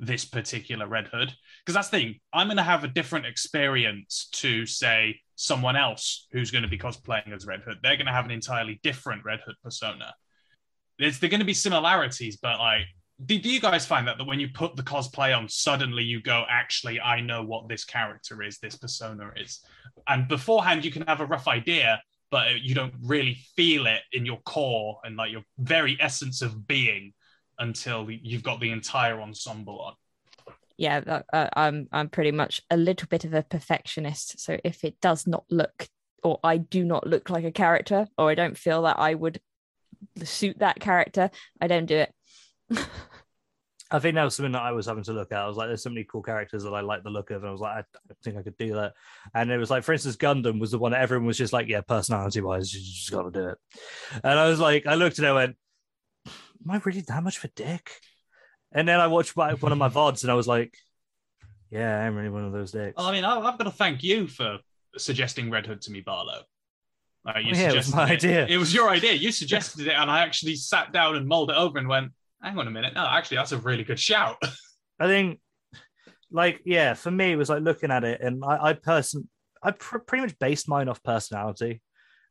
this 0.00 0.24
particular 0.24 0.86
Red 0.86 1.08
Hood. 1.08 1.32
Because 1.64 1.74
that's 1.74 1.90
the 1.90 1.98
thing, 1.98 2.20
I'm 2.32 2.48
going 2.48 2.56
to 2.56 2.62
have 2.62 2.82
a 2.84 2.88
different 2.88 3.26
experience 3.26 4.28
to 4.32 4.66
say 4.66 5.20
someone 5.36 5.76
else 5.76 6.26
who's 6.32 6.50
going 6.50 6.62
to 6.62 6.68
be 6.68 6.78
cosplaying 6.78 7.32
as 7.34 7.46
Red 7.46 7.60
Hood. 7.60 7.78
They're 7.82 7.96
going 7.96 8.06
to 8.06 8.12
have 8.12 8.24
an 8.24 8.30
entirely 8.30 8.80
different 8.82 9.24
Red 9.24 9.40
Hood 9.44 9.56
persona. 9.62 10.14
There's 10.98 11.18
there 11.18 11.30
going 11.30 11.40
to 11.40 11.46
be 11.46 11.54
similarities, 11.54 12.38
but 12.38 12.58
like 12.58 12.86
do, 13.26 13.38
do 13.38 13.50
you 13.50 13.60
guys 13.60 13.86
find 13.86 14.06
that 14.08 14.18
that 14.18 14.26
when 14.26 14.40
you 14.40 14.48
put 14.48 14.76
the 14.76 14.82
cosplay 14.82 15.36
on, 15.36 15.48
suddenly 15.48 16.02
you 16.02 16.22
go, 16.22 16.44
actually, 16.48 17.00
I 17.00 17.20
know 17.20 17.42
what 17.42 17.68
this 17.68 17.84
character 17.84 18.42
is, 18.42 18.58
this 18.58 18.76
persona 18.76 19.30
is, 19.36 19.62
and 20.08 20.28
beforehand 20.28 20.84
you 20.84 20.90
can 20.90 21.02
have 21.02 21.20
a 21.20 21.26
rough 21.26 21.48
idea, 21.48 22.02
but 22.30 22.60
you 22.60 22.74
don't 22.74 22.94
really 23.02 23.34
feel 23.56 23.86
it 23.86 24.00
in 24.12 24.24
your 24.24 24.38
core 24.44 24.98
and 25.04 25.16
like 25.16 25.32
your 25.32 25.42
very 25.58 25.98
essence 26.00 26.42
of 26.42 26.66
being 26.66 27.12
until 27.60 28.10
you've 28.10 28.42
got 28.42 28.58
the 28.58 28.70
entire 28.70 29.20
ensemble 29.20 29.80
on. 29.80 29.94
Yeah, 30.76 31.00
that, 31.00 31.26
uh, 31.32 31.48
I'm 31.54 31.88
I'm 31.92 32.08
pretty 32.08 32.32
much 32.32 32.62
a 32.70 32.76
little 32.76 33.06
bit 33.06 33.24
of 33.24 33.34
a 33.34 33.42
perfectionist. 33.42 34.40
So 34.40 34.58
if 34.64 34.82
it 34.82 35.00
does 35.00 35.26
not 35.26 35.44
look, 35.50 35.86
or 36.24 36.40
I 36.42 36.56
do 36.56 36.84
not 36.84 37.06
look 37.06 37.30
like 37.30 37.44
a 37.44 37.52
character, 37.52 38.08
or 38.16 38.30
I 38.30 38.34
don't 38.34 38.56
feel 38.56 38.82
that 38.82 38.98
I 38.98 39.14
would 39.14 39.40
suit 40.24 40.58
that 40.60 40.80
character, 40.80 41.30
I 41.60 41.66
don't 41.66 41.86
do 41.86 41.96
it. 41.96 42.14
I 43.92 43.98
think 43.98 44.14
that 44.14 44.24
was 44.24 44.36
something 44.36 44.52
that 44.52 44.62
I 44.62 44.70
was 44.70 44.86
having 44.86 45.02
to 45.04 45.12
look 45.12 45.32
at. 45.32 45.38
I 45.38 45.48
was 45.48 45.56
like, 45.56 45.68
there's 45.68 45.82
so 45.82 45.90
many 45.90 46.04
cool 46.04 46.22
characters 46.22 46.62
that 46.62 46.70
I 46.70 46.80
like 46.80 47.02
the 47.02 47.10
look 47.10 47.30
of, 47.30 47.42
and 47.42 47.48
I 47.48 47.52
was 47.52 47.60
like, 47.60 47.78
I 47.78 47.84
don't 48.08 48.18
think 48.22 48.36
I 48.36 48.42
could 48.42 48.56
do 48.56 48.74
that. 48.74 48.92
And 49.34 49.50
it 49.50 49.58
was 49.58 49.68
like, 49.68 49.82
for 49.82 49.92
instance, 49.92 50.16
Gundham 50.16 50.60
was 50.60 50.70
the 50.70 50.78
one 50.78 50.92
that 50.92 51.00
everyone 51.00 51.26
was 51.26 51.36
just 51.36 51.52
like, 51.52 51.66
yeah, 51.66 51.80
personality 51.80 52.40
wise, 52.40 52.72
you 52.72 52.80
just 52.80 53.10
got 53.10 53.22
to 53.22 53.30
do 53.32 53.48
it. 53.48 53.58
And 54.22 54.38
I 54.38 54.48
was 54.48 54.60
like, 54.60 54.86
I 54.86 54.94
looked 54.94 55.18
at 55.18 55.24
it 55.24 55.28
and 55.28 55.34
went, 55.34 55.56
am 56.64 56.70
I 56.70 56.80
really 56.84 57.02
that 57.02 57.22
much 57.22 57.38
of 57.38 57.44
a 57.44 57.48
dick? 57.54 57.90
And 58.72 58.86
then 58.88 59.00
I 59.00 59.06
watched 59.08 59.36
one 59.36 59.50
of 59.72 59.78
my 59.78 59.88
VODs 59.88 60.22
and 60.22 60.30
I 60.30 60.34
was 60.34 60.46
like, 60.46 60.74
yeah, 61.70 62.00
I'm 62.00 62.14
really 62.16 62.28
one 62.30 62.44
of 62.44 62.52
those 62.52 62.72
dicks. 62.72 62.96
Well, 62.96 63.06
I 63.06 63.12
mean, 63.12 63.24
I- 63.24 63.38
I've 63.40 63.58
got 63.58 63.64
to 63.64 63.70
thank 63.70 64.02
you 64.02 64.26
for 64.26 64.58
suggesting 64.96 65.50
Red 65.50 65.66
Hood 65.66 65.80
to 65.82 65.92
me, 65.92 66.00
Barlow. 66.00 66.42
Uh, 67.26 67.38
you 67.38 67.52
Oh, 67.54 67.58
yeah, 67.58 67.70
it 67.72 67.76
was 67.76 67.94
my 67.94 68.04
it. 68.08 68.12
idea. 68.12 68.46
It 68.46 68.56
was 68.56 68.72
your 68.72 68.88
idea. 68.88 69.12
You 69.12 69.30
suggested 69.30 69.86
it, 69.86 69.92
and 69.94 70.10
I 70.10 70.20
actually 70.20 70.56
sat 70.56 70.92
down 70.92 71.16
and 71.16 71.26
mulled 71.28 71.50
it 71.50 71.56
over 71.56 71.78
and 71.78 71.86
went, 71.86 72.12
"Hang 72.42 72.58
on 72.58 72.66
a 72.66 72.70
minute. 72.70 72.94
No, 72.94 73.04
actually, 73.06 73.36
that's 73.36 73.52
a 73.52 73.58
really 73.58 73.84
good 73.84 74.00
shout." 74.00 74.36
I 75.00 75.06
think, 75.06 75.38
like, 76.30 76.62
yeah, 76.64 76.94
for 76.94 77.10
me, 77.10 77.32
it 77.32 77.36
was 77.36 77.50
like 77.50 77.62
looking 77.62 77.90
at 77.90 78.04
it, 78.04 78.22
and 78.22 78.42
I, 78.42 78.68
I 78.68 78.72
person, 78.72 79.28
I 79.62 79.72
pr- 79.72 79.98
pretty 79.98 80.22
much 80.22 80.38
based 80.38 80.66
mine 80.66 80.88
off 80.88 81.02
personality. 81.02 81.82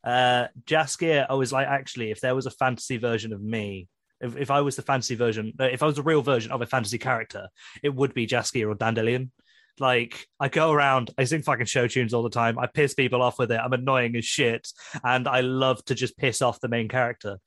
Uh, 0.03 0.47
Jaskier, 0.65 1.27
I 1.29 1.35
was 1.35 1.53
like, 1.53 1.67
actually, 1.67 2.09
if 2.09 2.19
there 2.21 2.33
was 2.33 2.47
a 2.47 2.51
fantasy 2.51 2.97
version 2.97 3.31
of 3.31 3.41
me, 3.43 3.87
if, 4.21 4.37
if 4.37 4.51
I 4.51 4.61
was 4.61 4.75
the 4.75 4.81
fantasy 4.81 5.15
version, 5.15 5.53
uh, 5.59 5.65
if 5.65 5.83
I 5.83 5.85
was 5.85 5.97
a 5.97 6.03
real 6.03 6.21
version 6.21 6.51
of 6.51 6.61
a 6.61 6.65
fantasy 6.65 6.97
character, 6.97 7.47
it 7.83 7.93
would 7.93 8.13
be 8.13 8.27
Jaskier 8.27 8.69
or 8.69 8.75
Dandelion. 8.75 9.31
Like, 9.79 10.27
I 10.41 10.49
go 10.49 10.71
around, 10.73 11.11
I 11.17 11.23
sing 11.23 11.41
fucking 11.41 11.67
show 11.67 11.87
tunes 11.87 12.13
all 12.13 12.23
the 12.23 12.29
time. 12.29 12.59
I 12.59 12.67
piss 12.67 12.93
people 12.93 13.21
off 13.21 13.39
with 13.39 13.51
it. 13.51 13.59
I'm 13.63 13.71
annoying 13.71 14.15
as 14.17 14.25
shit, 14.25 14.67
and 15.05 15.25
I 15.27 15.39
love 15.41 15.83
to 15.85 15.95
just 15.95 16.17
piss 16.17 16.41
off 16.41 16.59
the 16.59 16.67
main 16.67 16.89
character. 16.89 17.37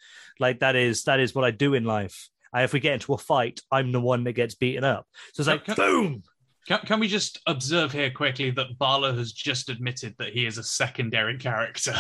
Like 0.41 0.61
that 0.61 0.75
is 0.75 1.05
that 1.05 1.21
is 1.21 1.35
what 1.35 1.45
I 1.45 1.51
do 1.51 1.75
in 1.75 1.85
life. 1.85 2.31
And 2.55 2.65
if 2.65 2.73
we 2.73 2.81
get 2.81 2.95
into 2.95 3.13
a 3.13 3.19
fight, 3.19 3.61
I'm 3.71 3.93
the 3.93 4.01
one 4.01 4.25
that 4.25 4.33
gets 4.33 4.55
beaten 4.55 4.85
up. 4.85 5.07
So 5.35 5.41
it's 5.43 5.49
like, 5.49 5.69
Okay. 5.69 5.75
boom. 5.75 6.23
Can, 6.69 6.79
can 6.87 7.01
we 7.01 7.09
just 7.09 7.41
observe 7.47 7.93
here 7.93 8.11
quickly 8.11 8.51
that 8.53 8.79
Barlow 8.79 9.13
has 9.15 9.33
just 9.33 9.69
admitted 9.69 10.15
that 10.19 10.33
he 10.33 10.47
is 10.47 10.59
a 10.59 10.63
secondary 10.63 11.37
character? 11.37 11.95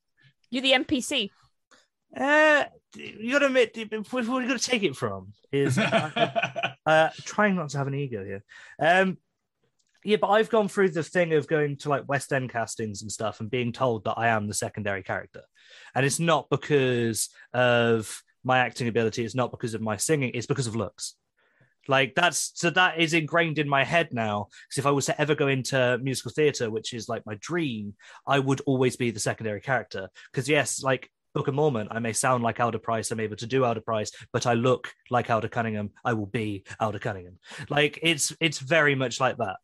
You're 0.50 0.62
the 0.62 0.72
NPC. 0.72 1.30
Uh, 2.16 2.64
you 2.96 3.32
got 3.32 3.40
to 3.40 3.46
admit, 3.46 3.76
where 4.10 4.42
you 4.42 4.48
got 4.48 4.58
to 4.58 4.70
take 4.70 4.82
it 4.82 4.96
from 4.96 5.32
is 5.52 5.78
uh, 5.78 6.72
uh, 6.86 7.10
trying 7.24 7.54
not 7.56 7.70
to 7.70 7.78
have 7.78 7.86
an 7.86 7.94
ego 7.94 8.24
here. 8.24 8.42
Um, 8.80 9.18
yeah, 10.04 10.16
but 10.20 10.28
I've 10.28 10.48
gone 10.48 10.68
through 10.68 10.90
the 10.90 11.02
thing 11.02 11.34
of 11.34 11.48
going 11.48 11.76
to 11.78 11.88
like 11.88 12.08
West 12.08 12.32
End 12.32 12.50
castings 12.50 13.02
and 13.02 13.12
stuff 13.12 13.40
and 13.40 13.50
being 13.50 13.72
told 13.72 14.04
that 14.04 14.14
I 14.14 14.28
am 14.28 14.46
the 14.46 14.54
secondary 14.54 15.02
character, 15.02 15.42
and 15.94 16.06
it's 16.06 16.20
not 16.20 16.48
because 16.50 17.28
of 17.52 18.22
my 18.44 18.58
acting 18.58 18.88
ability. 18.88 19.24
It's 19.24 19.34
not 19.34 19.50
because 19.50 19.74
of 19.74 19.82
my 19.82 19.96
singing. 19.96 20.30
It's 20.34 20.46
because 20.46 20.66
of 20.66 20.76
looks. 20.76 21.14
Like 21.88 22.14
that's 22.14 22.52
so 22.54 22.70
that 22.70 23.00
is 23.00 23.14
ingrained 23.14 23.58
in 23.58 23.68
my 23.68 23.82
head 23.82 24.08
now. 24.12 24.48
Because 24.68 24.78
if 24.78 24.86
I 24.86 24.90
was 24.90 25.06
to 25.06 25.20
ever 25.20 25.34
go 25.34 25.48
into 25.48 25.98
musical 26.02 26.30
theatre, 26.30 26.70
which 26.70 26.92
is 26.92 27.08
like 27.08 27.26
my 27.26 27.36
dream, 27.40 27.94
I 28.26 28.38
would 28.38 28.60
always 28.66 28.96
be 28.96 29.10
the 29.10 29.20
secondary 29.20 29.60
character. 29.60 30.08
Because 30.30 30.48
yes, 30.48 30.82
like 30.82 31.10
Book 31.34 31.48
of 31.48 31.54
Mormon, 31.54 31.88
I 31.90 31.98
may 31.98 32.12
sound 32.12 32.42
like 32.42 32.58
Elder 32.58 32.78
Price, 32.78 33.10
I'm 33.10 33.20
able 33.20 33.36
to 33.36 33.46
do 33.46 33.64
Elder 33.64 33.80
Price, 33.80 34.10
but 34.32 34.46
I 34.46 34.54
look 34.54 34.90
like 35.10 35.30
Elder 35.30 35.48
Cunningham. 35.48 35.90
I 36.04 36.14
will 36.14 36.26
be 36.26 36.64
Elder 36.80 36.98
Cunningham. 36.98 37.38
Like 37.68 37.98
it's 38.02 38.32
it's 38.40 38.58
very 38.58 38.94
much 38.94 39.20
like 39.20 39.36
that. 39.38 39.56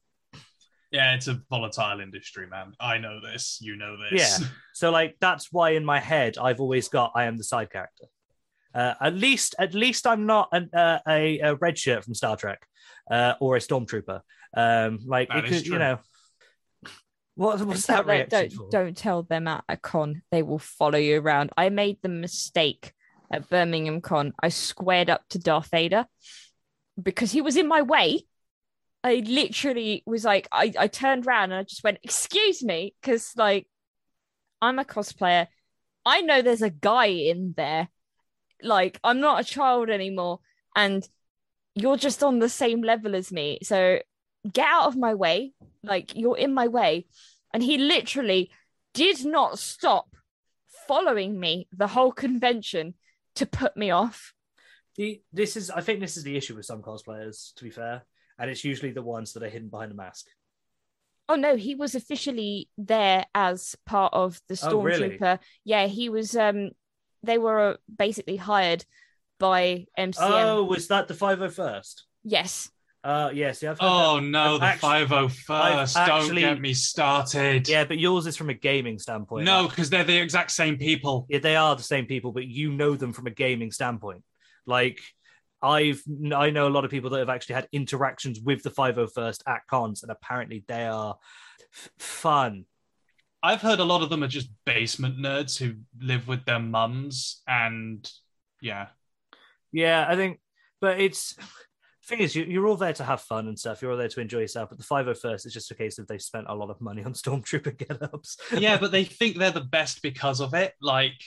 yeah, 0.91 1.15
it's 1.15 1.27
a 1.27 1.41
volatile 1.51 2.01
industry, 2.01 2.47
man. 2.47 2.73
I 2.79 2.99
know 2.99 3.21
this. 3.21 3.59
You 3.61 3.77
know 3.77 3.97
this. 3.97 4.41
Yeah. 4.41 4.47
So 4.75 4.91
like 4.91 5.17
that's 5.21 5.53
why 5.53 5.71
in 5.71 5.85
my 5.85 5.99
head 6.01 6.37
I've 6.39 6.61
always 6.61 6.89
got 6.89 7.12
I 7.15 7.25
am 7.25 7.37
the 7.37 7.45
side 7.45 7.71
character. 7.71 8.07
Uh, 8.75 8.95
at 9.01 9.15
least 9.15 9.55
at 9.59 9.73
least 9.73 10.07
I'm 10.07 10.27
not 10.27 10.49
an, 10.53 10.69
uh, 10.75 10.99
a, 11.09 11.39
a 11.41 11.55
red 11.57 11.79
shirt 11.79 12.05
from 12.05 12.15
Star 12.15 12.37
Trek 12.37 12.67
uh, 13.11 13.35
or 13.41 13.57
a 13.57 13.61
stormtrooper. 13.61 14.21
Um, 14.57 14.99
like 15.07 15.29
That 15.29 15.39
it 15.39 15.53
is 15.53 15.62
could, 15.62 15.67
you 15.69 15.79
know. 15.79 15.99
What 17.37 17.61
was 17.64 17.87
that 17.87 18.07
them- 18.07 18.09
reaction 18.09 18.41
don't, 18.41 18.53
for? 18.53 18.68
don't 18.70 18.97
tell 18.97 19.22
them 19.22 19.49
at 19.49 19.64
a 19.68 19.76
con. 19.76 20.22
They 20.30 20.43
will 20.43 20.59
follow 20.59 20.99
you 20.99 21.20
around. 21.20 21.51
I 21.57 21.68
made 21.68 21.99
the 22.03 22.09
mistake 22.09 22.93
at 23.30 23.49
Birmingham 23.49 24.01
Con. 24.01 24.32
I 24.41 24.51
squared 24.51 25.11
up 25.11 25.22
to 25.30 25.39
Darth 25.39 25.70
Vader 25.70 26.07
because 27.01 27.32
he 27.32 27.41
was 27.41 27.57
in 27.57 27.66
my 27.66 27.82
way. 27.82 28.26
I 29.03 29.22
literally 29.26 30.03
was 30.07 30.24
like, 30.24 30.49
I, 30.53 30.72
I 30.78 30.87
turned 30.87 31.26
around 31.26 31.53
and 31.53 31.55
I 31.55 31.62
just 31.64 31.85
went, 31.85 31.99
Excuse 32.03 32.62
me, 32.62 32.95
because 33.01 33.32
like 33.37 33.66
I'm 34.62 34.78
a 34.78 34.85
cosplayer. 34.85 35.49
I 36.07 36.20
know 36.20 36.43
there's 36.43 36.62
a 36.62 36.70
guy 36.70 37.07
in 37.07 37.55
there. 37.57 37.89
Like, 38.62 38.99
I'm 39.05 39.20
not 39.20 39.41
a 39.41 39.45
child 39.45 39.91
anymore. 39.91 40.41
And 40.74 41.07
you're 41.74 41.97
just 41.97 42.22
on 42.22 42.39
the 42.39 42.49
same 42.49 42.82
level 42.82 43.14
as 43.14 43.32
me. 43.32 43.59
So 43.62 43.99
get 44.51 44.66
out 44.66 44.86
of 44.86 44.97
my 44.97 45.14
way. 45.14 45.53
Like, 45.82 46.16
you're 46.16 46.38
in 46.38 46.55
my 46.55 46.68
way. 46.68 47.07
And 47.53 47.62
he 47.62 47.78
literally 47.78 48.51
did 48.95 49.24
not 49.24 49.59
stop 49.59 50.09
following 50.86 51.38
me 51.38 51.68
the 51.72 51.86
whole 51.88 52.12
convention 52.12 52.95
to 53.36 53.47
put 53.47 53.76
me 53.76 53.90
off. 53.90 54.32
The, 54.97 55.20
this 55.32 55.57
is 55.57 55.70
I 55.70 55.80
think 55.80 56.01
this 56.01 56.16
is 56.16 56.22
the 56.22 56.36
issue 56.36 56.55
with 56.55 56.66
some 56.66 56.82
cosplayers, 56.82 57.53
to 57.55 57.64
be 57.64 57.70
fair, 57.70 58.05
and 58.38 58.49
it's 58.51 58.64
usually 58.64 58.92
the 58.92 59.03
ones 59.03 59.32
that 59.32 59.42
are 59.42 59.49
hidden 59.49 59.68
behind 59.68 59.90
a 59.90 59.95
mask. 59.95 60.26
Oh 61.28 61.34
no, 61.34 61.57
he 61.57 61.74
was 61.74 61.95
officially 61.95 62.68
there 62.78 63.24
as 63.34 63.74
part 63.86 64.12
of 64.14 64.40
the 64.49 64.61
Oh, 64.64 64.82
really? 64.82 65.18
stormtrooper. 65.18 65.38
Yeah, 65.64 65.86
he 65.86 66.09
was. 66.09 66.36
Um, 66.36 66.70
they 67.22 67.38
were 67.38 67.70
uh, 67.72 67.76
basically 67.99 68.36
hired 68.36 68.84
by 69.40 69.86
MCM. 69.99 70.16
Oh, 70.20 70.64
was 70.64 70.88
that 70.88 71.09
the 71.09 71.14
five 71.14 71.40
oh 71.40 71.49
first? 71.49 72.05
Yes, 72.22 72.70
Uh 73.05 73.31
yes, 73.35 73.63
yeah. 73.63 73.75
Oh 73.81 74.17
that. 74.17 74.23
no, 74.23 74.59
I've 74.59 74.77
the 74.77 74.81
five 74.81 75.13
oh 75.13 75.29
first. 75.29 75.95
Don't 75.95 76.35
get 76.35 76.59
me 76.59 76.73
started. 76.73 77.69
Yeah, 77.69 77.85
but 77.85 77.99
yours 77.99 78.27
is 78.27 78.35
from 78.35 78.49
a 78.49 78.55
gaming 78.55 78.99
standpoint. 78.99 79.45
No, 79.45 79.69
because 79.69 79.91
they're 79.91 80.05
the 80.05 80.17
exact 80.17 80.53
same 80.53 80.79
people. 80.79 81.27
yeah, 81.29 81.39
they 81.39 81.55
are 81.55 81.77
the 81.77 81.83
same 81.83 82.07
people, 82.07 82.33
but 82.33 82.47
you 82.47 82.73
know 82.73 82.95
them 82.95 83.13
from 83.13 83.27
a 83.27 83.31
gaming 83.31 83.71
standpoint. 83.73 84.23
Like 84.67 85.01
I've 85.61 86.03
I 86.35 86.49
know 86.49 86.67
a 86.67 86.71
lot 86.71 86.87
of 86.87 86.91
people 86.91 87.11
that 87.11 87.19
have 87.19 87.29
actually 87.29 87.57
had 87.57 87.69
interactions 87.73 88.41
with 88.41 88.63
the 88.63 88.71
501st 88.71 89.41
at 89.47 89.67
cons, 89.69 90.03
and 90.03 90.11
apparently 90.11 90.65
they 90.67 90.87
are 90.87 91.17
f- 91.75 91.91
fun. 91.99 92.65
I've 93.43 93.61
heard 93.61 93.81
a 93.81 93.85
lot 93.85 94.01
of 94.01 94.09
them 94.09 94.25
are 94.25 94.29
just 94.29 94.49
basement 94.65 95.19
nerds 95.19 95.59
who 95.59 95.75
live 96.01 96.27
with 96.27 96.47
their 96.47 96.59
mums, 96.59 97.43
and 97.47 98.11
yeah, 98.63 98.87
Yeah, 99.73 100.07
I 100.09 100.17
think, 100.17 100.41
but 100.81 100.99
it's 101.01 101.37
thing 102.07 102.21
is, 102.21 102.35
you, 102.35 102.45
you're 102.45 102.67
all 102.67 102.77
there 102.77 102.93
to 102.93 103.05
have 103.05 103.21
fun 103.21 103.49
and 103.49 103.59
stuff. 103.59 103.81
You're 103.81 103.93
all 103.93 103.97
there 103.97 104.09
to 104.09 104.21
enjoy 104.21 104.41
yourself. 104.41 104.69
But 104.71 104.79
the 104.79 104.85
501st 104.85 105.47
is 105.47 105.53
just 105.53 105.71
a 105.71 105.75
case 105.75 105.99
of 105.99 106.07
they've 106.07 106.21
spent 106.21 106.47
a 106.49 106.55
lot 106.55 106.71
of 106.71 106.81
money 106.81 107.05
on 107.05 107.13
stormtrooper 107.13 107.77
get-ups. 107.89 108.37
yeah, 108.57 108.77
but 108.79 108.93
they 108.93 109.05
think 109.05 109.39
they're 109.39 109.51
the 109.51 109.61
best 109.61 110.03
because 110.03 110.41
of 110.41 110.55
it. 110.55 110.75
Like, 110.81 111.21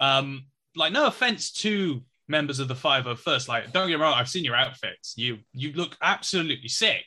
um, 0.00 0.46
like 0.74 0.92
no 0.92 1.06
offense 1.06 1.52
to 1.52 2.02
members 2.28 2.58
of 2.58 2.68
the 2.68 2.74
501st. 2.74 3.48
Like, 3.48 3.72
don't 3.72 3.88
get 3.88 3.98
me 3.98 4.02
wrong, 4.02 4.14
I've 4.14 4.28
seen 4.28 4.44
your 4.44 4.56
outfits. 4.56 5.14
You 5.16 5.38
you 5.52 5.72
look 5.72 5.96
absolutely 6.02 6.68
sick. 6.68 7.04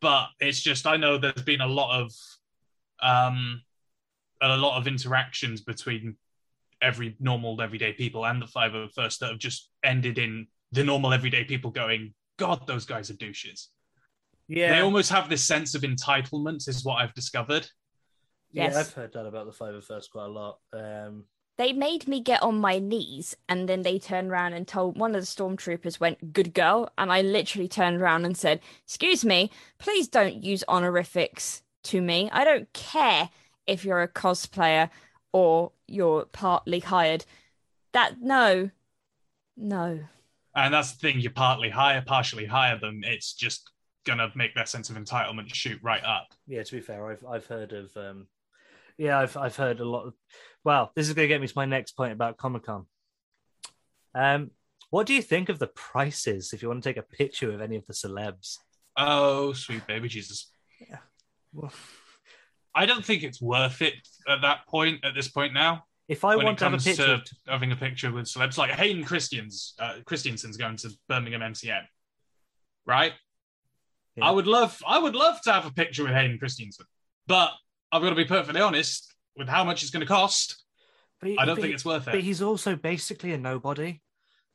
But 0.00 0.28
it's 0.40 0.60
just 0.60 0.86
I 0.86 0.96
know 0.96 1.16
there's 1.16 1.42
been 1.42 1.60
a 1.60 1.66
lot 1.66 2.00
of 2.00 2.12
um 3.00 3.62
a 4.40 4.56
lot 4.56 4.78
of 4.78 4.86
interactions 4.88 5.60
between 5.60 6.16
every 6.80 7.16
normal 7.20 7.60
everyday 7.62 7.92
people 7.92 8.26
and 8.26 8.42
the 8.42 8.46
501st 8.46 9.18
that 9.18 9.30
have 9.30 9.38
just 9.38 9.70
ended 9.84 10.18
in 10.18 10.48
the 10.72 10.82
normal 10.84 11.12
everyday 11.12 11.44
people 11.44 11.70
going, 11.70 12.14
God, 12.38 12.66
those 12.66 12.84
guys 12.86 13.10
are 13.10 13.14
douches. 13.14 13.68
yeah, 14.48 14.72
They 14.72 14.80
almost 14.80 15.10
have 15.10 15.28
this 15.28 15.44
sense 15.44 15.74
of 15.74 15.82
entitlement, 15.82 16.68
is 16.68 16.84
what 16.84 16.96
I've 16.96 17.14
discovered. 17.14 17.66
yeah, 18.52 18.72
I've 18.76 18.92
heard 18.92 19.12
that 19.12 19.26
about 19.26 19.46
the 19.46 19.52
501st 19.52 20.10
quite 20.10 20.24
a 20.24 20.28
lot. 20.28 20.58
Um, 20.72 21.24
they 21.58 21.74
made 21.74 22.08
me 22.08 22.20
get 22.20 22.42
on 22.42 22.58
my 22.58 22.78
knees, 22.78 23.36
and 23.48 23.68
then 23.68 23.82
they 23.82 23.98
turned 23.98 24.30
around 24.30 24.54
and 24.54 24.66
told 24.66 24.98
one 24.98 25.14
of 25.14 25.20
the 25.20 25.26
stormtroopers 25.26 26.00
went, 26.00 26.32
"Good 26.32 26.54
girl," 26.54 26.90
and 26.96 27.12
I 27.12 27.20
literally 27.20 27.68
turned 27.68 28.00
around 28.00 28.24
and 28.24 28.36
said, 28.36 28.60
"Excuse 28.84 29.22
me, 29.24 29.50
please 29.78 30.08
don't 30.08 30.42
use 30.42 30.64
honorifics 30.66 31.62
to 31.84 32.00
me. 32.00 32.30
I 32.32 32.44
don't 32.44 32.72
care 32.72 33.28
if 33.66 33.84
you're 33.84 34.00
a 34.02 34.08
cosplayer 34.08 34.88
or 35.32 35.72
you're 35.86 36.24
partly 36.24 36.80
hired. 36.80 37.26
That 37.92 38.22
no, 38.22 38.70
no." 39.56 40.00
And 40.54 40.72
that's 40.74 40.92
the 40.92 40.98
thing—you're 40.98 41.32
partly 41.32 41.70
hire, 41.70 42.02
partially 42.06 42.46
hire 42.46 42.78
them. 42.78 43.00
It's 43.04 43.32
just 43.34 43.70
gonna 44.04 44.30
make 44.34 44.54
their 44.54 44.66
sense 44.66 44.90
of 44.90 44.96
entitlement 44.96 45.54
shoot 45.54 45.78
right 45.82 46.04
up. 46.04 46.28
yeah, 46.46 46.62
to 46.62 46.72
be 46.72 46.80
fair, 46.80 47.06
I've 47.10 47.24
I've 47.24 47.46
heard 47.46 47.72
of 47.72 47.96
um, 47.96 48.26
Yeah, 48.98 49.18
I've 49.18 49.36
I've 49.36 49.56
heard 49.56 49.80
a 49.80 49.84
lot. 49.84 50.06
Of, 50.06 50.14
well, 50.64 50.92
this 50.94 51.08
is 51.08 51.14
going 51.14 51.24
to 51.24 51.34
get 51.34 51.40
me 51.40 51.46
to 51.46 51.52
my 51.56 51.64
next 51.64 51.92
point 51.92 52.12
about 52.12 52.36
Comic 52.36 52.64
Con. 52.64 52.86
Um, 54.14 54.50
what 54.90 55.06
do 55.06 55.14
you 55.14 55.22
think 55.22 55.48
of 55.48 55.58
the 55.58 55.68
prices 55.68 56.52
if 56.52 56.62
you 56.62 56.68
want 56.68 56.82
to 56.82 56.88
take 56.88 56.98
a 56.98 57.02
picture 57.16 57.50
of 57.52 57.60
any 57.62 57.76
of 57.76 57.86
the 57.86 57.94
celebs? 57.94 58.58
Oh, 58.96 59.54
sweet 59.54 59.86
baby 59.86 60.08
Jesus. 60.08 60.52
Yeah. 60.88 60.98
Well, 61.52 61.72
I 62.74 62.86
don't 62.86 63.04
think 63.04 63.22
it's 63.22 63.40
worth 63.40 63.82
it 63.82 63.94
at 64.28 64.42
that 64.42 64.66
point. 64.68 65.04
At 65.04 65.14
this 65.14 65.28
point 65.28 65.54
now, 65.54 65.84
if 66.08 66.24
I 66.24 66.36
when 66.36 66.46
want 66.46 66.58
to 66.58 66.64
have 66.64 66.74
a 66.74 66.78
picture, 66.78 67.18
to 67.24 67.34
having 67.46 67.72
a 67.72 67.76
picture 67.76 68.10
with 68.12 68.26
celebs, 68.26 68.58
like 68.58 68.70
Hayden 68.70 69.04
Christians, 69.04 69.74
uh, 69.78 69.96
Christiansen's 70.04 70.56
going 70.56 70.76
to 70.78 70.90
Birmingham 71.08 71.40
MCM, 71.40 71.82
right? 72.86 73.12
Yeah. 74.16 74.26
I 74.26 74.30
would 74.30 74.46
love, 74.46 74.78
I 74.86 74.98
would 74.98 75.14
love 75.14 75.40
to 75.42 75.52
have 75.52 75.66
a 75.66 75.70
picture 75.72 76.02
with 76.02 76.12
Hayden 76.12 76.38
Christiansen, 76.38 76.86
but 77.26 77.52
I've 77.90 78.02
got 78.02 78.10
to 78.10 78.16
be 78.16 78.24
perfectly 78.24 78.60
honest 78.60 79.14
with 79.36 79.48
how 79.48 79.64
much 79.64 79.82
it's 79.82 79.90
going 79.90 80.00
to 80.00 80.06
cost. 80.06 80.62
but 81.20 81.30
he- 81.30 81.38
I 81.38 81.44
don't 81.44 81.54
think 81.56 81.68
he- 81.68 81.74
it's 81.74 81.84
worth 81.84 82.08
it. 82.08 82.12
But 82.12 82.20
he's 82.22 82.42
also 82.42 82.74
basically 82.76 83.32
a 83.32 83.38
nobody. 83.38 84.00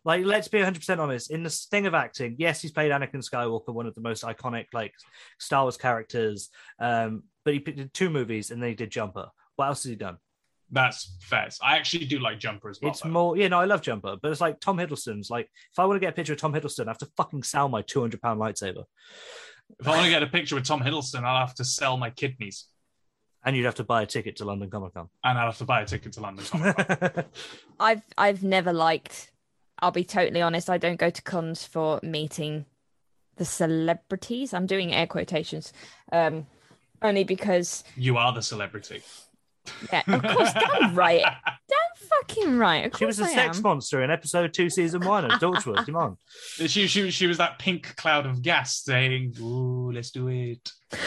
Like, 0.03 0.26
let's 0.26 0.48
be 0.48 0.60
100% 0.60 0.99
honest. 0.99 1.32
In 1.32 1.44
this 1.44 1.65
thing 1.65 1.86
of 1.86 1.94
acting, 1.94 2.36
yes, 2.40 2.61
he's 2.61 2.72
played 2.72 2.91
Anakin 2.91 3.15
Skywalker, 3.28 3.74
one 3.74 3.88
of 3.88 3.95
the 3.95 4.02
most 4.02 4.24
iconic, 4.24 4.65
like, 4.74 4.94
Star 5.40 5.64
Wars 5.64 5.76
characters. 5.78 6.49
Um, 6.80 7.24
but 7.44 7.53
he 7.53 7.60
did 7.60 7.94
two 7.94 8.10
movies 8.10 8.52
and 8.52 8.61
then 8.61 8.69
he 8.69 8.76
did 8.76 8.91
Jumper. 8.91 9.30
What 9.56 9.65
else 9.68 9.84
has 9.84 9.90
he 9.90 9.95
done? 9.95 10.18
That's 10.72 11.15
fair. 11.22 11.48
I 11.61 11.77
actually 11.77 12.06
do 12.06 12.19
like 12.19 12.39
Jumper 12.39 12.69
as 12.69 12.80
well. 12.81 12.91
It's 12.91 13.02
though. 13.02 13.10
more, 13.10 13.38
yeah, 13.38 13.48
no, 13.48 13.60
I 13.60 13.65
love 13.65 13.81
Jumper, 13.81 14.18
but 14.22 14.31
it's 14.31 14.41
like 14.41 14.60
Tom 14.60 14.77
Hiddleston's. 14.77 15.30
Like, 15.30 15.45
if 15.72 15.80
I 15.80 15.85
want 15.85 15.95
to 15.95 15.99
get 15.99 16.10
a 16.10 16.15
picture 16.15 16.34
of 16.34 16.39
Tom 16.39 16.53
Hiddleston, 16.53 16.88
I 16.88 16.89
have 16.89 16.98
to 16.99 17.10
fucking 17.18 17.44
sell 17.44 17.69
my 17.69 17.81
200 17.81 18.22
pound 18.22 18.39
lightsaber. 18.39 18.84
If 19.80 19.88
I 19.88 19.91
want 19.91 20.03
to 20.03 20.10
get 20.10 20.23
a 20.23 20.27
picture 20.27 20.56
with 20.56 20.65
Tom 20.65 20.81
Hiddleston, 20.81 21.23
I'll 21.23 21.45
have 21.45 21.56
to 21.56 21.65
sell 21.65 21.98
my 21.98 22.10
kidneys 22.10 22.65
And 23.45 23.56
you'd 23.56 23.65
have 23.65 23.76
to 23.76 23.84
buy 23.84 24.02
a 24.02 24.06
ticket 24.06 24.38
to 24.38 24.45
London 24.45 24.69
Comic 24.69 24.94
Con. 24.94 25.10
and 25.23 25.38
I'll 25.38 25.48
have 25.48 25.57
to 25.60 25.65
buy 25.65 25.81
a 25.81 25.85
ticket 25.85 26.14
to 26.14 26.22
London. 26.22 26.45
Comic 26.45 26.76
Con. 26.76 27.23
I've 27.80 28.02
I've 28.18 28.44
never 28.44 28.73
liked. 28.73 29.31
I'll 29.80 29.91
be 29.91 30.03
totally 30.03 30.41
honest. 30.41 30.69
I 30.69 30.77
don't 30.77 30.99
go 30.99 31.10
to 31.10 31.22
cons 31.22 31.64
for 31.64 31.99
meeting 32.02 32.65
the 33.35 33.45
celebrities. 33.45 34.53
I'm 34.53 34.65
doing 34.65 34.94
air 34.94 35.06
quotations, 35.07 35.72
um, 36.11 36.48
only 37.02 37.23
because 37.23 37.84
you 37.95 38.18
are 38.18 38.34
the 38.34 38.41
celebrity. 38.41 39.02
Yeah, 39.91 40.03
of 40.07 40.22
course, 40.23 40.52
damn 40.53 40.95
right, 40.95 41.22
damn 41.22 42.10
fucking 42.10 42.57
right. 42.57 42.85
Of 42.85 42.91
course 42.91 42.99
she 42.99 43.06
was 43.06 43.19
a 43.19 43.23
I 43.26 43.34
sex 43.34 43.57
am. 43.57 43.64
monster 43.64 44.03
in 44.03 44.11
episode 44.11 44.53
two, 44.53 44.69
season 44.69 45.06
one 45.06 45.26
of 45.26 45.39
Torchwood. 45.39 45.85
Come 45.85 45.95
on. 45.95 46.18
She, 46.68 46.88
she, 46.88 47.11
she 47.11 47.27
was 47.27 47.38
that 47.38 47.60
pink 47.60 47.95
cloud 47.98 48.26
of 48.26 48.41
gas 48.41 48.84
saying, 48.84 49.35
"Ooh, 49.39 49.91
let's 49.91 50.11
do 50.11 50.27
it." 50.27 50.72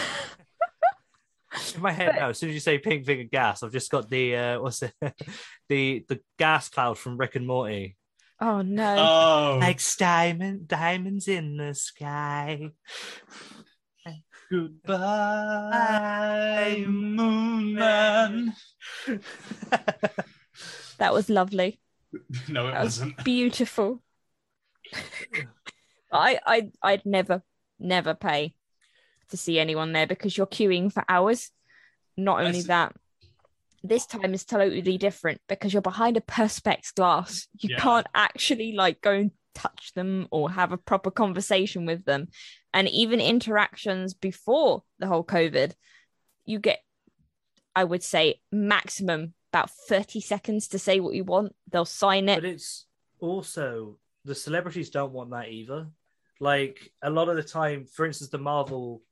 In 1.74 1.82
my 1.82 1.91
head 1.91 2.15
now, 2.16 2.28
as 2.28 2.39
soon 2.39 2.51
as 2.51 2.55
you 2.55 2.61
say 2.61 2.78
pink 2.78 3.05
finger 3.05 3.24
gas, 3.24 3.62
I've 3.65 3.73
just 3.73 3.91
got 3.91 4.09
the 4.09 4.37
uh 4.37 4.61
what's 4.61 4.82
it 4.82 4.93
the 5.69 6.05
the 6.09 6.20
gas 6.39 6.69
cloud 6.69 6.97
from 6.97 7.16
Rick 7.16 7.35
and 7.37 7.47
Morty. 7.47 7.97
Oh 8.41 8.62
no. 8.62 8.97
Oh, 8.97 9.59
Like 9.61 9.81
diamond 9.99 10.69
diamonds 10.69 11.27
in 11.28 11.57
the 11.57 11.74
sky. 11.74 12.70
Goodbye, 14.51 14.85
Moon 16.86 17.74
Man. 17.74 18.55
that 20.98 21.12
was 21.12 21.28
lovely. 21.31 21.81
No, 22.48 22.68
it 22.68 22.72
That 22.72 22.85
was 22.85 22.98
wasn't. 22.98 23.16
beautiful. 23.24 24.02
I 26.12 26.40
I 26.44 26.70
I'd 26.82 27.06
never 27.06 27.43
never 27.78 28.14
pay 28.14 28.55
to 29.31 29.36
see 29.36 29.60
anyone 29.60 29.93
there 29.93 30.09
because 30.09 30.36
you're 30.36 30.48
queuing 30.48 30.93
for 30.93 31.05
hours. 31.09 31.51
Not 32.16 32.40
only 32.43 32.62
that, 32.62 32.97
this 33.85 34.06
time 34.06 34.35
is 34.35 34.44
totally 34.44 34.98
different 34.98 35.40
because 35.48 35.72
you're 35.72 35.82
behind 35.82 36.16
a 36.16 36.20
perspex 36.20 36.93
glass. 36.94 37.47
You 37.60 37.68
Yeah. 37.70 37.78
can't 37.81 38.09
actually 38.12 38.72
like 38.72 39.01
go 39.01 39.12
and 39.12 39.31
touch 39.55 39.93
them 39.94 40.27
or 40.32 40.51
have 40.51 40.72
a 40.72 40.77
proper 40.78 41.12
conversation 41.12 41.86
with 41.86 42.05
them. 42.05 42.27
And 42.72 42.88
even 42.88 43.20
interactions 43.20 44.14
before 44.14 44.84
the 44.98 45.06
whole 45.06 45.24
COVID, 45.24 45.72
you 46.44 46.59
get, 46.59 46.80
I 47.74 47.84
would 47.84 48.02
say, 48.02 48.40
maximum 48.52 49.34
about 49.52 49.70
30 49.70 50.20
seconds 50.20 50.68
to 50.68 50.78
say 50.78 51.01
what 51.01 51.14
you 51.14 51.24
want. 51.24 51.55
They'll 51.70 51.84
sign 51.84 52.28
it. 52.28 52.36
But 52.36 52.44
it's 52.44 52.86
also 53.18 53.98
the 54.24 54.34
celebrities 54.34 54.90
don't 54.90 55.12
want 55.12 55.30
that 55.30 55.48
either. 55.48 55.88
Like 56.38 56.92
a 57.02 57.10
lot 57.10 57.28
of 57.28 57.36
the 57.36 57.42
time, 57.42 57.86
for 57.86 58.06
instance, 58.06 58.30
the 58.30 58.38
Marvel 58.38 59.02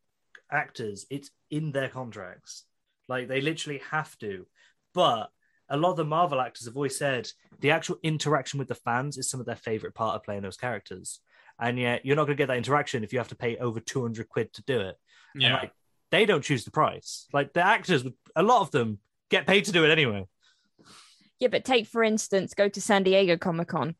actors, 0.50 1.06
it's 1.10 1.30
in 1.50 1.72
their 1.72 1.88
contracts. 1.88 2.64
Like 3.08 3.28
they 3.28 3.40
literally 3.40 3.82
have 3.90 4.16
to. 4.18 4.46
But 4.94 5.30
a 5.68 5.76
lot 5.76 5.90
of 5.90 5.96
the 5.96 6.04
Marvel 6.04 6.40
actors 6.40 6.66
have 6.66 6.76
always 6.76 6.96
said 6.96 7.30
the 7.60 7.70
actual 7.72 7.98
interaction 8.02 8.58
with 8.58 8.68
the 8.68 8.74
fans 8.74 9.18
is 9.18 9.28
some 9.28 9.40
of 9.40 9.46
their 9.46 9.56
favorite 9.56 9.94
part 9.94 10.16
of 10.16 10.24
playing 10.24 10.42
those 10.42 10.56
characters. 10.56 11.20
And 11.60 11.78
yet 11.78 12.04
you're 12.06 12.16
not 12.16 12.24
going 12.26 12.36
to 12.36 12.40
get 12.40 12.48
that 12.48 12.56
interaction 12.56 13.02
if 13.04 13.12
you 13.12 13.18
have 13.18 13.28
to 13.28 13.34
pay 13.36 13.56
over 13.56 13.80
200 13.80 14.28
quid 14.28 14.52
to 14.54 14.62
do 14.62 14.80
it. 14.80 14.96
And, 15.34 15.42
Yeah, 15.42 15.54
like, 15.54 15.72
they 16.10 16.24
don't 16.24 16.44
choose 16.44 16.64
the 16.64 16.70
price. 16.70 17.26
Like 17.32 17.52
the 17.52 17.64
actors, 17.64 18.04
a 18.36 18.42
lot 18.42 18.60
of 18.62 18.70
them 18.70 18.98
get 19.30 19.46
paid 19.46 19.64
to 19.66 19.72
do 19.72 19.84
it 19.84 19.90
anyway. 19.90 20.26
Yeah, 21.40 21.48
but 21.48 21.64
take 21.64 21.86
for 21.86 22.02
instance, 22.02 22.54
go 22.54 22.68
to 22.68 22.80
San 22.80 23.02
Diego 23.02 23.36
Comic 23.36 23.68
Con. 23.68 23.94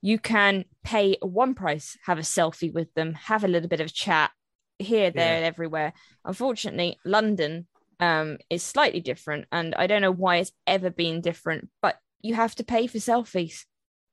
You 0.00 0.18
can 0.18 0.64
pay 0.82 1.16
one 1.20 1.54
price, 1.54 1.96
have 2.06 2.18
a 2.18 2.22
selfie 2.22 2.72
with 2.72 2.92
them, 2.94 3.14
have 3.14 3.44
a 3.44 3.48
little 3.48 3.68
bit 3.68 3.80
of 3.80 3.92
chat 3.92 4.30
here, 4.78 5.10
there, 5.12 5.32
Yeah. 5.32 5.36
and 5.36 5.44
everywhere. 5.44 5.92
Unfortunately, 6.24 6.98
London 7.04 7.68
um, 8.00 8.38
is 8.50 8.64
slightly 8.64 8.98
different, 9.00 9.46
and 9.52 9.76
I 9.76 9.86
don't 9.86 10.02
know 10.02 10.10
why 10.10 10.38
it's 10.38 10.50
ever 10.66 10.90
been 10.90 11.20
different. 11.20 11.68
But 11.80 11.98
you 12.20 12.34
have 12.34 12.54
to 12.56 12.64
pay 12.64 12.88
for 12.88 12.98
selfies. 12.98 13.64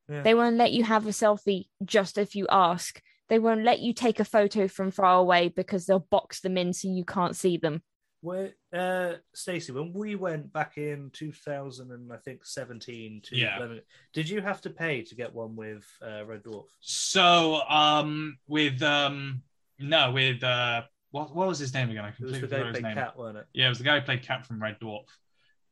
Yeah. 0.10 0.23
They 0.23 0.34
won't 0.34 0.57
let 0.57 0.72
you 0.72 0.84
have 0.84 1.06
a 1.06 1.11
selfie 1.11 1.68
just 1.86 2.18
if 2.18 2.36
you 2.36 2.48
ask. 2.49 3.02
They 3.30 3.40
won't 3.40 3.64
let 3.64 3.80
you 3.80 3.94
take 3.94 4.19
a 4.19 4.26
photo 4.26 4.68
from 4.68 4.90
far 4.91 5.19
away 5.19 5.49
because 5.49 5.86
they'll 5.86 5.99
box 5.99 6.41
them 6.41 6.57
in 6.57 6.73
so 6.73 6.88
you 6.88 7.06
can't 7.06 7.36
see 7.36 7.57
them. 7.57 7.84
Where, 8.22 8.52
uh, 8.73 9.14
Stacey, 9.34 9.72
when 9.72 9.94
we 9.94 10.15
went 10.15 10.52
back 10.52 10.77
in 10.77 11.10
2000 11.14 11.91
and 11.91 12.11
I 12.11 12.18
think 12.18 12.44
17 12.44 13.22
to 13.26 13.38
Yeah. 13.38 13.57
11, 13.57 13.81
did 14.14 14.27
you 14.27 14.41
have 14.41 14.60
to 14.61 14.69
pay 14.69 15.03
to 15.03 15.15
get 15.15 15.34
one 15.34 15.56
with 15.56 15.86
uh, 16.06 16.26
Red 16.26 16.44
Dwarf? 16.44 16.65
So, 16.81 17.61
um, 17.69 18.38
with 18.48 18.81
um, 18.81 19.44
no, 19.77 20.11
with 20.11 20.44
uh, 20.44 20.84
what 21.11 21.34
what 21.34 21.48
was 21.48 21.60
his 21.60 21.73
name 21.73 21.90
again? 21.91 22.03
I 22.03 22.10
It 22.10 22.19
was 22.19 22.40
completely 22.40 22.41
the 22.41 22.48
guy 22.48 22.57
forgot 22.57 22.65
who 22.65 22.68
his 22.68 22.80
played 22.80 22.95
name. 22.95 22.95
Cat, 22.95 23.18
wasn't 23.18 23.38
it? 23.38 23.45
Yeah, 23.53 23.65
it 23.68 23.69
was 23.69 23.77
the 23.77 23.84
guy 23.86 23.99
who 23.99 24.06
played 24.06 24.23
Cat 24.23 24.45
from 24.45 24.61
Red 24.61 24.80
Dwarf. 24.80 25.06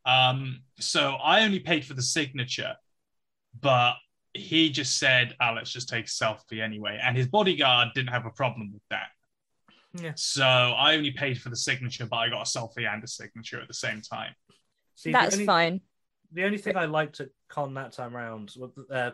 Um, 0.06 0.62
so 0.80 1.16
I 1.16 1.44
only 1.44 1.60
paid 1.60 1.86
for 1.86 1.96
the 1.96 2.02
signature, 2.02 2.76
but 3.60 3.96
he 4.38 4.70
just 4.70 4.98
said, 5.00 5.36
"Ah, 5.40 5.52
let's 5.52 5.72
just 5.72 5.90
take 5.90 6.06
a 6.06 6.10
selfie 6.10 6.62
anyway." 6.62 7.00
And 7.02 7.16
his 7.18 7.28
bodyguard 7.28 7.90
didn't 7.96 8.10
have 8.10 8.26
a 8.26 8.32
problem 8.32 8.72
with 8.74 8.84
that. 8.90 9.08
Yeah. 9.94 10.12
So 10.16 10.44
I 10.44 10.96
only 10.96 11.12
paid 11.12 11.42
for 11.42 11.50
the 11.50 11.56
signature, 11.56 12.06
but 12.06 12.18
I 12.18 12.30
got 12.30 12.42
a 12.42 12.50
selfie 12.60 12.88
and 12.88 13.04
a 13.04 13.08
signature 13.08 13.60
at 13.62 13.68
the 13.68 13.74
same 13.74 14.02
time. 14.02 14.34
See, 14.96 15.12
the 15.12 15.18
That's 15.18 15.36
only- 15.36 15.46
fine. 15.46 15.82
The 16.34 16.44
only 16.44 16.58
thing 16.58 16.76
I 16.76 16.86
liked 16.86 17.22
at 17.22 17.30
con 17.48 17.74
that 17.76 17.94
time 17.94 18.14
round, 18.14 18.54
uh, 18.92 19.12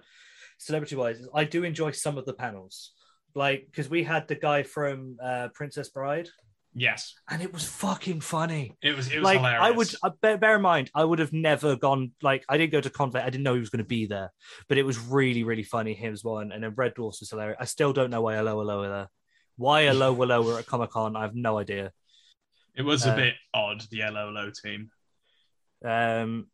celebrity 0.58 0.96
wise, 0.96 1.20
is 1.20 1.30
I 1.34 1.44
do 1.44 1.64
enjoy 1.64 1.92
some 1.92 2.18
of 2.18 2.26
the 2.26 2.34
panels. 2.34 2.94
Like, 3.36 3.68
because 3.68 3.88
we 3.90 4.04
had 4.04 4.28
the 4.28 4.36
guy 4.36 4.64
from 4.64 5.18
uh, 5.22 5.50
Princess 5.54 5.90
Bride, 5.90 6.30
Yes, 6.76 7.14
and 7.30 7.42
it 7.42 7.54
was 7.54 7.66
fucking 7.66 8.22
funny. 8.22 8.76
it 8.82 8.96
was. 8.96 9.12
It 9.12 9.18
was 9.18 9.26
like 9.26 9.38
hilarious. 9.38 9.62
I 9.62 9.72
would 9.72 9.96
uh, 10.04 10.10
bear, 10.22 10.38
bear 10.38 10.56
in 10.56 10.62
mind, 10.62 10.90
I 10.96 11.04
would 11.04 11.20
have 11.20 11.34
never 11.34 11.76
gone. 11.76 12.12
Like 12.22 12.44
I 12.50 12.58
didn't 12.58 12.72
go 12.72 12.82
to 12.82 12.90
convent. 12.90 13.26
I 13.26 13.30
didn't 13.30 13.44
know 13.44 13.54
he 13.54 13.60
was 13.60 13.70
going 13.70 13.84
to 13.84 13.88
be 13.88 14.08
there, 14.08 14.32
but 14.68 14.78
it 14.78 14.84
was 14.84 15.00
really, 15.00 15.44
really 15.44 15.64
funny. 15.64 15.94
Him 15.94 16.14
as 16.14 16.24
well, 16.24 16.40
and, 16.40 16.52
then 16.52 16.74
Red 16.76 16.96
Dwarfs 16.96 17.20
was 17.20 17.30
hilarious. 17.30 17.58
I 17.60 17.66
still 17.66 17.94
don't 17.94 18.10
know 18.10 18.22
why 18.22 18.36
Aloha 18.36 18.62
Lower 18.62 18.90
there. 18.90 19.08
Why 19.58 19.82
Aloha 19.82 20.24
Lower 20.24 20.60
at 20.60 20.66
Comic 20.66 20.92
Con? 20.92 21.16
I 21.16 21.22
have 21.22 21.36
no 21.36 21.58
idea. 21.60 21.92
It 22.76 22.82
was 22.82 23.06
a 23.06 23.12
uh, 23.12 23.16
bit 23.16 23.36
odd. 23.54 23.84
The 23.92 23.98
yellow 23.98 24.30
low 24.30 24.50
team. 24.50 24.90
Um, 25.86 26.48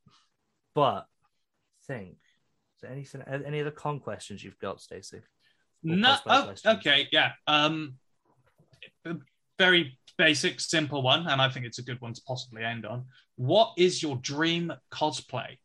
but 0.75 1.05
think 1.87 2.17
is 2.79 2.81
there 2.81 2.91
anything? 2.91 3.21
Any 3.45 3.59
other 3.59 3.71
con 3.71 3.99
questions 3.99 4.41
you've 4.41 4.59
got, 4.59 4.79
Stacey? 4.79 5.19
No. 5.83 6.15
Oh, 6.25 6.53
okay. 6.65 7.07
Yeah. 7.11 7.31
Um, 7.45 7.95
very 9.59 9.99
basic, 10.17 10.59
simple 10.59 11.03
one, 11.03 11.27
and 11.27 11.39
I 11.39 11.49
think 11.49 11.67
it's 11.67 11.77
a 11.77 11.83
good 11.83 12.01
one 12.01 12.13
to 12.13 12.21
possibly 12.25 12.63
end 12.63 12.85
on. 12.85 13.05
What 13.35 13.73
is 13.77 14.01
your 14.01 14.15
dream 14.15 14.73
cosplay 14.91 15.57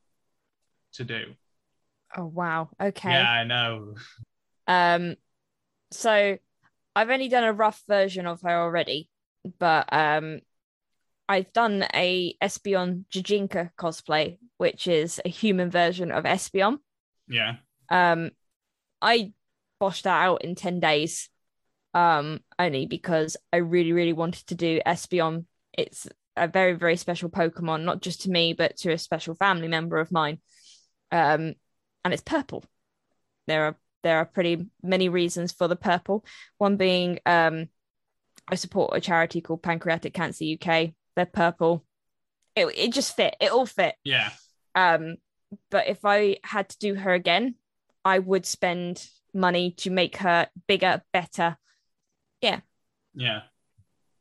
to 0.95 1.05
do? 1.05 1.35
Oh 2.17 2.27
wow. 2.27 2.69
Okay. 2.81 3.11
Yeah, 3.11 3.29
I 3.29 3.45
know. 3.45 3.95
Um, 4.67 5.15
so 5.91 6.37
I've 6.95 7.11
only 7.11 7.29
done 7.29 7.45
a 7.45 7.53
rough 7.53 7.83
version 7.89 8.27
of 8.27 8.43
her 8.43 8.61
already, 8.63 9.09
but 9.59 9.89
um, 9.93 10.41
I've 11.29 11.53
done 11.53 11.87
a 11.95 12.37
Espeon 12.43 13.05
gijinka 13.13 13.71
cosplay, 13.79 14.39
which 14.59 14.87
is 14.87 15.21
a 15.25 15.29
human 15.29 15.71
version 15.71 16.13
of 16.13 16.25
Espeon. 16.25 16.79
Yeah. 17.29 17.57
Um, 17.91 18.31
I 19.01 19.33
boshed 19.81 20.03
that 20.03 20.23
out 20.23 20.45
in 20.45 20.55
10 20.55 20.81
days, 20.81 21.29
um, 21.95 22.41
only 22.59 22.87
because 22.87 23.37
I 23.53 23.59
really, 23.59 23.93
really 23.93 24.13
wanted 24.13 24.47
to 24.49 24.55
do 24.55 24.81
Espeon. 24.87 25.47
It's 25.77 26.09
a 26.37 26.49
very 26.49 26.73
very 26.73 26.97
special 26.97 27.31
Pokemon, 27.31 27.85
not 27.85 28.03
just 28.03 28.23
to 28.23 28.31
me 28.31 28.53
but 28.53 28.77
to 28.79 28.93
a 28.93 28.99
special 28.99 29.35
family 29.35 29.69
member 29.69 29.99
of 29.99 30.13
mine. 30.13 30.39
Um, 31.13 31.55
and 32.05 32.13
it's 32.13 32.23
purple. 32.23 32.65
There 33.47 33.65
are 33.65 33.77
there 34.03 34.19
are 34.19 34.25
pretty 34.27 34.67
many 34.83 35.09
reasons 35.09 35.53
for 35.53 35.69
the 35.69 35.77
purple. 35.77 36.25
One 36.59 36.77
being 36.77 37.21
um, 37.25 37.69
I 38.49 38.57
support 38.57 38.97
a 38.97 39.01
charity 39.01 39.41
called 39.41 39.63
Pancreatic 39.63 40.13
Cancer 40.13 40.45
UK. 40.45 40.91
They're 41.17 41.27
purple. 41.27 41.85
It 42.55 42.67
it 42.77 42.93
just 42.93 43.17
fit. 43.17 43.37
It 43.41 43.51
all 43.51 43.67
fit. 43.67 43.95
Yeah. 44.05 44.31
Um, 44.75 45.17
but 45.71 45.89
if 45.89 46.05
I 46.05 46.39
had 46.43 46.69
to 46.71 46.79
do 46.79 46.95
her 46.95 47.13
again, 47.13 47.55
I 48.05 48.19
would 48.19 48.45
spend 48.45 49.07
money 49.33 49.73
to 49.79 49.91
make 49.91 50.17
her 50.19 50.49
bigger, 50.67 51.03
better. 51.13 51.57
Yeah. 52.45 52.61
Yeah. 53.15 53.41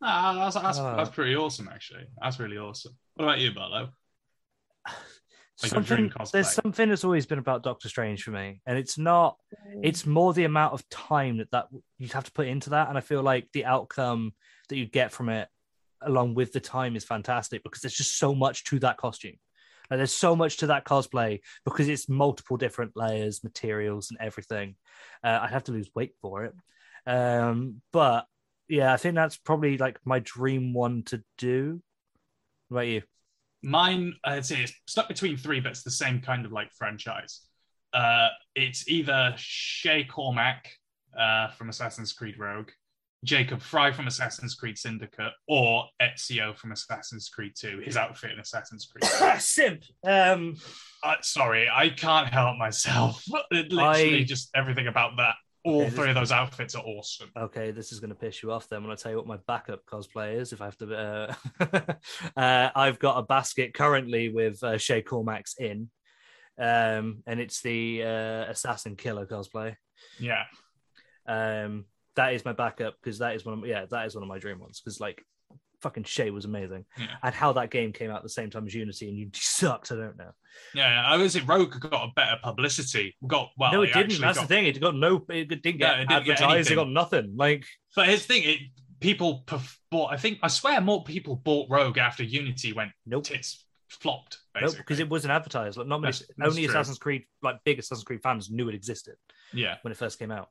Ah, 0.02 0.34
that's, 0.34 0.56
that's, 0.56 0.80
Ah. 0.80 0.95
that's 0.95 1.10
pretty 1.10 1.36
awesome, 1.36 1.68
actually. 1.68 2.06
That's 2.22 2.40
really 2.40 2.58
awesome. 2.58 2.94
What 3.16 3.26
about 3.26 3.40
you, 3.40 3.54
Barlow? 3.54 3.90
Like 5.62 5.70
something, 5.72 6.12
there's 6.34 6.52
something 6.52 6.90
that's 6.90 7.04
always 7.04 7.28
been 7.28 7.38
about 7.38 7.62
Doctor 7.62 7.88
Strange 7.88 8.24
for 8.24 8.32
me, 8.32 8.60
and 8.66 8.76
it's 8.76 8.98
not. 8.98 9.38
It's 9.84 10.04
more 10.04 10.34
the 10.34 10.45
amount 10.45 10.74
of 10.74 10.90
time 10.90 11.38
that 11.38 11.52
that 11.52 11.68
you'd 12.00 12.12
have 12.14 12.24
to 12.26 12.32
put 12.32 12.48
into 12.48 12.72
that, 12.72 12.90
and 12.90 12.98
I 12.98 13.02
feel 13.02 13.22
like 13.22 13.48
the 13.54 13.66
outcome 13.66 14.34
that 14.70 14.78
you 14.78 14.88
get 14.88 15.12
from 15.12 15.30
it, 15.30 15.48
along 16.02 16.34
with 16.34 16.54
the 16.54 16.60
time, 16.60 16.95
is 16.95 17.06
fantastic 17.06 17.62
because 17.64 17.82
there's 17.82 17.94
just 17.94 18.18
so 18.18 18.34
much 18.34 18.64
to 18.66 18.80
that 18.80 18.98
costume. 18.98 19.36
Like 19.91 20.00
there's 20.00 20.12
so 20.14 20.36
much 20.36 20.58
to 20.58 20.68
that 20.68 20.86
cosplay 20.86 21.40
because 21.66 21.88
it's 21.88 22.10
multiple 22.10 22.58
different 22.58 22.94
layers, 22.98 23.44
materials, 23.44 24.10
and 24.10 24.20
everything. 24.20 24.76
Uh, 25.24 25.38
I'd 25.44 25.52
have 25.52 25.66
to 25.66 25.72
lose 25.72 25.91
weight 25.94 26.14
for 26.20 26.45
it, 26.45 26.54
um, 27.06 27.82
but 27.92 28.26
yeah, 28.68 28.94
I 28.94 28.98
think 28.98 29.16
that's 29.16 29.38
probably 29.38 29.78
like 29.78 30.00
my 30.06 30.20
dream 30.20 30.74
one 30.74 31.04
to 31.04 31.24
do. 31.38 31.82
What 32.70 32.78
about 32.78 32.88
you? 32.88 33.02
Mine, 33.62 34.14
I'd 34.24 34.46
say 34.46 34.62
it's 34.64 34.74
stuck 34.88 35.08
between 35.08 35.38
three, 35.38 35.60
but 35.60 35.72
it's 35.72 35.84
the 35.84 35.92
same 35.92 36.22
kind 36.22 36.46
of 36.46 36.52
like 36.52 36.72
franchise. 36.74 37.42
Uh, 37.94 38.30
it's 38.56 38.88
either 38.90 39.34
Shay 39.38 40.04
Cormac 40.04 40.68
uh, 41.18 41.50
from 41.52 41.70
Assassin's 41.70 42.12
Creed 42.12 42.38
Rogue, 42.40 42.70
Jacob 43.24 43.62
Frye 43.62 43.92
from 43.92 44.08
Assassin's 44.08 44.56
Creed 44.56 44.78
Syndicate, 44.78 45.32
or 45.48 45.86
Ezio 46.02 46.56
from 46.56 46.72
Assassin's 46.72 47.30
Creed 47.30 47.54
2, 47.56 47.80
his 47.86 47.96
outfit 47.96 48.32
in 48.32 48.40
Assassin's 48.40 48.86
Creed. 48.86 49.06
Simp. 49.40 49.84
Um, 50.04 50.58
uh, 51.04 51.16
sorry, 51.22 51.70
I 51.72 51.90
can't 51.90 52.28
help 52.28 52.58
myself. 52.58 53.24
Literally, 53.52 54.22
I- 54.22 54.24
just 54.24 54.50
everything 54.56 54.88
about 54.88 55.18
that. 55.18 55.36
All 55.65 55.81
Okay, 55.81 55.90
three 55.91 56.10
of 56.10 56.15
those 56.15 56.31
outfits 56.31 56.76
are 56.76 56.84
awesome. 56.84 57.31
okay, 57.38 57.72
this 57.72 57.91
is 57.91 57.99
going 57.99 58.10
to 58.10 58.15
piss 58.15 58.44
you 58.44 58.52
off 58.52 58.68
then 58.68 58.84
when 58.84 58.91
I 58.91 58.95
tell 58.95 59.11
you 59.11 59.18
what 59.18 59.27
my 59.27 59.38
backup 59.48 59.85
cosplay 59.85 60.35
is. 60.35 60.52
If 60.52 60.61
I 60.61 60.65
have 60.65 60.77
to, 60.77 61.35
uh, 61.61 61.95
uh, 62.38 62.69
I've 62.76 62.99
got 62.99 63.18
a 63.18 63.23
basket 63.23 63.73
currently 63.73 64.30
with 64.30 64.61
uh, 64.61 64.77
Shay 64.77 65.02
Cormac's 65.02 65.56
in, 65.57 65.90
um, 66.60 67.23
and 67.26 67.40
it's 67.40 67.61
the 67.61 68.03
uh, 68.03 68.52
Assassin 68.52 68.95
Killer 68.98 69.26
cosplay. 69.26 69.76
Yeah. 70.19 70.44
Um, 71.27 71.85
that 72.15 72.34
is 72.34 72.45
my 72.45 72.53
backup 72.53 72.95
because 73.02 73.19
that 73.19 73.35
is 73.35 73.45
one 73.45 73.53
of 73.53 73.60
my, 73.61 73.68
yeah, 73.68 73.85
that 73.90 74.06
is 74.06 74.15
one 74.15 74.23
of 74.23 74.30
my 74.30 74.40
dream 74.40 74.60
ones 74.60 74.81
because 74.81 74.99
like 74.99 75.23
fucking 75.84 76.06
Shay 76.06 76.32
was 76.32 76.46
amazing, 76.46 76.86
Yeah. 76.98 77.08
and 77.22 77.36
how 77.36 77.54
that 77.54 77.70
game 77.70 77.94
came 77.94 78.10
out 78.10 78.18
at 78.18 78.24
the 78.24 78.30
same 78.30 78.50
time 78.50 78.66
as 78.66 78.74
Unity 78.74 79.08
and 79.10 79.18
Unity 79.18 79.40
sucked, 79.42 79.92
I 79.92 79.96
don't 79.96 80.18
know. 80.18 80.32
Yeah, 80.74 81.04
I 81.06 81.18
was 81.18 81.36
it 81.36 81.48
Rogue 81.48 81.80
got 81.80 81.94
a 82.10 82.12
better 82.16 82.38
publicity. 82.42 83.16
Got 83.28 83.52
well, 83.58 83.72
no, 83.72 83.82
it 83.84 83.88
didn't. 83.88 84.04
actually 84.04 84.20
That's 84.22 84.38
got- 84.40 84.48
the 84.48 84.56
thing. 84.56 84.66
It 84.66 84.82
got 84.82 84.96
no. 84.96 85.26
It 85.30 85.50
didn't 85.50 85.64
get 85.64 85.80
Yeah, 85.80 85.94
it 86.02 86.08
didn't 86.08 86.26
get 86.26 86.42
advertised. 86.42 86.72
It 86.72 86.76
got 86.76 86.90
nothing. 86.90 87.34
Like 87.36 87.66
But 87.96 88.08
his 88.08 88.26
thing, 88.26 88.44
it 88.44 88.60
people 89.00 89.44
perf- 89.46 89.78
bought. 89.92 90.12
I 90.14 90.18
think 90.18 90.40
I 90.42 90.48
swear 90.48 90.80
more 90.82 91.04
people 91.04 91.36
bought 91.36 91.70
Rogue 91.70 91.98
after 91.98 92.24
Unity 92.24 92.74
went 92.74 92.92
nope. 93.06 93.26
tits 93.26 93.66
flopped. 93.90 94.40
Nope, 94.56 94.62
Basically. 94.64 94.82
because 94.84 95.00
it 95.00 95.10
wasn't 95.10 95.32
advertised. 95.32 95.78
Like 95.78 95.88
not 95.88 96.02
many, 96.02 96.12
That's- 96.14 96.32
that's 96.38 96.50
only 96.52 96.66
true. 96.68 96.74
Assassin's 96.76 96.98
Creed, 97.00 97.24
like 97.42 97.58
big 97.64 97.80
Assassin's 97.80 98.04
Creed 98.04 98.22
fans 98.24 98.50
knew 98.50 98.70
it 98.70 98.76
existed 98.76 99.16
yeah. 99.54 99.78
when 99.82 99.92
it 99.92 99.98
first 99.98 100.18
came 100.20 100.32
out. 100.32 100.50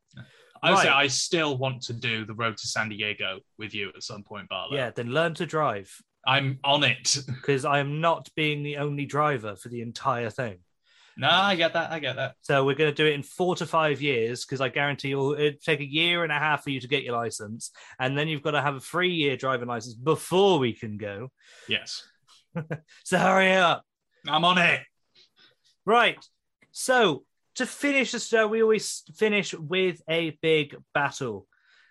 I 0.63 0.71
would 0.71 0.81
say 0.81 0.89
I 0.89 1.09
still 1.09 1.59
want 1.59 1.83
to 1.83 1.93
do 1.93 2.25
the 2.25 2.35
road 2.35 2.57
to 2.57 2.67
San 2.67 2.89
Diego 2.89 3.41
with 3.59 3.75
you 3.75 3.91
at 3.95 4.03
some 4.03 4.23
point, 4.23 4.49
Barlow. 4.49 4.77
Yeah, 4.77 4.91
then 4.91 5.09
learn 5.11 5.35
to 5.35 5.47
drive 5.47 5.91
I'm 6.27 6.59
on 6.63 6.85
it. 6.85 7.19
because 7.27 7.65
I 7.65 7.81
am 7.81 8.01
not 8.01 8.29
being 8.37 8.63
the 8.63 8.77
only 8.77 9.07
driver 9.07 9.57
for 9.57 9.69
the 9.69 9.83
entire 9.83 10.31
thing. 10.31 10.59
no, 11.17 11.29
I 11.29 11.57
get 11.57 11.73
that. 11.73 11.91
I 11.91 11.99
get 11.99 12.17
that. 12.17 12.37
So 12.43 12.65
we're 12.65 12.77
going 12.77 12.91
to 12.91 12.95
do 12.95 13.07
it 13.07 13.15
in 13.15 13.23
four 13.23 13.57
to 13.57 13.67
five 13.67 14.01
years 14.01 14.45
because 14.45 14.61
I 14.61 14.69
guarantee 14.69 15.09
you'll 15.09 15.35
it'll 15.35 15.59
take 15.59 15.81
a 15.81 15.91
year 15.91 16.23
and 16.23 16.33
a 16.33 16.39
half 16.39 16.63
for 16.63 16.71
you 16.71 16.81
to 16.81 16.89
get 16.89 17.03
your 17.03 17.17
license, 17.17 17.71
and 17.99 18.17
then 18.17 18.29
you've 18.29 18.43
got 18.43 18.53
to 18.53 18.63
have 18.63 18.77
a 18.77 18.81
three-year 18.81 19.37
driving 19.37 19.69
license 19.69 19.95
before 19.95 20.59
we 20.59 20.73
can 20.73 20.97
go. 20.97 21.31
Yes, 21.69 22.05
So 23.05 23.19
hurry 23.19 23.53
up. 23.53 23.85
I'm 24.29 24.45
on 24.45 24.59
it. 24.59 24.81
Right. 25.85 26.25
So 26.71 27.25
to 27.57 27.67
finish 27.67 28.13
the 28.13 28.19
show, 28.19 28.47
we 28.47 28.63
always 28.63 29.03
finish 29.15 29.55
with 29.55 30.01
a 30.09 30.39
big 30.43 30.77
battle 30.95 31.47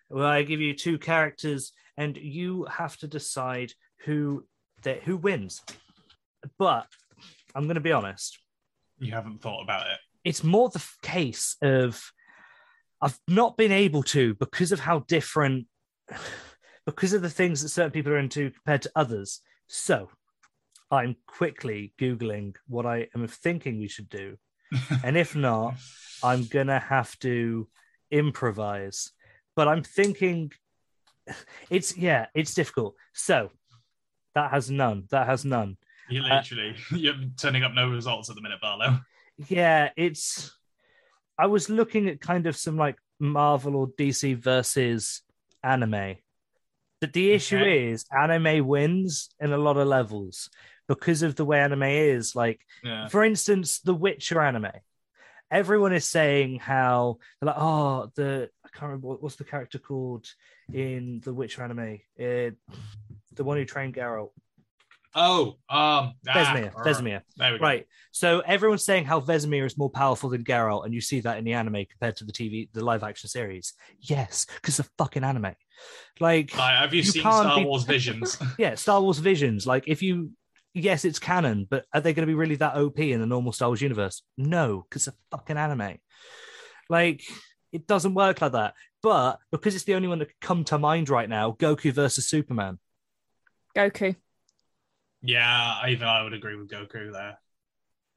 where 0.07 0.25
I 0.25 0.43
give 0.43 0.59
you 0.59 0.73
two 0.73 0.97
characters 0.97 1.71
and 1.97 2.17
you 2.17 2.65
have 2.65 2.97
to 2.97 3.07
decide 3.07 3.73
who 4.05 4.45
that 4.83 5.03
who 5.03 5.17
wins. 5.17 5.61
But 6.57 6.87
I'm 7.53 7.63
going 7.63 7.75
to 7.75 7.81
be 7.81 7.91
honest. 7.91 8.39
You 8.99 9.11
haven't 9.13 9.41
thought 9.41 9.63
about 9.63 9.87
it. 9.87 9.97
It's 10.23 10.43
more 10.43 10.69
the 10.69 10.83
case 11.01 11.55
of 11.61 12.11
I've 13.01 13.19
not 13.27 13.57
been 13.57 13.71
able 13.71 14.03
to 14.03 14.35
because 14.35 14.71
of 14.71 14.79
how 14.79 14.99
different, 14.99 15.67
because 16.85 17.13
of 17.13 17.21
the 17.21 17.29
things 17.29 17.61
that 17.61 17.69
certain 17.69 17.91
people 17.91 18.13
are 18.13 18.19
into 18.19 18.51
compared 18.51 18.83
to 18.83 18.91
others. 18.95 19.41
So 19.67 20.09
I'm 20.91 21.15
quickly 21.25 21.93
Googling 21.99 22.55
what 22.67 22.85
I 22.85 23.07
am 23.15 23.27
thinking 23.27 23.79
we 23.79 23.87
should 23.87 24.09
do. 24.09 24.37
And 25.03 25.17
if 25.17 25.35
not, 25.35 25.75
I'm 26.23 26.45
going 26.45 26.67
to 26.67 26.79
have 26.79 27.17
to 27.19 27.67
improvise. 28.09 29.11
But 29.55 29.67
I'm 29.67 29.83
thinking 29.83 30.51
it's, 31.69 31.97
yeah, 31.97 32.27
it's 32.33 32.53
difficult. 32.53 32.95
So 33.13 33.51
that 34.35 34.51
has 34.51 34.69
none. 34.69 35.05
That 35.11 35.27
has 35.27 35.43
none. 35.45 35.77
You 36.09 36.23
Uh, 36.23 36.35
literally, 36.35 36.75
you're 36.91 37.15
turning 37.37 37.63
up 37.63 37.73
no 37.73 37.89
results 37.89 38.29
at 38.29 38.35
the 38.35 38.41
minute, 38.41 38.59
Barlow. 38.61 38.99
yeah 39.47 39.89
it's 39.95 40.55
i 41.39 41.47
was 41.47 41.67
looking 41.69 42.07
at 42.07 42.21
kind 42.21 42.45
of 42.45 42.55
some 42.55 42.77
like 42.77 42.97
marvel 43.19 43.75
or 43.75 43.87
dc 43.97 44.37
versus 44.37 45.23
anime 45.63 46.15
but 46.99 47.13
the 47.13 47.31
issue 47.31 47.57
Okay. 47.57 47.87
is 47.91 48.05
anime 48.15 48.67
wins 48.67 49.29
in 49.39 49.51
a 49.51 49.57
lot 49.57 49.77
of 49.77 49.87
levels 49.87 50.49
because 50.87 51.21
of 51.21 51.35
the 51.35 51.45
way 51.45 51.59
anime 51.61 51.83
is 51.83 52.35
like 52.35 52.61
Yeah. 52.83 53.07
for 53.07 53.23
instance 53.23 53.79
the 53.79 53.93
witcher 53.93 54.41
anime 54.41 54.71
everyone 55.49 55.93
is 55.93 56.05
saying 56.05 56.59
how 56.59 57.17
they're 57.39 57.47
like 57.47 57.55
oh 57.59 58.11
the 58.15 58.49
i 58.65 58.69
can't 58.69 58.83
remember 58.89 59.07
what- 59.07 59.21
what's 59.23 59.35
the 59.35 59.43
character 59.43 59.79
called 59.79 60.25
in 60.73 61.21
the 61.23 61.33
witcher 61.33 61.63
anime 61.63 61.99
uh, 62.19 62.51
the 63.33 63.43
one 63.43 63.57
who 63.57 63.65
trained 63.65 63.95
Geralt. 63.95 64.31
Oh, 65.13 65.57
um, 65.69 66.13
Vesemir, 66.25 66.71
ah, 66.75 66.83
Vesemir. 66.83 67.21
There. 67.35 67.57
Right. 67.59 67.85
So 68.11 68.39
everyone's 68.41 68.85
saying 68.85 69.03
how 69.03 69.19
Vesemir 69.19 69.65
is 69.65 69.77
more 69.77 69.89
powerful 69.89 70.29
than 70.29 70.45
Geralt, 70.45 70.85
and 70.85 70.93
you 70.93 71.01
see 71.01 71.19
that 71.21 71.37
in 71.37 71.43
the 71.43 71.51
anime 71.53 71.85
compared 71.89 72.15
to 72.17 72.23
the 72.23 72.31
TV, 72.31 72.69
the 72.71 72.81
live 72.83 73.03
action 73.03 73.27
series. 73.27 73.73
Yes, 73.99 74.45
because 74.55 74.77
the 74.77 74.83
fucking 74.97 75.25
anime. 75.25 75.53
Like, 76.21 76.55
Like, 76.57 76.77
have 76.79 76.93
you, 76.93 76.99
You 76.99 77.03
seen 77.03 77.21
Star 77.23 77.57
be- 77.59 77.65
Wars 77.65 77.83
Visions? 77.83 78.37
yeah, 78.57 78.75
Star 78.75 79.01
Wars 79.01 79.19
Visions. 79.19 79.67
Like, 79.67 79.83
if 79.87 80.01
you, 80.01 80.31
yes, 80.73 81.05
it's 81.05 81.19
canon, 81.19 81.67
but 81.69 81.85
are 81.93 82.01
they 82.01 82.13
going 82.13 82.25
to 82.25 82.31
be 82.31 82.35
really 82.35 82.55
that 82.55 82.75
OP 82.75 82.99
in 82.99 83.19
the 83.19 83.25
normal 83.25 83.51
Star 83.51 83.69
Wars 83.69 83.81
universe? 83.81 84.23
No, 84.37 84.85
because 84.89 85.07
of 85.07 85.15
fucking 85.31 85.57
anime. 85.57 85.97
Like, 86.89 87.23
it 87.71 87.87
doesn't 87.87 88.13
work 88.13 88.41
like 88.41 88.51
that. 88.53 88.73
But 89.01 89.39
because 89.51 89.75
it's 89.75 89.85
the 89.85 89.95
only 89.95 90.07
one 90.07 90.19
that 90.19 90.27
could 90.27 90.39
come 90.41 90.63
to 90.65 90.77
mind 90.77 91.09
right 91.09 91.29
now, 91.29 91.51
Goku 91.51 91.91
versus 91.91 92.27
Superman. 92.27 92.79
Goku. 93.75 94.15
yeah, 95.21 95.87
even 95.87 96.07
I 96.07 96.23
would 96.23 96.33
agree 96.33 96.55
with 96.55 96.69
Goku 96.69 97.11
there. 97.11 97.37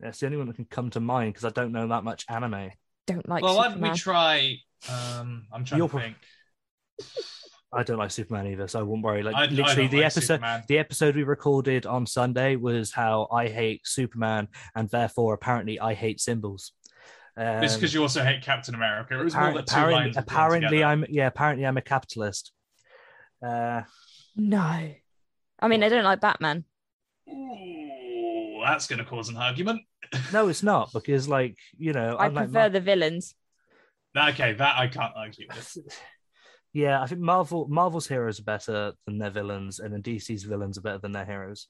That's 0.00 0.18
the 0.18 0.26
only 0.26 0.38
one 0.38 0.48
that 0.48 0.56
can 0.56 0.66
come 0.66 0.90
to 0.90 1.00
mind 1.00 1.32
because 1.32 1.44
I 1.44 1.50
don't 1.50 1.72
know 1.72 1.86
that 1.88 2.04
much 2.04 2.26
anime. 2.28 2.70
Don't 3.06 3.28
like 3.28 3.42
well, 3.42 3.56
why 3.56 3.68
don't 3.68 3.80
we 3.80 3.90
try? 3.92 4.56
Um, 4.88 5.46
I'm 5.52 5.64
trying 5.64 5.78
You're 5.78 5.88
to 5.88 5.92
pro- 5.92 6.00
think. 6.00 6.16
I 7.74 7.82
don't 7.82 7.98
like 7.98 8.10
Superman 8.10 8.46
either, 8.46 8.68
so 8.68 8.80
I 8.80 8.82
won't 8.82 9.02
worry. 9.02 9.22
Like 9.22 9.34
I- 9.34 9.42
I 9.44 9.46
literally, 9.46 9.74
don't 9.82 9.90
the 9.90 9.96
like 9.98 10.06
episode, 10.06 10.22
Superman. 10.34 10.62
the 10.68 10.78
episode 10.78 11.16
we 11.16 11.22
recorded 11.24 11.86
on 11.86 12.06
Sunday 12.06 12.56
was 12.56 12.92
how 12.92 13.28
I 13.32 13.48
hate 13.48 13.82
Superman, 13.84 14.48
and 14.74 14.88
therefore 14.88 15.34
apparently 15.34 15.78
I 15.80 15.94
hate 15.94 16.20
symbols. 16.20 16.72
Um, 17.36 17.64
It's 17.64 17.74
because 17.74 17.92
you 17.92 18.00
also 18.02 18.22
hate 18.22 18.42
Captain 18.42 18.74
America. 18.74 19.18
It 19.18 19.24
was 19.24 19.34
more 19.34 19.48
apparent- 19.48 19.66
two 19.68 19.76
lines. 19.90 20.16
would 20.16 20.24
apparently. 20.24 20.84
I'm 20.84 21.04
yeah, 21.08 21.26
apparently 21.26 21.66
I'm 21.66 21.76
a 21.76 21.82
capitalist. 21.82 22.52
Uh, 23.44 23.82
No. 24.36 24.60
I 25.60 25.68
mean, 25.68 25.82
I 25.82 25.88
don't 25.88 26.04
like 26.04 26.20
Batman. 26.20 26.64
Ooh, 27.28 28.60
that's 28.64 28.86
going 28.86 28.98
to 28.98 29.04
cause 29.04 29.28
an 29.28 29.36
argument. 29.36 29.80
no, 30.32 30.48
it's 30.52 30.62
not 30.62 30.92
because 30.92 31.28
like 31.28 31.56
you 31.78 31.92
know 31.92 32.16
I 32.16 32.26
I'm 32.26 32.34
like 32.34 32.50
prefer 32.52 32.68
the 32.68 32.80
villains. 32.80 33.34
Okay, 34.16 34.52
that 34.52 34.78
I 34.78 34.86
can't 34.86 35.12
argue 35.16 35.46
with. 35.48 35.76
Yeah, 36.74 37.00
I 37.00 37.06
think 37.06 37.20
Marvel 37.20 37.68
Marvel's 37.68 38.08
heroes 38.08 38.40
are 38.40 38.44
better 38.44 38.92
than 39.06 39.18
their 39.18 39.30
villains, 39.30 39.78
and 39.78 39.94
then 39.94 40.02
DC's 40.02 40.42
villains 40.42 40.76
are 40.76 40.80
better 40.82 40.98
than 40.98 41.12
their 41.12 41.24
heroes. 41.24 41.68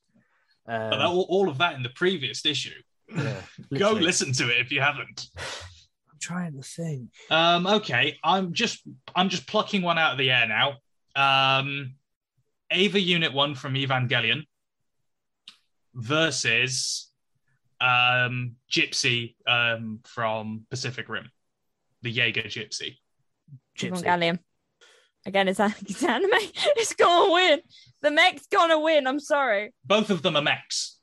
Um, 0.66 0.90
But 0.90 0.96
that, 0.96 1.06
all, 1.06 1.26
all 1.28 1.48
of 1.50 1.58
that 1.58 1.74
in 1.74 1.82
the 1.82 1.90
previous 1.90 2.44
issue. 2.46 2.80
yeah, 3.14 3.42
Go 3.78 3.92
listen 3.92 4.32
to 4.32 4.48
it 4.48 4.60
if 4.60 4.72
you 4.72 4.80
haven't. 4.80 5.26
I'm 5.36 6.18
trying 6.18 6.54
to 6.54 6.62
think. 6.62 7.10
Um, 7.30 7.66
okay, 7.66 8.18
I'm 8.24 8.54
just 8.54 8.82
I'm 9.14 9.28
just 9.28 9.46
plucking 9.46 9.82
one 9.82 9.98
out 9.98 10.12
of 10.12 10.18
the 10.18 10.30
air 10.30 10.48
now. 10.48 10.78
Um, 11.14 11.96
Eva 12.72 12.98
Unit 12.98 13.34
One 13.34 13.54
from 13.54 13.74
Evangelion 13.74 14.44
versus 15.92 17.10
um, 17.78 18.56
Gypsy 18.72 19.34
um, 19.46 20.00
from 20.04 20.64
Pacific 20.70 21.10
Rim, 21.10 21.30
the 22.00 22.10
Jaeger 22.10 22.44
Gypsy. 22.44 22.96
Gypsy. 23.78 24.02
Evangelion. 24.02 24.38
Again, 25.26 25.48
it's, 25.48 25.60
an- 25.60 25.74
it's 25.86 26.02
anime. 26.02 26.30
It's 26.32 26.94
gonna 26.94 27.32
win. 27.32 27.60
The 28.02 28.10
mech's 28.10 28.46
gonna 28.46 28.78
win. 28.80 29.06
I'm 29.06 29.20
sorry, 29.20 29.72
Both 29.84 30.10
of 30.10 30.22
them 30.22 30.36
are 30.36 30.42
mechs. 30.42 30.98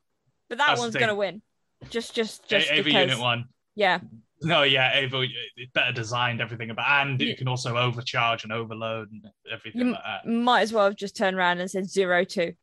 but 0.50 0.58
that 0.60 0.68
That's 0.70 0.80
one's 0.80 0.96
gonna 0.96 1.16
win. 1.16 1.42
Just, 1.90 2.14
just, 2.14 2.48
just 2.48 2.70
A- 2.70 2.74
Eva 2.76 2.84
because. 2.84 3.02
Unit 3.02 3.20
One. 3.20 3.46
Yeah, 3.76 4.00
No, 4.44 4.64
yeah, 4.64 5.00
Eva 5.00 5.26
better 5.74 5.92
designed, 5.94 6.42
everything 6.42 6.70
about, 6.70 7.08
and 7.08 7.20
Yeah. 7.20 7.28
you 7.30 7.36
can 7.38 7.48
also 7.48 7.78
overcharge 7.78 8.44
and 8.44 8.52
overload 8.54 9.10
and 9.12 9.26
everything 9.52 9.82
You- 9.82 9.92
like 9.94 10.04
that. 10.04 10.28
might 10.28 10.62
as 10.62 10.74
well 10.74 10.86
have 10.86 10.96
just 10.96 11.16
turned 11.16 11.38
around 11.38 11.60
and 11.60 11.72
said 11.72 11.90
zero 11.90 12.24
two. 12.24 12.54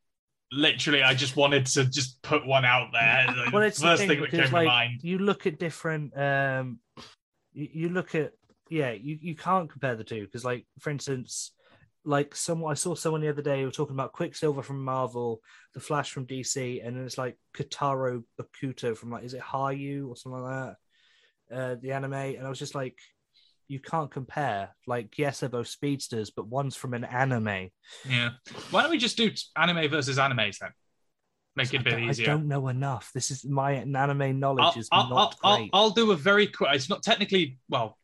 Literally, 0.52 1.02
I 1.02 1.12
just 1.14 1.36
wanted 1.36 1.66
to 1.66 1.84
just 1.84 2.22
put 2.22 2.46
one 2.46 2.64
out 2.64 2.88
there. 2.92 3.26
Well, 3.52 3.60
the 3.60 3.66
it's 3.66 3.78
the 3.78 3.86
first 3.86 4.00
thing, 4.00 4.08
thing 4.08 4.20
that 4.22 4.30
came 4.30 4.40
like, 4.52 4.64
to 4.64 4.68
mind. 4.68 5.00
You 5.02 5.18
look 5.18 5.46
at 5.46 5.58
different. 5.58 6.16
Um, 6.16 6.78
you, 7.52 7.68
you 7.72 7.88
look 7.90 8.14
at 8.14 8.32
yeah. 8.70 8.92
You, 8.92 9.18
you 9.20 9.34
can't 9.34 9.70
compare 9.70 9.96
the 9.96 10.04
two 10.04 10.24
because, 10.24 10.44
like, 10.44 10.66
for 10.78 10.90
instance, 10.90 11.52
like 12.04 12.34
someone 12.34 12.70
I 12.70 12.74
saw 12.74 12.94
someone 12.94 13.20
the 13.20 13.28
other 13.28 13.42
day 13.42 13.60
who 13.60 13.66
were 13.66 13.72
talking 13.72 13.96
about 13.96 14.12
Quicksilver 14.12 14.62
from 14.62 14.84
Marvel, 14.84 15.40
the 15.74 15.80
Flash 15.80 16.10
from 16.10 16.26
DC, 16.26 16.86
and 16.86 16.96
then 16.96 17.04
it's 17.04 17.18
like 17.18 17.36
Kataro 17.54 18.22
Bakuto 18.40 18.96
from 18.96 19.10
like 19.10 19.24
is 19.24 19.34
it 19.34 19.42
Hayu 19.42 20.08
or 20.08 20.16
something 20.16 20.42
like 20.42 20.74
that, 21.50 21.56
uh, 21.56 21.76
the 21.80 21.92
anime, 21.92 22.14
and 22.14 22.46
I 22.46 22.48
was 22.48 22.58
just 22.58 22.74
like. 22.74 22.98
You 23.70 23.80
can't 23.80 24.10
compare. 24.10 24.74
Like, 24.86 25.18
yes, 25.18 25.40
they're 25.40 25.50
both 25.50 25.68
speedsters, 25.68 26.30
but 26.30 26.46
one's 26.46 26.74
from 26.74 26.94
an 26.94 27.04
anime. 27.04 27.68
Yeah. 28.08 28.30
Why 28.70 28.80
don't 28.80 28.90
we 28.90 28.96
just 28.96 29.18
do 29.18 29.30
anime 29.58 29.90
versus 29.90 30.16
animes 30.16 30.56
then? 30.56 30.70
Make 31.54 31.74
it 31.74 31.80
a 31.80 31.84
bit 31.84 31.90
don't- 31.90 32.08
easier. 32.08 32.28
I 32.28 32.30
don't 32.30 32.48
know 32.48 32.68
enough. 32.68 33.10
This 33.12 33.30
is 33.30 33.44
my 33.44 33.72
anime 33.72 34.38
knowledge 34.38 34.64
I'll, 34.64 34.78
is 34.78 34.88
I'll, 34.90 35.10
not 35.10 35.36
I'll, 35.42 35.56
great. 35.56 35.70
I'll, 35.74 35.82
I'll 35.82 35.90
do 35.90 36.12
a 36.12 36.16
very 36.16 36.46
quick. 36.46 36.70
It's 36.72 36.88
not 36.88 37.02
technically 37.02 37.58
well, 37.68 37.98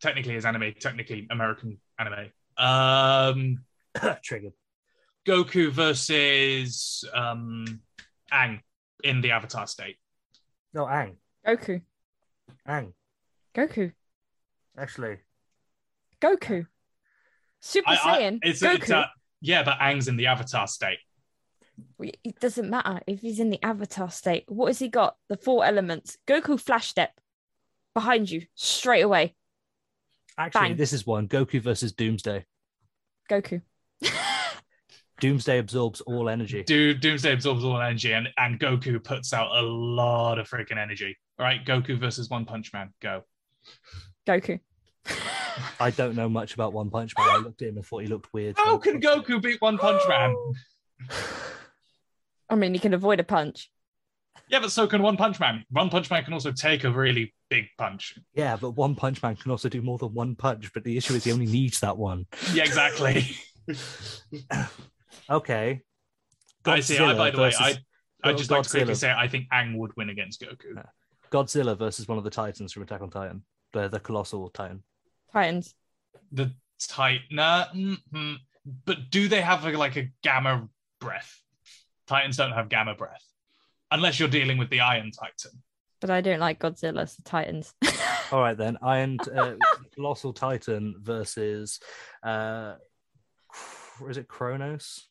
technically 0.00 0.34
is 0.34 0.44
anime, 0.44 0.74
technically 0.80 1.26
American 1.30 1.78
anime. 1.98 2.30
Um, 2.56 3.64
Triggered. 4.22 4.52
Goku 5.26 5.70
versus 5.70 7.04
um, 7.14 7.80
Aang 8.32 8.60
in 9.04 9.20
the 9.20 9.32
Avatar 9.32 9.66
state. 9.66 9.96
No, 10.72 10.84
Aang. 10.86 11.16
Goku, 11.46 11.82
Aang. 12.68 12.92
Goku, 13.54 13.92
Actually, 14.78 15.18
Goku, 16.20 16.66
Super 17.60 17.90
I- 17.90 17.94
I- 17.94 17.96
Saiyan, 18.22 18.38
it's, 18.42 18.62
Goku. 18.62 18.74
it's, 18.76 18.90
uh, 18.90 19.06
yeah, 19.40 19.62
but 19.62 19.78
Aang's 19.78 20.06
in 20.08 20.16
the 20.16 20.26
Avatar 20.26 20.66
state. 20.68 20.98
Well, 21.98 22.10
It 22.22 22.38
doesn't 22.40 22.68
matter 22.70 23.00
if 23.06 23.20
he's 23.20 23.40
in 23.40 23.50
the 23.50 23.62
Avatar 23.62 24.10
state. 24.10 24.44
What 24.48 24.66
has 24.68 24.78
he 24.78 24.88
got? 24.88 25.16
The 25.28 25.36
four 25.36 25.64
elements. 25.64 26.16
Goku 26.26 26.60
Flash 26.60 26.88
Step 26.88 27.18
behind 27.94 28.30
you 28.30 28.42
straight 28.54 29.00
away. 29.02 29.34
Actually, 30.38 30.68
Bang. 30.68 30.76
this 30.76 30.92
is 30.92 31.06
one 31.06 31.28
Goku 31.28 31.60
versus 31.60 31.92
Doomsday. 31.92 32.44
Goku. 33.30 33.62
Doomsday 35.20 35.58
absorbs 35.58 36.00
all 36.00 36.28
energy. 36.28 36.62
Do 36.62 36.94
Doomsday 36.94 37.32
absorbs 37.32 37.62
all 37.64 37.80
energy, 37.80 38.12
and, 38.12 38.28
and 38.38 38.58
Goku 38.58 39.02
puts 39.02 39.32
out 39.32 39.50
a 39.54 39.60
lot 39.60 40.38
of 40.38 40.48
freaking 40.48 40.78
energy. 40.78 41.16
All 41.38 41.44
right, 41.44 41.64
Goku 41.64 41.98
versus 41.98 42.30
One 42.30 42.44
Punch 42.44 42.72
Man. 42.72 42.92
Go. 43.00 43.24
Goku. 44.26 44.60
I 45.80 45.90
don't 45.90 46.16
know 46.16 46.28
much 46.28 46.54
about 46.54 46.72
One 46.72 46.90
Punch 46.90 47.12
Man. 47.18 47.28
I 47.28 47.36
looked 47.36 47.60
at 47.62 47.68
him 47.68 47.76
and 47.76 47.86
thought 47.86 48.02
he 48.02 48.08
looked 48.08 48.32
weird. 48.32 48.56
How 48.56 48.78
can 48.78 49.00
Goku 49.00 49.42
beat 49.42 49.60
One 49.60 49.78
Punch 49.78 50.02
Man? 50.08 50.34
I 52.48 52.54
mean, 52.54 52.72
he 52.74 52.80
can 52.80 52.94
avoid 52.94 53.20
a 53.20 53.24
punch. 53.24 53.70
Yeah, 54.48 54.60
but 54.60 54.72
so 54.72 54.86
can 54.86 55.02
One 55.02 55.16
Punch 55.16 55.38
Man. 55.38 55.64
One 55.70 55.90
Punch 55.90 56.10
Man 56.10 56.24
can 56.24 56.32
also 56.32 56.50
take 56.52 56.84
a 56.84 56.90
really 56.90 57.32
big 57.50 57.66
punch. 57.78 58.18
Yeah, 58.34 58.56
but 58.56 58.72
One 58.72 58.94
Punch 58.94 59.22
Man 59.22 59.36
can 59.36 59.50
also 59.50 59.68
do 59.68 59.80
more 59.80 59.98
than 59.98 60.12
one 60.12 60.34
punch. 60.34 60.72
But 60.72 60.84
the 60.84 60.96
issue 60.96 61.14
is 61.14 61.24
he 61.24 61.32
only 61.32 61.46
needs 61.46 61.80
that 61.80 61.96
one. 61.96 62.26
Yeah, 62.52 62.64
exactly. 62.64 63.30
Okay. 65.28 65.80
I 66.64 66.80
see. 66.80 66.98
I, 66.98 67.14
by 67.14 67.30
the 67.30 67.40
way, 67.40 67.52
I 67.58 67.76
I 68.22 68.32
Go- 68.32 68.38
just 68.38 68.50
like 68.50 68.62
to 68.62 68.70
quickly 68.70 68.94
say 68.94 69.12
I 69.16 69.28
think 69.28 69.46
Aang 69.52 69.76
would 69.76 69.96
win 69.96 70.10
against 70.10 70.40
Goku. 70.40 70.82
Godzilla 71.30 71.78
versus 71.78 72.08
one 72.08 72.18
of 72.18 72.24
the 72.24 72.30
Titans 72.30 72.72
from 72.72 72.82
Attack 72.82 73.02
on 73.02 73.10
Titan, 73.10 73.42
the 73.72 73.88
the 73.88 74.00
colossal 74.00 74.50
Titan. 74.50 74.82
Titans. 75.32 75.74
The 76.32 76.52
Titan, 76.88 77.22
nah, 77.30 77.66
mm, 77.74 78.36
but 78.84 79.10
do 79.10 79.28
they 79.28 79.40
have 79.40 79.64
a, 79.64 79.70
like 79.76 79.96
a 79.96 80.10
gamma 80.22 80.68
breath? 81.00 81.40
Titans 82.08 82.36
don't 82.36 82.52
have 82.52 82.68
gamma 82.68 82.94
breath, 82.94 83.24
unless 83.90 84.18
you're 84.18 84.28
dealing 84.28 84.58
with 84.58 84.70
the 84.70 84.80
Iron 84.80 85.10
Titan. 85.10 85.62
But 86.00 86.10
I 86.10 86.20
don't 86.20 86.40
like 86.40 86.58
Godzilla, 86.58 87.08
so 87.08 87.22
Titans. 87.24 87.74
All 88.32 88.40
right 88.40 88.56
then, 88.56 88.78
Iron 88.82 89.18
uh, 89.36 89.54
colossal 89.94 90.32
Titan 90.32 90.94
versus 91.00 91.78
uh, 92.22 92.74
is 94.08 94.16
it 94.16 94.28
Kronos? 94.28 95.06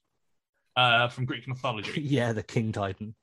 Uh, 0.76 1.08
from 1.10 1.26
Greek 1.26 1.48
mythology. 1.48 2.02
yeah, 2.02 2.32
the 2.32 2.44
King 2.44 2.72
Titan. 2.72 3.14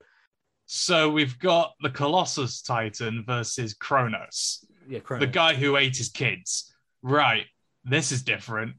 so 0.66 1.10
we've 1.10 1.38
got 1.38 1.72
the 1.80 1.90
Colossus 1.90 2.60
Titan 2.62 3.24
versus 3.26 3.74
Kronos. 3.74 4.64
Yeah, 4.88 5.00
Kronos. 5.00 5.26
the 5.26 5.32
guy 5.32 5.54
who 5.54 5.76
ate 5.76 5.96
his 5.96 6.10
kids. 6.10 6.72
Right, 7.02 7.46
this 7.84 8.12
is 8.12 8.22
different. 8.22 8.74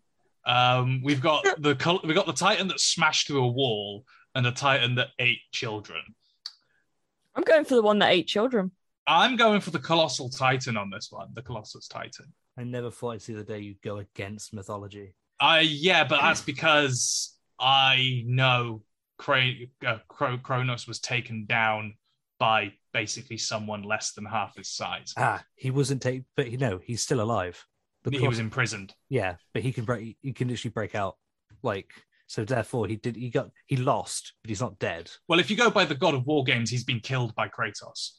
Um, 0.45 1.01
we've 1.03 1.21
got 1.21 1.45
the 1.61 1.75
col- 1.75 2.01
we 2.03 2.13
got 2.13 2.27
the 2.27 2.33
Titan 2.33 2.67
that 2.69 2.79
smashed 2.79 3.27
through 3.27 3.43
a 3.43 3.51
wall 3.51 4.05
and 4.35 4.45
the 4.45 4.51
Titan 4.51 4.95
that 4.95 5.07
ate 5.19 5.39
children. 5.51 6.01
I'm 7.37 7.43
going 7.43 7.65
for 7.65 7.75
the 7.75 7.83
one 7.83 7.99
that 7.99 8.11
ate 8.11 8.27
children. 8.27 8.71
I'm 9.05 9.37
going 9.37 9.61
for 9.61 9.69
the 9.71 9.79
colossal 9.79 10.29
Titan 10.29 10.75
on 10.75 10.89
this 10.89 11.09
one, 11.11 11.29
the 11.33 11.41
Colossus 11.41 11.87
Titan. 11.87 12.33
I 12.57 12.63
never 12.63 12.89
thought 12.91 13.11
I'd 13.11 13.21
see 13.21 13.33
the 13.33 13.43
day 13.43 13.59
you'd 13.59 13.81
go 13.81 13.97
against 13.97 14.53
mythology. 14.53 15.13
I 15.39 15.59
yeah, 15.61 16.03
but 16.03 16.19
that's 16.19 16.41
because 16.41 17.37
I 17.59 18.23
know 18.25 18.81
Cra- 19.19 19.53
uh, 19.85 19.99
Cro- 20.07 20.39
Kronos 20.39 20.87
was 20.87 20.99
taken 20.99 21.45
down 21.45 21.93
by 22.39 22.73
basically 22.91 23.37
someone 23.37 23.83
less 23.83 24.13
than 24.13 24.25
half 24.25 24.57
his 24.57 24.69
size. 24.69 25.13
Ah, 25.15 25.43
he 25.55 25.69
wasn't 25.69 26.01
taken, 26.01 26.25
but 26.35 26.49
you 26.51 26.57
know 26.57 26.79
he's 26.83 27.03
still 27.03 27.21
alive. 27.21 27.63
The 28.03 28.11
he 28.11 28.19
pro- 28.19 28.29
was 28.29 28.39
imprisoned. 28.39 28.93
yeah, 29.09 29.35
but 29.53 29.61
he 29.61 29.71
can 29.71 29.85
break. 29.85 30.17
He 30.21 30.33
can 30.33 30.47
literally 30.47 30.71
break 30.71 30.95
out. 30.95 31.17
Like 31.63 31.91
so, 32.27 32.43
therefore 32.45 32.87
he 32.87 32.97
did. 32.97 33.15
He 33.15 33.29
got 33.29 33.49
he 33.65 33.77
lost, 33.77 34.33
but 34.43 34.49
he's 34.49 34.61
not 34.61 34.77
dead. 34.79 35.09
Well, 35.27 35.39
if 35.39 35.49
you 35.49 35.57
go 35.57 35.69
by 35.69 35.85
the 35.85 35.95
God 35.95 36.13
of 36.13 36.25
War 36.27 36.43
games, 36.43 36.69
he's 36.69 36.83
been 36.83 36.99
killed 36.99 37.33
by 37.35 37.47
Kratos. 37.47 38.11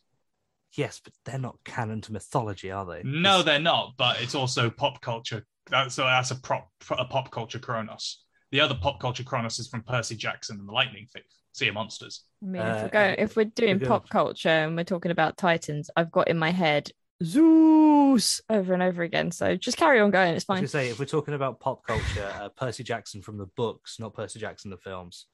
Yes, 0.76 1.00
but 1.02 1.12
they're 1.24 1.38
not 1.38 1.58
canon 1.64 2.00
to 2.02 2.12
mythology, 2.12 2.70
are 2.70 2.84
they? 2.84 3.02
No, 3.04 3.40
It's- 3.40 3.44
they're 3.44 3.58
not. 3.60 3.94
But 3.96 4.20
it's 4.20 4.34
also 4.34 4.70
pop 4.70 5.00
culture. 5.00 5.46
That's 5.70 5.94
so 5.94 6.04
that's 6.04 6.30
a 6.30 6.36
prop 6.36 6.68
a 6.90 7.04
pop 7.04 7.30
culture 7.30 7.58
Kronos. 7.58 8.24
The 8.50 8.60
other 8.60 8.74
pop 8.80 8.98
culture 9.00 9.24
Kronos 9.24 9.58
is 9.58 9.68
from 9.68 9.82
Percy 9.82 10.16
Jackson 10.16 10.58
and 10.58 10.68
the 10.68 10.72
Lightning 10.72 11.06
Thief. 11.12 11.24
Sea 11.52 11.68
of 11.68 11.74
Monsters. 11.74 12.24
I 12.42 12.46
mean, 12.46 12.62
Uh, 12.62 12.66
if 12.76 12.82
we're 12.82 12.88
going, 12.90 13.14
if 13.18 13.36
we're 13.36 13.44
doing 13.46 13.80
pop 13.80 14.08
culture 14.08 14.48
and 14.48 14.76
we're 14.76 14.84
talking 14.84 15.10
about 15.10 15.36
Titans, 15.36 15.90
I've 15.96 16.12
got 16.12 16.28
in 16.28 16.38
my 16.38 16.50
head 16.50 16.90
Zeus 17.22 18.40
over 18.48 18.72
and 18.74 18.82
over 18.82 19.02
again. 19.02 19.30
So 19.30 19.56
just 19.56 19.76
carry 19.76 20.00
on 20.00 20.10
going. 20.10 20.34
It's 20.34 20.44
I 20.48 20.52
was 20.52 20.56
fine. 20.56 20.56
gonna 20.58 20.68
say 20.68 20.88
if 20.90 20.98
we're 20.98 21.04
talking 21.04 21.34
about 21.34 21.60
pop 21.60 21.84
culture, 21.86 22.32
uh, 22.40 22.48
Percy 22.50 22.84
Jackson 22.84 23.22
from 23.22 23.38
the 23.38 23.46
books, 23.56 23.98
not 23.98 24.14
Percy 24.14 24.38
Jackson 24.38 24.70
the 24.70 24.76
films, 24.76 25.26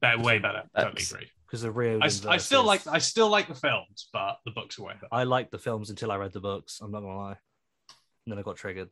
Better, 0.00 0.20
way 0.22 0.38
better. 0.38 0.62
Totally 0.76 1.02
agree. 1.10 1.30
because 1.46 1.62
the 1.62 1.70
Rio. 1.72 1.98
I, 2.00 2.10
I 2.28 2.36
still 2.36 2.62
like 2.64 2.86
I 2.86 2.98
still 2.98 3.28
like 3.28 3.48
the 3.48 3.54
films, 3.54 4.08
but 4.12 4.38
the 4.44 4.50
books 4.52 4.78
are 4.78 4.82
way 4.84 4.94
better. 4.94 5.08
I 5.12 5.24
liked 5.24 5.50
the 5.50 5.58
films 5.58 5.90
until 5.90 6.12
I 6.12 6.16
read 6.16 6.32
the 6.32 6.40
books. 6.40 6.80
I'm 6.82 6.92
not 6.92 7.00
gonna 7.00 7.16
lie. 7.16 7.36
And 8.26 8.32
then 8.32 8.38
I 8.38 8.42
got 8.42 8.56
triggered. 8.56 8.90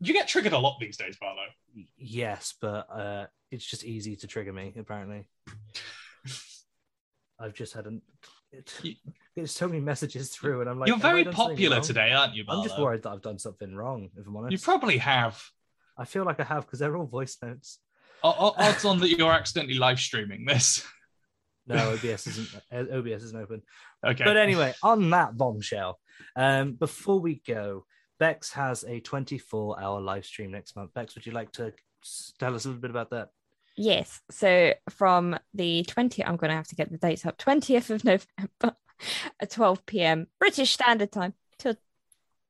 You 0.00 0.12
get 0.12 0.26
triggered 0.26 0.52
a 0.52 0.58
lot 0.58 0.78
these 0.80 0.96
days, 0.96 1.16
Barlow. 1.20 1.44
Yes, 1.96 2.54
but 2.60 2.88
uh, 2.92 3.26
it's 3.52 3.64
just 3.64 3.84
easy 3.84 4.16
to 4.16 4.26
trigger 4.26 4.52
me. 4.52 4.74
Apparently, 4.76 5.26
I've 7.38 7.54
just 7.54 7.72
had 7.72 7.86
an. 7.86 8.02
There's 9.34 9.50
so 9.52 9.66
many 9.66 9.80
messages 9.80 10.28
through, 10.30 10.60
and 10.60 10.68
I'm 10.68 10.78
like, 10.78 10.88
You're 10.88 10.98
very 10.98 11.24
popular 11.24 11.80
today, 11.80 12.12
aren't 12.12 12.34
you? 12.34 12.44
I'm 12.48 12.62
just 12.62 12.78
worried 12.78 13.02
that 13.02 13.10
I've 13.10 13.22
done 13.22 13.38
something 13.38 13.74
wrong. 13.74 14.10
If 14.16 14.26
I'm 14.26 14.36
honest, 14.36 14.52
You 14.52 14.58
probably 14.58 14.98
have. 14.98 15.42
I 15.96 16.04
feel 16.04 16.24
like 16.24 16.40
I 16.40 16.44
have 16.44 16.66
because 16.66 16.78
they're 16.78 16.96
all 16.96 17.06
voice 17.06 17.36
notes. 17.42 17.78
O- 18.22 18.54
odds 18.56 18.84
on 18.84 19.00
that 19.00 19.10
you're 19.10 19.32
accidentally 19.32 19.78
live 19.78 19.98
streaming 20.00 20.44
this. 20.44 20.86
No, 21.64 21.92
OBS 21.92 22.26
isn't. 22.26 22.48
uh, 22.72 22.96
OBS 22.98 23.22
isn't 23.22 23.40
open. 23.40 23.62
Okay. 24.04 24.24
But 24.24 24.36
anyway, 24.36 24.74
on 24.82 25.10
that 25.10 25.36
bombshell, 25.36 26.00
um, 26.34 26.72
before 26.72 27.20
we 27.20 27.40
go, 27.46 27.84
Bekz 28.20 28.52
has 28.54 28.82
a 28.82 28.98
24 28.98 29.80
hour 29.80 30.00
live 30.00 30.24
stream 30.24 30.50
next 30.50 30.74
month. 30.74 30.92
Bekz, 30.92 31.14
would 31.14 31.24
you 31.24 31.30
like 31.30 31.52
to 31.52 31.72
tell 32.40 32.56
us 32.56 32.64
a 32.64 32.68
little 32.68 32.80
bit 32.80 32.90
about 32.90 33.10
that? 33.10 33.28
Yes. 33.76 34.20
So 34.30 34.74
from 34.90 35.38
the 35.54 35.84
20th, 35.88 36.24
I'm 36.26 36.36
going 36.36 36.50
to 36.50 36.56
have 36.56 36.68
to 36.68 36.74
get 36.74 36.90
the 36.90 36.98
dates 36.98 37.24
up 37.24 37.38
20th 37.38 37.90
of 37.90 38.04
November 38.04 38.76
at 39.40 39.50
12 39.50 39.86
p.m. 39.86 40.26
British 40.38 40.72
Standard 40.72 41.12
Time 41.12 41.34
till 41.58 41.76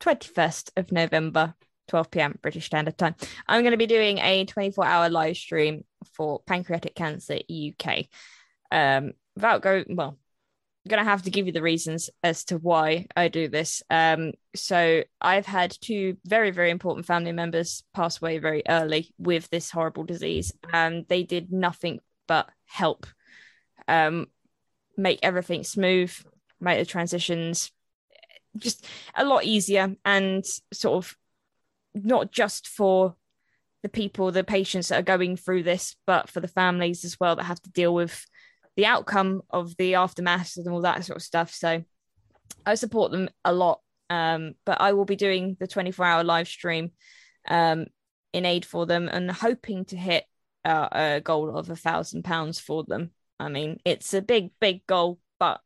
21st 0.01 0.71
of 0.77 0.93
November, 0.93 1.55
12 1.89 2.11
p.m. 2.11 2.39
British 2.43 2.67
Standard 2.67 2.99
Time. 2.99 3.15
I'm 3.47 3.63
going 3.63 3.73
to 3.73 3.77
be 3.79 3.87
doing 3.87 4.19
a 4.19 4.45
24 4.45 4.85
hour 4.85 5.09
live 5.09 5.37
stream 5.37 5.85
for 6.15 6.41
Pancreatic 6.47 6.95
Cancer 6.95 7.39
UK. 7.51 8.07
Um, 8.71 9.13
without 9.37 9.63
going, 9.63 9.85
well, 9.91 10.19
going 10.89 10.99
to 11.03 11.09
have 11.09 11.23
to 11.23 11.31
give 11.31 11.47
you 11.47 11.53
the 11.53 11.63
reasons 11.63 12.11
as 12.23 12.45
to 12.47 12.59
why 12.59 13.07
I 13.15 13.29
do 13.29 13.49
this. 13.49 13.83
Um, 13.89 14.33
so 14.55 15.05
I've 15.21 15.47
had 15.47 15.77
two 15.81 16.17
very, 16.25 16.51
very 16.51 16.71
important 16.71 17.07
family 17.07 17.33
members 17.33 17.85
pass 17.95 18.21
away 18.21 18.39
very 18.39 18.63
early 18.69 19.15
with 19.19 19.49
this 19.51 19.71
horrible 19.71 20.05
disease, 20.05 20.53
and 20.73 21.07
they 21.09 21.23
did 21.23 21.53
nothing 21.53 22.01
but 22.27 22.51
help 22.67 23.07
um, 23.87 24.27
make 24.97 25.21
everything 25.23 25.63
smooth, 25.63 26.13
make 26.61 26.79
the 26.79 26.85
transitions 26.85 27.71
just 28.59 28.85
a 29.15 29.25
lot 29.25 29.45
easier, 29.45 29.95
and 30.05 30.45
sort 30.73 31.05
of 31.05 31.17
not 31.95 32.33
just 32.33 32.67
for 32.67 33.15
the 33.83 33.89
people, 33.89 34.33
the 34.33 34.45
patients 34.45 34.89
that 34.89 34.99
are 34.99 35.03
going 35.03 35.37
through 35.37 35.63
this, 35.63 35.97
but 36.07 36.29
for 36.29 36.41
the 36.41 36.49
families 36.49 37.05
as 37.05 37.19
well 37.21 37.37
that 37.37 37.45
have 37.45 37.63
to 37.63 37.71
deal 37.71 37.95
with 37.95 38.27
the 38.77 38.87
outcome 38.87 39.43
of 39.51 39.77
the 39.77 39.95
aftermath 39.97 40.57
and 40.57 40.69
all 40.69 40.83
that 40.83 41.05
sort 41.05 41.17
of 41.17 41.23
stuff. 41.23 41.53
So 41.53 41.85
I 42.65 42.75
support 42.75 43.13
them 43.13 43.29
a 43.45 43.53
lot. 43.53 43.81
Um, 44.11 44.55
but 44.67 44.81
I 44.81 44.93
will 44.93 45.07
be 45.07 45.17
doing 45.17 45.57
the 45.59 45.67
24 45.67 46.05
hour 46.05 46.25
live 46.25 46.49
stream 46.49 46.91
um, 47.49 47.87
in 48.33 48.45
aid 48.45 48.65
for 48.65 48.85
them 48.87 49.09
and 49.09 49.31
hoping 49.31 49.85
to 49.87 49.97
hit 49.97 50.25
uh, 50.65 50.89
a 50.93 51.21
goal 51.21 51.57
of 51.57 51.71
a 51.71 51.77
thousand 51.77 52.23
pounds 52.23 52.59
for 52.59 52.85
them. 52.85 53.11
I 53.41 53.49
mean, 53.49 53.81
it's 53.85 54.15
a 54.15 54.23
big, 54.23 54.51
big 54.61 54.87
goal, 54.87 55.19
but 55.41 55.61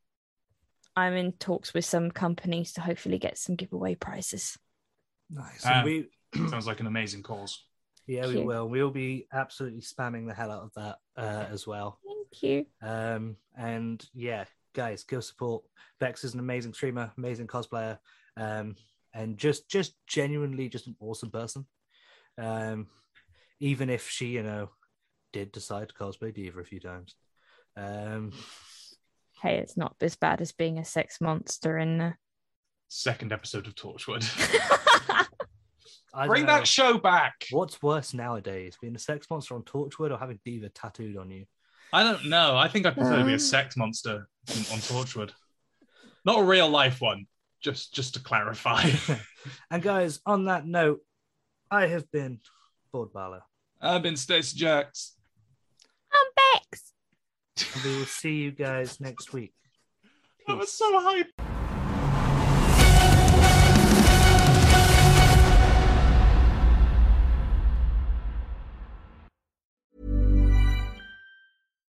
I'm 0.95 1.15
in 1.15 1.33
talks 1.33 1.75
with 1.75 1.85
some 1.85 2.11
companies 2.11 2.73
to 2.75 2.81
hopefully 2.81 3.19
get 3.19 3.37
some 3.37 3.57
giveaway 3.57 3.95
prizes. 3.95 4.57
Nice. 5.29 5.67
Um, 5.67 5.85
we, 5.85 6.09
Sounds 6.49 6.67
like 6.67 6.81
an 6.81 6.87
amazing 6.87 7.23
cause. 7.23 7.65
yeah, 8.07 8.27
we 8.27 8.35
Cute. 8.35 8.47
will. 8.47 8.69
We'll 8.69 8.91
be 8.91 9.27
absolutely 9.33 9.81
spamming 9.81 10.27
the 10.27 10.35
hell 10.35 10.51
out 10.51 10.63
of 10.63 10.73
that 10.75 10.97
uh, 11.17 11.47
as 11.51 11.67
well. 11.67 11.99
Thank 12.33 12.43
you. 12.43 12.67
Um, 12.83 13.37
and 13.57 14.05
yeah, 14.15 14.45
guys, 14.75 15.05
go 15.05 15.21
support. 15.21 15.65
Bekz 16.01 16.25
is 16.25 16.35
an 16.35 16.41
amazing 16.41 16.75
streamer, 16.75 17.13
amazing 17.17 17.47
cosplayer, 17.47 17.99
um, 18.37 18.77
and 19.15 19.39
just 19.39 19.69
just 19.69 19.95
genuinely 20.07 20.69
just 20.69 20.87
an 20.87 20.97
awesome 21.01 21.31
person. 21.31 21.67
Um, 22.39 22.89
even 23.61 23.89
if 23.89 24.09
she, 24.11 24.27
you 24.27 24.43
know, 24.43 24.71
did 25.33 25.53
decide 25.53 25.89
to 25.89 25.95
cosplay 25.95 26.35
D.Va 26.35 26.61
a 26.61 26.65
few 26.65 26.81
times. 26.81 27.15
Um, 27.77 28.33
Hey, 29.43 29.59
it's 29.59 29.77
not 29.77 29.97
as 30.01 30.17
bad 30.17 30.41
as 30.41 30.53
being 30.53 30.79
a 30.79 30.85
sex 30.85 31.21
monster 31.21 31.77
in. 31.79 32.01
Uh... 32.01 32.13
Second 32.89 33.33
episode 33.33 33.67
of 33.67 33.75
Torchwood. 33.75 34.25
I 36.15 36.27
Bring 36.27 36.47
know. 36.47 36.55
that 36.55 36.67
show 36.67 36.97
back. 36.97 37.45
What's 37.51 37.83
worse 37.83 38.15
nowadays, 38.15 38.79
being 38.81 38.97
a 38.97 38.99
sex 38.99 39.27
monster 39.31 39.55
on 39.55 39.63
Torchwood 39.65 40.11
or 40.11 40.19
having 40.19 40.41
D.Va 40.45 40.71
tattooed 40.71 41.19
on 41.19 41.31
you? 41.31 41.45
I 41.93 42.03
don't 42.03 42.27
know. 42.27 42.57
I 42.57 42.69
think 42.69 42.87
I 42.87 42.91
prefer 42.91 43.19
to 43.19 43.25
be 43.25 43.33
a 43.33 43.35
um. 43.35 43.39
sex 43.39 43.77
monster 43.77 44.29
on, 44.51 44.57
on 44.57 44.79
Torchwood, 44.79 45.31
not 46.25 46.41
a 46.41 46.45
real 46.45 46.69
life 46.69 47.01
one. 47.01 47.27
Just 47.63 47.95
just 47.95 48.15
to 48.15 48.21
clarify. 48.21 48.89
and 49.71 49.83
guys, 49.83 50.21
on 50.27 50.45
that 50.45 50.67
note, 50.67 51.01
I 51.71 51.87
have 51.87 52.11
been 52.11 52.41
Bored 52.93 53.13
Barlow, 53.13 53.43
I've 53.81 54.03
been 54.03 54.17
Stacey 54.17 54.59
Jaxx. 54.59 55.13
I'm 56.13 56.61
Bekz. 56.63 57.75
and 57.75 57.85
we 57.85 57.99
will 57.99 58.07
see 58.07 58.35
you 58.35 58.51
guys 58.51 59.01
next 59.01 59.33
week. 59.33 59.53
I 60.49 60.55
was 60.55 60.73
so 60.73 60.93
hyped. 61.01 61.56